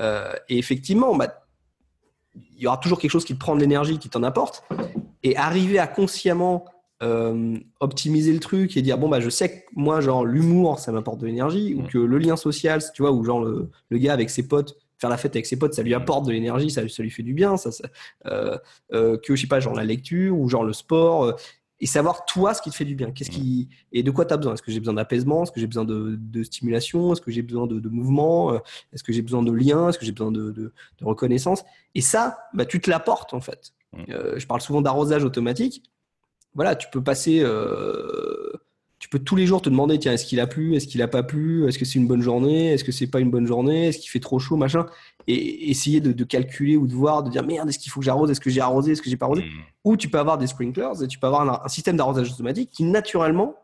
Euh, 0.00 0.32
et 0.48 0.58
effectivement, 0.58 1.14
bah, 1.14 1.46
il 2.34 2.62
y 2.62 2.66
aura 2.66 2.78
toujours 2.78 2.98
quelque 2.98 3.10
chose 3.10 3.24
qui 3.24 3.34
te 3.34 3.38
prend 3.38 3.54
de 3.54 3.60
l'énergie, 3.60 3.98
qui 3.98 4.08
t'en 4.08 4.22
apporte. 4.22 4.64
Et 5.22 5.36
arriver 5.36 5.78
à 5.78 5.86
consciemment 5.86 6.64
euh, 7.02 7.58
optimiser 7.80 8.32
le 8.32 8.38
truc 8.38 8.76
et 8.76 8.82
dire 8.82 8.96
bon 8.96 9.08
bah 9.08 9.18
je 9.18 9.28
sais 9.28 9.50
que 9.50 9.64
moi 9.74 10.00
genre 10.00 10.24
l'humour 10.24 10.78
ça 10.78 10.92
m'apporte 10.92 11.18
de 11.18 11.26
l'énergie 11.26 11.74
ou 11.74 11.82
que 11.82 11.98
le 11.98 12.18
lien 12.18 12.36
social 12.36 12.80
tu 12.94 13.02
vois 13.02 13.10
ou 13.10 13.24
genre 13.24 13.44
le, 13.44 13.70
le 13.88 13.98
gars 13.98 14.12
avec 14.12 14.30
ses 14.30 14.46
potes 14.46 14.76
faire 14.98 15.10
la 15.10 15.16
fête 15.16 15.34
avec 15.34 15.46
ses 15.46 15.58
potes 15.58 15.74
ça 15.74 15.82
lui 15.82 15.94
apporte 15.94 16.26
de 16.26 16.32
l'énergie 16.32 16.70
ça, 16.70 16.88
ça 16.88 17.02
lui 17.02 17.10
fait 17.10 17.24
du 17.24 17.34
bien 17.34 17.56
ça, 17.56 17.72
ça 17.72 17.88
euh, 18.26 18.56
euh, 18.92 19.18
que 19.18 19.34
je 19.34 19.40
sais 19.40 19.48
pas 19.48 19.58
genre 19.58 19.74
la 19.74 19.84
lecture 19.84 20.38
ou 20.38 20.48
genre 20.48 20.62
le 20.62 20.72
sport 20.72 21.36
et 21.82 21.86
savoir 21.86 22.24
toi 22.24 22.54
ce 22.54 22.62
qui 22.62 22.70
te 22.70 22.76
fait 22.76 22.84
du 22.86 22.94
bien. 22.94 23.10
Qu'est-ce 23.10 23.30
qui 23.30 23.68
et 23.92 24.04
de 24.04 24.10
quoi 24.12 24.24
tu 24.24 24.32
as 24.32 24.36
besoin? 24.36 24.54
Est-ce 24.54 24.62
que 24.62 24.70
j'ai 24.70 24.78
besoin 24.78 24.94
d'apaisement? 24.94 25.42
Est-ce 25.42 25.50
que 25.50 25.60
j'ai 25.60 25.66
besoin 25.66 25.84
de, 25.84 26.16
de 26.16 26.42
stimulation? 26.44 27.12
Est-ce 27.12 27.20
que 27.20 27.32
j'ai 27.32 27.42
besoin 27.42 27.66
de, 27.66 27.80
de 27.80 27.88
mouvement? 27.88 28.54
Euh, 28.54 28.58
est-ce 28.92 29.02
que 29.02 29.12
j'ai 29.12 29.20
besoin 29.20 29.42
de 29.42 29.50
lien? 29.50 29.88
Est-ce 29.88 29.98
que 29.98 30.06
j'ai 30.06 30.12
besoin 30.12 30.30
de, 30.30 30.52
de, 30.52 30.72
de 30.98 31.04
reconnaissance? 31.04 31.64
Et 31.96 32.00
ça 32.00 32.38
bah, 32.54 32.64
tu 32.64 32.80
te 32.80 32.88
l'apportes 32.88 33.34
en 33.34 33.40
fait. 33.40 33.72
Mm. 33.92 34.04
Euh, 34.10 34.38
je 34.38 34.46
parle 34.46 34.60
souvent 34.60 34.80
d'arrosage 34.80 35.24
automatique. 35.24 35.82
Voilà, 36.54 36.76
tu 36.76 36.86
peux 36.92 37.02
passer, 37.02 37.40
euh, 37.42 38.52
tu 39.02 39.08
peux 39.08 39.18
tous 39.18 39.34
les 39.34 39.48
jours 39.48 39.60
te 39.60 39.68
demander, 39.68 39.98
tiens, 39.98 40.12
est-ce 40.12 40.24
qu'il 40.24 40.38
a 40.38 40.46
plu, 40.46 40.76
est-ce 40.76 40.86
qu'il 40.86 41.02
a 41.02 41.08
pas 41.08 41.24
plu, 41.24 41.66
est-ce 41.66 41.76
que 41.76 41.84
c'est 41.84 41.98
une 41.98 42.06
bonne 42.06 42.22
journée, 42.22 42.68
est-ce 42.68 42.84
que 42.84 42.92
c'est 42.92 43.08
pas 43.08 43.18
une 43.18 43.32
bonne 43.32 43.48
journée, 43.48 43.88
est-ce 43.88 43.98
qu'il 43.98 44.08
fait 44.08 44.20
trop 44.20 44.38
chaud, 44.38 44.54
machin, 44.54 44.86
et 45.26 45.70
essayer 45.70 46.00
de, 46.00 46.12
de 46.12 46.22
calculer 46.22 46.76
ou 46.76 46.86
de 46.86 46.94
voir, 46.94 47.24
de 47.24 47.28
dire 47.28 47.44
merde, 47.44 47.68
est-ce 47.68 47.80
qu'il 47.80 47.90
faut 47.90 47.98
que 47.98 48.06
j'arrose, 48.06 48.30
est-ce 48.30 48.40
que 48.40 48.48
j'ai 48.48 48.60
arrosé, 48.60 48.92
est-ce 48.92 49.02
que 49.02 49.10
j'ai 49.10 49.16
pas 49.16 49.26
arrosé, 49.26 49.42
Mm. 49.42 49.60
ou 49.82 49.96
tu 49.96 50.08
peux 50.08 50.20
avoir 50.20 50.38
des 50.38 50.46
sprinklers 50.46 51.02
et 51.02 51.08
tu 51.08 51.18
peux 51.18 51.26
avoir 51.26 51.42
un, 51.42 51.64
un 51.64 51.68
système 51.68 51.96
d'arrosage 51.96 52.30
automatique 52.30 52.70
qui 52.70 52.84
naturellement, 52.84 53.56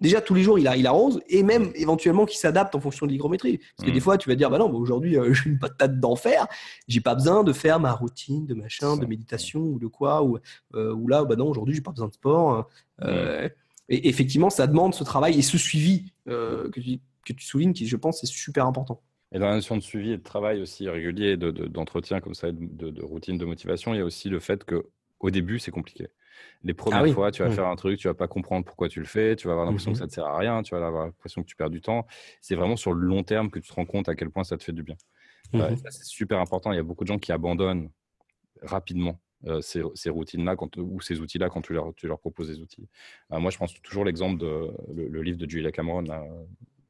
déjà 0.00 0.20
tous 0.20 0.34
les 0.34 0.42
jours 0.42 0.58
il, 0.58 0.66
a, 0.66 0.76
il 0.76 0.88
arrose 0.88 1.20
et 1.28 1.44
même 1.44 1.70
éventuellement 1.76 2.26
qui 2.26 2.36
s'adapte 2.36 2.74
en 2.74 2.80
fonction 2.80 3.06
de 3.06 3.12
l'hygrométrie. 3.12 3.60
Parce 3.76 3.88
que 3.88 3.94
des 3.94 4.00
fois 4.00 4.18
tu 4.18 4.28
vas 4.28 4.34
dire 4.34 4.50
bah 4.50 4.58
non, 4.58 4.68
bah 4.68 4.76
aujourd'hui 4.76 5.16
euh, 5.16 5.32
j'ai 5.32 5.50
une 5.50 5.60
patate 5.60 6.00
d'enfer, 6.00 6.48
j'ai 6.88 7.00
pas 7.00 7.14
besoin 7.14 7.44
de 7.44 7.52
faire 7.52 7.78
ma 7.78 7.92
routine 7.92 8.44
de 8.44 8.54
machin, 8.54 8.96
de 8.96 9.06
méditation 9.06 9.60
ou 9.60 9.78
de 9.78 9.86
quoi, 9.86 10.24
ou, 10.24 10.38
euh, 10.74 10.92
ou 10.92 11.06
là 11.06 11.24
bah 11.24 11.36
non 11.36 11.46
aujourd'hui 11.46 11.76
j'ai 11.76 11.80
pas 11.80 11.92
besoin 11.92 12.08
de 12.08 12.14
sport. 12.14 12.68
Euh, 13.02 13.48
Et 13.88 14.08
effectivement 14.08 14.50
ça 14.50 14.66
demande 14.66 14.94
ce 14.94 15.04
travail 15.04 15.38
et 15.38 15.42
ce 15.42 15.58
suivi 15.58 16.12
euh, 16.28 16.70
que, 16.70 16.80
tu, 16.80 16.98
que 17.26 17.32
tu 17.32 17.44
soulignes 17.44 17.72
qui 17.72 17.86
je 17.86 17.96
pense 17.96 18.22
est 18.22 18.26
super 18.26 18.66
important. 18.66 19.02
Et 19.32 19.38
dans 19.38 19.48
la 19.48 19.54
notion 19.56 19.76
de 19.76 19.82
suivi 19.82 20.12
et 20.12 20.16
de 20.16 20.22
travail 20.22 20.60
aussi 20.62 20.88
régulier, 20.88 21.36
de- 21.36 21.50
de- 21.50 21.66
d'entretien 21.66 22.20
comme 22.20 22.34
ça, 22.34 22.52
de, 22.52 23.02
routine 23.02 23.36
de 23.36 23.44
motivation, 23.44 23.92
il 23.92 23.98
y 23.98 24.00
a 24.00 24.04
aussi 24.04 24.28
le 24.28 24.38
fait 24.40 24.64
que 24.64 24.86
au 25.20 25.30
début, 25.30 25.58
c'est 25.58 25.70
compliqué. 25.70 26.08
Les 26.62 26.74
premières 26.74 27.02
oui. 27.02 27.12
fois, 27.12 27.30
tu 27.32 27.42
vas 27.42 27.48
Mm. 27.48 27.52
faire 27.52 27.66
un 27.66 27.76
truc, 27.76 27.98
tu 27.98 28.06
vas 28.08 28.14
pas 28.14 28.28
comprendre 28.28 28.64
pourquoi 28.64 28.88
tu 28.88 29.00
le 29.00 29.06
fais, 29.06 29.36
tu 29.36 29.46
vas 29.46 29.52
avoir 29.54 29.66
l'impression 29.66 29.90
Mhm. 29.90 29.94
que 29.94 29.98
ça 30.00 30.06
te 30.06 30.12
sert 30.12 30.26
à 30.26 30.38
rien, 30.38 30.62
tu 30.62 30.74
vas 30.74 30.86
avoir 30.86 31.06
l'impression 31.06 31.42
que 31.42 31.46
tu 31.48 31.56
perds 31.56 31.70
du 31.70 31.80
temps. 31.80 32.06
C'est 32.40 32.54
vraiment 32.54 32.76
sur 32.76 32.92
le 32.92 33.04
long 33.06 33.22
terme 33.22 33.50
que 33.50 33.58
tu 33.58 33.68
te 33.68 33.74
rends 33.74 33.86
compte 33.86 34.08
à 34.08 34.14
quel 34.14 34.30
point 34.30 34.44
ça 34.44 34.56
te 34.56 34.62
fait 34.64 34.72
du 34.72 34.82
bien. 34.82 34.96
Euh, 35.54 35.74
ça, 35.76 35.90
c'est 35.90 36.04
super 36.04 36.38
important. 36.40 36.72
Il 36.72 36.76
y 36.76 36.80
a 36.80 36.82
beaucoup 36.82 37.04
de 37.04 37.08
gens 37.08 37.18
qui 37.18 37.32
abandonnent 37.32 37.90
rapidement 38.62 39.18
euh, 39.46 39.60
ces, 39.60 39.82
ces 39.94 40.10
routines-là 40.10 40.56
ou 40.78 41.00
ces 41.00 41.20
outils-là 41.20 41.48
quand 41.50 41.60
tu 41.62 41.72
leur, 41.72 41.92
tu 41.94 42.06
leur 42.06 42.18
proposes 42.18 42.48
des 42.48 42.60
outils. 42.60 42.88
Euh, 43.32 43.38
moi, 43.38 43.50
je 43.50 43.58
pense 43.58 43.74
toujours 43.82 44.04
l'exemple 44.04 44.38
de 44.40 44.70
le, 44.94 45.08
le 45.08 45.22
livre 45.22 45.38
de 45.38 45.48
Julia 45.48 45.70
Cameron. 45.72 46.00
là, 46.02 46.24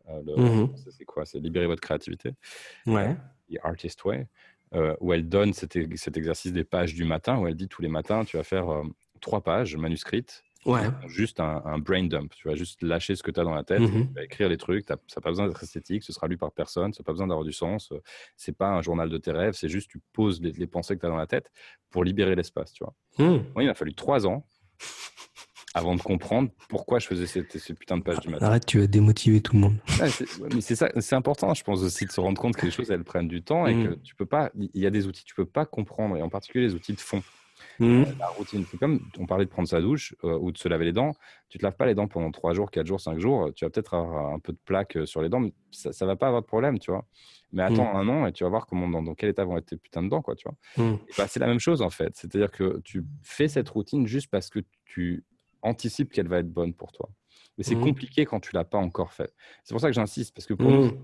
euh, 0.09 0.23
le- 0.25 0.35
ça, 0.77 0.91
C'est 0.91 1.05
quoi? 1.05 1.25
C'est 1.27 1.39
Libérer 1.41 1.67
votre 1.67 1.81
créativité. 1.81 2.33
Ouais. 2.87 3.17
The 3.51 3.59
Artist 3.63 4.05
Way, 4.05 4.27
où 5.01 5.13
elle 5.13 5.29
donne 5.29 5.53
cet, 5.53 5.79
cet 5.97 6.17
exercice 6.17 6.53
des 6.53 6.65
pages 6.65 6.95
du 6.95 7.05
matin, 7.05 7.39
où 7.39 7.47
elle 7.47 7.55
dit 7.55 7.69
tous 7.69 7.83
les 7.83 7.89
matins, 7.89 8.25
tu 8.25 8.37
vas 8.37 8.43
faire 8.43 8.67
trois 9.21 9.41
pages 9.43 9.77
manuscrites, 9.77 10.43
Ouais. 10.67 10.83
juste 11.07 11.41
un, 11.41 11.63
un 11.65 11.79
brain 11.79 12.05
dump. 12.05 12.33
Tu 12.37 12.49
vas 12.49 12.55
juste 12.55 12.83
lâcher 12.83 13.17
ce 13.17 13.23
que 13.23 13.31
tu 13.31 13.39
as 13.41 13.45
dans 13.45 13.55
la 13.55 13.65
tête, 13.65 13.81
Mhm. 13.81 14.09
tu 14.09 14.15
vas 14.15 14.25
écrire 14.25 14.49
les 14.49 14.57
trucs, 14.57 14.87
ça 14.87 14.95
n'a 15.17 15.21
pas 15.23 15.31
besoin 15.31 15.47
d'être 15.47 15.63
esthétique, 15.63 16.03
ce 16.03 16.13
sera 16.13 16.27
lu 16.27 16.37
par 16.39 16.53
personne, 16.53 16.93
ça 16.93 17.03
n'a 17.03 17.05
pas 17.05 17.13
besoin 17.13 17.27
d'avoir 17.27 17.45
du 17.45 17.53
sens, 17.53 17.93
euh, 17.93 18.01
c'est 18.37 18.57
pas 18.57 18.69
un 18.71 18.81
journal 18.83 19.09
de 19.11 19.19
tes 19.19 19.31
rêves, 19.33 19.55
c'est 19.55 19.69
juste 19.69 19.91
tu 19.91 20.01
poses 20.13 20.41
les, 20.41 20.53
les 20.53 20.67
pensées 20.67 20.95
que 20.97 21.01
tu 21.01 21.07
as 21.07 21.11
dans 21.11 21.17
la 21.17 21.27
tête 21.27 21.51
pour 21.91 22.05
libérer 22.05 22.35
l'espace. 22.35 22.73
Tu 22.73 22.85
vois. 22.85 22.95
Mhm. 23.19 23.45
Moi, 23.55 23.63
il 23.63 23.67
m'a 23.67 23.75
fallu 23.75 23.95
trois 23.95 24.27
ans 24.27 24.47
avant 25.77 25.97
de 25.97 26.01
comprendre 26.03 26.51
pourquoi 26.69 27.01
je 27.01 27.07
faisais 27.09 27.27
ces, 27.27 27.45
ces 27.59 27.75
putains 27.75 27.99
de 27.99 28.03
pages 28.05 28.21
du 28.21 28.29
matin. 28.29 28.47
Arrête, 28.47 28.65
tu 28.65 28.79
vas 28.79 28.87
démotiver 28.87 29.41
tout 29.41 29.55
le 29.55 29.61
monde. 29.61 29.77
C'est- 30.09 30.39
ouais, 30.39 30.49
mais 30.55 30.61
c'est 30.61 30.77
ça, 30.77 30.89
c'est 31.01 31.17
important, 31.17 31.53
je 31.53 31.65
pense 31.65 31.83
aussi 31.83 32.07
de 32.07 32.13
se 32.13 32.21
rendre 32.21 32.41
compte 32.41 32.55
que 32.55 32.65
les 32.65 32.71
choses 32.71 32.91
elles 32.93 33.03
prennent 33.03 33.27
du 33.27 33.43
temps 33.43 33.67
et 33.67 33.75
Mm. 33.75 33.89
que 33.89 33.95
tu 33.97 34.15
peux 34.15 34.27
pas. 34.27 34.53
Il 34.57 34.71
y 34.81 34.87
a 34.87 34.91
des 34.91 35.07
outils 35.09 35.23
que 35.25 35.29
tu 35.29 35.35
peux 35.35 35.45
pas 35.47 35.67
comprendre 35.67 36.17
et 36.17 36.23
en 36.23 36.29
particulier 36.29 36.65
les 36.67 36.75
outils 36.75 36.93
de 36.93 37.01
fond. 37.01 37.23
Mhm. 37.81 38.07
La 38.19 38.29
routine, 38.29 38.65
c'est 38.71 38.79
comme 38.79 39.01
on 39.19 39.27
parlait 39.27 39.45
de 39.45 39.51
prendre 39.51 39.69
sa 39.69 39.81
douche 39.81 40.15
euh, 40.25 40.39
ou 40.39 40.53
de 40.53 40.59
se 40.59 40.69
laver 40.69 40.85
les 40.85 40.93
dents. 40.93 41.15
Tu 41.49 41.59
te 41.59 41.65
laves 41.65 41.77
pas 41.77 41.87
les 41.87 41.95
dents 41.95 42.09
pendant 42.09 42.31
3 42.31 42.55
jours, 42.55 42.71
4 42.71 42.87
jours, 42.87 43.01
5 43.01 43.19
jours. 43.19 43.51
Tu 43.55 43.65
vas 43.65 43.71
peut-être 43.71 43.95
avoir 43.95 44.33
un 44.33 44.39
peu 44.39 44.53
de 44.53 44.59
plaque 44.65 44.97
euh, 44.97 45.07
sur 45.07 45.23
les 45.23 45.29
dents, 45.29 45.41
mais 45.41 45.53
ça, 45.71 45.93
ça 45.93 46.07
va 46.07 46.17
pas 46.17 46.27
avoir 46.27 46.43
de 46.43 46.47
problème, 46.47 46.79
tu 46.79 46.91
vois. 46.91 47.05
Mais 47.53 47.63
attends 47.63 47.95
un 47.97 48.09
an 48.09 48.27
et 48.27 48.33
tu 48.33 48.43
vas 48.45 48.51
voir 48.51 48.67
comment 48.67 48.89
dans, 48.89 49.03
dans 49.03 49.15
quel 49.15 49.31
état 49.31 49.45
vont 49.45 49.57
être 49.57 49.67
tes 49.67 49.77
putains 49.77 50.03
de 50.03 50.09
dents, 50.09 50.23
quoi, 50.23 50.35
tu 50.35 50.49
vois. 50.49 50.57
Et 51.09 51.13
bah, 51.17 51.27
c'est 51.29 51.39
la 51.41 51.47
même 51.47 51.61
chose 51.61 51.83
en 51.83 51.91
fait. 51.91 52.17
C'est-à-dire 52.17 52.51
que 52.51 52.81
tu 52.85 53.05
fais 53.23 53.47
cette 53.49 53.69
routine 53.69 54.07
juste 54.07 54.29
parce 54.31 54.51
que 54.51 54.61
tu 54.85 55.25
anticipes 55.63 56.13
qu'elle 56.13 56.29
va 56.29 56.39
être 56.39 56.53
bonne 56.53 56.75
pour 56.75 56.91
toi. 56.93 57.09
Mais 57.57 57.63
c'est 57.65 57.77
compliqué 57.81 58.25
quand 58.27 58.41
tu 58.41 58.55
l'as 58.55 58.65
pas 58.65 58.79
encore 58.79 59.13
fait. 59.13 59.33
C'est 59.63 59.73
pour 59.73 59.81
ça 59.81 59.87
que 59.89 59.95
j'insiste 59.95 60.35
parce 60.35 60.47
que 60.47 60.55
pour 60.55 60.69
nous. 60.71 60.99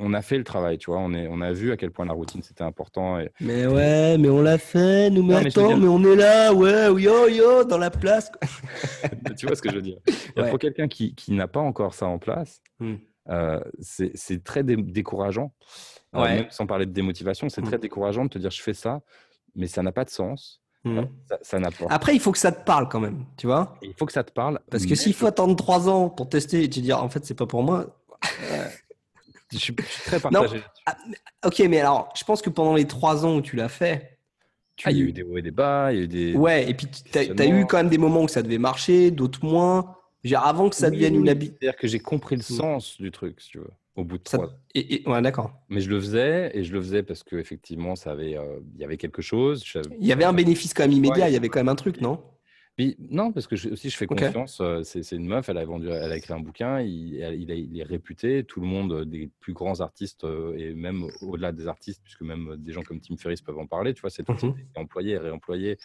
On 0.00 0.12
a 0.14 0.22
fait 0.22 0.38
le 0.38 0.44
travail, 0.44 0.78
tu 0.78 0.90
vois. 0.90 0.98
On, 0.98 1.12
est, 1.12 1.28
on 1.28 1.40
a 1.40 1.52
vu 1.52 1.70
à 1.72 1.76
quel 1.76 1.90
point 1.90 2.06
la 2.06 2.12
routine 2.14 2.42
c'était 2.42 2.64
important. 2.64 3.18
Et... 3.20 3.30
Mais 3.40 3.66
ouais, 3.66 4.16
mais 4.18 4.28
on 4.28 4.42
l'a 4.42 4.58
fait, 4.58 5.10
nous, 5.10 5.22
mais 5.22 5.34
Non, 5.34 5.40
mais 5.42 5.46
attends, 5.48 5.68
dire- 5.68 5.76
mais 5.76 5.86
on 5.88 6.02
est 6.04 6.16
là, 6.16 6.52
ouais, 6.52 6.86
yo, 7.02 7.28
yo, 7.28 7.64
dans 7.64 7.78
la 7.78 7.90
place. 7.90 8.32
tu 9.38 9.46
vois 9.46 9.54
ce 9.56 9.62
que 9.62 9.70
je 9.70 9.76
veux 9.76 9.82
dire 9.82 9.98
Ouais. 10.36 10.48
Pour 10.50 10.58
quelqu'un 10.58 10.88
qui, 10.88 11.14
qui 11.14 11.32
n'a 11.32 11.46
pas 11.48 11.60
encore 11.60 11.94
ça 11.94 12.06
en 12.06 12.18
place, 12.18 12.60
Mm. 12.80 12.94
euh, 13.28 13.60
c'est 13.80 14.42
très 14.42 14.62
dé- 14.64 14.76
décourageant. 14.76 15.52
Euh, 16.16 16.24
même 16.24 16.46
sans 16.50 16.66
parler 16.66 16.86
de 16.86 16.92
démotivation, 16.92 17.48
c'est 17.48 17.60
Mm. 17.60 17.66
très 17.66 17.78
décourageant 17.78 18.24
de 18.24 18.30
te 18.30 18.38
dire 18.38 18.50
je 18.50 18.62
fais 18.62 18.74
ça, 18.74 19.00
mais 19.54 19.66
ça 19.68 19.82
n'a 19.82 19.92
pas 19.92 20.04
de 20.04 20.10
sens. 20.10 20.60
Mhm. 20.82 21.08
Ça, 21.28 21.38
ça. 21.42 21.58
Après, 21.90 22.14
il 22.14 22.20
faut 22.20 22.32
que 22.32 22.38
ça 22.38 22.52
te 22.52 22.64
parle 22.64 22.88
quand 22.88 23.00
même, 23.00 23.26
tu 23.36 23.46
vois. 23.46 23.76
Il 23.82 23.92
faut 23.92 24.06
que 24.06 24.12
ça 24.12 24.24
te 24.24 24.32
parle. 24.32 24.60
Parce 24.70 24.86
que 24.86 24.94
s'il 24.94 25.12
faut 25.12 25.26
attendre 25.26 25.54
trois 25.54 25.90
ans 25.90 26.08
pour 26.08 26.30
tester 26.30 26.62
et 26.64 26.70
te 26.70 26.80
dire, 26.80 27.04
en 27.04 27.10
fait, 27.10 27.22
c'est 27.26 27.34
pas 27.34 27.44
pour 27.46 27.62
moi. 27.62 27.98
Je, 29.52 29.58
suis, 29.58 29.74
très 29.74 30.20
partagé. 30.20 30.62
Ok, 31.44 31.58
mais 31.68 31.80
alors, 31.80 32.12
je 32.16 32.24
pense 32.24 32.42
que 32.42 32.50
pendant 32.50 32.74
les 32.74 32.86
trois 32.86 33.24
ans 33.24 33.36
où 33.36 33.40
tu 33.40 33.56
l'as 33.56 33.68
fait, 33.68 34.18
tu... 34.76 34.88
Ah, 34.88 34.92
il 34.92 34.98
y 34.98 35.02
a 35.02 35.04
eu 35.04 35.12
des 35.12 35.22
hauts 35.22 35.36
et 35.36 35.42
des 35.42 35.50
bas, 35.50 35.92
il 35.92 35.98
y 35.98 36.00
a 36.00 36.04
eu 36.04 36.08
des. 36.08 36.34
Ouais, 36.34 36.68
et 36.68 36.74
puis 36.74 36.86
tu 36.86 37.18
as, 37.18 37.46
eu 37.46 37.66
quand 37.66 37.78
même 37.78 37.88
des 37.88 37.98
moments 37.98 38.22
où 38.22 38.28
ça 38.28 38.42
devait 38.42 38.58
marcher, 38.58 39.10
d'autres 39.10 39.44
moins. 39.44 39.96
Dire, 40.24 40.44
avant 40.44 40.68
que 40.68 40.76
ça 40.76 40.88
Oui, 40.88 40.96
devienne 40.96 41.16
une 41.16 41.28
habitude. 41.28 41.56
C'est-à-dire 41.60 41.78
que 41.78 41.86
j'ai 41.88 41.98
compris 41.98 42.36
le 42.36 42.42
sens 42.42 43.00
du 43.00 43.10
truc, 43.10 43.40
si 43.40 43.50
tu 43.52 43.58
veux, 43.58 43.70
au 43.96 44.04
bout 44.04 44.18
de 44.18 44.28
Ça- 44.28 44.36
trois. 44.36 44.50
Et, 44.74 44.96
et- 44.96 45.08
ouais, 45.08 45.22
d'accord. 45.22 45.52
Mais 45.70 45.80
je 45.80 45.88
le 45.88 45.98
faisais, 45.98 46.50
et 46.52 46.62
je 46.62 46.72
le 46.74 46.80
faisais 46.82 47.02
parce 47.02 47.22
qu'effectivement, 47.22 47.96
ça 47.96 48.12
avait, 48.12 48.36
euh, 48.36 48.60
il 48.74 48.80
y 48.80 48.84
avait 48.84 48.98
quelque 48.98 49.22
chose. 49.22 49.64
Je- 49.64 49.78
Il 49.98 50.06
y 50.06 50.12
avait 50.12 50.24
un 50.24 50.34
bénéfice 50.34 50.74
quand 50.74 50.82
même 50.82 50.92
immédiat, 50.92 51.24
Ouais, 51.24 51.30
il 51.30 51.34
y 51.34 51.36
avait 51.36 51.48
quand 51.48 51.60
même 51.60 51.70
un 51.70 51.74
truc, 51.74 52.02
non? 52.02 52.22
Puis, 52.80 52.96
non, 53.10 53.30
parce 53.30 53.46
que 53.46 53.56
je- 53.56 53.68
aussi 53.68 53.90
je 53.90 53.96
fais 53.98 54.06
confiance. 54.06 54.58
euh, 54.62 54.82
C'est 54.84 55.02
c'est 55.02 55.16
une 55.16 55.26
meuf, 55.26 55.50
elle 55.50 55.58
a 55.58 55.64
vendu, 55.66 55.90
elle 55.90 56.12
a 56.12 56.16
écrit 56.16 56.32
un 56.32 56.40
bouquin, 56.40 56.80
il, 56.80 57.50
est- 57.50 57.60
il 57.60 57.78
est 57.78 57.82
réputé. 57.82 58.42
Tout 58.42 58.60
le 58.62 58.66
monde, 58.66 58.92
euh, 58.92 59.04
des 59.04 59.28
plus 59.40 59.52
grands 59.52 59.80
artistes 59.82 60.24
euh, 60.24 60.56
et 60.56 60.72
même 60.72 61.04
au-delà 61.20 61.52
des 61.52 61.66
artistes, 61.66 62.00
puisque 62.02 62.22
même 62.22 62.56
des 62.56 62.72
gens 62.72 62.82
comme 62.82 62.98
Tim 62.98 63.18
Ferriss 63.18 63.42
peuvent 63.42 63.58
en 63.58 63.66
parler. 63.66 63.92
Tu 63.92 64.00
vois, 64.00 64.08
outil 64.08 64.22
a 64.22 64.32
été 64.48 64.78
employé 64.80 65.12
et 65.12 65.18
réemployé 65.18 65.76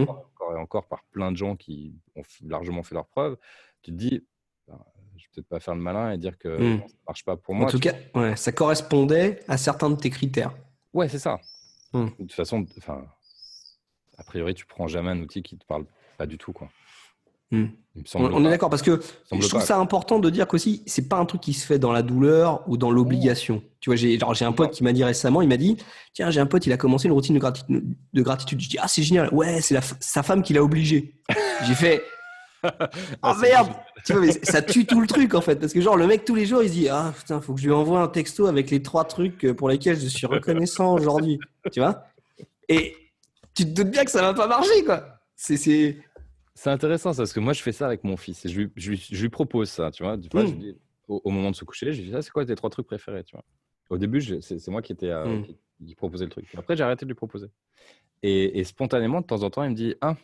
encore, 0.00 0.30
encore 0.34 0.52
et 0.54 0.58
encore 0.58 0.86
par 0.88 1.04
plein 1.10 1.30
de 1.32 1.36
gens 1.36 1.54
qui 1.54 1.92
ont 2.16 2.22
largement 2.46 2.82
fait 2.82 2.94
leurs 2.94 3.08
preuves. 3.08 3.36
Tu 3.82 3.90
te 3.90 3.96
dis, 3.96 4.24
ben, 4.66 4.78
je 5.18 5.24
vais 5.24 5.28
peut-être 5.34 5.48
pas 5.48 5.60
faire 5.60 5.74
le 5.74 5.82
malin 5.82 6.12
et 6.12 6.16
dire 6.16 6.38
que 6.38 6.48
Mm. 6.48 6.78
non, 6.78 6.88
ça 6.88 6.94
marche 7.08 7.24
pas 7.26 7.36
pour 7.36 7.54
En 7.56 7.58
moi. 7.58 7.70
tout 7.70 7.78
tu 7.78 7.90
cas, 7.90 7.94
ouais, 8.14 8.36
ça 8.36 8.52
correspondait 8.52 9.40
à 9.48 9.58
certains 9.58 9.90
de 9.90 9.96
tes 9.96 10.08
critères. 10.08 10.54
Ouais, 10.94 11.10
c'est 11.10 11.18
ça. 11.18 11.40
Hmm. 11.92 12.06
De 12.06 12.10
toute 12.22 12.32
façon, 12.32 12.64
enfin, 12.78 13.04
a 14.16 14.24
priori, 14.24 14.54
tu 14.54 14.64
prends 14.64 14.86
jamais 14.88 15.10
un 15.10 15.20
outil 15.20 15.42
qui 15.42 15.58
te 15.58 15.66
parle 15.66 15.84
pas 16.18 16.26
du 16.26 16.36
tout, 16.36 16.52
quoi. 16.52 16.68
Hmm. 17.50 17.68
On, 18.14 18.44
est 18.44 18.50
d'accord 18.50 18.68
parce 18.68 18.82
que 18.82 19.00
je 19.32 19.48
trouve 19.48 19.62
ça 19.62 19.78
important 19.78 20.18
de 20.18 20.28
dire 20.28 20.46
qu'aussi 20.46 20.82
c'est 20.86 21.08
pas 21.08 21.16
un 21.16 21.24
truc 21.24 21.40
qui 21.40 21.54
se 21.54 21.66
fait 21.66 21.78
dans 21.78 21.92
la 21.92 22.02
douleur 22.02 22.62
ou 22.68 22.76
dans 22.76 22.90
l'obligation. 22.90 23.62
Tu 23.80 23.88
vois, 23.88 23.96
j'ai 23.96 24.18
j'ai 24.34 24.44
un 24.44 24.52
pote 24.52 24.72
qui 24.72 24.84
m'a 24.84 24.92
dit 24.92 25.02
récemment, 25.02 25.40
il 25.40 25.48
m'a 25.48 25.56
dit 25.56 25.78
tiens 26.12 26.30
j'ai 26.30 26.40
un 26.40 26.46
pote 26.46 26.66
il 26.66 26.72
a 26.72 26.76
commencé 26.76 27.08
une 27.08 27.14
routine 27.14 27.34
de 27.34 27.40
gratitude. 27.40 27.96
De 28.12 28.22
gratitude. 28.22 28.60
Je 28.60 28.68
dis 28.68 28.76
ah 28.78 28.86
c'est 28.86 29.02
génial, 29.02 29.32
ouais 29.32 29.62
c'est 29.62 29.78
sa 29.98 30.22
femme 30.22 30.42
qui 30.42 30.52
l'a 30.52 30.62
obligé. 30.62 31.14
j'ai 31.66 31.74
fait 31.74 32.02
ah, 32.62 32.90
oh 33.22 33.34
merde 33.40 33.68
tu 34.04 34.12
vois, 34.12 34.20
mais 34.20 34.32
ça 34.42 34.60
tue 34.60 34.84
tout 34.84 35.00
le 35.00 35.06
truc 35.06 35.34
en 35.34 35.40
fait 35.40 35.56
parce 35.56 35.72
que 35.72 35.80
genre 35.80 35.96
le 35.96 36.06
mec 36.06 36.24
tous 36.24 36.34
les 36.34 36.44
jours 36.44 36.62
il 36.62 36.68
se 36.68 36.74
dit 36.74 36.88
ah 36.88 37.12
putain 37.16 37.40
faut 37.40 37.54
que 37.54 37.60
je 37.60 37.66
lui 37.66 37.72
envoie 37.72 38.00
un 38.00 38.08
texto 38.08 38.46
avec 38.46 38.70
les 38.70 38.82
trois 38.82 39.04
trucs 39.04 39.52
pour 39.52 39.68
lesquels 39.68 39.98
je 39.98 40.06
suis 40.06 40.26
reconnaissant 40.26 40.92
aujourd'hui. 40.92 41.38
Tu 41.72 41.80
vois? 41.80 42.04
Et 42.68 42.94
tu 43.54 43.64
te 43.64 43.70
doutes 43.70 43.90
bien 43.90 44.04
que 44.04 44.10
ça 44.10 44.20
va 44.20 44.34
pas 44.34 44.46
marcher 44.46 44.84
quoi. 44.84 45.18
C'est 45.40 45.96
c'est 46.58 46.70
intéressant 46.70 47.12
ça, 47.12 47.22
parce 47.22 47.32
que 47.32 47.38
moi 47.38 47.52
je 47.52 47.62
fais 47.62 47.70
ça 47.70 47.86
avec 47.86 48.02
mon 48.02 48.16
fils 48.16 48.44
et 48.44 48.48
je 48.48 48.62
lui, 48.62 48.96
je 48.96 49.22
lui, 49.22 49.28
propose 49.28 49.70
ça, 49.70 49.92
tu 49.92 50.02
vois. 50.02 50.16
Du 50.16 50.28
coup, 50.28 50.38
mmh. 50.38 50.74
au, 51.06 51.30
moment 51.30 51.52
de 51.52 51.56
se 51.56 51.64
coucher, 51.64 51.92
je 51.92 52.00
lui 52.00 52.08
dis 52.08 52.12
ça, 52.12 52.20
c'est 52.20 52.32
quoi 52.32 52.44
tes 52.44 52.56
trois 52.56 52.68
trucs 52.68 52.88
préférés, 52.88 53.22
tu 53.22 53.36
vois? 53.36 53.44
Au 53.90 53.96
début, 53.96 54.20
c'est 54.40 54.66
moi 54.66 54.82
qui, 54.82 54.92
était, 54.92 55.14
mmh. 55.14 55.46
qui, 55.86 55.94
proposais 55.94 56.24
le 56.24 56.30
truc. 56.32 56.46
Après, 56.56 56.76
j'ai 56.76 56.82
arrêté 56.82 57.04
de 57.06 57.10
lui 57.10 57.14
proposer. 57.14 57.46
Et, 58.24 58.64
spontanément, 58.64 59.20
de 59.20 59.26
temps 59.26 59.44
en 59.44 59.50
temps, 59.50 59.62
il 59.62 59.70
me 59.70 59.76
dit 59.76 59.94
Ah, 60.00 60.16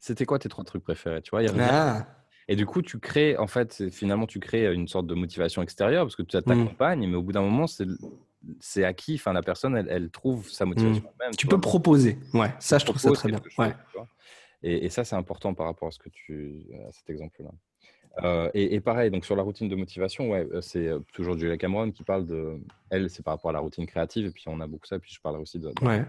c'était 0.00 0.26
quoi 0.26 0.40
tes 0.40 0.48
trois 0.48 0.64
trucs 0.64 0.82
préférés? 0.82 1.22
Tu 1.22 1.30
vois, 1.30 1.42
ah. 1.60 2.04
Et 2.48 2.56
du 2.56 2.66
coup, 2.66 2.82
tu 2.82 2.98
crées, 2.98 3.36
en 3.38 3.46
fait, 3.46 3.90
finalement, 3.90 4.26
tu 4.26 4.40
crées 4.40 4.74
une 4.74 4.88
sorte 4.88 5.06
de 5.06 5.14
motivation 5.14 5.62
extérieure 5.62 6.04
parce 6.04 6.16
que 6.16 6.22
tu 6.22 6.36
mmh. 6.36 6.42
t'accompagnes, 6.42 7.08
mais 7.08 7.16
au 7.16 7.22
bout 7.22 7.30
d'un 7.30 7.42
moment, 7.42 7.66
c'est 8.58 8.84
acquis. 8.84 9.14
Enfin, 9.14 9.32
la 9.32 9.42
personne, 9.42 9.76
elle, 9.76 10.10
trouve 10.10 10.50
sa 10.50 10.64
motivation 10.64 11.04
même. 11.20 11.30
Tu, 11.38 11.46
peux 11.46 11.60
proposer. 11.60 12.18
Ouais, 12.34 12.52
ça, 12.58 12.78
je 12.78 12.84
trouve 12.86 12.98
ça 12.98 13.12
très 13.12 13.28
bien. 13.28 13.40
ouais. 13.58 13.72
Et, 14.62 14.90
ça, 14.90 15.04
c'est 15.04 15.16
important 15.16 15.54
par 15.54 15.66
rapport 15.66 15.88
à, 15.88 15.90
ce 15.90 15.98
que 15.98 16.10
tu, 16.10 16.66
à 16.86 16.92
cet 16.92 17.08
exemple-là. 17.10 17.50
Euh, 18.22 18.50
et, 18.54 18.80
pareil, 18.80 19.10
donc 19.10 19.24
sur 19.24 19.36
la 19.36 19.42
routine 19.42 19.68
de 19.68 19.76
motivation, 19.76 20.30
ouais, 20.30 20.46
euh, 20.52 20.60
c'est 20.60 20.88
euh, 20.88 20.98
toujours 21.12 21.38
Julia 21.38 21.56
Cameron 21.56 21.90
qui 21.90 22.02
parle 22.02 22.26
de. 22.26 22.58
Elle, 22.90 23.08
c'est 23.08 23.22
par 23.22 23.34
rapport 23.34 23.50
à 23.50 23.52
la 23.52 23.60
routine 23.60 23.86
créative, 23.86 24.26
et 24.26 24.30
puis 24.30 24.44
on 24.46 24.60
a 24.60 24.66
beaucoup 24.66 24.86
ça, 24.86 24.96
et 24.96 24.98
puis 24.98 25.12
je 25.12 25.20
parle 25.20 25.38
aussi 25.40 25.58
de. 25.58 25.72
ouais. 25.82 26.04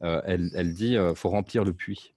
elle, 0.00 0.50
elle, 0.54 0.74
dit 0.74 0.94
il 0.94 1.12
faut 1.14 1.30
remplir 1.30 1.64
le 1.64 1.72
puits. 1.72 2.14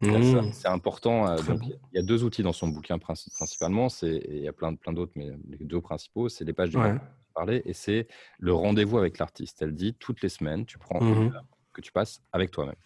Mmh. 0.00 0.52
C'est 0.52 0.68
important. 0.68 1.34
il 1.36 1.78
y 1.94 1.98
a 1.98 2.02
deux 2.02 2.24
outils 2.24 2.42
dans 2.42 2.52
son 2.52 2.68
bouquin 2.68 2.98
principalement. 2.98 3.86
Il 4.02 4.40
y 4.40 4.48
a 4.48 4.52
plein, 4.52 4.74
plein 4.74 4.92
d'autres, 4.92 5.12
mais 5.14 5.30
les 5.48 5.64
deux 5.64 5.80
principaux, 5.80 6.28
c'est 6.28 6.44
les 6.44 6.52
pages 6.52 6.70
du 6.70 6.76
ouais. 6.76 6.96
parler 7.34 7.62
et 7.64 7.72
c'est 7.72 8.08
le 8.38 8.52
rendez-vous 8.52 8.98
avec 8.98 9.18
l'artiste. 9.18 9.62
Elle 9.62 9.74
dit 9.74 9.94
toutes 9.94 10.20
les 10.20 10.28
semaines, 10.28 10.66
tu 10.66 10.76
prends 10.76 11.00
une 11.00 11.28
mmh 11.28 11.32
heure 11.34 11.44
que 11.72 11.80
tu 11.80 11.90
passes 11.90 12.22
avec 12.32 12.50
toi-même 12.50 12.76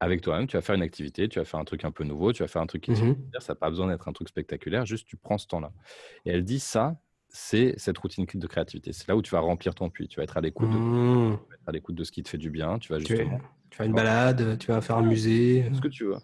avec 0.00 0.20
toi-même, 0.20 0.46
tu 0.46 0.56
vas 0.56 0.62
faire 0.62 0.74
une 0.74 0.82
activité, 0.82 1.28
tu 1.28 1.38
vas 1.38 1.44
faire 1.44 1.60
un 1.60 1.64
truc 1.64 1.84
un 1.84 1.90
peu 1.90 2.04
nouveau, 2.04 2.32
tu 2.32 2.42
vas 2.42 2.48
faire 2.48 2.62
un 2.62 2.66
truc 2.66 2.82
qui 2.82 2.92
te 2.92 3.00
mmh 3.02 3.16
ça 3.40 3.52
n'a 3.52 3.56
pas 3.56 3.70
besoin 3.70 3.88
d'être 3.88 4.08
un 4.08 4.12
truc 4.12 4.28
spectaculaire, 4.28 4.84
juste 4.84 5.06
tu 5.06 5.16
prends 5.16 5.38
ce 5.38 5.46
temps-là. 5.46 5.72
Et 6.24 6.30
elle 6.30 6.44
dit 6.44 6.60
ça, 6.60 6.98
c'est 7.28 7.74
cette 7.76 7.98
routine 7.98 8.26
de 8.32 8.46
créativité. 8.46 8.92
C'est 8.92 9.08
là 9.08 9.16
où 9.16 9.22
tu 9.22 9.30
vas 9.30 9.40
remplir 9.40 9.74
ton 9.74 9.90
puits. 9.90 10.08
Tu 10.08 10.16
vas 10.16 10.24
être 10.24 10.36
à 10.36 10.40
l'écoute 10.40 10.70
de, 10.70 10.76
mmh. 10.76 11.38
à 11.66 11.72
l'écoute 11.72 11.94
de 11.94 12.04
ce 12.04 12.12
qui 12.12 12.22
te 12.22 12.28
fait 12.28 12.38
du 12.38 12.50
bien. 12.50 12.78
Tu 12.78 12.92
vas 12.92 12.98
justement. 12.98 13.40
Tu, 13.70 13.78
vas 13.78 13.84
une 13.84 13.94
balade, 13.94 14.58
tu 14.58 14.68
vas 14.68 14.80
faire 14.80 14.98
un 14.98 15.02
musée. 15.02 15.68
Ce 15.74 15.80
que 15.80 15.88
tu 15.88 16.04
veux. 16.04 16.16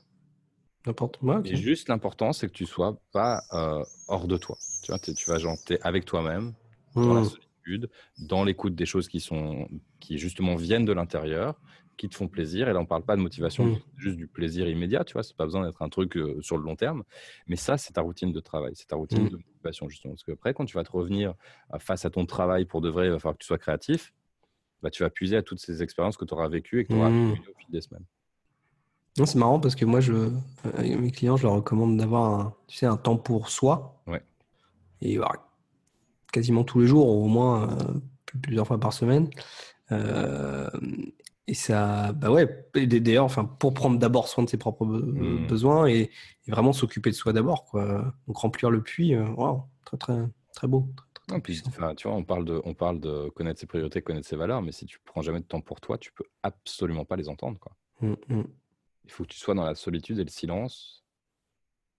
N'importe 0.86 1.18
quoi. 1.18 1.42
Et 1.44 1.56
juste 1.56 1.88
l'important, 1.88 2.32
c'est 2.32 2.48
que 2.48 2.52
tu 2.52 2.66
sois 2.66 2.98
pas 3.12 3.42
euh, 3.52 3.84
hors 4.08 4.26
de 4.26 4.36
toi. 4.36 4.56
Tu 4.82 4.90
vois, 4.90 4.98
tu 4.98 5.12
vas 5.28 5.38
genre, 5.38 5.56
avec 5.82 6.04
toi-même, 6.04 6.54
dans 6.94 7.14
la 7.14 7.20
mmh. 7.20 7.24
solitude, 7.24 7.90
dans 8.18 8.42
l'écoute 8.42 8.74
des 8.74 8.86
choses 8.86 9.08
qui 9.08 9.20
sont, 9.20 9.68
qui 10.00 10.18
justement 10.18 10.56
viennent 10.56 10.84
de 10.84 10.92
l'intérieur 10.92 11.60
qui 11.96 12.08
te 12.08 12.14
font 12.14 12.28
plaisir. 12.28 12.68
Et 12.68 12.72
là, 12.72 12.80
on 12.80 12.86
parle 12.86 13.04
pas 13.04 13.16
de 13.16 13.20
motivation, 13.20 13.64
mmh. 13.64 13.80
juste 13.96 14.16
du 14.16 14.26
plaisir 14.26 14.68
immédiat, 14.68 15.04
tu 15.04 15.12
vois. 15.12 15.22
C'est 15.22 15.36
pas 15.36 15.44
besoin 15.44 15.64
d'être 15.64 15.82
un 15.82 15.88
truc 15.88 16.16
euh, 16.16 16.40
sur 16.40 16.56
le 16.56 16.64
long 16.64 16.76
terme. 16.76 17.04
Mais 17.46 17.56
ça, 17.56 17.76
c'est 17.78 17.92
ta 17.92 18.00
routine 18.00 18.32
de 18.32 18.40
travail, 18.40 18.72
c'est 18.74 18.88
ta 18.88 18.96
routine 18.96 19.24
mmh. 19.24 19.30
de 19.30 19.36
motivation, 19.36 19.88
justement. 19.88 20.14
Parce 20.14 20.24
que 20.24 20.32
après, 20.32 20.54
quand 20.54 20.64
tu 20.64 20.76
vas 20.76 20.84
te 20.84 20.92
revenir 20.92 21.34
euh, 21.72 21.78
face 21.78 22.04
à 22.04 22.10
ton 22.10 22.26
travail 22.26 22.64
pour 22.64 22.80
de 22.80 22.88
vrai, 22.88 23.06
il 23.06 23.10
va 23.10 23.18
falloir 23.18 23.34
que 23.34 23.42
tu 23.42 23.46
sois 23.46 23.58
créatif. 23.58 24.12
Bah, 24.82 24.90
tu 24.90 25.02
vas 25.02 25.10
puiser 25.10 25.36
à 25.36 25.42
toutes 25.42 25.60
ces 25.60 25.82
expériences 25.82 26.16
que 26.16 26.24
tu 26.24 26.34
auras 26.34 26.48
vécues 26.48 26.80
et 26.80 26.84
que 26.84 26.92
tu 26.92 26.98
auras 26.98 27.10
mmh. 27.10 27.32
au 27.32 27.34
fil 27.36 27.70
des 27.70 27.80
semaines. 27.80 28.04
C'est 29.14 29.36
marrant 29.36 29.60
parce 29.60 29.76
que 29.76 29.84
moi, 29.84 30.00
je, 30.00 30.12
euh, 30.12 30.30
mes 30.98 31.10
clients, 31.10 31.36
je 31.36 31.42
leur 31.44 31.54
recommande 31.54 31.98
d'avoir 31.98 32.40
un, 32.40 32.54
tu 32.66 32.78
sais, 32.78 32.86
un 32.86 32.96
temps 32.96 33.18
pour 33.18 33.50
soi. 33.50 34.02
Ouais. 34.06 34.22
Et 35.02 35.18
quasiment 36.32 36.64
tous 36.64 36.80
les 36.80 36.86
jours, 36.86 37.06
au 37.08 37.26
moins 37.26 37.76
plusieurs 38.40 38.66
fois 38.66 38.78
par 38.78 38.92
semaine. 38.92 39.28
Euh, 39.90 40.70
et 41.48 41.54
ça, 41.54 42.12
bah 42.12 42.30
ouais, 42.30 42.46
d'ailleurs, 42.74 43.24
enfin, 43.24 43.44
pour 43.44 43.74
prendre 43.74 43.98
d'abord 43.98 44.28
soin 44.28 44.44
de 44.44 44.48
ses 44.48 44.58
propres 44.58 44.86
mmh. 44.86 45.46
besoins 45.46 45.86
et, 45.86 46.10
vraiment 46.46 46.72
s'occuper 46.72 47.10
de 47.10 47.14
soi 47.14 47.32
d'abord, 47.32 47.64
quoi. 47.64 48.14
Donc 48.26 48.36
remplir 48.36 48.70
le 48.70 48.82
puits, 48.82 49.14
euh, 49.14 49.26
très 49.84 49.96
très 49.96 50.18
très 50.52 50.68
beau. 50.68 50.88
puis, 51.42 51.62
tu 51.62 52.08
vois, 52.08 52.16
on 52.16 52.24
parle 52.24 52.44
de, 52.44 52.60
on 52.64 52.74
parle 52.74 53.00
de 53.00 53.28
connaître 53.30 53.58
ses 53.60 53.66
priorités, 53.66 54.02
connaître 54.02 54.28
ses 54.28 54.36
valeurs, 54.36 54.62
mais 54.62 54.72
si 54.72 54.86
tu 54.86 55.00
prends 55.04 55.22
jamais 55.22 55.40
de 55.40 55.44
temps 55.44 55.60
pour 55.60 55.80
toi, 55.80 55.98
tu 55.98 56.12
peux 56.12 56.24
absolument 56.42 57.04
pas 57.04 57.16
les 57.16 57.28
entendre, 57.28 57.58
quoi. 57.58 57.72
Mmh, 58.00 58.14
mmh. 58.28 58.42
Il 59.04 59.10
faut 59.10 59.24
que 59.24 59.28
tu 59.28 59.38
sois 59.38 59.54
dans 59.54 59.64
la 59.64 59.74
solitude 59.74 60.18
et 60.20 60.24
le 60.24 60.30
silence 60.30 61.04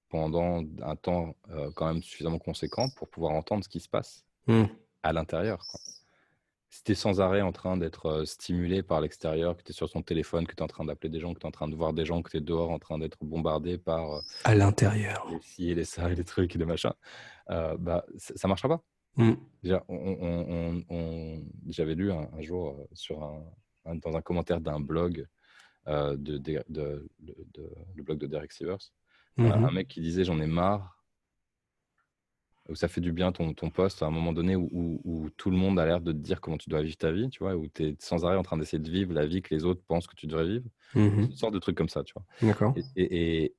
pendant 0.07 0.63
un 0.81 0.95
temps 0.95 1.35
euh, 1.49 1.69
quand 1.75 1.87
même 1.87 2.01
suffisamment 2.01 2.39
conséquent 2.39 2.87
pour 2.95 3.09
pouvoir 3.09 3.33
entendre 3.33 3.63
ce 3.63 3.69
qui 3.69 3.79
se 3.81 3.89
passe 3.89 4.25
à 5.03 5.11
l'intérieur, 5.11 5.65
quoi 5.69 5.79
si 6.73 6.83
tu 6.83 6.93
es 6.93 6.95
sans 6.95 7.21
arrêt 7.21 7.41
en 7.41 7.51
train 7.51 7.77
d'être 7.77 8.23
stimulé 8.25 8.81
par 8.81 8.99
l'extérieur, 8.99 9.55
que 9.55 9.61
tu 9.61 9.69
es 9.69 9.73
sur 9.75 9.91
ton 9.91 10.01
téléphone, 10.01 10.47
que 10.47 10.55
tu 10.55 10.59
es 10.59 10.63
en 10.63 10.67
train 10.67 10.83
d'appeler 10.83 11.11
des 11.11 11.19
gens, 11.19 11.31
que 11.35 11.39
tu 11.39 11.45
es 11.45 11.47
en 11.47 11.51
train 11.51 11.67
de 11.67 11.75
voir 11.75 11.93
des 11.93 12.03
gens, 12.03 12.23
que 12.23 12.31
tu 12.31 12.37
es 12.37 12.41
dehors 12.41 12.71
en 12.71 12.79
train 12.79 12.97
d'être 12.97 13.19
bombardé 13.21 13.77
par. 13.77 14.23
à 14.43 14.55
l'intérieur. 14.55 15.27
Les 15.29 15.39
ci 15.41 15.69
et 15.69 15.75
les 15.75 15.83
ça 15.83 16.09
et 16.09 16.15
les 16.15 16.23
trucs 16.23 16.55
et 16.55 16.57
les 16.57 16.65
machins, 16.65 16.93
bah, 17.47 18.03
ça 18.17 18.47
ne 18.47 18.49
marchera 18.49 18.69
pas. 18.69 18.83
Mmh. 19.17 19.33
J'avais 21.69 21.93
lu 21.93 22.11
un, 22.11 22.41
jour 22.41 22.87
sur 22.93 23.21
un, 23.21 23.95
dans 23.97 24.15
un 24.17 24.21
commentaire 24.21 24.59
d'un 24.59 24.79
blog, 24.79 25.27
de, 25.85 26.15
de, 26.15 26.63
de, 26.69 27.07
le 27.95 28.03
blog 28.03 28.17
de 28.17 28.25
Derek 28.25 28.51
Sivers, 28.51 28.79
mmh 29.37 29.45
un 29.45 29.71
mec 29.71 29.89
qui 29.89 30.01
disait 30.01 30.23
J'en 30.23 30.39
ai 30.39 30.47
marre 30.47 31.02
où 32.69 32.75
ça 32.75 32.87
fait 32.87 33.01
du 33.01 33.11
bien 33.11 33.31
ton, 33.31 33.53
ton 33.53 33.69
poste 33.69 34.03
à 34.03 34.05
un 34.05 34.09
moment 34.09 34.31
donné 34.31 34.55
où, 34.55 34.69
où, 35.03 35.29
tout 35.31 35.51
le 35.51 35.57
monde 35.57 35.79
a 35.79 35.85
l'air 35.85 35.99
de 35.99 36.11
te 36.11 36.17
dire 36.17 36.39
comment 36.39 36.57
tu 36.57 36.69
dois 36.69 36.81
vivre 36.81 36.97
ta 36.97 37.11
vie, 37.11 37.29
tu 37.29 37.39
vois, 37.39 37.55
où 37.55 37.67
tu 37.67 37.83
es 37.87 37.95
sans 37.99 38.25
arrêt 38.25 38.37
en 38.37 38.43
train 38.43 38.57
d'essayer 38.57 38.79
de 38.79 38.89
vivre 38.89 39.13
la 39.13 39.25
vie 39.25 39.41
que 39.41 39.53
les 39.53 39.65
autres 39.65 39.81
pensent 39.87 40.07
que 40.07 40.15
tu 40.15 40.27
devrais 40.27 40.47
vivre. 40.47 40.69
Mmh 40.95 41.19
Une 41.23 41.35
sorte 41.35 41.53
de 41.53 41.59
truc 41.59 41.75
comme 41.77 41.89
ça, 41.89 42.03
tu 42.03 42.13
vois. 42.13 42.23
D'accord. 42.41 42.73
Et, 42.95 43.53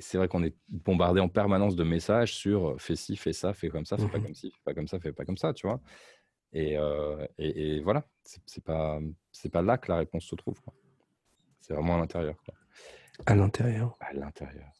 c'est 0.00 0.16
vrai 0.16 0.28
qu'on 0.28 0.44
est 0.44 0.54
bombardé 0.68 1.20
en 1.20 1.28
permanence 1.28 1.74
de 1.74 1.82
messages 1.82 2.32
sur 2.32 2.80
fais 2.80 2.94
ci, 2.94 3.16
fais 3.16 3.32
ça, 3.32 3.52
fais 3.52 3.68
comme 3.68 3.84
ça, 3.84 3.96
fais 3.96 4.06
pas 4.06 4.18
mmh 4.18 4.22
comme 4.22 4.34
ci, 4.34 4.52
fais 4.52 4.60
pas 4.64 4.74
comme 4.74 4.86
ça, 4.86 5.00
fais 5.00 5.12
pas 5.12 5.24
comme 5.24 5.36
ça, 5.36 5.52
tu 5.52 5.66
vois. 5.66 5.80
Et, 6.52 6.78
euh, 6.78 7.26
et, 7.36 7.80
voilà, 7.80 8.06
c'est 8.24 8.62
pas, 8.62 9.00
pas 9.52 9.62
là 9.62 9.76
que 9.76 9.90
la 9.90 9.98
réponse 9.98 10.24
se 10.24 10.36
trouve. 10.36 10.60
C'est 11.60 11.74
vraiment 11.74 11.96
à 11.96 11.98
l'intérieur. 11.98 12.36
À 13.26 13.34
l'intérieur. 13.34 13.96
À 14.00 14.12
l'intérieur. 14.12 14.70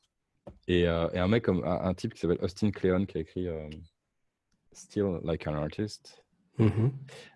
Euh, 0.70 1.08
et, 1.12 1.18
un 1.18 1.28
mec 1.28 1.44
comme 1.44 1.64
un, 1.64 1.94
type 1.94 2.14
qui 2.14 2.20
s'appelle 2.20 2.38
Austin 2.42 2.70
Kleon 2.70 3.06
qui 3.06 3.18
a 3.18 3.20
écrit 3.20 3.48
euh, 3.48 3.68
Still 4.72 5.20
Like 5.24 5.46
an 5.46 5.54
Artist. 5.54 6.22
Mm-hmm. 6.58 6.90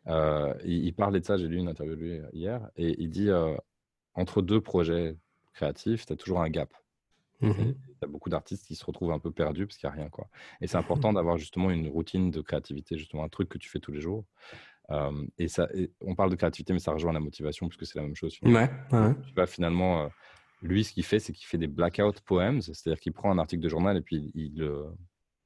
Euh, 0.09 0.55
il, 0.65 0.93
parlait 0.95 1.21
de 1.21 1.25
ça, 1.25 1.37
j'ai 1.37 1.49
lu 1.49 1.57
une 1.57 1.69
interview 1.69 1.95
de 1.95 2.01
lui 2.01 2.21
hier, 2.33 2.69
et 2.77 3.01
il 3.01 3.11
dit 3.11 3.31
entre 4.15 4.43
deux 4.43 4.61
projets 4.61 5.17
créatifs, 5.55 6.07
tu 6.07 6.13
as 6.13 6.17
toujours 6.17 6.41
un 6.41 6.51
gap. 6.51 6.73
Mm-hmm. 7.41 7.75
Tu 7.75 8.05
as 8.05 8.07
beaucoup 8.07 8.29
d'artistes 8.29 8.67
qui 8.67 8.75
se 8.75 8.85
retrouvent 8.85 9.13
un 9.13 9.19
peu 9.19 9.31
perdus 9.31 9.67
parce 9.67 9.79
qu'il 9.79 9.89
n'y 9.89 9.95
a 9.95 9.97
rien. 9.97 10.09
Quoi. 10.11 10.29
Et 10.61 10.67
c'est 10.67 10.77
important 10.77 11.13
d'avoir 11.13 11.39
justement 11.39 11.71
une 11.71 11.89
routine 11.89 12.31
de 12.31 12.41
créativité, 12.41 12.99
justement 12.99 13.25
un 13.25 13.29
truc 13.29 13.49
que 13.49 13.59
tu 13.59 13.69
fais 13.69 13.81
tous 13.81 13.93
les 13.93 14.01
jours. 14.01 14.25
et 15.39 15.49
ça, 15.49 15.69
on 16.01 16.15
parle 16.15 16.31
de 16.31 16.37
créativité, 16.37 16.73
mais 16.73 16.81
ça 16.81 16.93
rejoint 16.93 17.13
la 17.13 17.21
motivation 17.21 17.69
puisque 17.69 17.87
c'est 17.87 17.99
la 17.99 18.05
même 18.05 18.17
chose. 18.17 18.39
Ouais, 18.43 18.71
Tu 18.91 19.35
vas 19.35 19.47
finalement 19.47 20.11
lui, 20.63 20.85
ce 20.85 20.93
qu'il 20.93 21.05
fait, 21.05 21.19
c'est 21.19 21.33
qu'il 21.33 21.47
fait 21.47 21.59
des 21.59 21.67
blackout 21.67 22.21
poems, 22.21 22.61
c'est-à-dire 22.61 23.01
qu'il 23.01 23.13
prend 23.13 23.31
un 23.31 23.39
article 23.39 23.63
de 23.63 23.69
journal 23.69 23.97
et 23.97 24.01
puis 24.01 24.31
il, 24.35 24.57
le, 24.57 24.87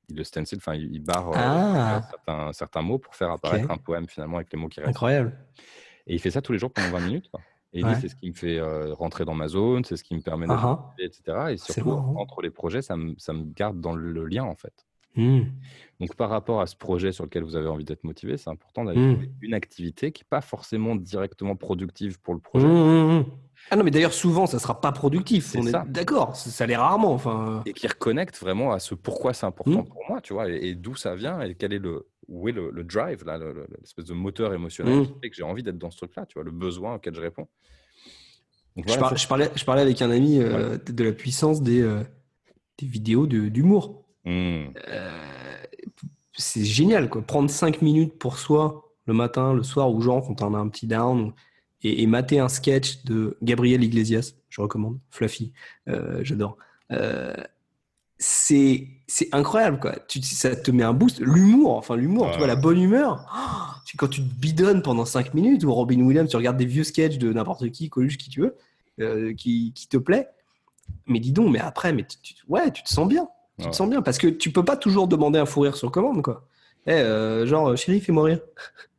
il 0.09 0.17
le 0.17 0.25
stencil, 0.25 0.59
enfin, 0.59 0.75
il 0.75 1.01
barre 1.01 1.31
euh, 1.31 2.01
ah. 2.27 2.51
certains, 2.53 2.83
mots 2.83 2.99
pour 2.99 3.15
faire 3.15 3.31
apparaître 3.31 3.71
un 3.71 3.79
poème 3.79 4.07
finalement 4.09 4.37
avec 4.37 4.53
les 4.53 4.59
mots 4.59 4.69
qui 4.69 4.81
restent. 4.81 4.91
Incroyable. 4.91 5.37
Et 6.07 6.15
il 6.15 6.21
fait 6.21 6.31
ça 6.31 6.43
tous 6.43 6.53
les 6.53 6.59
jours 6.59 6.71
pendant 6.71 6.91
20 6.91 7.01
minutes. 7.07 7.31
Et 7.73 7.81
il 7.81 7.87
dit 7.87 7.95
c'est 8.01 8.09
ce 8.09 8.17
qui 8.17 8.31
me 8.31 8.35
fait 8.35 8.59
euh, 8.59 8.95
rentrer 8.95 9.25
dans 9.25 9.35
ma 9.35 9.49
zone, 9.49 9.85
c'est 9.85 9.97
ce 9.97 10.05
qui 10.05 10.15
me 10.15 10.21
permet 10.21 10.47
uh 10.47 10.77
etc. 10.99 11.49
Et 11.51 11.57
surtout, 11.59 11.91
entre 11.91 12.41
les 12.41 12.51
projets, 12.51 12.81
ça 12.81 12.97
me, 12.97 13.15
ça 13.19 13.33
me, 13.33 13.45
garde 13.45 13.81
dans 13.81 13.95
le 13.95 14.25
lien 14.25 14.45
en 14.45 14.55
fait. 14.55 14.87
Hmm. 15.17 15.45
Donc, 15.99 16.15
par 16.15 16.29
rapport 16.29 16.61
à 16.61 16.67
ce 16.67 16.77
projet 16.77 17.11
sur 17.11 17.25
lequel 17.25 17.43
vous 17.43 17.57
avez 17.57 17.69
envie 17.69 17.85
d'être 17.85 18.05
motivé, 18.05 18.37
c'est 18.37 18.51
important 18.51 18.85
d'avoir 18.85 19.05
hmm. 19.05 19.27
une 19.41 19.55
activité 19.55 20.13
qui 20.13 20.23
n'est 20.23 20.29
pas 20.29 20.43
forcément 20.43 20.95
directement 20.95 21.57
productive 21.57 22.21
pour 22.21 22.35
le 22.35 22.41
projet. 22.41 22.67
Hmm, 22.67 23.25
ah 23.71 23.77
non, 23.77 23.85
mais 23.85 23.91
d'ailleurs, 23.91 24.13
souvent, 24.13 24.47
ça 24.47 24.57
ne 24.57 24.63
sera 24.63 24.81
pas 24.81 24.93
productif. 24.93 25.55
On 25.59 25.67
est 25.67 25.73
d'accord, 25.89 26.37
ça, 26.37 26.67
l'est 26.67 26.77
rarement. 26.77 27.13
Enfin... 27.13 27.63
Et 27.67 27.73
qui 27.73 27.87
reconnecte 27.87 28.39
vraiment 28.39 28.73
à 28.73 28.79
ce 28.79 28.95
pourquoi 28.95 29.33
c'est 29.35 29.47
important 29.47 29.83
pour 29.83 30.03
moi, 30.09 30.21
tu 30.21 30.33
vois, 30.33 30.49
et, 30.49 30.75
d'où 30.75 30.95
ça 30.95 31.15
vient, 31.15 31.41
et 31.41 31.55
quel 31.55 31.73
est 31.73 31.79
le, 31.79 32.07
où 32.29 32.49
est 32.49 32.53
le, 32.53 32.71
drive, 32.85 33.25
là, 33.25 33.39
l'espèce 33.81 34.05
de 34.05 34.15
moteur 34.15 34.55
émotionnel 34.55 35.07
qui 35.07 35.15
fait 35.21 35.31
que 35.31 35.37
j'ai 35.37 35.43
envie 35.43 35.63
d'être 35.63 35.79
dans 35.79 35.91
ce 35.91 35.97
truc-là, 35.97 36.27
tu 36.27 36.35
vois, 36.35 36.45
le 36.45 36.53
besoin 36.53 36.95
auquel 36.95 37.15
je 37.15 37.21
réponds. 37.21 37.49
je, 38.77 38.97
parlais, 39.27 39.51
je, 39.55 39.65
parlais, 39.65 39.83
avec 39.83 40.01
un 40.01 40.11
ami 40.11 40.39
euh, 40.39 40.79
de 40.79 41.05
la 41.05 41.13
puissance 41.13 41.63
des. 41.63 41.83
Euh, 41.83 42.03
des 42.79 42.87
vidéos 42.87 43.27
d'humour. 43.27 44.05
Euh, 44.27 44.67
c'est 46.33 46.65
génial, 46.65 47.09
quoi. 47.09 47.23
Prendre 47.23 47.51
5 47.51 47.83
minutes 47.83 48.19
pour 48.19 48.39
soi 48.39 48.93
le 49.07 49.15
matin, 49.15 49.55
le 49.55 49.63
soir, 49.63 49.91
ou 49.91 50.01
genre 50.01 50.27
quand 50.27 50.43
on 50.43 50.55
a 50.55 50.59
un 50.59 50.69
petit 50.69 50.87
down, 50.87 51.33
et, 51.83 52.03
et 52.03 52.07
mater 52.07 52.39
un 52.39 52.49
sketch 52.49 53.05
de 53.05 53.37
Gabriel 53.43 53.83
Iglesias, 53.85 54.35
je 54.49 54.61
recommande, 54.61 54.99
Fluffy, 55.11 55.53
euh, 55.89 56.21
j'adore. 56.23 56.57
Euh, 56.93 57.35
c'est 58.19 58.89
c'est 59.07 59.29
incroyable 59.33 59.79
quoi. 59.79 59.95
Tu, 60.09 60.23
ça 60.23 60.57
te 60.57 60.71
met 60.71 60.83
un 60.83 60.93
boost. 60.93 61.21
L'humour, 61.21 61.77
enfin 61.77 61.97
l'humour, 61.97 62.31
tu 62.33 62.39
vois 62.39 62.47
la 62.47 62.57
bonne 62.57 62.81
humeur. 62.81 63.27
Oh, 63.33 63.75
tu, 63.87 63.97
quand 63.97 64.09
tu 64.09 64.23
te 64.23 64.35
bidonnes 64.35 64.83
pendant 64.83 65.05
5 65.05 65.35
minutes 65.35 65.65
ou 65.65 65.73
Robin 65.73 66.01
Williams, 66.01 66.29
tu 66.29 66.37
regardes 66.37 66.57
des 66.57 66.67
vieux 66.67 66.85
sketchs 66.85 67.19
de 67.19 67.33
n'importe 67.33 67.71
qui, 67.71 67.89
Coluche, 67.91 68.17
qui 68.17 68.31
tu 68.31 68.41
veux, 68.41 68.57
euh, 69.01 69.35
qui, 69.35 69.73
qui, 69.75 69.89
te 69.89 69.97
plaît. 69.97 70.29
Mais 71.07 71.21
dis 71.21 71.33
donc, 71.33 71.51
mais 71.51 71.61
après, 71.61 71.93
mais 71.93 72.05
tu, 72.05 72.35
ouais, 72.49 72.71
tu 72.71 72.83
te 72.83 72.89
sens 72.89 73.07
bien. 73.07 73.29
Tu 73.59 73.71
te 73.71 73.75
sens 73.75 73.89
bien 73.89 74.03
parce 74.03 74.19
que 74.19 74.27
tu 74.27 74.51
peux 74.51 74.65
pas 74.65 74.77
toujours 74.77 75.09
demander 75.09 75.39
un 75.39 75.47
fou 75.47 75.61
rire 75.61 75.77
sur 75.77 75.91
commande 75.91 76.21
quoi. 76.21 76.47
Eh, 76.87 76.93
euh, 76.93 77.47
genre, 77.47 77.77
chérie, 77.77 78.01
fais-moi 78.01 78.25
rire. 78.25 78.41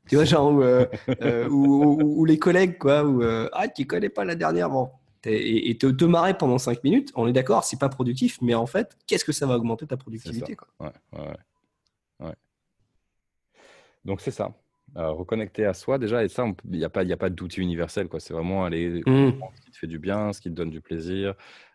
Tu 0.07 0.15
vois, 0.15 0.25
genre, 0.25 0.51
ou, 0.51 0.61
euh, 0.61 1.49
ou, 1.49 2.25
les 2.25 2.39
collègues 2.39 2.77
quoi, 2.77 3.03
ou 3.03 3.23
ah, 3.53 3.67
tu 3.67 3.85
connais 3.85 4.09
pas 4.09 4.25
la 4.25 4.35
dernière, 4.35 4.69
bon 4.69 4.89
et, 5.25 5.77
te, 5.77 5.87
te, 5.87 6.05
marrer 6.05 6.37
pendant 6.37 6.57
5 6.57 6.85
minutes, 6.85 7.11
on 7.15 7.27
est 7.27 7.33
d'accord, 7.33 7.65
c'est 7.65 7.79
pas 7.79 7.89
productif, 7.89 8.37
mais 8.41 8.53
en 8.53 8.65
fait, 8.65 8.97
qu'est-ce 9.07 9.25
que 9.25 9.33
ça 9.33 9.45
va 9.45 9.57
augmenter 9.57 9.85
ta 9.85 9.97
productivité 9.97 10.55
quoi? 10.55 10.69
Ouais, 10.79 11.19
ouais, 11.19 11.35
ouais. 12.21 12.33
Donc 14.05 14.21
c'est 14.21 14.31
ça. 14.31 14.53
reconnecter 14.95 15.65
à 15.65 15.73
soi 15.73 15.97
déjà, 15.97 16.23
et 16.23 16.29
ça, 16.29 16.45
il 16.71 16.77
n'y 16.77 16.85
a 16.85 16.89
pas, 16.89 17.03
y 17.03 17.11
a 17.11 17.17
pas 17.17 17.29
d'outil 17.29 17.59
universel. 17.59 18.07
C'est 18.19 18.33
vraiment 18.33 18.63
aller 18.63 19.01
mmh. 19.05 19.33
ce 19.55 19.61
qui 19.61 19.71
te 19.71 19.77
fait 19.77 19.87
du 19.87 19.99
bien, 19.99 20.31
ce 20.31 20.39
qui 20.39 20.49
te 20.49 20.55
donne 20.55 20.69
du 20.69 20.79
plaisir, 20.79 21.33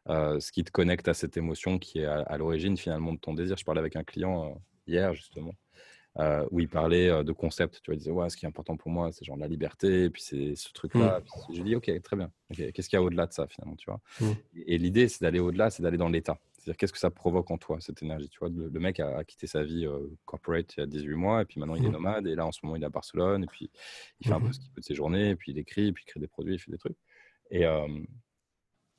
euh, 0.09 0.41
ce 0.41 0.51
qui 0.51 0.64
te 0.64 0.72
connecte 0.72 1.07
à 1.07 1.14
cette 1.14 1.37
émotion 1.37 1.78
qui 1.78 2.01
est 2.01 2.07
à, 2.07 2.37
l'origine 2.37 2.76
finalement 2.76 3.12
de 3.12 3.18
ton 3.18 3.35
désir. 3.35 3.57
Je 3.57 3.64
parlais 3.64 3.80
avec 3.80 3.95
un 3.95 4.03
client 4.03 4.47
euh, 4.47 4.55
hier 4.87 5.14
justement. 5.14 5.53
Euh, 6.19 6.47
où 6.51 6.61
il 6.61 6.69
parlait 6.69 7.25
de 7.25 7.33
concepts. 7.33 7.81
Tu 7.83 7.87
vois, 7.87 7.95
il 7.95 7.99
disait 7.99 8.11
ouais, 8.11 8.29
ce 8.29 8.37
qui 8.37 8.45
est 8.45 8.49
important 8.49 8.77
pour 8.77 8.91
moi, 8.91 9.11
c'est 9.13 9.25
genre 9.25 9.39
la 9.39 9.49
liberté, 9.49 10.05
et 10.05 10.11
puis 10.11 10.21
c'est 10.21 10.55
ce 10.57 10.71
truc-là. 10.75 11.21
Mmh. 11.21 11.55
Je 11.55 11.63
dis 11.63 11.75
ok, 11.75 11.91
très 12.03 12.17
bien. 12.17 12.31
Qu'est-ce 12.55 12.91
qu'il 12.91 12.99
y 12.99 13.01
a 13.01 13.03
au-delà 13.03 13.27
de 13.27 13.33
ça 13.33 13.47
finalement, 13.47 13.77
tu 13.77 13.91
vois? 13.91 13.99
Mmh. 14.21 14.33
Et, 14.67 14.77
l'idée, 14.77 15.09
c'est 15.09 15.23
d'aller 15.23 15.41
au-delà, 15.41 15.71
c'est 15.71 15.83
d'aller 15.83 15.97
dans 15.97 16.11
l'état. 16.11 16.39
C'est-à-dire 16.59 16.77
qu'est-ce 16.77 16.93
que 16.93 16.99
ça 16.99 17.11
provoque 17.11 17.51
en 17.51 17.57
toi 17.57 17.79
cette 17.81 18.03
énergie. 18.03 18.29
Tu 18.29 18.39
vois, 18.41 18.51
le, 18.51 18.79
mec 18.79 19.01
a, 19.01 19.25
quitté 19.25 19.47
sa 19.47 19.65
vie 19.65 19.89
corporate 20.27 20.75
il 20.77 20.81
y 20.81 20.83
a 20.83 20.87
18 20.87 21.15
mois, 21.15 21.41
et 21.41 21.45
puis 21.47 21.59
maintenant 21.59 21.77
il 21.77 21.85
est 21.85 21.89
mmh. 21.89 21.93
nomade, 21.93 22.27
et 22.27 22.35
là 22.35 22.45
en 22.45 22.53
ce 22.53 22.61
moment 22.63 22.77
il 22.77 22.83
est 22.83 22.87
à 22.87 22.91
Barcelone, 22.91 23.45
et 23.45 23.47
puis 23.47 23.71
il 24.21 24.29
fait 24.29 24.35
un 24.35 24.41
peu 24.41 24.53
ce 24.53 24.61
qu'il 24.61 24.71
peut 24.71 24.83
de 24.83 24.85
ses 24.85 24.95
journées, 24.95 25.31
et 25.31 25.37
puis 25.37 25.53
il 25.53 25.59
écrit, 25.59 25.87
et 25.87 25.93
puis 25.93 26.05
il 26.07 26.11
crée 26.11 26.21
des 26.21 26.29
produits, 26.29 26.57
il 26.57 26.59
fait 26.59 26.71
des 26.71 26.79
trucs. 26.79 26.99
Et, 27.51 27.65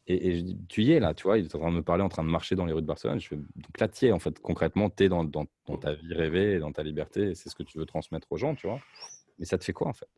et, 0.08 0.44
tu 0.68 0.84
y 0.84 0.92
es 0.92 1.00
là, 1.00 1.14
tu 1.14 1.24
vois, 1.24 1.38
il 1.38 1.46
est 1.46 1.56
en 1.56 1.60
train 1.60 1.72
de 1.72 1.78
me 1.78 1.84
parler, 1.84 2.04
en 2.04 2.10
train 2.10 2.24
de 2.24 2.30
marcher 2.30 2.56
dans 2.56 2.66
les 2.66 2.74
rues 2.74 2.82
de 2.82 2.88
Barcelone. 2.88 3.20
Je 3.22 3.36
donc 3.36 3.80
là, 3.80 3.88
tu 3.88 4.06
es, 4.06 4.12
en 4.12 4.20
fait, 4.20 4.38
concrètement, 4.40 4.90
tu 4.90 5.06
es 5.06 5.10
dans, 5.10 5.24
dans, 5.24 5.46
ta 5.80 5.94
vie 5.94 6.14
rêvée, 6.14 6.60
dans 6.60 6.74
ta 6.74 6.84
liberté, 6.84 7.36
c'est 7.36 7.50
ce 7.50 7.56
que 7.56 7.64
tu 7.64 7.78
veux 7.78 7.86
transmettre 7.86 8.28
aux 8.32 8.38
gens, 8.38 8.54
tu 8.56 8.68
vois. 8.68 8.82
Mais 9.40 9.46
ça 9.46 9.58
te 9.58 9.64
fait 9.64 9.74
quoi, 9.74 9.88
en 9.88 9.94
fait? 9.94 10.10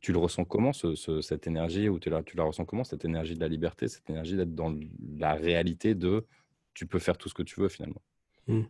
Tu 0.00 0.12
le 0.12 0.18
ressens 0.18 0.44
comment, 0.44 0.72
ce, 0.72 0.94
cette 1.20 1.46
énergie, 1.46 1.88
ou 1.88 1.98
tu 1.98 2.08
la, 2.08 2.22
tu 2.22 2.36
la 2.36 2.44
ressens 2.44 2.64
comment, 2.64 2.84
cette 2.84 3.04
énergie 3.04 3.34
de 3.34 3.40
la 3.40 3.48
liberté, 3.48 3.88
cette 3.88 4.08
énergie 4.08 4.36
d'être 4.36 4.54
dans 4.54 4.74
la 5.18 5.34
réalité 5.34 5.94
de 5.94 6.24
tu 6.72 6.86
peux 6.86 7.00
faire 7.00 7.18
tout 7.18 7.28
ce 7.28 7.34
que 7.34 7.42
tu 7.42 7.60
veux, 7.60 7.68
finalement? 7.68 8.02
Mmh. 8.46 8.62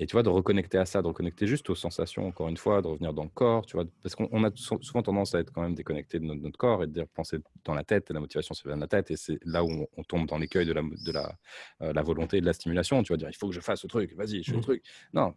Et 0.00 0.06
tu 0.06 0.12
vois, 0.12 0.22
de 0.22 0.28
reconnecter 0.28 0.78
à 0.78 0.84
ça, 0.84 1.02
de 1.02 1.08
reconnecter 1.08 1.48
juste 1.48 1.68
aux 1.70 1.74
sensations, 1.74 2.28
encore 2.28 2.48
une 2.48 2.56
fois, 2.56 2.82
de 2.82 2.86
revenir 2.86 3.12
dans 3.12 3.24
le 3.24 3.30
corps, 3.30 3.66
tu 3.66 3.76
vois, 3.76 3.84
parce 4.00 4.14
qu'on 4.14 4.44
a 4.44 4.50
souvent 4.54 5.02
tendance 5.02 5.34
à 5.34 5.40
être 5.40 5.52
quand 5.52 5.62
même 5.62 5.74
déconnecté 5.74 6.20
de 6.20 6.24
notre, 6.24 6.56
corps 6.56 6.84
et 6.84 6.86
de 6.86 6.92
dire, 6.92 7.08
penser 7.08 7.38
dans 7.64 7.74
la 7.74 7.82
tête, 7.82 8.08
la 8.10 8.20
motivation 8.20 8.54
se 8.54 8.62
fait 8.62 8.68
dans 8.68 8.76
la 8.76 8.86
tête, 8.86 9.10
et 9.10 9.16
c'est 9.16 9.40
là 9.44 9.64
où 9.64 9.88
on, 9.96 10.04
tombe 10.04 10.28
dans 10.28 10.38
l'écueil 10.38 10.66
de, 10.66 10.72
la, 10.72 10.82
de 10.82 11.12
la, 11.12 11.36
euh, 11.82 11.92
la, 11.92 12.02
volonté 12.02 12.36
et 12.36 12.40
de 12.40 12.46
la 12.46 12.52
stimulation, 12.52 13.02
tu 13.02 13.12
vas 13.12 13.16
dire, 13.16 13.28
il 13.28 13.36
faut 13.36 13.48
que 13.48 13.54
je 13.54 13.60
fasse 13.60 13.80
ce 13.80 13.88
truc, 13.88 14.14
vas-y, 14.14 14.44
je 14.44 14.50
fais 14.50 14.52
le 14.52 14.58
mmh. 14.58 14.62
truc. 14.62 14.84
Non, 15.12 15.34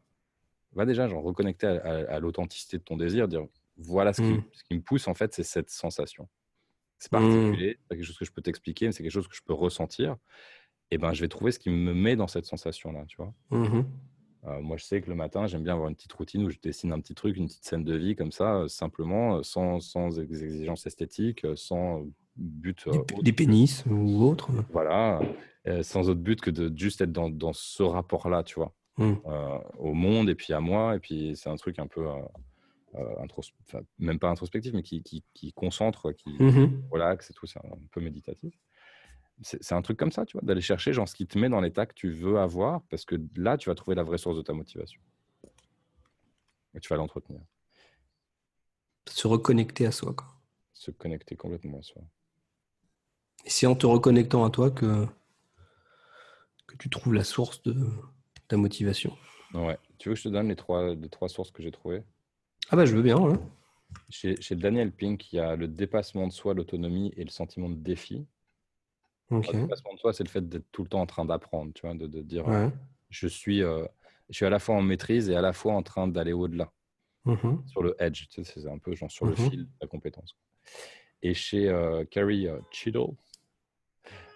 va 0.74 0.86
déjà 0.86 1.08
genre, 1.08 1.24
reconnecter 1.24 1.66
à, 1.66 2.20
l'authenticité 2.20 2.78
de 2.78 2.84
ton 2.84 2.98
désir, 2.98 3.28
dire, 3.28 3.48
voilà 3.78 4.14
ce 4.14 4.22
qui, 4.22 4.28
mmh. 4.28 4.44
ce 4.54 4.64
qui, 4.64 4.76
me 4.76 4.82
pousse, 4.82 5.08
en 5.08 5.16
fait, 5.16 5.34
c'est 5.34 5.44
cette 5.44 5.72
sensation. 5.72 6.30
C'est 7.00 7.12
mmh. 7.14 7.16
articulé, 7.16 7.80
c'est 7.82 7.96
quelque 7.96 8.06
chose 8.06 8.18
que 8.20 8.26
je 8.26 8.32
peux 8.32 8.44
t'expliquer, 8.44 8.86
mais 8.86 8.92
c'est 8.92 9.02
quelque 9.02 9.12
chose 9.12 9.28
que 9.28 9.36
je 9.36 9.42
peux 9.44 9.54
ressentir. 9.54 10.18
Et 10.92 11.00
ben, 11.00 11.14
je 11.14 11.22
vais 11.22 11.30
trouver 11.30 11.52
ce 11.52 11.58
qui 11.58 11.72
me 11.72 11.96
met 11.96 12.16
dans 12.16 12.28
cette 12.28 12.46
sensation-là, 12.46 13.06
tu 13.08 13.18
vois. 13.18 13.34
Moi, 14.44 14.78
je 14.78 14.84
sais 14.86 15.02
que 15.02 15.10
le 15.10 15.16
matin, 15.16 15.46
j'aime 15.46 15.64
bien 15.64 15.74
avoir 15.74 15.90
une 15.90 15.96
petite 15.96 16.14
routine 16.14 16.44
où 16.44 16.50
je 16.50 16.58
dessine 16.62 16.92
un 16.92 17.00
petit 17.00 17.14
truc, 17.14 17.38
une 17.38 17.48
petite 17.48 17.64
scène 17.64 17.84
de 17.84 17.96
vie 17.96 18.16
comme 18.16 18.32
ça, 18.32 18.56
euh, 18.56 18.68
simplement, 18.68 19.38
euh, 19.38 19.44
sans, 19.44 19.80
sans 19.80 20.20
exigences 20.20 20.88
esthétiques, 20.88 21.46
sans 21.56 22.06
but. 22.36 22.88
des, 23.22 23.34
pénis 23.34 23.84
ou 23.88 24.24
autre. 24.24 24.50
Voilà, 24.72 25.22
sans 25.82 26.10
autre 26.10 26.22
but 26.22 26.42
que 26.42 26.50
de 26.50 26.76
juste 26.76 27.02
être 27.02 27.12
dans, 27.12 27.30
dans 27.30 27.54
ce 27.54 27.84
rapport-là, 27.84 28.42
tu 28.44 28.56
vois, 28.56 28.74
mmh. 28.98 29.14
au 29.78 29.94
monde 29.94 30.30
et 30.30 30.36
puis 30.36 30.54
à 30.54 30.60
moi. 30.60 30.96
Et 30.96 31.00
puis, 31.00 31.36
c'est 31.36 31.50
un 31.50 31.56
truc 31.56 31.78
un 31.78 31.88
peu. 31.88 32.08
même 34.00 34.18
pas 34.18 34.30
introspectif, 34.30 34.74
mais 34.74 34.82
qui, 34.82 35.04
qui, 35.04 35.24
qui 35.36 35.54
concentre, 35.54 36.14
qui 36.14 36.32
mmh 36.40 36.84
relaxe 36.90 37.30
et 37.30 37.34
tout, 37.34 37.46
c'est 37.46 37.60
un 37.60 37.78
peu 37.92 38.02
méditatif 38.02 38.56
c'est 39.42 39.74
un 39.74 39.82
truc 39.82 39.98
comme 39.98 40.12
ça, 40.12 40.26
tu 40.26 40.38
vois, 40.38 40.46
d'aller 40.46 40.62
chercher 40.62 40.94
genre, 40.94 41.08
ce 41.08 41.16
qui 41.16 41.26
te 41.26 41.38
met 41.38 41.50
dans 41.50 41.62
l'état 41.62 41.86
que 41.86 41.94
tu 41.94 42.12
veux 42.12 42.40
avoir, 42.40 42.82
parce 42.84 43.06
que 43.06 43.16
là, 43.36 43.58
tu 43.58 43.70
vas 43.70 43.76
trouver 43.76 43.96
la 43.96 44.04
vraie 44.04 44.18
source 44.18 44.38
de 44.38 44.42
ta 44.42 44.54
motivation. 44.54 45.02
Et 46.74 46.80
tu 46.80 46.90
vas 46.90 46.96
l'entretenir. 46.96 47.42
Se 49.10 49.28
reconnecter 49.28 49.86
à 49.86 49.92
soi. 49.92 50.14
Quoi. 50.14 50.28
Se 50.74 50.92
connecter 50.92 51.36
complètement 51.36 51.80
à 51.80 51.82
soi. 51.82 52.02
Et 53.46 53.50
c'est 53.50 53.66
en 53.66 53.76
te 53.76 53.86
reconnectant 53.86 54.46
à 54.46 54.50
toi 54.52 54.70
que, 54.70 55.06
que 56.68 56.78
tu 56.78 56.90
trouves 56.90 57.14
la 57.14 57.24
source 57.24 57.64
de 57.64 57.76
ta 58.48 58.58
motivation. 58.58 59.18
Ouais. 59.54 59.78
Tu 59.98 60.10
veux 60.10 60.16
que 60.16 60.22
je 60.22 60.30
te 60.30 60.34
donne 60.34 60.48
les 60.48 60.56
trois, 60.56 60.96
trois 61.10 61.30
sources 61.30 61.52
que 61.52 61.62
j'ai 61.64 61.72
trouvées? 61.72 62.04
Ah 62.70 62.76
bah 62.76 62.86
je 62.86 62.96
veux 62.96 63.02
bien. 63.02 63.18
Chez, 64.10 64.40
chez 64.40 64.56
Daniel 64.56 64.92
Pink, 64.92 65.34
il 65.34 65.38
y 65.38 65.40
a 65.40 65.56
le 65.56 65.68
dépassement 65.68 66.28
de 66.28 66.32
soi, 66.32 66.54
l'autonomie 66.54 67.12
et 67.18 67.24
le 67.24 67.30
sentiment 67.30 67.70
de 67.70 67.76
défi. 67.76 68.26
Le 69.32 69.62
dépassement 69.62 69.94
de 69.94 70.00
soi, 70.00 70.14
c'est 70.14 70.24
le 70.24 70.30
fait 70.30 70.48
d'être 70.48 70.70
tout 70.72 70.84
le 70.84 70.90
temps 70.90 71.02
en 71.02 71.06
train 71.06 71.26
d'apprendre, 71.26 71.72
tu 71.74 71.86
vois, 71.86 71.96
de, 71.96 72.06
de 72.06 72.22
dire 72.22 72.46
je, 73.10 73.28
suis, 73.28 73.60
je 73.60 73.88
suis 74.30 74.46
à 74.46 74.50
la 74.50 74.60
fois 74.60 74.76
en 74.76 74.82
maîtrise 74.82 75.30
et 75.30 75.36
à 75.36 75.42
la 75.42 75.54
fois 75.54 75.74
en 75.74 75.84
train 75.84 76.08
d'aller 76.08 76.34
au-delà, 76.34 76.72
mmh 77.26 77.68
sur 77.68 77.84
le 77.84 77.96
edge, 78.00 78.28
tu 78.30 78.44
sais, 78.44 78.60
c'est 78.60 78.70
un 78.70 78.78
peu 78.78 78.94
genre 78.96 79.12
sur 79.12 79.26
le 79.26 79.34
mmh 79.34 79.36
fil 79.36 79.64
de 79.66 79.70
la 79.82 79.88
compétence. 79.88 80.36
Et 81.22 81.34
chez 81.34 81.74
Carrie 82.12 82.48
Cheadle, 82.72 83.14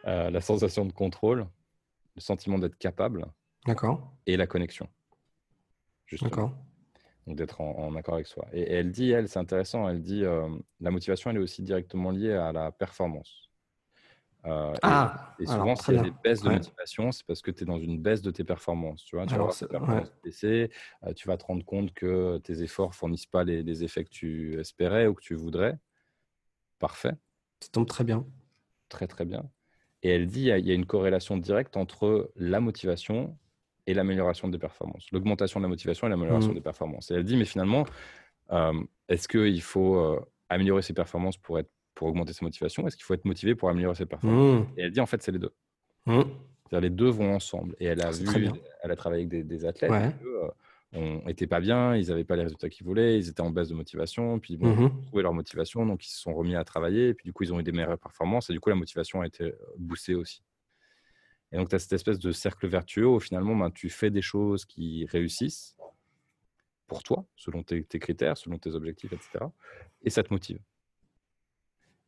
la 0.05 0.41
sensation 0.41 0.85
de 0.85 0.93
contrôle, 0.93 1.45
le 2.15 2.21
sentiment 2.21 2.57
d'être 2.57 2.77
capable 2.77 3.25
et 4.25 4.37
la 4.37 4.47
connexion. 4.47 4.87
D'accord. 6.21 6.53
Donc 7.27 7.37
d'être 7.37 7.59
en, 7.59 7.95
accord 7.95 8.13
avec 8.13 8.27
soi. 8.27 8.45
Et, 8.53 8.61
et 8.61 8.73
elle 8.73 8.91
dit, 8.91 9.09
elle, 9.11 9.27
c'est 9.27 9.39
intéressant, 9.39 9.89
elle 9.89 10.01
dit 10.01 10.23
la 10.79 10.91
motivation, 10.91 11.31
elle 11.31 11.37
est 11.37 11.41
aussi 11.41 11.63
directement 11.63 12.11
liée 12.11 12.33
à 12.33 12.53
la 12.53 12.71
performance. 12.71 13.44
Euh, 14.47 14.73
ah, 14.83 15.35
et, 15.39 15.45
souvent, 15.45 15.75
s'il 15.75 15.95
y 15.95 15.97
a 15.97 16.03
des 16.03 16.13
baisses 16.23 16.41
de 16.41 16.49
motivation, 16.49 17.11
c'est 17.11 17.25
parce 17.25 17.41
que 17.41 17.51
tu 17.51 17.63
es 17.63 17.65
dans 17.65 17.79
une 17.79 17.99
baisse 17.99 18.21
de 18.21 18.31
tes 18.31 18.43
performances. 18.43 19.03
Tu, 19.03 19.15
vois, 19.15 19.25
tu 19.25 19.35
vas 19.35 20.03
baisser, 20.23 20.69
euh, 21.03 21.13
tu 21.13 21.27
vas 21.27 21.37
te 21.37 21.45
rendre 21.45 21.65
compte 21.65 21.93
que 21.93 22.37
tes 22.39 22.61
efforts 22.61 22.89
ne 22.89 22.93
fournissent 22.93 23.25
pas 23.25 23.43
les, 23.43 23.83
effets 23.83 24.03
que 24.03 24.09
tu 24.09 24.59
espérais 24.59 25.07
ou 25.07 25.15
que 25.15 25.21
tu 25.21 25.33
voudrais. 25.33 25.77
Parfait. 26.79 27.13
Ça 27.61 27.69
tombe 27.71 27.87
très 27.87 28.03
bien. 28.03 28.25
Très, 28.89 29.07
très 29.07 29.25
bien. 29.25 29.49
Et 30.03 30.09
elle 30.09 30.27
dit 30.27 30.41
il 30.49 30.65
y, 30.65 30.71
a 30.71 30.73
une 30.75 30.85
corrélation 30.85 31.37
directe 31.37 31.77
entre 31.77 32.31
la 32.35 32.59
motivation 32.59 33.35
et 33.87 33.95
l'amélioration 33.95 34.47
des 34.47 34.59
performances. 34.59 35.07
L'augmentation 35.11 35.59
de 35.59 35.65
la 35.65 35.69
motivation 35.69 36.05
et 36.05 36.09
l'amélioration 36.11 36.51
mmh. 36.51 36.55
des 36.55 36.61
performances. 36.61 37.09
Et 37.09 37.15
elle 37.15 37.23
dit 37.23 37.37
mais 37.37 37.45
finalement, 37.45 37.85
euh, 38.51 38.73
est-ce 39.09 39.27
qu'il 39.27 39.61
faut 39.61 40.19
améliorer 40.49 40.83
ses 40.83 40.93
performances 40.93 41.37
pour 41.37 41.57
être 41.57 41.71
pour 41.95 42.07
augmenter 42.07 42.33
sa 42.33 42.45
motivation 42.45 42.85
Est-ce 42.87 42.95
qu'il 42.95 43.05
faut 43.05 43.13
être 43.13 43.25
motivé 43.25 43.55
pour 43.55 43.69
améliorer 43.69 43.95
ses 43.95 44.05
performances 44.05 44.67
mmh. 44.67 44.73
Et 44.77 44.81
elle 44.83 44.91
dit 44.91 44.99
en 44.99 45.05
fait, 45.05 45.23
c'est 45.23 45.31
les 45.31 45.39
deux. 45.39 45.53
Mmh. 46.05 46.21
Les 46.73 46.89
deux 46.89 47.09
vont 47.09 47.33
ensemble. 47.33 47.75
Et 47.79 47.85
elle 47.85 48.01
a 48.01 48.11
vu, 48.11 48.49
elle 48.83 48.91
a 48.91 48.95
travaillé 48.95 49.25
avec 49.25 49.47
des, 49.47 49.65
athlètes 49.65 49.91
qui 50.91 50.99
n'étaient 50.99 51.45
euh, 51.45 51.47
pas 51.47 51.61
bien, 51.61 51.95
ils 51.95 52.09
n'avaient 52.09 52.25
pas 52.25 52.35
les 52.35 52.43
résultats 52.43 52.69
qu'ils 52.69 52.85
voulaient, 52.85 53.17
ils 53.17 53.29
étaient 53.29 53.41
en 53.41 53.49
baisse 53.49 53.69
de 53.69 53.75
motivation, 53.75 54.39
puis 54.39 54.57
bon, 54.57 54.75
ils 54.75 54.83
ont 54.83 55.01
trouvé 55.03 55.23
leur 55.23 55.33
motivation, 55.33 55.85
donc 55.85 56.05
ils 56.05 56.09
se 56.09 56.19
sont 56.19 56.33
remis 56.33 56.55
à 56.55 56.65
travailler, 56.65 57.09
et 57.09 57.13
puis 57.13 57.23
du 57.23 57.33
coup, 57.33 57.43
ils 57.43 57.53
ont 57.53 57.59
eu 57.61 57.63
des 57.63 57.71
meilleures 57.71 57.97
performances, 57.97 58.49
et 58.49 58.53
du 58.53 58.59
coup, 58.59 58.69
la 58.69 58.75
motivation 58.75 59.21
a 59.21 59.27
été 59.27 59.45
euh, 59.45 59.57
boostée 59.77 60.15
aussi. 60.15 60.43
Et 61.51 61.57
donc, 61.57 61.69
tu 61.69 61.75
as 61.75 61.79
cette 61.79 61.93
espèce 61.93 62.19
de 62.19 62.31
cercle 62.33 62.67
vertueux 62.67 63.07
où 63.07 63.19
finalement, 63.21 63.55
ben, 63.55 63.71
tu 63.71 63.89
fais 63.89 64.09
des 64.09 64.21
choses 64.21 64.65
qui 64.65 65.05
réussissent 65.05 65.77
pour 66.87 67.03
toi, 67.03 67.25
selon 67.35 67.63
tes 67.63 67.85
critères, 67.85 68.37
selon 68.37 68.57
tes 68.57 68.71
objectifs, 68.71 69.13
etc. 69.13 69.45
Et 70.03 70.09
ça 70.09 70.23
te 70.23 70.33
motive. 70.33 70.59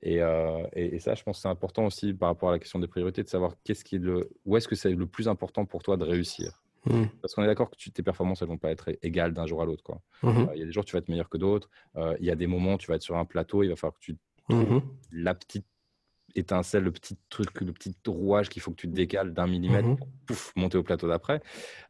Euh, 0.05 0.67
et, 0.73 0.95
et, 0.95 0.99
ça, 0.99 1.15
je 1.15 1.23
pense 1.23 1.37
que 1.37 1.41
c'est 1.41 1.47
important 1.47 1.85
aussi 1.85 2.13
par 2.13 2.29
rapport 2.29 2.49
à 2.49 2.51
la 2.53 2.59
question 2.59 2.79
des 2.79 2.87
priorités, 2.87 3.23
de 3.23 3.29
savoir 3.29 3.53
qu'est-ce 3.63 3.83
qui 3.83 3.95
est 3.95 3.99
le, 3.99 4.29
où 4.45 4.55
est-ce 4.57 4.67
que 4.67 4.75
c'est 4.75 4.91
le 4.91 5.07
plus 5.07 5.27
important 5.27 5.65
pour 5.65 5.81
toi 5.83 5.97
de 5.97 6.03
réussir. 6.03 6.61
Mmh. 6.85 7.05
Parce 7.21 7.33
qu'on 7.33 7.43
est 7.43 7.47
d'accord 7.47 7.69
que 7.69 7.89
tes 7.89 8.03
performances, 8.03 8.41
elles 8.41 8.47
vont 8.47 8.57
pas 8.57 8.71
être 8.71 8.91
égales 9.01 9.33
d'un 9.33 9.45
jour 9.45 9.61
à 9.61 9.65
l'autre. 9.65 9.83
Mmh 10.23 10.27
euh, 10.27 10.45
il 10.53 10.59
y 10.59 10.63
a 10.63 10.65
des 10.65 10.71
jours, 10.71 10.85
tu 10.85 10.93
vas 10.93 10.99
être 10.99 11.09
meilleur 11.09 11.29
que 11.29 11.37
d'autres. 11.37 11.69
Euh, 11.97 12.15
il 12.19 12.25
y 12.25 12.31
a 12.31 12.35
des 12.35 12.47
moments, 12.47 12.77
tu 12.77 12.87
vas 12.87 12.95
être 12.95 13.01
sur 13.01 13.17
un 13.17 13.25
plateau, 13.25 13.63
il 13.63 13.69
va 13.69 13.75
falloir 13.75 13.93
que 13.93 13.99
tu 13.99 14.17
trouves 14.47 14.71
mmh 14.71 14.81
la 15.11 15.35
petite 15.35 15.65
étincelle, 16.39 16.83
le 16.83 16.91
petit 16.91 17.17
truc, 17.29 17.61
le 17.61 17.73
petit 17.73 17.95
rouage 18.07 18.49
qu'il 18.49 18.61
faut 18.61 18.71
que 18.71 18.77
tu 18.77 18.87
te 18.87 18.93
décales 18.93 19.33
d'un 19.33 19.47
millimètre 19.47 19.89
pour 19.95 20.07
pouf, 20.25 20.53
monter 20.55 20.77
au 20.77 20.83
plateau 20.83 21.07
d'après. 21.07 21.41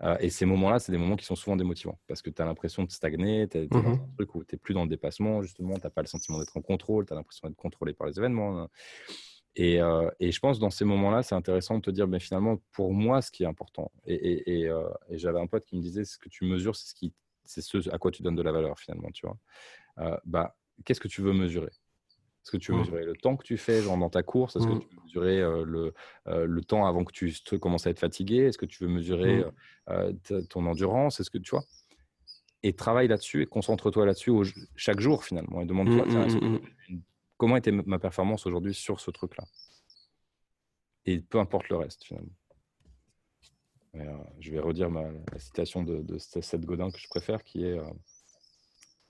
Euh, 0.04 0.18
et 0.20 0.30
ces 0.30 0.46
moments-là, 0.46 0.80
c'est 0.80 0.92
des 0.92 0.98
moments 0.98 1.16
qui 1.16 1.26
sont 1.26 1.36
souvent 1.36 1.56
démotivants 1.56 2.00
parce 2.08 2.22
que 2.22 2.30
tu 2.30 2.42
as 2.42 2.46
l'impression 2.46 2.84
de 2.84 2.92
stagner, 2.92 3.48
tu 3.48 3.58
es, 3.60 3.68
dans 3.68 3.80
Mhm. 3.80 3.94
un 3.94 3.98
truc 4.18 4.36
où 4.36 4.44
tu 4.44 4.56
n'es 4.56 4.60
plus 4.60 4.74
dans 4.74 4.84
le 4.84 4.90
dépassement, 4.90 5.42
justement, 5.42 5.76
tu 5.76 5.82
n'as 5.84 5.90
pas 5.90 6.02
le 6.02 6.08
sentiment 6.08 6.40
d'être 6.40 6.56
en 6.58 6.62
contrôle, 6.62 7.06
tu 7.06 7.14
as 7.14 7.16
l'impression 7.16 7.48
d'être 7.48 7.58
contrôlé 7.58 7.94
par 7.94 8.08
les 8.08 8.18
événements. 8.20 8.62
hein. 8.62 8.70
Et, 9.56 9.82
euh, 9.82 10.10
et 10.20 10.32
je 10.32 10.40
pense 10.40 10.60
dans 10.60 10.70
ces 10.70 10.86
moments-là, 10.86 11.24
c'est 11.24 11.36
intéressant 11.36 11.78
de 11.78 11.82
te 11.82 11.90
dire, 11.92 12.08
mais 12.08 12.20
finalement, 12.20 12.58
pour 12.74 12.94
moi, 12.94 13.22
ce 13.22 13.32
qui 13.32 13.44
est 13.44 13.48
important, 13.48 13.92
et, 14.06 14.14
et- 14.16 14.60
et, 14.62 14.68
euh, 14.70 14.88
et 15.10 15.18
j'avais 15.18 15.40
un 15.40 15.48
pote 15.48 15.66
qui 15.66 15.76
me 15.76 15.82
disait, 15.82 16.06
ce 16.06 16.18
que 16.20 16.30
tu 16.30 16.46
mesures, 16.46 16.76
c'est 16.76 16.88
ce, 16.90 16.94
qui, 16.94 17.14
c'est 17.44 17.62
ce 17.62 17.90
à 17.90 17.98
quoi 17.98 18.12
tu 18.12 18.22
donnes 18.22 18.36
de 18.36 18.44
la 18.44 18.52
valeur, 18.52 18.78
finalement, 18.80 19.10
tu 19.12 19.26
vois. 19.26 19.38
Euh, 20.00 20.18
bah, 20.26 20.58
qu'est-ce 20.86 21.00
que 21.02 21.08
tu 21.08 21.22
veux 21.22 21.34
mesurer? 21.34 21.72
Est-ce 22.48 22.52
que 22.54 22.58
tu 22.64 22.72
veux 22.72 22.78
Mm. 22.78 22.80
mesurer 22.82 23.04
le 23.04 23.14
temps 23.14 23.36
que 23.36 23.44
tu 23.44 23.58
fais, 23.58 23.82
genre 23.84 23.98
dans 23.98 24.10
ta 24.10 24.24
course? 24.24 24.56
Est-ce 24.56 24.68
que 24.68 24.80
tu 24.80 24.88
veux 24.96 25.04
mesurer 25.04 25.42
euh, 25.42 25.66
le, 25.66 25.94
euh, 26.28 26.46
le 26.46 26.64
temps 26.64 26.86
avant 26.86 27.04
que 27.04 27.12
tu 27.12 27.34
te 27.44 27.58
commences 27.58 27.86
à 27.88 27.90
être 27.90 28.00
fatigué? 28.00 28.38
Est-ce 28.38 28.58
que 28.58 28.66
tu 28.66 28.86
veux 28.86 28.90
mesurer 28.90 29.40
Mm. 29.44 29.52
euh, 29.90 30.14
ta- 30.24 30.42
ton 30.44 30.66
endurance? 30.66 31.20
Est-ce 31.20 31.30
que 31.30 31.40
tu 31.40 31.50
vois? 31.50 31.66
Et 32.64 32.72
travaille 32.72 33.10
là-dessus 33.10 33.42
et 33.42 33.46
concentre-toi 33.48 34.06
là-dessus 34.06 34.32
chaque 34.78 35.02
jour, 35.02 35.26
finalement. 35.26 35.60
Et 35.60 35.66
demande-toi, 35.66 36.06
Mm, 36.06 36.40
mm, 36.40 36.48
mm, 36.48 36.60
mm. 36.96 37.02
comment 37.36 37.58
était 37.58 37.74
ma 37.74 38.00
performance 38.00 38.46
aujourd'hui 38.48 38.74
sur 38.74 39.02
ce 39.02 39.12
truc-là? 39.12 39.44
Et 41.06 41.20
peu 41.20 41.40
importe 41.40 41.68
le 41.68 41.76
reste, 41.76 42.06
finalement. 42.06 42.32
Et, 43.94 44.00
je 44.40 44.52
vais 44.52 44.60
redire 44.60 44.90
ma, 44.90 45.04
la 45.34 45.40
citation 45.40 45.84
de, 45.84 46.02
de 46.02 46.18
Seth 46.18 46.62
Godin 46.66 46.92
que 46.92 47.00
je 47.00 47.10
préfère, 47.10 47.44
qui 47.44 47.66
est 47.66 47.78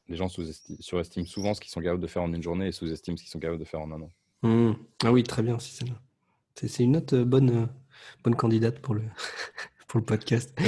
Les 0.10 0.16
gens 0.16 0.30
surestiment 0.30 1.26
souvent 1.26 1.54
ce 1.54 1.62
qu'ils 1.62 1.72
sont 1.72 1.82
capables 1.82 2.02
de 2.02 2.08
faire 2.08 2.24
en 2.24 2.34
une 2.34 2.44
journée 2.44 2.68
et 2.68 2.72
sous-estiment 2.72 3.18
ce 3.18 3.24
qu'ils 3.24 3.32
sont 3.32 3.40
capables 3.40 3.60
de 3.60 3.66
faire 3.66 3.82
en 3.82 3.92
un 3.92 4.02
an. 4.02 4.12
Mm. 4.44 4.74
Ah 5.04 5.12
oui, 5.12 5.24
très 5.24 5.44
bien, 5.44 5.60
si 5.60 5.74
c'est 5.74 5.88
là. 5.88 5.96
C'est 6.56 6.84
une 6.84 6.98
autre 6.98 7.16
euh, 7.16 7.26
bonne, 7.26 7.50
euh, 7.50 7.66
bonne 8.24 8.36
candidate 8.36 8.80
pour 8.80 8.96
le, 8.96 9.04
pour 9.88 10.00
le 10.00 10.06
podcast. 10.06 10.58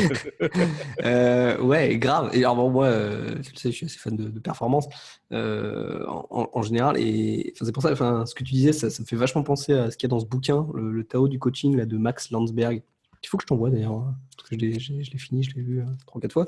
Euh, 1.06 1.58
ouais, 1.62 1.98
grave. 1.98 2.30
Et 2.34 2.40
alors, 2.40 2.56
bon, 2.56 2.70
moi, 2.70 2.86
euh, 2.88 3.36
tu 3.42 3.54
le 3.54 3.58
sais, 3.58 3.72
je 3.72 3.76
suis 3.76 3.86
assez 3.86 3.98
fan 3.98 4.16
de, 4.16 4.30
de 4.30 4.40
performance 4.40 4.88
euh, 5.32 6.04
en, 6.08 6.62
général. 6.62 6.98
Et 6.98 7.54
c'est 7.56 7.72
pour 7.72 7.84
ça, 7.84 7.96
ce 7.96 8.36
que 8.36 8.44
tu 8.44 8.54
disais, 8.54 8.74
ça, 8.74 8.90
ça 8.90 9.02
me 9.02 9.08
fait 9.08 9.16
vachement 9.16 9.44
penser 9.44 9.74
à 9.74 9.92
ce 9.92 9.98
qu'il 9.98 10.08
y 10.08 10.10
a 10.10 10.14
dans 10.14 10.20
ce 10.20 10.26
bouquin, 10.26 10.68
le, 10.74 10.92
le 10.92 11.04
Tao 11.06 11.28
du 11.30 11.40
coaching 11.40 11.76
là, 11.78 11.86
de 11.86 11.98
Max 11.98 12.32
Landsberg. 12.32 12.84
Il 13.24 13.28
faut 13.28 13.38
que 13.38 13.44
je 13.44 13.48
t'envoie 13.48 13.70
d'ailleurs, 13.70 13.92
hein, 13.94 14.16
parce 14.38 14.50
que 14.50 14.56
je 14.58 14.94
l'ai 14.94 15.18
fini, 15.18 15.44
je 15.44 15.54
l'ai 15.56 15.62
vu 15.62 15.82
euh, 15.82 15.86
trois, 16.06 16.22
quatre 16.22 16.32
fois, 16.34 16.46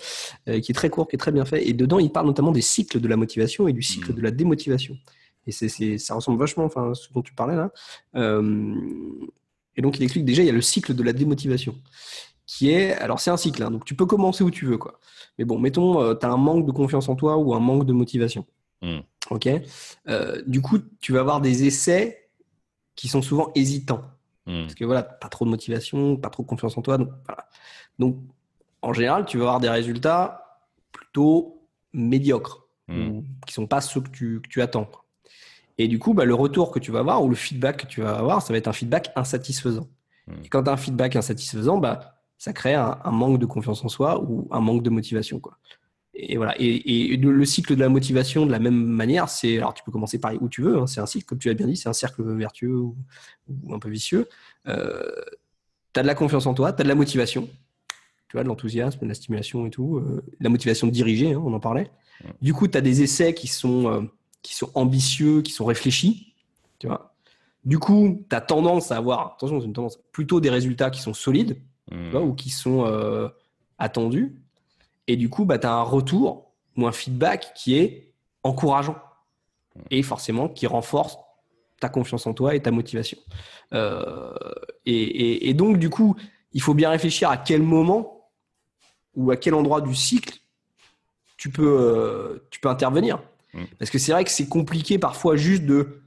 euh, 0.47 0.59
qui 0.59 0.71
est 0.71 0.75
très 0.75 0.89
court, 0.89 1.07
qui 1.07 1.15
est 1.15 1.19
très 1.19 1.31
bien 1.31 1.45
fait. 1.45 1.67
Et 1.67 1.73
dedans, 1.73 1.99
il 1.99 2.11
parle 2.11 2.27
notamment 2.27 2.51
des 2.51 2.61
cycles 2.61 2.99
de 2.99 3.07
la 3.07 3.17
motivation 3.17 3.67
et 3.67 3.73
du 3.73 3.81
cycle 3.81 4.11
Mhm. 4.11 4.15
de 4.17 4.21
la 4.21 4.31
démotivation. 4.31 4.97
Et 5.47 5.51
c'est, 5.51 5.97
ça 5.97 6.15
ressemble 6.15 6.39
vachement 6.39 6.63
enfin, 6.65 6.91
à 6.91 6.93
ce 6.93 7.11
dont 7.13 7.21
tu 7.21 7.33
parlais 7.33 7.55
là. 7.55 7.71
Euh, 8.15 8.73
et 9.75 9.81
donc, 9.81 9.97
il 9.97 10.03
explique 10.03 10.25
déjà, 10.25 10.43
il 10.43 10.45
y 10.45 10.49
a 10.49 10.53
le 10.53 10.61
cycle 10.61 10.93
de 10.93 11.03
la 11.03 11.13
démotivation 11.13 11.75
qui 12.45 12.69
est, 12.69 12.93
alors 12.93 13.19
c'est 13.19 13.31
un 13.31 13.37
cycle, 13.37 13.63
hein, 13.63 13.71
donc 13.71 13.85
tu 13.85 13.95
peux 13.95 14.05
commencer 14.05 14.43
où 14.43 14.51
tu 14.51 14.65
veux, 14.65 14.77
quoi. 14.77 14.99
Mais 15.37 15.45
bon, 15.45 15.57
mettons, 15.57 16.13
tu 16.15 16.25
as 16.25 16.29
un 16.29 16.37
manque 16.37 16.65
de 16.65 16.71
confiance 16.71 17.07
en 17.07 17.15
toi 17.15 17.37
ou 17.37 17.53
un 17.53 17.59
manque 17.59 17.85
de 17.85 17.93
motivation. 17.93 18.45
Mm. 18.81 18.99
Ok? 19.29 19.47
Euh, 20.09 20.41
du 20.47 20.61
coup, 20.61 20.79
tu 20.99 21.13
vas 21.13 21.21
avoir 21.21 21.39
des 21.41 21.65
essais 21.65 22.29
qui 22.95 23.07
sont 23.07 23.21
souvent 23.21 23.51
hésitants 23.55 24.03
Mm. 24.51 24.61
parce 24.63 24.75
que 24.75 24.85
voilà, 24.85 25.03
pas 25.03 25.29
trop 25.29 25.45
de 25.45 25.49
motivation, 25.49 26.17
pas 26.17 26.29
trop 26.29 26.43
de 26.43 26.47
confiance 26.47 26.77
en 26.77 26.81
toi, 26.81 26.97
donc 26.97 27.09
voilà. 27.25 27.47
Donc, 27.99 28.17
en 28.81 28.93
général, 28.93 29.25
tu 29.25 29.37
vas 29.37 29.43
avoir 29.45 29.59
des 29.59 29.69
résultats 29.69 30.59
plutôt 30.91 31.67
médiocres, 31.93 32.59
Mm. 32.87 33.07
ou 33.07 33.25
qui 33.47 33.53
sont 33.53 33.67
pas 33.67 33.79
ceux 33.79 34.01
que 34.01 34.09
tu, 34.09 34.41
que 34.41 34.49
tu 34.49 34.61
attends. 34.61 34.89
Et 35.77 35.87
du 35.87 35.97
coup, 35.99 36.13
bah, 36.13 36.25
le 36.25 36.33
retour 36.35 36.71
que 36.71 36.79
tu 36.79 36.91
vas 36.91 36.99
avoir 36.99 37.23
ou 37.23 37.29
le 37.29 37.35
feedback 37.35 37.77
que 37.77 37.87
tu 37.87 38.01
vas 38.01 38.17
avoir, 38.17 38.41
ça 38.41 38.51
va 38.53 38.57
être 38.57 38.67
un 38.67 38.73
feedback 38.73 39.11
insatisfaisant. 39.15 39.87
Mm. 40.27 40.33
Et 40.43 40.49
quand 40.49 40.63
tu 40.63 40.69
as 40.69 40.73
un 40.73 40.77
feedback 40.77 41.15
insatisfaisant, 41.15 41.77
bah, 41.77 42.17
ça 42.37 42.53
crée 42.53 42.73
un, 42.73 42.99
un 43.03 43.11
manque 43.11 43.39
de 43.39 43.45
confiance 43.45 43.83
en 43.85 43.87
soi 43.87 44.21
ou 44.21 44.47
un 44.51 44.59
manque 44.59 44.83
de 44.83 44.89
motivation. 44.89 45.39
Quoi. 45.39 45.57
Et 46.23 46.37
voilà. 46.37 46.53
Et, 46.59 47.13
et 47.13 47.17
le, 47.17 47.31
le 47.31 47.45
cycle 47.45 47.75
de 47.75 47.79
la 47.79 47.89
motivation, 47.89 48.45
de 48.45 48.51
la 48.51 48.59
même 48.59 48.75
manière, 48.85 49.27
c'est 49.29 49.57
alors 49.57 49.73
tu 49.73 49.83
peux 49.83 49.91
commencer 49.91 50.19
par 50.19 50.33
où 50.41 50.49
tu 50.49 50.61
veux. 50.61 50.77
hein, 50.77 50.87
c'est 50.87 50.99
un 51.01 51.05
cycle, 51.05 51.25
comme 51.25 51.39
tu 51.39 51.47
l'as 51.47 51.53
bien 51.53 51.67
dit, 51.67 51.75
c'est 51.75 51.89
un 51.89 51.93
cercle 51.93 52.23
vertueux 52.35 52.75
ou, 52.77 52.95
ou 53.63 53.73
un 53.73 53.79
peu 53.79 53.89
vicieux. 53.89 54.27
Euh, 54.67 55.01
tu 55.93 55.99
as 55.99 56.03
de 56.03 56.07
la 56.07 56.15
confiance 56.15 56.45
en 56.45 56.53
toi, 56.53 56.73
tu 56.73 56.81
as 56.81 56.83
de 56.83 56.89
la 56.89 56.95
motivation, 56.95 57.47
tu 58.27 58.33
vois, 58.37 58.43
de 58.43 58.47
l'enthousiasme, 58.47 58.99
de 59.01 59.07
la 59.07 59.13
stimulation 59.13 59.65
et 59.65 59.69
tout, 59.69 59.97
euh, 59.97 60.23
la 60.39 60.49
motivation 60.49 60.87
de 60.87 60.91
diriger, 60.91 61.33
hein, 61.33 61.41
on 61.43 61.53
en 61.53 61.59
parlait. 61.59 61.89
Du 62.41 62.53
coup, 62.53 62.67
tu 62.67 62.77
as 62.77 62.81
des 62.81 63.01
essais 63.01 63.33
qui 63.33 63.47
sont, 63.47 63.87
euh, 63.91 64.01
qui 64.43 64.53
sont 64.55 64.69
ambitieux, 64.75 65.41
qui 65.41 65.51
sont 65.51 65.65
réfléchis, 65.65 66.33
tu 66.79 66.87
vois. 66.87 67.15
Du 67.65 67.79
coup, 67.79 68.23
tu 68.29 68.35
as 68.35 68.41
tendance 68.41 68.91
à 68.91 68.97
avoir, 68.97 69.33
attention, 69.35 69.59
c'est 69.59 69.65
une 69.65 69.73
tendance, 69.73 69.99
plutôt 70.11 70.39
des 70.39 70.49
résultats 70.49 70.89
qui 70.91 71.01
sont 71.01 71.13
solides, 71.13 71.57
Mm. 71.91 72.05
tu 72.05 72.11
vois, 72.11 72.21
ou 72.21 72.33
qui 72.35 72.49
sont 72.51 72.85
euh, 72.85 73.27
attendus. 73.79 74.35
Et 75.07 75.15
du 75.17 75.29
coup, 75.29 75.45
bah, 75.45 75.57
tu 75.59 75.67
as 75.67 75.73
un 75.73 75.81
retour 75.83 76.51
ou 76.77 76.87
un 76.87 76.91
feedback 76.91 77.53
qui 77.55 77.75
est 77.77 78.13
encourageant 78.43 78.95
et 79.89 80.03
forcément 80.03 80.47
qui 80.49 80.67
renforce 80.67 81.17
ta 81.79 81.89
confiance 81.89 82.27
en 82.27 82.33
toi 82.33 82.55
et 82.55 82.61
ta 82.61 82.71
motivation. 82.71 83.17
Euh, 83.73 84.33
et, 84.85 84.93
et- 85.01 85.49
et 85.49 85.53
donc, 85.53 85.77
du 85.77 85.89
coup, 85.89 86.15
il 86.53 86.61
faut 86.61 86.73
bien 86.73 86.89
réfléchir 86.89 87.29
à 87.29 87.37
quel 87.37 87.61
moment 87.63 88.29
ou 89.15 89.31
à 89.31 89.37
quel 89.37 89.53
endroit 89.53 89.81
du 89.81 89.95
cycle 89.95 90.37
tu 91.37 91.49
peux, 91.49 91.65
euh, 91.79 92.47
tu 92.51 92.59
peux 92.59 92.69
intervenir. 92.69 93.21
Mm. 93.53 93.63
Parce 93.79 93.89
que 93.91 93.97
c'est 93.97 94.11
vrai 94.11 94.23
que 94.23 94.29
c'est 94.31 94.47
compliqué 94.47 94.99
parfois 94.99 95.35
juste 95.35 95.65
de 95.65 96.01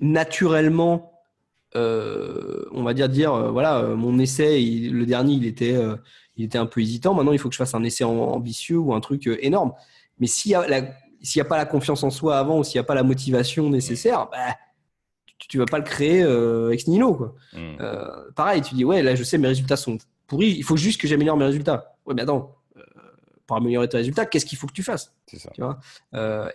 naturellement, 0.00 1.12
euh, 1.76 2.64
on 2.72 2.82
va 2.82 2.94
dire, 2.94 3.08
dire 3.08 3.52
voilà, 3.52 3.82
mon 3.82 4.18
essai, 4.18 4.62
il- 4.62 4.94
le 4.94 5.04
dernier, 5.06 5.34
il 5.34 5.46
était, 5.46 5.76
il 6.38 6.44
était 6.44 6.58
un 6.58 6.66
peu 6.66 6.80
hésitant. 6.80 7.14
Maintenant, 7.14 7.32
il 7.32 7.38
faut 7.38 7.48
que 7.48 7.54
je 7.54 7.58
fasse 7.58 7.74
un 7.74 7.82
essai 7.82 8.04
am- 8.04 8.18
ambitieux 8.20 8.78
ou 8.78 8.94
un 8.94 9.00
truc 9.00 9.26
euh, 9.26 9.36
énorme. 9.44 9.72
Mais 10.18 10.28
s'il 10.28 10.50
n'y 10.50 10.54
a, 10.54 10.62
a 10.62 11.44
pas 11.44 11.56
la 11.56 11.66
confiance 11.66 12.02
en 12.04 12.10
soi 12.10 12.38
avant 12.38 12.60
ou 12.60 12.64
s'il 12.64 12.78
n'y 12.78 12.80
a 12.80 12.84
pas 12.84 12.94
la 12.94 13.02
motivation 13.02 13.68
nécessaire, 13.68 14.28
bah, 14.30 14.54
tu, 15.38 15.48
tu 15.48 15.58
vas 15.58 15.66
pas 15.66 15.78
le 15.78 15.84
créer 15.84 16.22
euh, 16.22 16.70
ex 16.70 16.86
nihilo. 16.86 17.14
Quoi. 17.14 17.34
Mm. 17.52 17.76
Euh, 17.80 18.30
pareil, 18.36 18.62
tu 18.62 18.74
dis, 18.74 18.84
ouais, 18.84 19.02
là, 19.02 19.16
je 19.16 19.24
sais, 19.24 19.36
mes 19.36 19.48
résultats 19.48 19.76
sont 19.76 19.98
pourris, 20.28 20.54
il 20.56 20.62
faut 20.62 20.76
juste 20.76 21.00
que 21.00 21.08
j'améliore 21.08 21.36
mes 21.36 21.44
résultats. 21.44 21.96
Ouais, 22.06 22.14
mais 22.14 22.22
attends, 22.22 22.54
euh, 22.76 22.82
pour 23.46 23.56
améliorer 23.56 23.88
tes 23.88 23.96
résultats, 23.96 24.24
qu'est-ce 24.24 24.46
qu'il 24.46 24.58
faut 24.58 24.68
que 24.68 24.72
tu 24.72 24.84
fasses? 24.84 25.12
Ça. 25.26 25.50
tu 25.52 25.60
vois? 25.60 25.80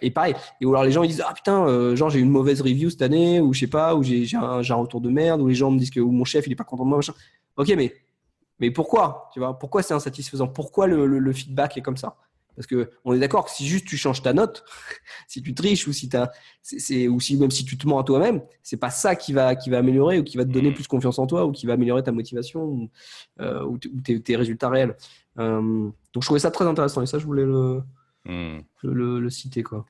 Et 0.01 0.11
pareil, 0.11 0.34
et 0.61 0.65
ou 0.65 0.69
alors 0.69 0.84
les 0.84 0.91
gens 0.91 1.03
ils 1.03 1.10
disent, 1.10 1.23
ah 1.27 1.34
putain, 1.34 1.95
genre 1.95 2.10
j'ai 2.10 2.19
eu 2.19 2.23
une 2.23 2.30
mauvaise 2.30 2.61
review 2.61 2.89
cette 2.89 3.01
année, 3.01 3.41
ou 3.41 3.53
je 3.53 3.61
sais 3.61 3.68
pas, 3.68 3.95
ou 3.95 4.03
j'ai 4.03 4.26
un, 4.35 4.76
retour 4.76 5.01
de 5.01 5.10
merde, 5.10 5.41
ou 5.41 5.47
les 5.47 5.55
gens 5.55 5.72
me 5.72 5.77
disent 5.77 5.91
que 5.91 5.99
ou 5.99 6.11
mon 6.11 6.26
chef 6.26 6.47
il 6.47 6.53
est 6.53 6.55
pas 6.55 6.64
content 6.64 6.84
de 6.84 6.89
moi, 6.89 6.97
machin. 6.97 7.14
Ok, 7.55 7.72
mais, 7.77 7.93
mais 8.68 8.72
pourquoi 8.72 9.30
tu 9.34 9.40
vois 9.40 9.57
Pourquoi 9.60 9.84
c'est 9.84 9.94
insatisfaisant? 9.94 10.48
Pourquoi 10.48 10.88
le, 10.88 11.06
le- 11.06 11.19
le 11.19 11.34
feedback 11.34 11.76
est 11.77 11.81
comme 11.81 11.98
ça? 11.98 12.15
Parce 12.56 12.68
que 12.68 12.91
on 13.03 13.14
est 13.14 13.19
d'accord 13.19 13.45
que 13.45 13.52
si 13.52 13.65
juste 13.68 13.85
tu 13.88 13.98
changes 13.98 14.22
ta 14.22 14.31
note, 14.31 14.64
si 15.27 15.41
tu 15.41 15.53
triches 15.56 15.88
ou 15.88 15.91
si 15.94 16.07
c'est- 16.61 17.07
ou 17.07 17.19
si 17.19 17.35
même 17.35 17.52
si 17.52 17.65
tu 17.65 17.77
te 17.77 17.88
mens 17.88 17.99
à 17.99 18.03
toi-même, 18.03 18.41
c'est 18.61 18.77
pas 18.77 18.90
ça 18.91 19.15
qui 19.15 19.34
va 19.34 19.56
qui 19.56 19.69
va 19.69 19.80
améliorer 19.80 20.19
ou 20.19 20.23
qui 20.23 20.38
va 20.38 20.45
te 20.45 20.52
donner 20.52 20.69
Mhm. 20.69 20.76
plus 20.76 20.88
confiance 20.88 21.18
en 21.19 21.27
toi 21.27 21.45
ou 21.45 21.52
qui 21.52 21.65
va 21.65 21.73
améliorer 21.73 22.03
ta 22.03 22.11
motivation 22.11 22.64
ou, 22.64 22.90
euh, 23.41 23.64
ou 23.65 23.77
t- 23.80 23.90
ou 23.90 23.99
tes, 24.02 24.22
tes 24.22 24.35
résultats 24.35 24.69
réels. 24.69 24.95
Euh, 25.40 25.60
donc 26.14 26.22
je 26.22 26.27
trouvais 26.27 26.40
ça 26.40 26.52
très 26.52 26.65
intéressant 26.65 27.02
et 27.02 27.07
ça 27.07 27.18
je 27.19 27.26
voulais 27.26 27.45
le, 27.45 27.81
Mm. 28.26 28.60
le- 28.84 29.19
le 29.19 29.30
citer 29.30 29.64
quoi. 29.64 29.85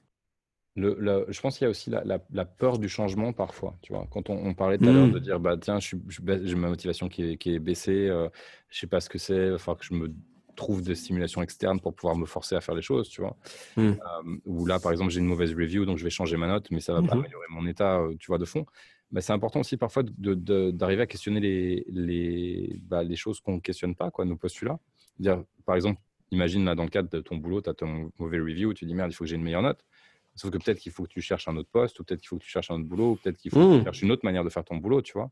Le, 0.75 0.95
le- 0.99 1.25
je 1.29 1.39
pense 1.39 1.57
qu'il 1.57 1.65
y 1.65 1.67
a 1.67 1.69
aussi 1.69 1.89
la, 1.91 2.03
la- 2.03 2.19
la 2.31 2.45
peur 2.45 2.79
du 2.79 2.89
changement 2.89 3.31
parfois. 3.31 3.75
Tu 3.83 3.93
vois, 3.93 4.07
quand 4.09 4.29
on, 4.29 4.35
on 4.43 4.53
parlait 4.55 4.77
tout 4.79 4.89
à 4.89 4.91
l'heure 4.91 5.07
Mm. 5.07 5.11
de 5.13 5.19
dire 5.19 5.39
bah 5.39 5.55
tiens, 5.57 5.79
je 5.79 5.95
je 6.07 6.19
j'ai 6.43 6.55
ma 6.55 6.67
motivation 6.69 7.09
qui 7.09 7.31
est, 7.33 7.37
qui 7.37 7.53
est 7.53 7.59
baissée, 7.59 8.07
euh, 8.09 8.27
je 8.69 8.79
sais 8.79 8.87
pas 8.87 8.99
ce 8.99 9.07
que 9.09 9.19
c'est, 9.19 9.35
il 9.45 9.51
va 9.51 9.57
falloir 9.59 9.77
que 9.77 9.85
je 9.85 9.93
me 9.93 10.11
trouve 10.55 10.81
des 10.81 10.95
stimulations 10.95 11.41
externes 11.43 11.79
pour 11.79 11.93
pouvoir 11.95 12.15
me 12.15 12.25
forcer 12.25 12.55
à 12.55 12.61
faire 12.61 12.73
les 12.75 12.81
choses, 12.81 13.07
tu 13.09 13.21
vois. 13.21 13.35
Mm. 13.77 13.81
Euh, 13.81 14.37
ou 14.45 14.65
là, 14.65 14.79
par 14.79 14.91
exemple, 14.91 15.11
j'ai 15.11 15.19
une 15.19 15.25
mauvaise 15.27 15.53
review, 15.53 15.85
donc 15.85 15.97
je 15.99 16.03
vais 16.03 16.09
changer 16.09 16.37
ma 16.37 16.47
note, 16.47 16.69
mais 16.71 16.79
ça 16.79 16.93
va 16.93 17.01
pas 17.01 17.13
Mhm. 17.15 17.21
améliorer 17.21 17.47
mon 17.51 17.67
état, 17.67 17.99
euh, 17.99 18.15
tu 18.19 18.27
vois, 18.27 18.37
de 18.39 18.45
fond. 18.45 18.65
Bah, 19.11 19.21
c'est 19.21 19.33
important 19.33 19.59
aussi 19.59 19.77
parfois 19.77 20.01
d'arriver 20.03 21.03
à 21.03 21.05
questionner 21.07 21.39
les, 21.39 21.85
les, 21.87 22.79
bah, 22.81 23.03
les 23.03 23.15
choses 23.15 23.39
qu'on 23.41 23.53
ne 23.55 23.59
questionne 23.59 23.93
pas, 23.95 24.09
quoi, 24.09 24.25
nos 24.25 24.37
postulats. 24.37 24.79
Dire, 25.19 25.43
par 25.65 25.75
exemple, 25.75 25.99
imagine 26.31 26.65
là 26.65 26.73
dans 26.73 26.83
le 26.83 26.89
cadre 26.89 27.09
de 27.09 27.19
ton 27.19 27.37
boulot, 27.37 27.61
tu 27.61 27.69
as 27.69 27.75
ton 27.75 28.11
mauvais 28.17 28.39
review, 28.39 28.73
tu 28.73 28.85
dis 28.85 28.95
merde, 28.95 29.11
il 29.11 29.15
faut 29.15 29.23
que 29.23 29.29
j'ai 29.29 29.35
une 29.35 29.43
meilleure 29.43 29.61
note. 29.61 29.83
Sauf 30.35 30.51
que 30.51 30.57
peut-être 30.57 30.79
qu'il 30.79 30.91
faut 30.91 31.03
que 31.03 31.09
tu 31.09 31.21
cherches 31.21 31.47
un 31.47 31.55
autre 31.57 31.69
poste, 31.69 31.99
ou 31.99 32.03
peut-être 32.03 32.19
qu'il 32.21 32.27
faut 32.29 32.37
que 32.37 32.43
tu 32.43 32.49
cherches 32.49 32.71
un 32.71 32.75
autre 32.75 32.85
boulot, 32.85 33.11
ou 33.11 33.15
peut-être 33.15 33.37
qu'il 33.37 33.51
faut 33.51 33.59
que 33.59 33.77
tu 33.77 33.83
cherches 33.83 34.01
une 34.01 34.11
autre 34.11 34.25
manière 34.25 34.43
de 34.43 34.49
faire 34.49 34.63
ton 34.63 34.77
boulot, 34.77 35.01
tu 35.01 35.13
vois. 35.13 35.29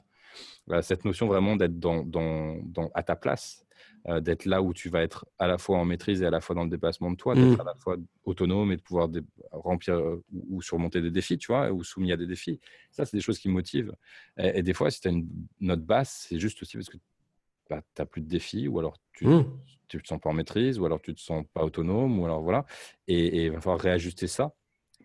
Voilà, 0.67 0.81
cette 0.81 1.05
notion 1.05 1.27
vraiment 1.27 1.55
d'être 1.55 1.79
dans, 1.79 2.03
dans, 2.03 2.57
dans- 2.63 2.89
à 2.93 3.03
ta 3.03 3.15
place, 3.15 3.65
euh, 4.07 4.21
d'être 4.21 4.45
là 4.45 4.61
où 4.61 4.73
tu 4.73 4.89
vas 4.89 5.01
être 5.01 5.25
à 5.39 5.47
la 5.47 5.57
fois 5.57 5.77
en 5.79 5.85
maîtrise 5.85 6.21
et 6.21 6.25
à 6.25 6.29
la 6.29 6.39
fois 6.39 6.55
dans 6.55 6.63
le 6.63 6.69
dépassement 6.69 7.11
de 7.11 7.15
toi, 7.17 7.35
d'être 7.35 7.57
Mm. 7.57 7.61
à 7.61 7.63
la 7.65 7.75
fois 7.75 7.97
autonome 8.23 8.71
et 8.71 8.77
de 8.77 8.81
pouvoir 8.81 9.09
remplir 9.51 9.95
euh, 9.95 10.23
ou, 10.31 10.57
ou 10.57 10.61
surmonter 10.61 11.01
des 11.01 11.11
défis, 11.11 11.37
tu 11.37 11.47
vois, 11.47 11.71
ou 11.71 11.83
soumis 11.83 12.11
à 12.11 12.17
des 12.17 12.27
défis. 12.27 12.59
Ça, 12.91 13.05
c'est 13.05 13.17
des 13.17 13.21
choses 13.21 13.39
qui 13.39 13.49
me 13.49 13.53
motivent. 13.53 13.93
Et, 14.37 14.59
et 14.59 14.63
des 14.63 14.73
fois, 14.73 14.89
si 14.91 15.01
tu 15.01 15.07
as 15.07 15.11
une 15.11 15.27
note 15.59 15.83
basse, 15.83 16.25
c'est 16.29 16.39
juste 16.39 16.61
aussi 16.61 16.77
parce 16.77 16.89
que 16.89 16.97
tu 16.97 17.73
n'as 17.99 18.05
plus 18.05 18.21
de 18.21 18.27
défis, 18.27 18.67
ou 18.67 18.79
alors 18.79 18.97
tu 19.13 19.25
Mm. 19.25 19.43
tu 19.87 20.01
te 20.01 20.07
sens 20.07 20.21
pas 20.21 20.29
en 20.29 20.33
maîtrise, 20.33 20.79
ou 20.79 20.85
alors 20.85 21.01
tu 21.01 21.13
te 21.13 21.19
sens 21.19 21.43
pas 21.53 21.65
autonome, 21.65 22.17
ou 22.19 22.23
alors 22.25 22.41
voilà. 22.41 22.65
Et 23.07 23.45
il 23.45 23.51
va 23.51 23.59
falloir 23.59 23.79
réajuster 23.81 24.27
ça 24.27 24.53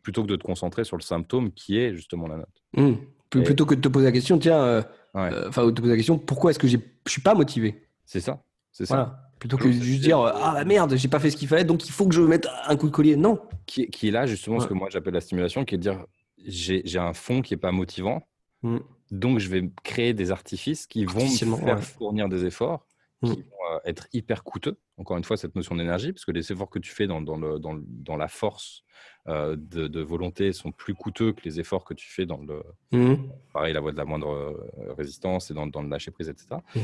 plutôt 0.06 0.22
que 0.22 0.28
de 0.28 0.36
te 0.36 0.44
concentrer 0.44 0.84
sur 0.84 0.96
le 0.96 1.02
symptôme 1.02 1.50
qui 1.50 1.80
est 1.80 1.92
justement 1.92 2.28
la 2.28 2.36
note. 2.36 2.62
Mm. 2.74 2.92
Plutôt 3.28 3.66
que 3.66 3.74
de 3.74 3.80
te 3.80 3.88
poser 3.88 4.06
la 4.06 4.12
question, 4.12 4.38
tiens, 4.38 4.84
enfin, 5.14 5.68
te 5.72 5.80
poser 5.80 5.90
la 5.90 5.96
question, 5.96 6.16
pourquoi 6.16 6.52
est-ce 6.52 6.60
que 6.60 6.68
je 6.68 6.78
suis 7.08 7.22
pas 7.22 7.34
motivé? 7.34 7.88
C'est 8.04 8.20
ça. 8.20 8.40
C'est 8.70 8.86
ça. 8.86 9.28
Plutôt 9.40 9.56
que 9.56 9.66
de 9.66 9.72
juste 9.72 10.02
dire 10.02 10.20
ah 10.20 10.52
bah 10.54 10.64
merde, 10.64 10.94
j'ai 10.94 11.08
pas 11.08 11.18
fait 11.18 11.30
ce 11.30 11.36
qu'il 11.36 11.48
fallait, 11.48 11.64
donc 11.64 11.88
il 11.88 11.90
faut 11.90 12.06
que 12.06 12.14
je 12.14 12.20
mette 12.20 12.46
un 12.68 12.76
coup 12.76 12.86
de 12.86 12.92
collier. 12.92 13.16
Non. 13.16 13.40
Qui, 13.66 13.88
est 14.00 14.10
là 14.12 14.26
justement 14.26 14.60
ce 14.60 14.68
que 14.68 14.74
moi 14.74 14.86
j'appelle 14.92 15.14
la 15.14 15.20
stimulation, 15.20 15.64
qui 15.64 15.74
est 15.74 15.78
de 15.78 15.82
dire 15.82 16.06
j'ai 16.38 16.98
un 17.00 17.12
fond 17.12 17.42
qui 17.42 17.54
est 17.54 17.56
pas 17.56 17.72
motivant, 17.72 18.22
mm. 18.62 18.78
donc 19.10 19.40
je 19.40 19.48
vais 19.48 19.68
créer 19.82 20.14
des 20.14 20.30
artifices 20.30 20.86
qui 20.86 21.04
vont 21.04 21.24
me 21.24 21.56
faire 21.56 21.82
fournir 21.82 22.28
des 22.28 22.46
efforts 22.46 22.86
qui 23.34 23.40
mm. 23.40 23.42
vont 23.42 23.74
euh, 23.74 23.78
être 23.84 24.08
hyper 24.12 24.44
coûteux. 24.44 24.78
Encore 24.96 25.16
une 25.16 25.24
fois, 25.24 25.36
cette 25.36 25.54
notion 25.54 25.74
d'énergie, 25.74 26.12
parce 26.12 26.24
que 26.24 26.32
les 26.32 26.50
efforts 26.52 26.70
que 26.70 26.78
tu 26.78 26.90
fais 26.90 27.06
dans, 27.06 27.20
dans, 27.20 27.36
le, 27.36 27.58
dans, 27.58 27.78
dans 27.86 28.16
la 28.16 28.28
force 28.28 28.84
euh, 29.28 29.56
de, 29.58 29.88
de, 29.88 30.00
volonté 30.00 30.52
sont 30.52 30.72
plus 30.72 30.94
coûteux 30.94 31.32
que 31.32 31.42
les 31.44 31.60
efforts 31.60 31.84
que 31.84 31.94
tu 31.94 32.08
fais 32.08 32.26
dans 32.26 32.38
le. 32.38 32.62
Mmh. 32.92 33.28
Pareil, 33.52 33.74
la 33.74 33.80
voie 33.80 33.92
de 33.92 33.96
la 33.96 34.04
moindre 34.04 34.30
euh, 34.30 34.94
résistance 34.96 35.50
et 35.50 35.54
dans, 35.54 35.66
le 35.66 35.88
lâcher 35.88 36.10
prise, 36.10 36.28
etc. 36.28 36.60
Mmh. 36.74 36.80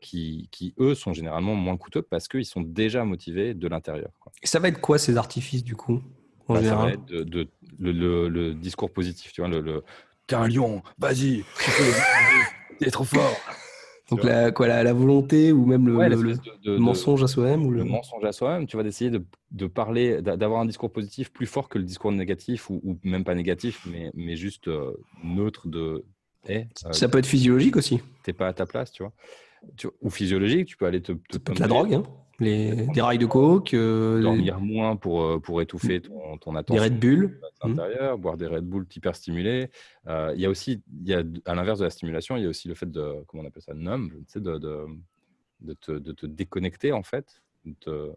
qui, 0.00 0.48
qui, 0.50 0.74
eux, 0.78 0.94
sont 0.94 1.12
généralement 1.12 1.54
moins 1.54 1.76
coûteux 1.76 2.02
parce 2.02 2.28
qu'ils 2.28 2.46
sont 2.46 2.62
déjà 2.62 3.04
motivés 3.04 3.54
de 3.54 3.68
l'intérieur. 3.68 4.10
Et 4.42 4.46
ça 4.46 4.58
va 4.58 4.68
être 4.68 4.80
quoi 4.80 4.98
ces 4.98 5.16
artifices, 5.16 5.64
du 5.64 5.76
coup 5.76 6.02
en 6.48 6.54
bah, 6.54 6.64
Ça 6.64 6.76
va 6.76 6.90
être 6.92 7.04
de, 7.04 7.48
le, 7.78 8.28
le, 8.28 8.54
discours 8.54 8.92
positif, 8.92 9.32
tu 9.32 9.40
vois, 9.40 9.50
le. 9.50 9.84
T'es 10.26 10.36
un 10.36 10.48
lion, 10.48 10.82
vas-y, 10.98 11.44
t'es 12.78 12.90
trop 12.90 13.04
fort. 13.04 13.36
Donc 14.10 14.24
la, 14.24 14.50
quoi, 14.50 14.66
la, 14.66 14.92
volonté 14.92 15.52
ou 15.52 15.64
même 15.64 15.86
le, 15.86 16.78
mensonge 16.78 17.22
à 17.22 17.28
soi-même 17.28 17.64
ou 17.64 17.70
le... 17.70 17.84
mensonge 17.84 18.24
à 18.24 18.32
soi-même, 18.32 18.66
tu 18.66 18.76
vas 18.76 18.82
essayer 18.82 19.10
de, 19.10 19.66
parler, 19.66 20.20
d'avoir 20.20 20.60
un 20.60 20.66
discours 20.66 20.92
positif 20.92 21.32
plus 21.32 21.46
fort 21.46 21.68
que 21.68 21.78
le 21.78 21.84
discours 21.84 22.12
négatif 22.12 22.68
ou, 22.68 22.98
même 23.04 23.24
pas 23.24 23.34
négatif, 23.34 23.86
mais, 23.90 24.10
mais 24.14 24.36
juste 24.36 24.68
euh, 24.68 24.92
neutre 25.24 25.68
de. 25.68 26.04
Euh, 26.50 26.64
ça 26.90 27.08
peut 27.08 27.18
être 27.18 27.26
physiologique 27.26 27.76
aussi. 27.76 28.00
T'es 28.24 28.32
pas 28.32 28.48
à 28.48 28.52
ta 28.52 28.66
place, 28.66 28.90
tu 28.90 29.04
vois. 29.04 29.12
ou 30.00 30.10
physiologique, 30.10 30.66
tu 30.66 30.76
peux 30.76 30.86
aller 30.86 31.00
te. 31.00 31.12
te 31.12 31.60
la 31.60 31.68
drogue, 31.68 31.94
hein 31.94 32.02
les, 32.38 32.86
des 32.86 33.00
rails 33.00 33.18
de 33.18 33.26
coke. 33.26 33.74
Euh, 33.74 34.20
dormir 34.20 34.60
moins 34.60 34.96
pour, 34.96 35.22
euh, 35.22 35.38
pour 35.38 35.60
étouffer 35.62 36.00
ton, 36.00 36.36
ton 36.38 36.54
attention. 36.56 36.82
Des 36.82 36.88
Red 36.88 36.98
Bull. 36.98 37.40
Intérieur, 37.60 38.18
boire 38.18 38.36
des 38.36 38.46
Red 38.46 38.64
Bull 38.64 38.86
hyper 38.94 39.14
stimulés. 39.14 39.70
Euh, 40.08 40.32
il 40.34 40.40
y 40.40 40.46
a 40.46 40.50
aussi, 40.50 40.82
il 41.02 41.08
y 41.08 41.14
a, 41.14 41.22
à 41.44 41.54
l'inverse 41.54 41.78
de 41.78 41.84
la 41.84 41.90
stimulation, 41.90 42.36
il 42.36 42.42
y 42.42 42.46
a 42.46 42.48
aussi 42.48 42.68
le 42.68 42.74
fait 42.74 42.90
de, 42.90 43.22
comment 43.26 43.42
on 43.42 43.46
appelle 43.46 43.62
ça, 43.62 43.74
numb, 43.74 44.10
tu 44.10 44.24
sais, 44.26 44.40
de, 44.40 44.58
de, 44.58 44.86
de, 45.60 45.74
te, 45.74 45.92
de 45.92 46.12
te 46.12 46.26
déconnecter 46.26 46.92
en 46.92 47.02
fait. 47.02 47.42
De, 47.86 48.12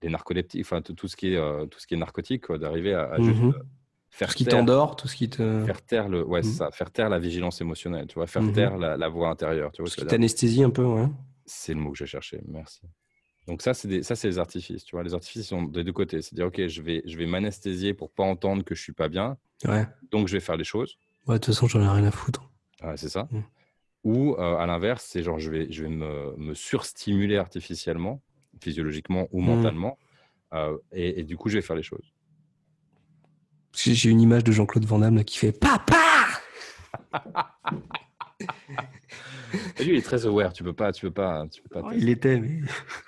des 0.00 0.08
narcoleptiques, 0.08 0.66
enfin 0.66 0.82
tout 0.82 1.08
ce 1.08 1.16
qui 1.16 1.34
est, 1.34 1.68
tout 1.68 1.78
ce 1.78 1.86
qui 1.86 1.94
est 1.94 1.96
narcotique, 1.96 2.50
d'arriver 2.50 2.94
à, 2.94 3.16
juste 3.20 3.40
mhm. 3.40 3.54
faire 4.10 4.26
tout 4.26 4.32
ce 4.32 4.38
qui 4.38 4.44
t'endort, 4.44 4.96
tout 4.96 5.06
ce 5.06 5.14
qui 5.14 5.30
te 5.30 5.64
faire 5.64 5.80
taire 5.80 6.08
le, 6.08 6.24
ouais, 6.24 6.42
mhm. 6.42 6.50
ça, 6.50 6.70
faire 6.72 6.90
taire 6.90 7.08
la 7.08 7.20
vigilance 7.20 7.60
émotionnelle, 7.60 8.08
tu 8.08 8.16
vois, 8.16 8.26
faire 8.26 8.42
taire 8.52 8.76
la, 8.76 8.96
la, 8.96 9.08
voix 9.08 9.30
intérieure, 9.30 9.70
tu 9.70 9.80
vois. 9.80 9.90
Ce 9.90 9.96
qui 9.96 10.04
t'anesthésie 10.04 10.64
un 10.64 10.70
peu, 10.70 10.84
ouais. 10.84 11.06
C'est 11.54 11.74
le 11.74 11.80
mot 11.80 11.92
que 11.92 11.98
j'ai 11.98 12.06
cherché, 12.06 12.40
merci. 12.46 12.82
Donc 13.46 13.62
ça, 13.62 13.74
c'est 13.74 13.88
des, 13.88 14.02
ça, 14.02 14.14
c'est 14.16 14.28
les 14.28 14.38
artifices. 14.38 14.84
Tu 14.84 14.94
vois, 14.94 15.02
les 15.02 15.14
artifices 15.14 15.48
sont 15.48 15.62
des 15.62 15.84
deux 15.84 15.92
côtés. 15.92 16.22
C'est 16.22 16.34
dire, 16.34 16.46
ok, 16.46 16.66
je 16.66 16.82
vais, 16.82 17.02
je 17.04 17.16
vais 17.16 17.26
m'anesthésier 17.26 17.92
pour 17.92 18.10
pas 18.10 18.22
entendre 18.22 18.62
que 18.62 18.74
je 18.74 18.80
suis 18.80 18.92
pas 18.92 19.08
bien. 19.08 19.36
Ouais. 19.64 19.86
Donc 20.10 20.28
je 20.28 20.34
vais 20.34 20.40
faire 20.40 20.56
les 20.56 20.64
choses. 20.64 20.96
Ouais, 21.26 21.34
de 21.34 21.38
toute 21.38 21.54
façon, 21.54 21.66
j'en 21.66 21.82
ai 21.82 21.88
rien 21.88 22.04
à 22.04 22.10
foutre. 22.10 22.50
Ouais, 22.82 22.96
c'est 22.96 23.08
ça. 23.08 23.28
Mm. 23.30 23.40
Ou 24.04 24.34
euh, 24.34 24.56
à 24.56 24.66
l'inverse, 24.66 25.04
c'est 25.08 25.22
genre, 25.22 25.38
je 25.38 25.50
vais, 25.50 25.70
je 25.70 25.84
vais 25.84 25.90
me, 25.90 26.34
me 26.36 26.54
surstimuler 26.54 27.36
artificiellement, 27.36 28.20
physiologiquement 28.60 29.28
ou 29.30 29.40
mm. 29.40 29.44
mentalement, 29.44 29.98
euh, 30.54 30.76
et, 30.92 31.20
et, 31.20 31.24
du 31.24 31.36
coup, 31.36 31.48
je 31.48 31.58
vais 31.58 31.62
faire 31.62 31.76
les 31.76 31.82
choses. 31.82 32.12
J'ai 33.72 34.10
une 34.10 34.20
image 34.20 34.44
de 34.44 34.52
Jean-Claude 34.52 34.84
Van 34.84 34.98
Damme 34.98 35.16
là, 35.16 35.24
qui 35.24 35.38
fait 35.38 35.52
Papa 35.52 35.96
Lui, 39.78 39.88
il 39.88 39.94
est 39.96 40.02
très 40.02 40.26
aware. 40.26 40.52
Tu 40.52 40.62
peux 40.62 40.72
pas, 40.72 40.92
tu 40.92 41.06
peux 41.06 41.12
pas, 41.12 41.46
tu 41.50 41.62
peux 41.62 41.80
pas. 41.80 41.90
il 41.94 42.08
était, 42.08 42.40
mais 42.40 42.60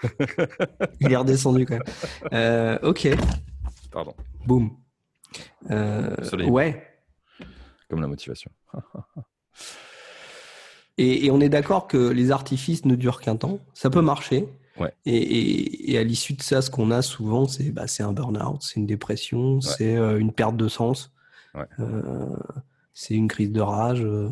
il 1.01 1.13
est 1.13 1.17
redescendu 1.17 1.67
quand 1.67 1.75
même. 1.75 1.85
Euh, 2.33 2.79
ok. 2.83 3.09
Pardon. 3.91 4.15
Boum. 4.47 4.77
Euh, 5.71 6.15
ouais. 6.47 6.83
Comme 7.89 8.01
la 8.01 8.07
motivation. 8.07 8.51
et, 10.99 11.31
on 11.31 11.41
est 11.41 11.49
d'accord 11.49 11.87
que 11.87 12.11
les 12.11 12.31
artifices 12.31 12.85
ne 12.85 12.97
durent 12.97 13.21
qu'un 13.21 13.37
temps. 13.37 13.61
Ça 13.73 13.91
peut 13.91 14.03
marcher. 14.03 14.49
Ouais. 14.79 14.93
Et, 15.07 15.93
et, 15.93 15.99
à 15.99 16.03
l'issue 16.03 16.35
de 16.35 16.43
ça, 16.43 16.61
ce 16.61 16.71
qu'on 16.71 16.91
a 16.91 17.03
souvent, 17.03 17.47
c'est 17.47 17.71
bah, 17.71 17.85
un 18.01 18.13
burn-out, 18.13 18.61
c'est 18.61 18.81
une 18.81 18.87
dépression, 18.87 19.61
c'est 19.61 19.97
euh, 19.97 20.19
une 20.19 20.33
perte 20.33 20.57
de 20.57 20.67
sens, 20.67 21.13
ouais. 21.55 21.65
c'est 22.93 23.15
une 23.15 23.29
crise 23.29 23.53
de 23.53 23.61
rage, 23.61 24.05
euh, 24.05 24.31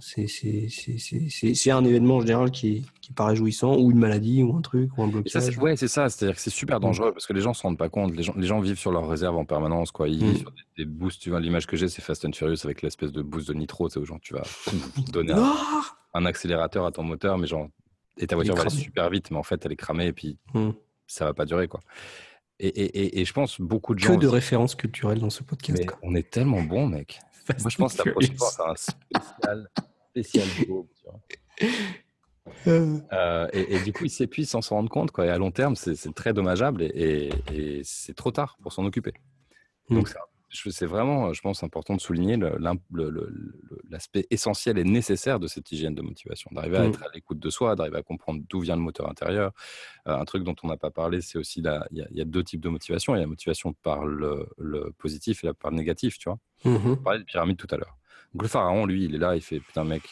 c'est 0.00 1.70
un 1.70 1.84
événement 1.84 2.16
en 2.16 2.20
général 2.20 2.50
qui 2.50 2.76
est, 2.76 2.82
qui 3.00 3.12
pas 3.12 3.26
réjouissant, 3.26 3.76
ou 3.76 3.90
une 3.90 3.98
maladie, 3.98 4.42
ou 4.42 4.56
un 4.56 4.60
truc, 4.60 4.96
ou 4.96 5.02
un 5.02 5.08
blocage. 5.08 5.58
ouais, 5.58 5.76
c'est 5.76 5.88
ça. 5.88 6.08
C'est-à-dire 6.08 6.36
que 6.36 6.40
c'est 6.42 6.50
super 6.50 6.80
dangereux 6.80 7.12
parce 7.12 7.26
que 7.26 7.32
les 7.32 7.40
gens 7.40 7.54
se 7.54 7.62
rendent 7.62 7.78
pas 7.78 7.88
compte. 7.88 8.14
Les 8.14 8.22
gens, 8.22 8.34
les 8.36 8.46
gens 8.46 8.60
vivent 8.60 8.78
sur 8.78 8.92
leur 8.92 9.08
réserve 9.08 9.36
en 9.36 9.44
permanence. 9.44 9.90
Quoi. 9.90 10.08
Ils 10.08 10.18
vivent 10.18 10.34
mm. 10.34 10.38
sur 10.38 10.52
des, 10.78 10.84
boosts. 10.84 11.22
Tu 11.22 11.30
vois, 11.30 11.40
l'image 11.40 11.66
que 11.66 11.76
j'ai, 11.76 11.88
c'est 11.88 12.02
Fast 12.02 12.24
and 12.24 12.32
Furious 12.32 12.64
avec 12.64 12.82
l'espèce 12.82 13.12
de 13.12 13.22
boost 13.22 13.48
de 13.48 13.54
nitro. 13.54 13.88
C'est 13.88 13.98
aux 13.98 14.04
gens, 14.04 14.18
tu 14.18 14.34
vas 14.34 14.42
donner 15.12 15.34
un, 16.14 16.26
accélérateur 16.26 16.86
à 16.86 16.92
ton 16.92 17.02
moteur, 17.02 17.38
mais 17.38 17.46
genre, 17.46 17.68
et 18.18 18.26
ta 18.26 18.36
voiture 18.36 18.54
va 18.54 18.62
aller 18.62 18.70
super 18.70 19.10
vite, 19.10 19.30
mais 19.30 19.36
en 19.36 19.42
fait, 19.42 19.64
elle 19.66 19.72
est 19.72 19.76
cramée 19.76 20.06
et 20.06 20.12
puis 20.12 20.38
mm. 20.54 20.70
ça 21.06 21.26
va 21.26 21.34
pas 21.34 21.44
durer. 21.44 21.68
quoi. 21.68 21.80
Et, 22.58 22.68
et, 22.68 23.20
et, 23.20 23.24
je 23.26 23.32
pense 23.34 23.60
beaucoup 23.60 23.94
de 23.94 23.98
gens. 23.98 24.14
Que 24.14 24.20
de 24.20 24.26
références 24.26 24.74
culturelles 24.74 25.20
dans 25.20 25.28
ce 25.28 25.42
podcast. 25.42 25.84
on 26.02 26.14
est 26.14 26.30
tellement 26.30 26.62
bon, 26.62 26.86
mec. 26.86 27.20
Moi, 27.48 27.70
je 27.70 27.76
pense 27.76 27.94
que 27.94 28.02
la 28.04 28.12
prochaine 28.12 28.36
fois, 28.36 28.48
on 28.58 28.70
un 28.70 28.74
spécial, 28.76 29.70
spécial 30.10 30.48
euh. 32.66 32.98
euh, 33.12 33.48
et, 33.52 33.80
du 33.80 33.92
coup, 33.92 34.04
il 34.04 34.10
s'épuise 34.10 34.48
sans 34.50 34.62
s'en 34.62 34.76
rendre 34.76 34.90
compte. 34.90 35.10
Quoi. 35.10 35.26
Et 35.26 35.30
à 35.30 35.38
long 35.38 35.50
terme, 35.50 35.76
c'est 35.76 36.14
très 36.14 36.32
dommageable 36.32 36.82
et, 36.82 37.30
et 37.52 37.80
c'est 37.84 38.14
trop 38.14 38.30
tard 38.30 38.56
pour 38.62 38.72
s'en 38.72 38.84
occuper. 38.84 39.14
Mm. 39.88 39.94
Donc, 39.96 40.08
c'est 40.08 40.18
vraiment, 40.82 41.32
je 41.32 41.40
pense, 41.40 41.62
important 41.62 41.94
de 41.94 42.00
souligner 42.00 42.38
l'aspect 43.88 44.26
essentiel 44.30 44.78
et 44.78 44.84
nécessaire 44.84 45.40
de 45.40 45.46
cette 45.46 45.70
hygiène 45.72 45.94
de 45.94 46.02
motivation, 46.02 46.50
d'arriver 46.52 46.78
à 46.78 46.82
mm. 46.84 46.88
être 46.88 47.02
à 47.02 47.06
l'écoute 47.14 47.38
de 47.38 47.50
soi, 47.50 47.76
d'arriver 47.76 47.98
à 47.98 48.02
comprendre 48.02 48.42
d'où 48.48 48.60
vient 48.60 48.76
le 48.76 48.82
moteur 48.82 49.10
intérieur. 49.10 49.52
Euh, 50.06 50.16
un 50.16 50.24
truc 50.24 50.44
dont 50.44 50.54
on 50.62 50.68
n'a 50.68 50.76
pas 50.76 50.90
parlé, 50.90 51.20
c'est 51.20 51.38
aussi, 51.38 51.62
il 51.90 52.06
y, 52.12 52.20
a 52.20 52.24
deux 52.24 52.44
types 52.44 52.60
de 52.60 52.68
motivation. 52.68 53.14
Il 53.14 53.18
y 53.18 53.20
a 53.20 53.22
la 53.22 53.28
motivation 53.28 53.72
par 53.82 54.04
le, 54.04 54.48
positif 54.98 55.44
et 55.44 55.48
la 55.48 55.54
par 55.54 55.70
le 55.70 55.76
négatif, 55.76 56.18
tu 56.18 56.28
vois. 56.28 56.38
Mm-hmm. 56.64 56.90
On 56.92 56.96
parlait 56.96 57.18
de 57.20 57.24
pyramide 57.24 57.56
tout 57.56 57.68
à 57.70 57.76
l'heure. 57.76 57.96
Donc 58.32 58.42
le 58.42 58.48
pharaon, 58.48 58.86
lui, 58.86 59.04
il 59.04 59.14
est 59.14 59.18
là, 59.18 59.34
il 59.36 59.42
fait, 59.42 59.60
putain 59.60 59.84
mec, 59.84 60.02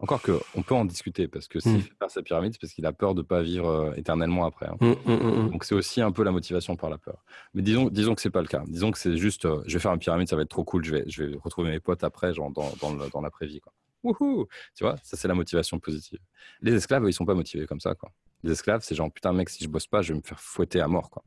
encore 0.00 0.22
qu'on 0.22 0.62
peut 0.62 0.74
en 0.74 0.84
discuter 0.84 1.28
parce 1.28 1.46
que 1.46 1.60
s'il 1.60 1.76
mmh. 1.76 1.80
fait 1.82 1.94
faire 1.98 2.10
sa 2.10 2.22
pyramide, 2.22 2.52
c'est 2.52 2.60
parce 2.60 2.72
qu'il 2.72 2.86
a 2.86 2.92
peur 2.92 3.14
de 3.14 3.20
ne 3.20 3.26
pas 3.26 3.42
vivre 3.42 3.68
euh, 3.68 3.94
éternellement 3.96 4.46
après. 4.46 4.66
Hein. 4.66 4.76
Mmh, 4.80 5.12
mmh, 5.12 5.50
Donc 5.50 5.64
c'est 5.64 5.74
aussi 5.74 6.00
un 6.00 6.10
peu 6.10 6.24
la 6.24 6.30
motivation 6.30 6.76
par 6.76 6.88
la 6.90 6.98
peur. 6.98 7.22
Mais 7.54 7.62
disons, 7.62 7.88
disons 7.88 8.14
que 8.14 8.22
c'est 8.22 8.30
pas 8.30 8.40
le 8.40 8.48
cas. 8.48 8.62
Disons 8.66 8.90
que 8.90 8.98
c'est 8.98 9.16
juste, 9.16 9.44
euh, 9.44 9.62
je 9.66 9.74
vais 9.74 9.80
faire 9.80 9.92
une 9.92 9.98
pyramide, 9.98 10.28
ça 10.28 10.36
va 10.36 10.42
être 10.42 10.48
trop 10.48 10.64
cool. 10.64 10.84
Je 10.84 10.92
vais, 10.92 11.04
je 11.06 11.24
vais 11.24 11.36
retrouver 11.42 11.70
mes 11.70 11.80
potes 11.80 12.02
après, 12.02 12.32
genre 12.32 12.50
dans, 12.50 12.72
dans, 12.80 12.94
dans 13.08 13.20
l'après-vie. 13.20 13.60
Quoi. 13.60 13.72
Wouhou 14.02 14.46
tu 14.74 14.84
vois, 14.84 14.96
ça 15.02 15.16
c'est 15.16 15.28
la 15.28 15.34
motivation 15.34 15.78
positive. 15.78 16.20
Les 16.62 16.72
esclaves, 16.74 17.04
ils 17.06 17.12
sont 17.12 17.26
pas 17.26 17.34
motivés 17.34 17.66
comme 17.66 17.80
ça. 17.80 17.94
Quoi. 17.94 18.10
Les 18.42 18.52
esclaves, 18.52 18.82
c'est 18.82 18.94
genre 18.94 19.12
putain 19.12 19.32
mec, 19.32 19.50
si 19.50 19.62
je 19.62 19.68
bosse 19.68 19.86
pas, 19.86 20.00
je 20.00 20.12
vais 20.12 20.18
me 20.18 20.24
faire 20.24 20.40
fouetter 20.40 20.80
à 20.80 20.88
mort. 20.88 21.10
Quoi. 21.10 21.24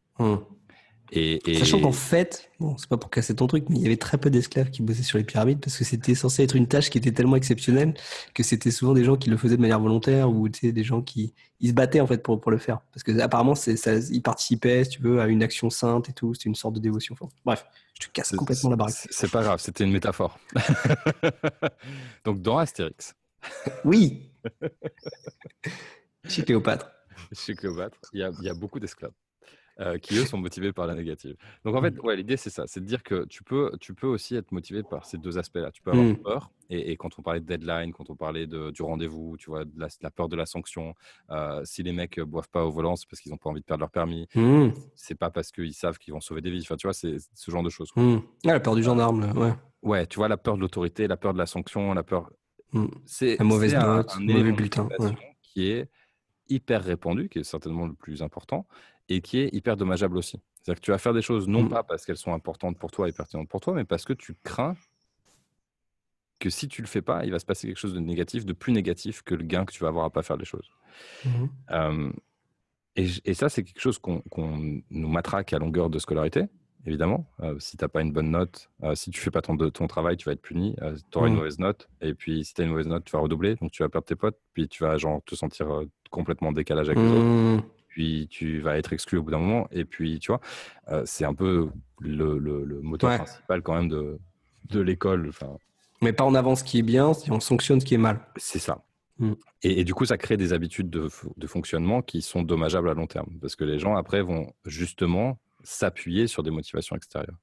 Et, 1.11 1.39
Sachant 1.59 1.79
qu'en 1.79 1.91
fait, 1.91 2.49
bon, 2.59 2.75
c'est 2.77 2.89
pas 2.89 2.97
pour 2.97 3.11
casser 3.11 3.35
ton 3.35 3.45
truc, 3.45 3.65
mais 3.69 3.75
il 3.75 3.83
y 3.83 3.85
avait 3.85 3.97
très 3.97 4.17
peu 4.17 4.31
d'esclaves 4.31 4.71
qui 4.71 4.81
bossaient 4.81 5.03
sur 5.03 5.19
les 5.19 5.23
pyramides 5.23 5.59
parce 5.59 5.77
que 5.77 5.83
c'était 5.83 6.15
censé 6.15 6.43
être 6.43 6.55
une 6.55 6.67
tâche 6.67 6.89
qui 6.89 6.97
était 6.97 7.11
tellement 7.11 7.35
exceptionnelle 7.35 7.93
que 8.33 8.41
c'était 8.41 8.71
souvent 8.71 8.93
des 8.93 9.03
gens 9.03 9.15
qui 9.15 9.29
le 9.29 9.37
faisaient 9.37 9.57
de 9.57 9.61
manière 9.61 9.79
volontaire 9.79 10.31
ou 10.31 10.49
des 10.49 10.83
gens 10.83 11.03
qui 11.03 11.35
ils 11.59 11.69
se 11.69 11.73
battaient 11.73 12.01
en 12.01 12.07
fait 12.07 12.23
pour, 12.23 12.41
pour 12.41 12.51
le 12.51 12.57
faire. 12.57 12.79
Parce 12.93 13.03
que 13.03 13.17
apparemment, 13.19 13.53
ça, 13.53 13.71
ils 14.11 14.21
participaient, 14.21 14.83
si 14.85 14.91
tu 14.91 15.01
veux, 15.01 15.21
à 15.21 15.27
une 15.27 15.43
action 15.43 15.69
sainte 15.69 16.09
et 16.09 16.13
tout. 16.13 16.33
C'était 16.33 16.49
une 16.49 16.55
sorte 16.55 16.73
de 16.75 16.79
dévotion. 16.79 17.15
Bref, 17.45 17.65
je 17.99 18.07
te 18.07 18.11
casse 18.11 18.31
complètement 18.31 18.71
la 18.71 18.75
baraque. 18.75 18.95
C'est 19.09 19.31
pas 19.31 19.43
grave, 19.43 19.59
c'était 19.61 19.83
une 19.83 19.91
métaphore. 19.91 20.39
Donc 22.25 22.41
dans 22.41 22.57
Astérix. 22.57 23.13
oui. 23.85 24.31
Chez 26.27 26.43
Cléopâtre. 26.43 26.89
Chez 27.33 27.55
Cléopâtre, 27.55 27.97
il 28.13 28.19
y 28.19 28.23
a, 28.23 28.31
il 28.41 28.45
y 28.45 28.49
a 28.49 28.53
beaucoup 28.53 28.79
d'esclaves. 28.79 29.13
Euh, 29.79 29.97
qui 29.97 30.15
eux 30.19 30.25
sont 30.25 30.37
motivés 30.37 30.71
par 30.71 30.85
la 30.85 30.93
négative. 30.93 31.35
Donc 31.65 31.75
en 31.75 31.81
fait, 31.81 31.99
ouais, 32.01 32.15
l'idée 32.15 32.37
c'est 32.37 32.51
ça, 32.51 32.65
c'est 32.67 32.79
de 32.79 32.85
dire 32.85 33.01
que 33.01 33.25
tu 33.25 33.43
peux, 33.43 33.71
tu 33.81 33.95
peux 33.95 34.05
aussi 34.05 34.35
être 34.35 34.51
motivé 34.51 34.83
par 34.83 35.03
ces 35.03 35.17
deux 35.17 35.39
aspects-là. 35.39 35.71
Tu 35.71 35.81
peux 35.81 35.89
avoir 35.89 36.05
mmh. 36.05 36.17
peur, 36.17 36.51
et, 36.69 36.95
quand 36.95 37.17
on 37.17 37.23
parlait 37.23 37.39
de 37.39 37.45
deadline, 37.45 37.91
quand 37.91 38.11
on 38.11 38.15
parlait 38.15 38.45
de, 38.45 38.69
du 38.69 38.83
rendez-vous, 38.83 39.35
tu 39.37 39.49
vois, 39.49 39.65
de 39.65 39.71
la, 39.75 40.11
peur 40.11 40.29
de 40.29 40.35
la 40.35 40.45
sanction. 40.45 40.93
Euh, 41.31 41.61
si 41.65 41.81
les 41.81 41.91
mecs 41.91 42.19
boivent 42.19 42.49
pas 42.49 42.63
au 42.63 42.69
volant, 42.69 42.95
c'est 42.95 43.09
parce 43.09 43.19
qu'ils 43.19 43.31
n'ont 43.31 43.37
pas 43.37 43.49
envie 43.49 43.61
de 43.61 43.65
perdre 43.65 43.81
leur 43.81 43.89
permis. 43.89 44.27
Mmh. 44.35 44.69
C'est 44.95 45.15
pas 45.15 45.31
parce 45.31 45.51
qu'ils 45.51 45.73
savent 45.73 45.97
qu'ils 45.97 46.13
vont 46.13 46.21
sauver 46.21 46.41
des 46.41 46.51
vies. 46.51 46.61
Enfin, 46.61 46.75
tu 46.75 46.85
vois, 46.85 46.93
c'est 46.93 47.17
ce 47.33 47.51
genre 47.51 47.63
de 47.63 47.71
choses. 47.71 47.89
Mmh. 47.95 48.17
la 48.43 48.59
peur 48.59 48.75
du 48.75 48.83
gendarme, 48.83 49.31
ouais. 49.35 49.53
Ouais, 49.81 50.05
tu 50.05 50.17
vois, 50.17 50.27
la 50.27 50.37
peur 50.37 50.55
de 50.55 50.61
l'autorité, 50.61 51.07
la 51.07 51.17
peur 51.17 51.33
de 51.33 51.39
la 51.39 51.47
sanction, 51.47 51.93
la 51.95 52.03
peur. 52.03 52.31
C'est 53.05 53.37
la 53.37 53.43
mauvaise 53.43 53.73
note, 53.73 54.13
un, 54.15 54.19
mauvais 54.19 54.51
bulletin, 54.51 54.87
qui 55.41 55.67
est 55.67 55.89
hyper 56.49 56.83
répandu, 56.83 57.29
qui 57.29 57.39
est 57.39 57.43
certainement 57.43 57.87
le 57.87 57.93
plus 57.93 58.21
important, 58.21 58.65
et 59.15 59.21
qui 59.21 59.39
est 59.39 59.53
hyper 59.53 59.77
dommageable 59.77 60.17
aussi. 60.17 60.39
C'est-à-dire 60.55 60.79
que 60.79 60.85
tu 60.85 60.91
vas 60.91 60.97
faire 60.97 61.13
des 61.13 61.21
choses 61.21 61.47
non 61.47 61.63
mmh. 61.63 61.69
pas 61.69 61.83
parce 61.83 62.05
qu'elles 62.05 62.17
sont 62.17 62.33
importantes 62.33 62.77
pour 62.77 62.91
toi 62.91 63.07
et 63.07 63.11
pertinentes 63.11 63.49
pour 63.49 63.61
toi, 63.61 63.73
mais 63.73 63.83
parce 63.83 64.05
que 64.05 64.13
tu 64.13 64.33
crains 64.43 64.75
que 66.39 66.49
si 66.49 66.67
tu 66.67 66.81
le 66.81 66.87
fais 66.87 67.01
pas, 67.01 67.25
il 67.25 67.31
va 67.31 67.39
se 67.39 67.45
passer 67.45 67.67
quelque 67.67 67.77
chose 67.77 67.93
de 67.93 67.99
négatif, 67.99 68.45
de 68.45 68.53
plus 68.53 68.73
négatif 68.73 69.21
que 69.21 69.35
le 69.35 69.43
gain 69.43 69.65
que 69.65 69.71
tu 69.71 69.81
vas 69.81 69.89
avoir 69.89 70.05
à 70.05 70.09
pas 70.09 70.23
faire 70.23 70.37
les 70.37 70.45
choses. 70.45 70.69
Mmh. 71.25 72.11
et, 72.95 73.33
ça, 73.33 73.49
c'est 73.49 73.63
quelque 73.63 73.79
chose 73.79 73.99
qu'on 73.99 74.21
nous 74.89 75.07
matraque 75.07 75.53
à 75.53 75.59
longueur 75.59 75.89
de 75.89 75.99
scolarité, 75.99 76.45
évidemment. 76.85 77.29
si 77.59 77.77
tu 77.77 77.83
n'as 77.83 77.87
pas 77.87 78.01
une 78.01 78.11
bonne 78.11 78.31
note, 78.31 78.69
si 78.95 79.11
tu 79.11 79.19
fais 79.19 79.31
pas 79.31 79.41
ton, 79.41 79.57
ton 79.57 79.87
travail, 79.87 80.17
tu 80.17 80.25
vas 80.25 80.33
être 80.33 80.41
puni, 80.41 80.75
tu 81.11 81.17
auras 81.17 81.27
une 81.27 81.33
mmh. 81.33 81.37
mauvaise 81.37 81.59
note. 81.59 81.89
Et 82.01 82.13
puis, 82.13 82.43
si 82.43 82.53
tu 82.53 82.61
as 82.61 82.65
une 82.65 82.71
mauvaise 82.71 82.87
note, 82.87 83.05
tu 83.05 83.11
vas 83.11 83.19
redoubler, 83.19 83.55
donc 83.55 83.71
tu 83.71 83.83
vas 83.83 83.89
perdre 83.89 84.05
tes 84.05 84.15
potes, 84.15 84.39
puis 84.53 84.67
tu 84.67 84.83
vas 84.83 84.97
genre, 84.97 85.21
te 85.25 85.35
sentir 85.35 85.67
complètement 86.09 86.51
décalage 86.51 86.89
avec 86.89 86.99
les 86.99 87.09
autres. 87.09 87.63
Puis 87.93 88.27
tu 88.27 88.59
vas 88.59 88.77
être 88.79 88.91
exclu 88.91 89.19
au 89.19 89.23
bout 89.23 89.29
d'un 89.29 89.37
moment. 89.37 89.67
Et 89.71 89.85
puis, 89.85 90.17
tu 90.17 90.31
vois, 90.31 90.41
c'est 91.05 91.25
un 91.25 91.35
peu 91.35 91.69
le, 91.99 92.39
le, 92.39 92.81
moteur 92.81 93.15
principal 93.17 93.61
quand 93.61 93.75
même 93.75 93.87
de, 93.87 94.17
de 94.69 94.79
l'école. 94.79 95.27
Enfin, 95.29 95.57
mais 96.01 96.11
pas 96.11 96.23
en 96.23 96.33
avant 96.33 96.55
ce 96.55 96.63
qui 96.63 96.79
est 96.79 96.83
bien, 96.83 97.13
si 97.13 97.31
on 97.31 97.39
sanctionne 97.39 97.79
ce 97.79 97.85
qui 97.85 97.93
est 97.93 97.99
mal. 97.99 98.19
C'est 98.37 98.59
ça. 98.59 98.83
Mm. 99.19 99.33
Et, 99.61 99.83
du 99.83 99.93
coup, 99.93 100.05
ça 100.05 100.17
crée 100.17 100.37
des 100.37 100.53
habitudes 100.53 100.89
de, 100.89 101.07
fonctionnement 101.47 102.01
qui 102.01 102.21
sont 102.21 102.41
dommageables 102.41 102.89
à 102.89 102.95
long 102.95 103.07
terme. 103.07 103.37
Parce 103.39 103.55
que 103.55 103.63
les 103.63 103.77
gens, 103.79 103.95
après, 103.95 104.21
vont 104.21 104.51
justement 104.65 105.39
s'appuyer 105.63 106.27
sur 106.27 106.41
des 106.43 106.51
motivations 106.51 106.95
extérieures. 106.95 107.37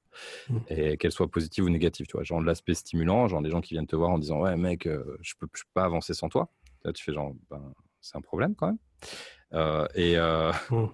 Mm. 0.48 0.58
Et 0.68 0.96
qu'elles 0.96 1.12
soient 1.12 1.30
positives 1.30 1.64
ou 1.64 1.70
négatives. 1.70 2.06
Tu 2.06 2.16
vois, 2.16 2.24
genre 2.24 2.42
l'aspect 2.42 2.74
stimulant, 2.74 3.28
genre 3.28 3.40
des 3.40 3.50
gens 3.50 3.60
qui 3.60 3.74
viennent 3.74 3.86
te 3.86 3.96
voir 3.96 4.10
en 4.10 4.18
disant 4.18 4.40
Ouais, 4.40 4.56
mec, 4.56 4.86
euh, 4.86 5.16
je 5.22 5.34
peux, 5.38 5.46
peux 5.46 5.60
pas 5.72 5.84
avancer 5.84 6.12
sans 6.12 6.28
toi. 6.28 6.50
Là, 6.84 6.92
tu 6.92 7.04
fais 7.04 7.12
genre 7.12 7.32
ben, 7.50 7.72
C'est 8.00 8.16
un 8.16 8.20
problème 8.22 8.54
quand 8.54 8.66
même. 8.66 8.78
Euh, 9.52 9.86
euh, 9.96 10.52
mm. 10.70 10.86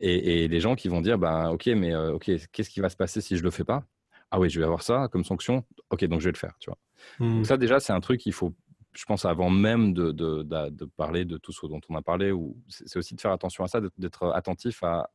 et, 0.00 0.44
et, 0.44 0.48
les 0.48 0.60
gens 0.60 0.74
qui 0.74 0.88
vont 0.88 1.00
dire 1.00 1.18
ben, 1.18 1.50
Ok, 1.50 1.66
mais 1.66 1.94
ok, 1.94 2.30
qu'est-ce 2.52 2.70
qui 2.70 2.80
va 2.80 2.88
se 2.88 2.96
passer 2.96 3.20
si 3.20 3.36
je 3.36 3.42
le 3.42 3.50
fais 3.50 3.64
pas? 3.64 3.84
Ah 4.30 4.40
oui, 4.40 4.48
je 4.48 4.58
vais 4.58 4.64
avoir 4.64 4.82
ça 4.82 5.08
comme 5.12 5.24
sanction. 5.24 5.64
Ok, 5.90 6.04
donc 6.06 6.20
je 6.20 6.26
vais 6.26 6.32
le 6.32 6.38
faire. 6.38 6.54
Tu 6.58 6.70
vois. 6.70 6.78
Donc 7.18 7.46
ça, 7.46 7.56
déjà, 7.56 7.80
c'est 7.80 7.92
un 7.92 8.00
truc 8.00 8.20
qu'il 8.20 8.32
faut 8.32 8.54
je 8.94 9.04
pense, 9.04 9.24
avant 9.24 9.50
même 9.50 9.94
de, 9.94 10.12
de, 10.12 10.42
de, 10.42 10.84
parler 10.84 11.24
de 11.24 11.38
tout 11.38 11.52
ce 11.52 11.66
dont 11.66 11.80
on 11.88 11.96
a 11.96 12.02
parlé, 12.02 12.32
c'est 12.68 12.98
aussi 12.98 13.14
de 13.14 13.20
faire 13.20 13.32
attention 13.32 13.64
à 13.64 13.68
ça, 13.68 13.80
d'être 13.96 14.32
attentif 14.34 14.82
à 14.82 15.10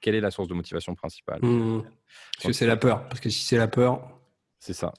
quelle 0.00 0.14
est 0.14 0.20
la 0.20 0.30
source 0.30 0.48
de 0.48 0.54
motivation 0.54 0.94
principale. 0.94 1.40
Mmh. 1.42 1.82
Parce 2.34 2.46
que 2.46 2.52
c'est 2.52 2.66
la 2.66 2.76
peur. 2.76 3.06
Parce 3.08 3.20
que 3.20 3.30
si 3.30 3.44
c'est 3.44 3.56
la 3.56 3.68
peur. 3.68 4.02
C'est 4.58 4.72
ça. 4.72 4.92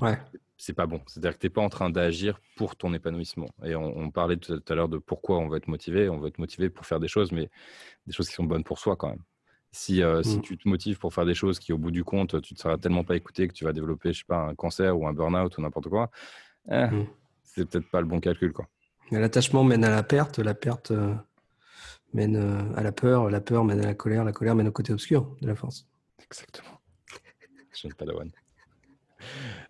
Ouais. 0.00 0.18
C'est 0.56 0.74
pas 0.74 0.86
bon. 0.86 1.00
C'est-à-dire 1.06 1.34
que 1.34 1.38
tu 1.38 1.46
n'es 1.46 1.50
pas 1.50 1.62
en 1.62 1.68
train 1.68 1.90
d'agir 1.90 2.40
pour 2.56 2.76
ton 2.76 2.92
épanouissement. 2.92 3.48
Et 3.64 3.74
on, 3.74 4.10
parlait 4.10 4.36
tout 4.36 4.62
à 4.68 4.74
l'heure 4.74 4.88
de 4.88 4.98
pourquoi 4.98 5.38
on 5.38 5.48
veut 5.48 5.56
être 5.56 5.68
motivé. 5.68 6.08
On 6.08 6.18
veut 6.18 6.28
être 6.28 6.38
motivé 6.38 6.68
pour 6.68 6.84
faire 6.84 7.00
des 7.00 7.08
choses, 7.08 7.32
mais 7.32 7.48
des 8.06 8.12
choses 8.12 8.28
qui 8.28 8.34
sont 8.34 8.44
bonnes 8.44 8.64
pour 8.64 8.78
soi 8.78 8.96
quand 8.96 9.08
même. 9.08 9.22
Si, 9.72 10.02
euh, 10.02 10.22
si 10.22 10.38
mmh. 10.38 10.42
tu 10.42 10.58
te 10.58 10.68
motives 10.68 10.98
pour 10.98 11.14
faire 11.14 11.24
des 11.24 11.34
choses 11.34 11.58
qui, 11.58 11.72
au 11.72 11.78
bout 11.78 11.92
du 11.92 12.04
compte, 12.04 12.42
tu 12.42 12.54
ne 12.54 12.58
seras 12.58 12.76
tellement 12.76 13.04
pas 13.04 13.16
écouté 13.16 13.46
que 13.48 13.52
tu 13.52 13.64
vas 13.64 13.72
développer, 13.72 14.12
je 14.12 14.18
sais 14.18 14.24
pas, 14.26 14.40
un 14.40 14.54
cancer 14.54 14.98
ou 14.98 15.06
un 15.06 15.12
burn-out 15.12 15.56
ou 15.56 15.62
n'importe 15.62 15.88
quoi, 15.88 16.10
eh, 16.68 16.86
mmh 16.86 17.06
c'est 17.54 17.68
peut-être 17.68 17.88
pas 17.90 18.00
le 18.00 18.06
bon 18.06 18.20
calcul. 18.20 18.52
Quoi. 18.52 18.68
L'attachement 19.10 19.64
mène 19.64 19.84
à 19.84 19.90
la 19.90 20.02
perte, 20.02 20.38
la 20.38 20.54
perte 20.54 20.92
euh, 20.92 21.14
mène 22.12 22.36
euh, 22.36 22.76
à 22.76 22.82
la 22.82 22.92
peur, 22.92 23.28
la 23.28 23.40
peur 23.40 23.64
mène 23.64 23.80
à 23.80 23.86
la 23.86 23.94
colère, 23.94 24.24
la 24.24 24.32
colère 24.32 24.54
mène 24.54 24.68
au 24.68 24.72
côté 24.72 24.92
obscur 24.92 25.36
de 25.40 25.48
la 25.48 25.54
force. 25.54 25.86
Exactement. 26.24 26.80
Je 27.72 27.88
ne 27.88 27.92
pas 27.92 28.04
la 28.04 28.14
one. 28.14 28.30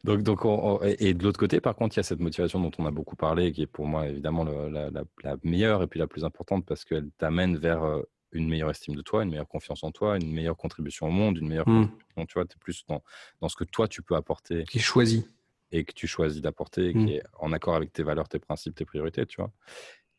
Donc, 0.05 0.23
donc 0.23 0.41
et 0.99 1.15
de 1.15 1.23
l'autre 1.23 1.39
côté, 1.39 1.61
par 1.61 1.75
contre, 1.75 1.97
il 1.97 1.99
y 1.99 2.01
a 2.01 2.05
cette 2.05 2.21
motivation 2.21 2.61
dont 2.61 2.71
on 2.79 2.87
a 2.87 2.91
beaucoup 2.91 3.17
parlé, 3.17 3.53
qui 3.53 3.63
est 3.63 3.67
pour 3.67 3.87
moi 3.87 4.07
évidemment 4.07 4.45
la, 4.45 5.37
meilleure 5.45 5.83
et 5.83 5.87
puis 5.87 6.01
la 6.01 6.07
plus 6.07 6.25
importante 6.25 6.65
parce 6.67 6.85
qu'elle 6.85 7.11
t'amène 7.19 7.57
vers 7.57 7.83
euh, 7.83 8.03
une 8.33 8.49
meilleure 8.49 8.71
estime 8.71 8.95
de 8.95 9.03
toi, 9.03 9.23
une 9.23 9.31
meilleure 9.31 9.49
confiance 9.49 9.83
en 9.85 9.91
toi, 9.91 10.17
une 10.17 10.33
meilleure 10.33 10.57
contribution 10.57 11.09
au 11.09 11.11
monde, 11.11 11.39
une 11.39 11.49
meilleure 11.49 11.69
mmh. 11.69 11.91
Tu 12.29 12.35
vois, 12.35 12.45
tu 12.45 12.55
es 12.55 12.59
plus 12.61 12.85
dans, 12.87 13.03
dans, 13.41 13.49
ce 13.49 13.57
que 13.57 13.65
toi 13.65 13.89
tu 13.89 14.03
peux 14.03 14.15
apporter. 14.15 14.65
Qui 14.65 14.79
choisit 14.79 15.27
et 15.73 15.85
que 15.85 15.93
tu 15.93 16.07
choisis 16.07 16.43
d'apporter, 16.43 16.93
qui 16.93 16.99
mmh. 16.99 17.09
est 17.09 17.23
en 17.39 17.53
accord 17.53 17.77
avec 17.77 17.93
tes 17.93 18.03
valeurs, 18.03 18.29
tes 18.29 18.41
principes, 18.41 18.75
tes 18.75 18.85
priorités, 18.85 19.25
tu 19.27 19.37
vois. 19.37 19.53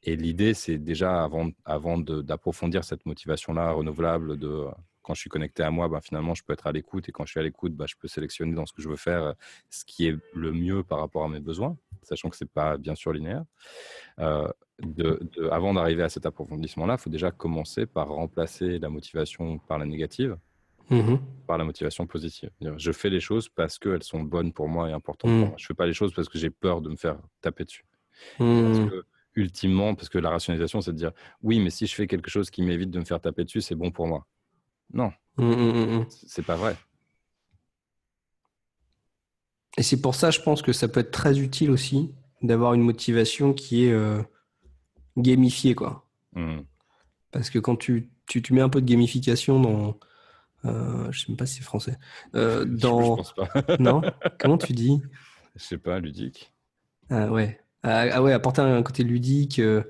Et 0.03 0.15
l'idée, 0.15 0.53
c'est 0.53 0.77
déjà 0.77 1.23
avant, 1.23 1.51
avant 1.63 1.97
d'approfondir 1.97 2.83
cette 2.83 3.05
motivation-là 3.05 3.71
renouvelable 3.71 4.37
de 4.37 4.65
quand 5.01 5.13
je 5.13 5.21
suis 5.21 5.29
connecté 5.29 5.63
à 5.63 5.71
moi, 5.71 5.87
ben, 5.87 6.01
finalement, 6.01 6.33
je 6.33 6.43
peux 6.43 6.53
être 6.53 6.67
à 6.67 6.71
l'écoute 6.71 7.09
et 7.09 7.11
quand 7.11 7.25
je 7.25 7.31
suis 7.31 7.39
à 7.39 7.43
l'écoute, 7.43 7.73
ben, 7.73 7.85
je 7.87 7.95
peux 7.99 8.07
sélectionner 8.07 8.53
dans 8.53 8.65
ce 8.65 8.73
que 8.73 8.81
je 8.81 8.89
veux 8.89 8.95
faire 8.95 9.33
ce 9.69 9.85
qui 9.85 10.07
est 10.07 10.15
le 10.33 10.51
mieux 10.51 10.83
par 10.83 10.99
rapport 10.99 11.23
à 11.23 11.29
mes 11.29 11.39
besoins, 11.39 11.77
sachant 12.03 12.29
que 12.29 12.35
c'est 12.35 12.49
pas 12.49 12.77
bien 12.77 12.95
sûr 12.95 13.13
linéaire. 13.13 13.43
Euh, 14.19 14.47
de, 14.79 15.19
avant 15.51 15.73
d'arriver 15.73 16.03
à 16.03 16.09
cet 16.09 16.25
approfondissement-là, 16.25 16.95
il 16.99 17.01
faut 17.01 17.09
déjà 17.09 17.31
commencer 17.31 17.85
par 17.85 18.07
remplacer 18.07 18.79
la 18.79 18.89
motivation 18.89 19.59
par 19.59 19.77
la 19.77 19.85
négative 19.85 20.37
Mmh 20.91 21.17
par 21.47 21.57
la 21.57 21.65
motivation 21.65 22.07
positive. 22.07 22.49
Je 22.77 22.91
fais 22.93 23.09
les 23.09 23.19
choses 23.19 23.49
parce 23.49 23.77
qu'elles 23.77 24.03
sont 24.03 24.21
bonnes 24.21 24.53
pour 24.53 24.69
moi 24.69 24.89
et 24.89 24.93
importantes 24.93 25.31
pour 25.31 25.37
mmh. 25.37 25.49
moi. 25.49 25.53
Je 25.57 25.65
ne 25.65 25.67
fais 25.67 25.73
pas 25.73 25.85
les 25.85 25.91
choses 25.91 26.13
parce 26.13 26.29
que 26.29 26.37
j'ai 26.37 26.49
peur 26.49 26.79
de 26.81 26.89
me 26.89 26.95
faire 26.95 27.17
taper 27.41 27.65
dessus. 27.65 27.83
Parce 28.37 28.79
mmh. 28.79 28.89
que, 28.89 29.03
ultimement, 29.35 29.93
parce 29.95 30.07
que 30.07 30.17
la 30.17 30.29
rationalisation, 30.29 30.79
c'est 30.79 30.93
de 30.93 30.97
dire 30.97 31.11
oui, 31.41 31.59
mais 31.59 31.69
si 31.69 31.87
je 31.87 31.95
fais 31.95 32.07
quelque 32.07 32.29
chose 32.29 32.49
qui 32.49 32.61
m'évite 32.61 32.89
de 32.89 32.99
me 32.99 33.03
faire 33.03 33.19
taper 33.19 33.43
dessus, 33.43 33.59
c'est 33.59 33.75
bon 33.75 33.91
pour 33.91 34.07
moi. 34.07 34.25
Non, 34.93 35.11
c'est 36.27 36.45
pas 36.45 36.55
vrai. 36.55 36.76
Et 39.77 39.84
c'est 39.84 40.01
pour 40.01 40.15
ça, 40.15 40.31
je 40.31 40.41
pense 40.41 40.61
que 40.61 40.73
ça 40.73 40.88
peut 40.88 40.99
être 40.99 41.11
très 41.11 41.39
utile 41.39 41.72
aussi 41.72 42.13
d'avoir 42.41 42.73
une 42.73 42.81
motivation 42.81 43.53
qui 43.53 43.85
est 43.85 43.91
euh, 43.91 44.22
gamifiée, 45.18 45.76
quoi. 45.76 46.07
Parce 47.31 47.49
que 47.49 47.59
quand 47.59 47.76
tu, 47.77 48.09
tu, 48.26 48.41
tu, 48.41 48.53
mets 48.53 48.61
un 48.61 48.69
peu 48.69 48.81
de 48.81 48.85
gamification 48.85 49.59
dans, 49.59 49.97
euh, 50.65 51.11
je 51.11 51.22
sais 51.22 51.26
même 51.30 51.38
pas 51.38 51.45
si 51.45 51.55
c'est 51.55 51.63
français. 51.63 51.97
Euh, 52.35 52.65
dans... 52.65 53.18
Je, 53.18 53.34
pense 53.34 53.34
pas. 53.34 53.77
non? 53.80 54.01
Comment 54.39 54.57
tu 54.57 54.73
dis? 54.73 55.01
Je 55.55 55.63
sais 55.63 55.77
pas, 55.77 55.99
ludique. 55.99 56.53
Ah 57.09 57.31
ouais. 57.31 57.59
Ah, 57.84 58.05
ah 58.11 58.22
ouais, 58.22 58.34
apporter 58.34 58.61
un 58.61 58.84
côté 58.84 59.03
ludique 59.03 59.59
euh, 59.59 59.84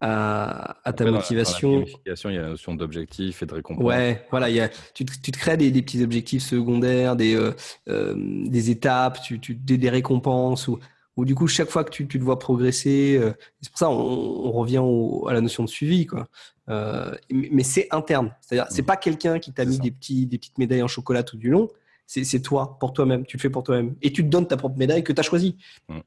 à, 0.00 0.76
à, 0.84 0.92
ta 0.92 1.10
motivation. 1.10 1.70
Dans 1.70 1.78
la, 1.78 1.84
gamification, 1.84 2.30
il 2.30 2.34
y 2.36 2.38
a 2.38 2.42
la 2.42 2.48
notion 2.48 2.74
d'objectif 2.74 3.42
et 3.42 3.46
de 3.46 3.54
récompense. 3.54 3.84
Ouais, 3.84 4.26
voilà, 4.30 4.50
il 4.50 4.56
y 4.56 4.60
a, 4.60 4.68
tu, 4.68 5.04
tu 5.04 5.32
te 5.32 5.38
crées 5.38 5.56
des, 5.56 5.70
des, 5.70 5.82
petits 5.82 6.02
objectifs 6.02 6.42
secondaires, 6.42 7.16
des, 7.16 7.38
des 7.86 8.70
étapes, 8.70 9.22
tu, 9.22 9.40
tu, 9.40 9.54
des, 9.54 9.78
des 9.78 9.90
récompenses 9.90 10.68
ou 10.68 10.78
où 11.16 11.24
du 11.24 11.34
coup 11.34 11.46
chaque 11.46 11.70
fois 11.70 11.84
que 11.84 11.90
tu, 11.90 12.06
tu 12.06 12.18
te 12.18 12.24
vois 12.24 12.38
progresser, 12.38 13.16
euh, 13.20 13.32
c'est 13.60 13.70
pour 13.70 13.78
ça 13.78 13.90
on, 13.90 14.46
on 14.46 14.52
revient 14.52 14.78
au, 14.78 15.26
à 15.28 15.32
la 15.32 15.40
notion 15.40 15.64
de 15.64 15.68
suivi 15.68 16.06
quoi. 16.06 16.26
Euh, 16.70 17.14
mais 17.30 17.62
c'est 17.62 17.88
interne, 17.90 18.34
c'est-à-dire 18.40 18.66
c'est 18.70 18.82
mmh. 18.82 18.86
pas 18.86 18.96
quelqu'un 18.96 19.38
qui 19.38 19.52
t'a 19.52 19.64
mis 19.64 19.78
des 19.78 19.90
petits 19.90 20.26
des 20.26 20.38
petites 20.38 20.58
médailles 20.58 20.82
en 20.82 20.88
chocolat 20.88 21.22
tout 21.22 21.36
du 21.36 21.50
long, 21.50 21.68
c'est 22.06 22.42
toi 22.42 22.78
pour 22.80 22.92
toi-même, 22.92 23.26
tu 23.26 23.36
le 23.36 23.42
fais 23.42 23.50
pour 23.50 23.62
toi-même 23.62 23.94
et 24.02 24.12
tu 24.12 24.22
te 24.24 24.28
donnes 24.28 24.46
ta 24.46 24.56
propre 24.56 24.76
médaille 24.76 25.04
que 25.04 25.12
tu 25.12 25.20
as 25.20 25.22
choisie. 25.22 25.56
Mmh. 25.88 25.98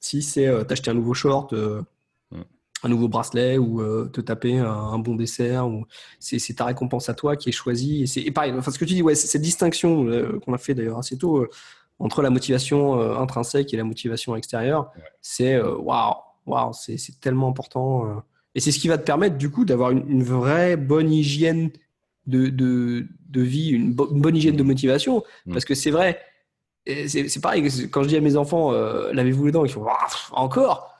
Si 0.00 0.22
c'est 0.22 0.46
euh, 0.46 0.64
t'acheter 0.64 0.90
un 0.90 0.94
nouveau 0.94 1.14
short, 1.14 1.52
euh. 1.52 1.82
Un 2.82 2.88
nouveau 2.88 3.08
bracelet 3.08 3.58
ou 3.58 3.80
euh, 3.80 4.10
te 4.12 4.20
taper 4.20 4.58
un, 4.58 4.66
un, 4.66 4.98
bon 4.98 5.14
dessert 5.14 5.68
ou 5.68 5.86
c'est 6.18 6.56
ta 6.56 6.64
récompense 6.64 7.08
à 7.08 7.14
toi 7.14 7.36
qui 7.36 7.48
est 7.48 7.52
choisie 7.52 8.02
et 8.02 8.06
c'est 8.06 8.30
pareil. 8.30 8.52
Enfin 8.56 8.70
ce 8.70 8.78
que 8.78 8.84
tu 8.84 8.94
dis 8.94 9.02
ouais, 9.02 9.14
cette 9.14 9.42
distinction 9.42 10.06
qu'on 10.44 10.52
a 10.52 10.58
fait 10.58 10.74
d'ailleurs 10.74 10.98
assez 10.98 11.16
tôt 11.16 11.46
entre 12.02 12.20
la 12.22 12.30
motivation 12.30 13.00
euh, 13.00 13.16
intrinsèque 13.16 13.72
et 13.72 13.76
la 13.76 13.84
motivation 13.84 14.34
extérieure, 14.34 14.90
c'est 15.20 15.54
euh, 15.54 15.76
waouh, 15.76 16.16
waouh, 16.46 16.72
c'est 16.72 16.98
tellement 17.20 17.48
important. 17.48 18.06
Euh. 18.06 18.14
et 18.56 18.60
c'est 18.60 18.72
ce 18.72 18.80
qui 18.80 18.88
va 18.88 18.98
te 18.98 19.04
permettre 19.04 19.36
du 19.36 19.50
coup 19.50 19.64
d'avoir 19.64 19.92
une, 19.92 20.22
vraie 20.24 20.76
bonne 20.76 21.12
hygiène 21.12 21.70
de, 22.26 22.48
de, 22.48 23.06
de 23.28 23.40
vie, 23.40 23.70
une, 23.70 23.94
bonne 23.94 24.36
hygiène 24.36 24.56
de 24.56 24.62
motivation. 24.64 25.22
Mm. 25.46 25.52
Parce 25.52 25.64
que 25.64 25.74
c'est 25.74 25.92
vrai, 25.92 26.20
c'est 26.86 27.40
pareil, 27.40 27.62
quand 27.90 28.02
je 28.02 28.08
dis 28.08 28.16
à 28.16 28.20
mes 28.20 28.36
enfants, 28.36 28.72
lavez-vous 28.72 29.46
les 29.46 29.52
dents, 29.52 29.64
ils 29.64 29.70
font 29.70 29.86
encore. 30.32 30.96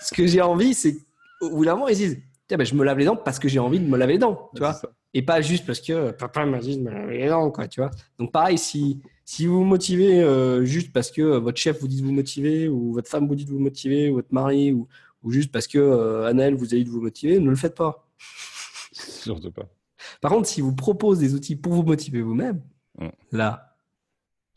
Ce 0.00 0.14
que 0.14 0.26
j'ai 0.26 0.40
envie, 0.40 0.74
c'est 0.74 0.96
au 1.40 1.50
bout 1.50 1.64
d'un 1.64 1.74
moment, 1.74 1.88
ils 1.88 1.96
disent, 1.96 2.18
ben, 2.56 2.64
je 2.64 2.74
me 2.74 2.84
lave 2.84 2.98
les 2.98 3.04
dents 3.04 3.16
parce 3.16 3.38
que 3.38 3.48
j'ai 3.48 3.58
envie 3.58 3.80
de 3.80 3.86
me 3.86 3.96
laver 3.96 4.14
les 4.14 4.18
dents, 4.18 4.50
tu 4.54 4.60
vois. 4.60 4.80
Et 5.14 5.22
pas 5.22 5.40
juste 5.40 5.66
parce 5.66 5.80
que 5.80 6.10
papa 6.12 6.44
m'a 6.46 6.58
dit 6.58 6.76
de 6.76 6.82
me 6.82 6.90
laver 6.90 7.18
les 7.18 7.28
dents, 7.28 7.50
quoi, 7.50 7.68
tu 7.68 7.80
vois. 7.80 7.90
Donc 8.18 8.32
pareil, 8.32 8.58
si, 8.58 9.00
si 9.24 9.46
vous 9.46 9.58
vous 9.58 9.64
motivez 9.64 10.22
euh, 10.22 10.64
juste 10.64 10.92
parce 10.92 11.10
que 11.10 11.22
euh, 11.22 11.38
votre 11.38 11.58
chef 11.58 11.80
vous 11.80 11.88
dit 11.88 12.00
de 12.00 12.06
vous 12.06 12.12
motiver, 12.12 12.68
ou 12.68 12.92
votre 12.92 13.08
femme 13.08 13.26
vous 13.26 13.34
dit 13.34 13.44
de 13.44 13.50
vous 13.50 13.58
motiver, 13.58 14.10
ou 14.10 14.14
votre 14.14 14.32
mari, 14.32 14.72
ou, 14.72 14.88
juste 15.28 15.52
parce 15.52 15.66
que 15.66 15.78
euh, 15.78 16.54
vous 16.56 16.74
a 16.74 16.76
dit 16.76 16.84
de 16.84 16.90
vous 16.90 17.00
motiver, 17.00 17.38
ne 17.38 17.50
le 17.50 17.56
faites 17.56 17.74
pas. 17.74 18.08
Surtout 18.92 19.52
pas. 19.52 19.68
Par 20.20 20.30
contre, 20.30 20.48
si 20.48 20.60
vous 20.60 20.74
propose 20.74 21.18
des 21.18 21.34
outils 21.34 21.56
pour 21.56 21.74
vous 21.74 21.82
motiver 21.82 22.22
vous-même, 22.22 22.62
là, 23.32 23.76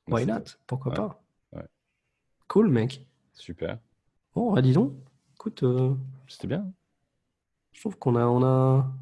why 0.08 0.26
not? 0.26 0.44
Pourquoi 0.68 0.94
pas? 0.94 1.24
Cool, 2.48 2.70
mec. 2.70 3.06
Super. 3.34 3.80
Bon, 4.36 4.60
dis 4.60 4.74
donc. 4.74 4.94
Écoute. 5.42 5.66
C'était 6.28 6.46
bien. 6.46 6.72
Je 7.72 7.80
trouve 7.80 7.98
qu'on 7.98 8.16
a, 8.16 8.28
on 8.28 8.44
a, 8.44 8.94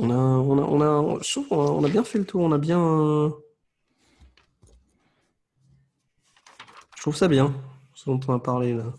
on 0.00 0.10
a, 0.10 0.14
on 0.14 0.58
a, 0.58 0.62
on 0.62 1.16
a, 1.16 1.22
je 1.22 1.32
trouve 1.32 1.46
on 1.50 1.82
a 1.82 1.88
bien 1.88 2.04
fait 2.04 2.18
le 2.18 2.26
tour. 2.26 2.42
On 2.42 2.52
a 2.52 2.58
bien. 2.58 3.32
Je 6.94 7.00
trouve 7.00 7.16
ça 7.16 7.26
bien, 7.26 7.54
ce 7.94 8.10
dont 8.10 8.20
on 8.28 8.34
a 8.34 8.38
parlé 8.38 8.74
là. 8.74 8.92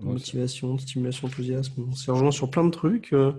Motivation, 0.00 0.76
stimulation, 0.76 1.28
enthousiasme. 1.28 1.84
On 1.88 1.94
s'est 1.94 2.10
rejoint 2.10 2.32
sur 2.32 2.50
plein 2.50 2.64
de 2.64 2.70
trucs. 2.70 3.12
Euh, 3.12 3.32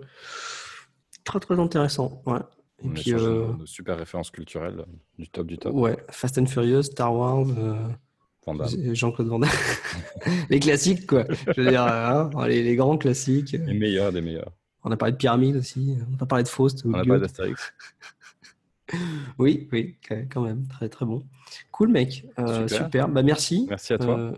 très 1.25 1.41
très 1.41 1.59
intéressant. 1.59 2.23
Ouais. 2.25 2.39
Et 2.81 2.87
puis, 2.87 3.13
euh, 3.13 3.51
super 3.65 3.97
références 3.97 4.31
culturelles 4.31 4.85
du 5.19 5.27
top 5.27 5.47
du 5.47 5.57
top. 5.57 5.73
Ouais, 5.73 5.97
Fast 6.11 6.37
and 6.37 6.45
Furious, 6.45 6.83
Star 6.83 7.13
Wars, 7.13 7.45
euh. 7.49 7.75
Euh, 7.75 7.89
Jean-Claude 8.93 9.27
Van 9.27 9.39
Damme. 9.39 9.49
les 10.49 10.59
classiques, 10.59 11.07
quoi. 11.07 11.25
Je 11.55 11.61
veux 11.61 11.69
dire, 11.69 11.83
hein, 11.83 12.29
les, 12.47 12.63
les 12.63 12.75
grands 12.75 12.97
classiques. 12.97 13.53
Les 13.53 13.73
meilleurs 13.73 14.11
des 14.11 14.21
meilleurs. 14.21 14.51
On 14.83 14.91
a 14.91 14.97
parlé 14.97 15.13
de 15.13 15.17
Pyramide 15.17 15.55
aussi. 15.55 15.97
On 16.11 16.23
a 16.23 16.25
parlé 16.25 16.43
de 16.43 16.49
Faust. 16.49 16.83
On 16.85 16.93
a 16.93 17.05
parlé 17.05 17.21
d'Astérix. 17.21 17.73
Oui, 19.39 19.67
oui, 19.71 19.95
quand 20.31 20.41
même. 20.41 20.67
Très, 20.67 20.87
très 20.87 21.05
bon. 21.05 21.23
Cool, 21.71 21.89
mec. 21.89 22.25
Euh, 22.37 22.67
Super. 22.67 22.85
super. 22.85 23.09
Bah, 23.09 23.23
merci. 23.23 23.65
Merci 23.67 23.93
à 23.93 23.97
toi. 23.97 24.19
Euh, 24.19 24.33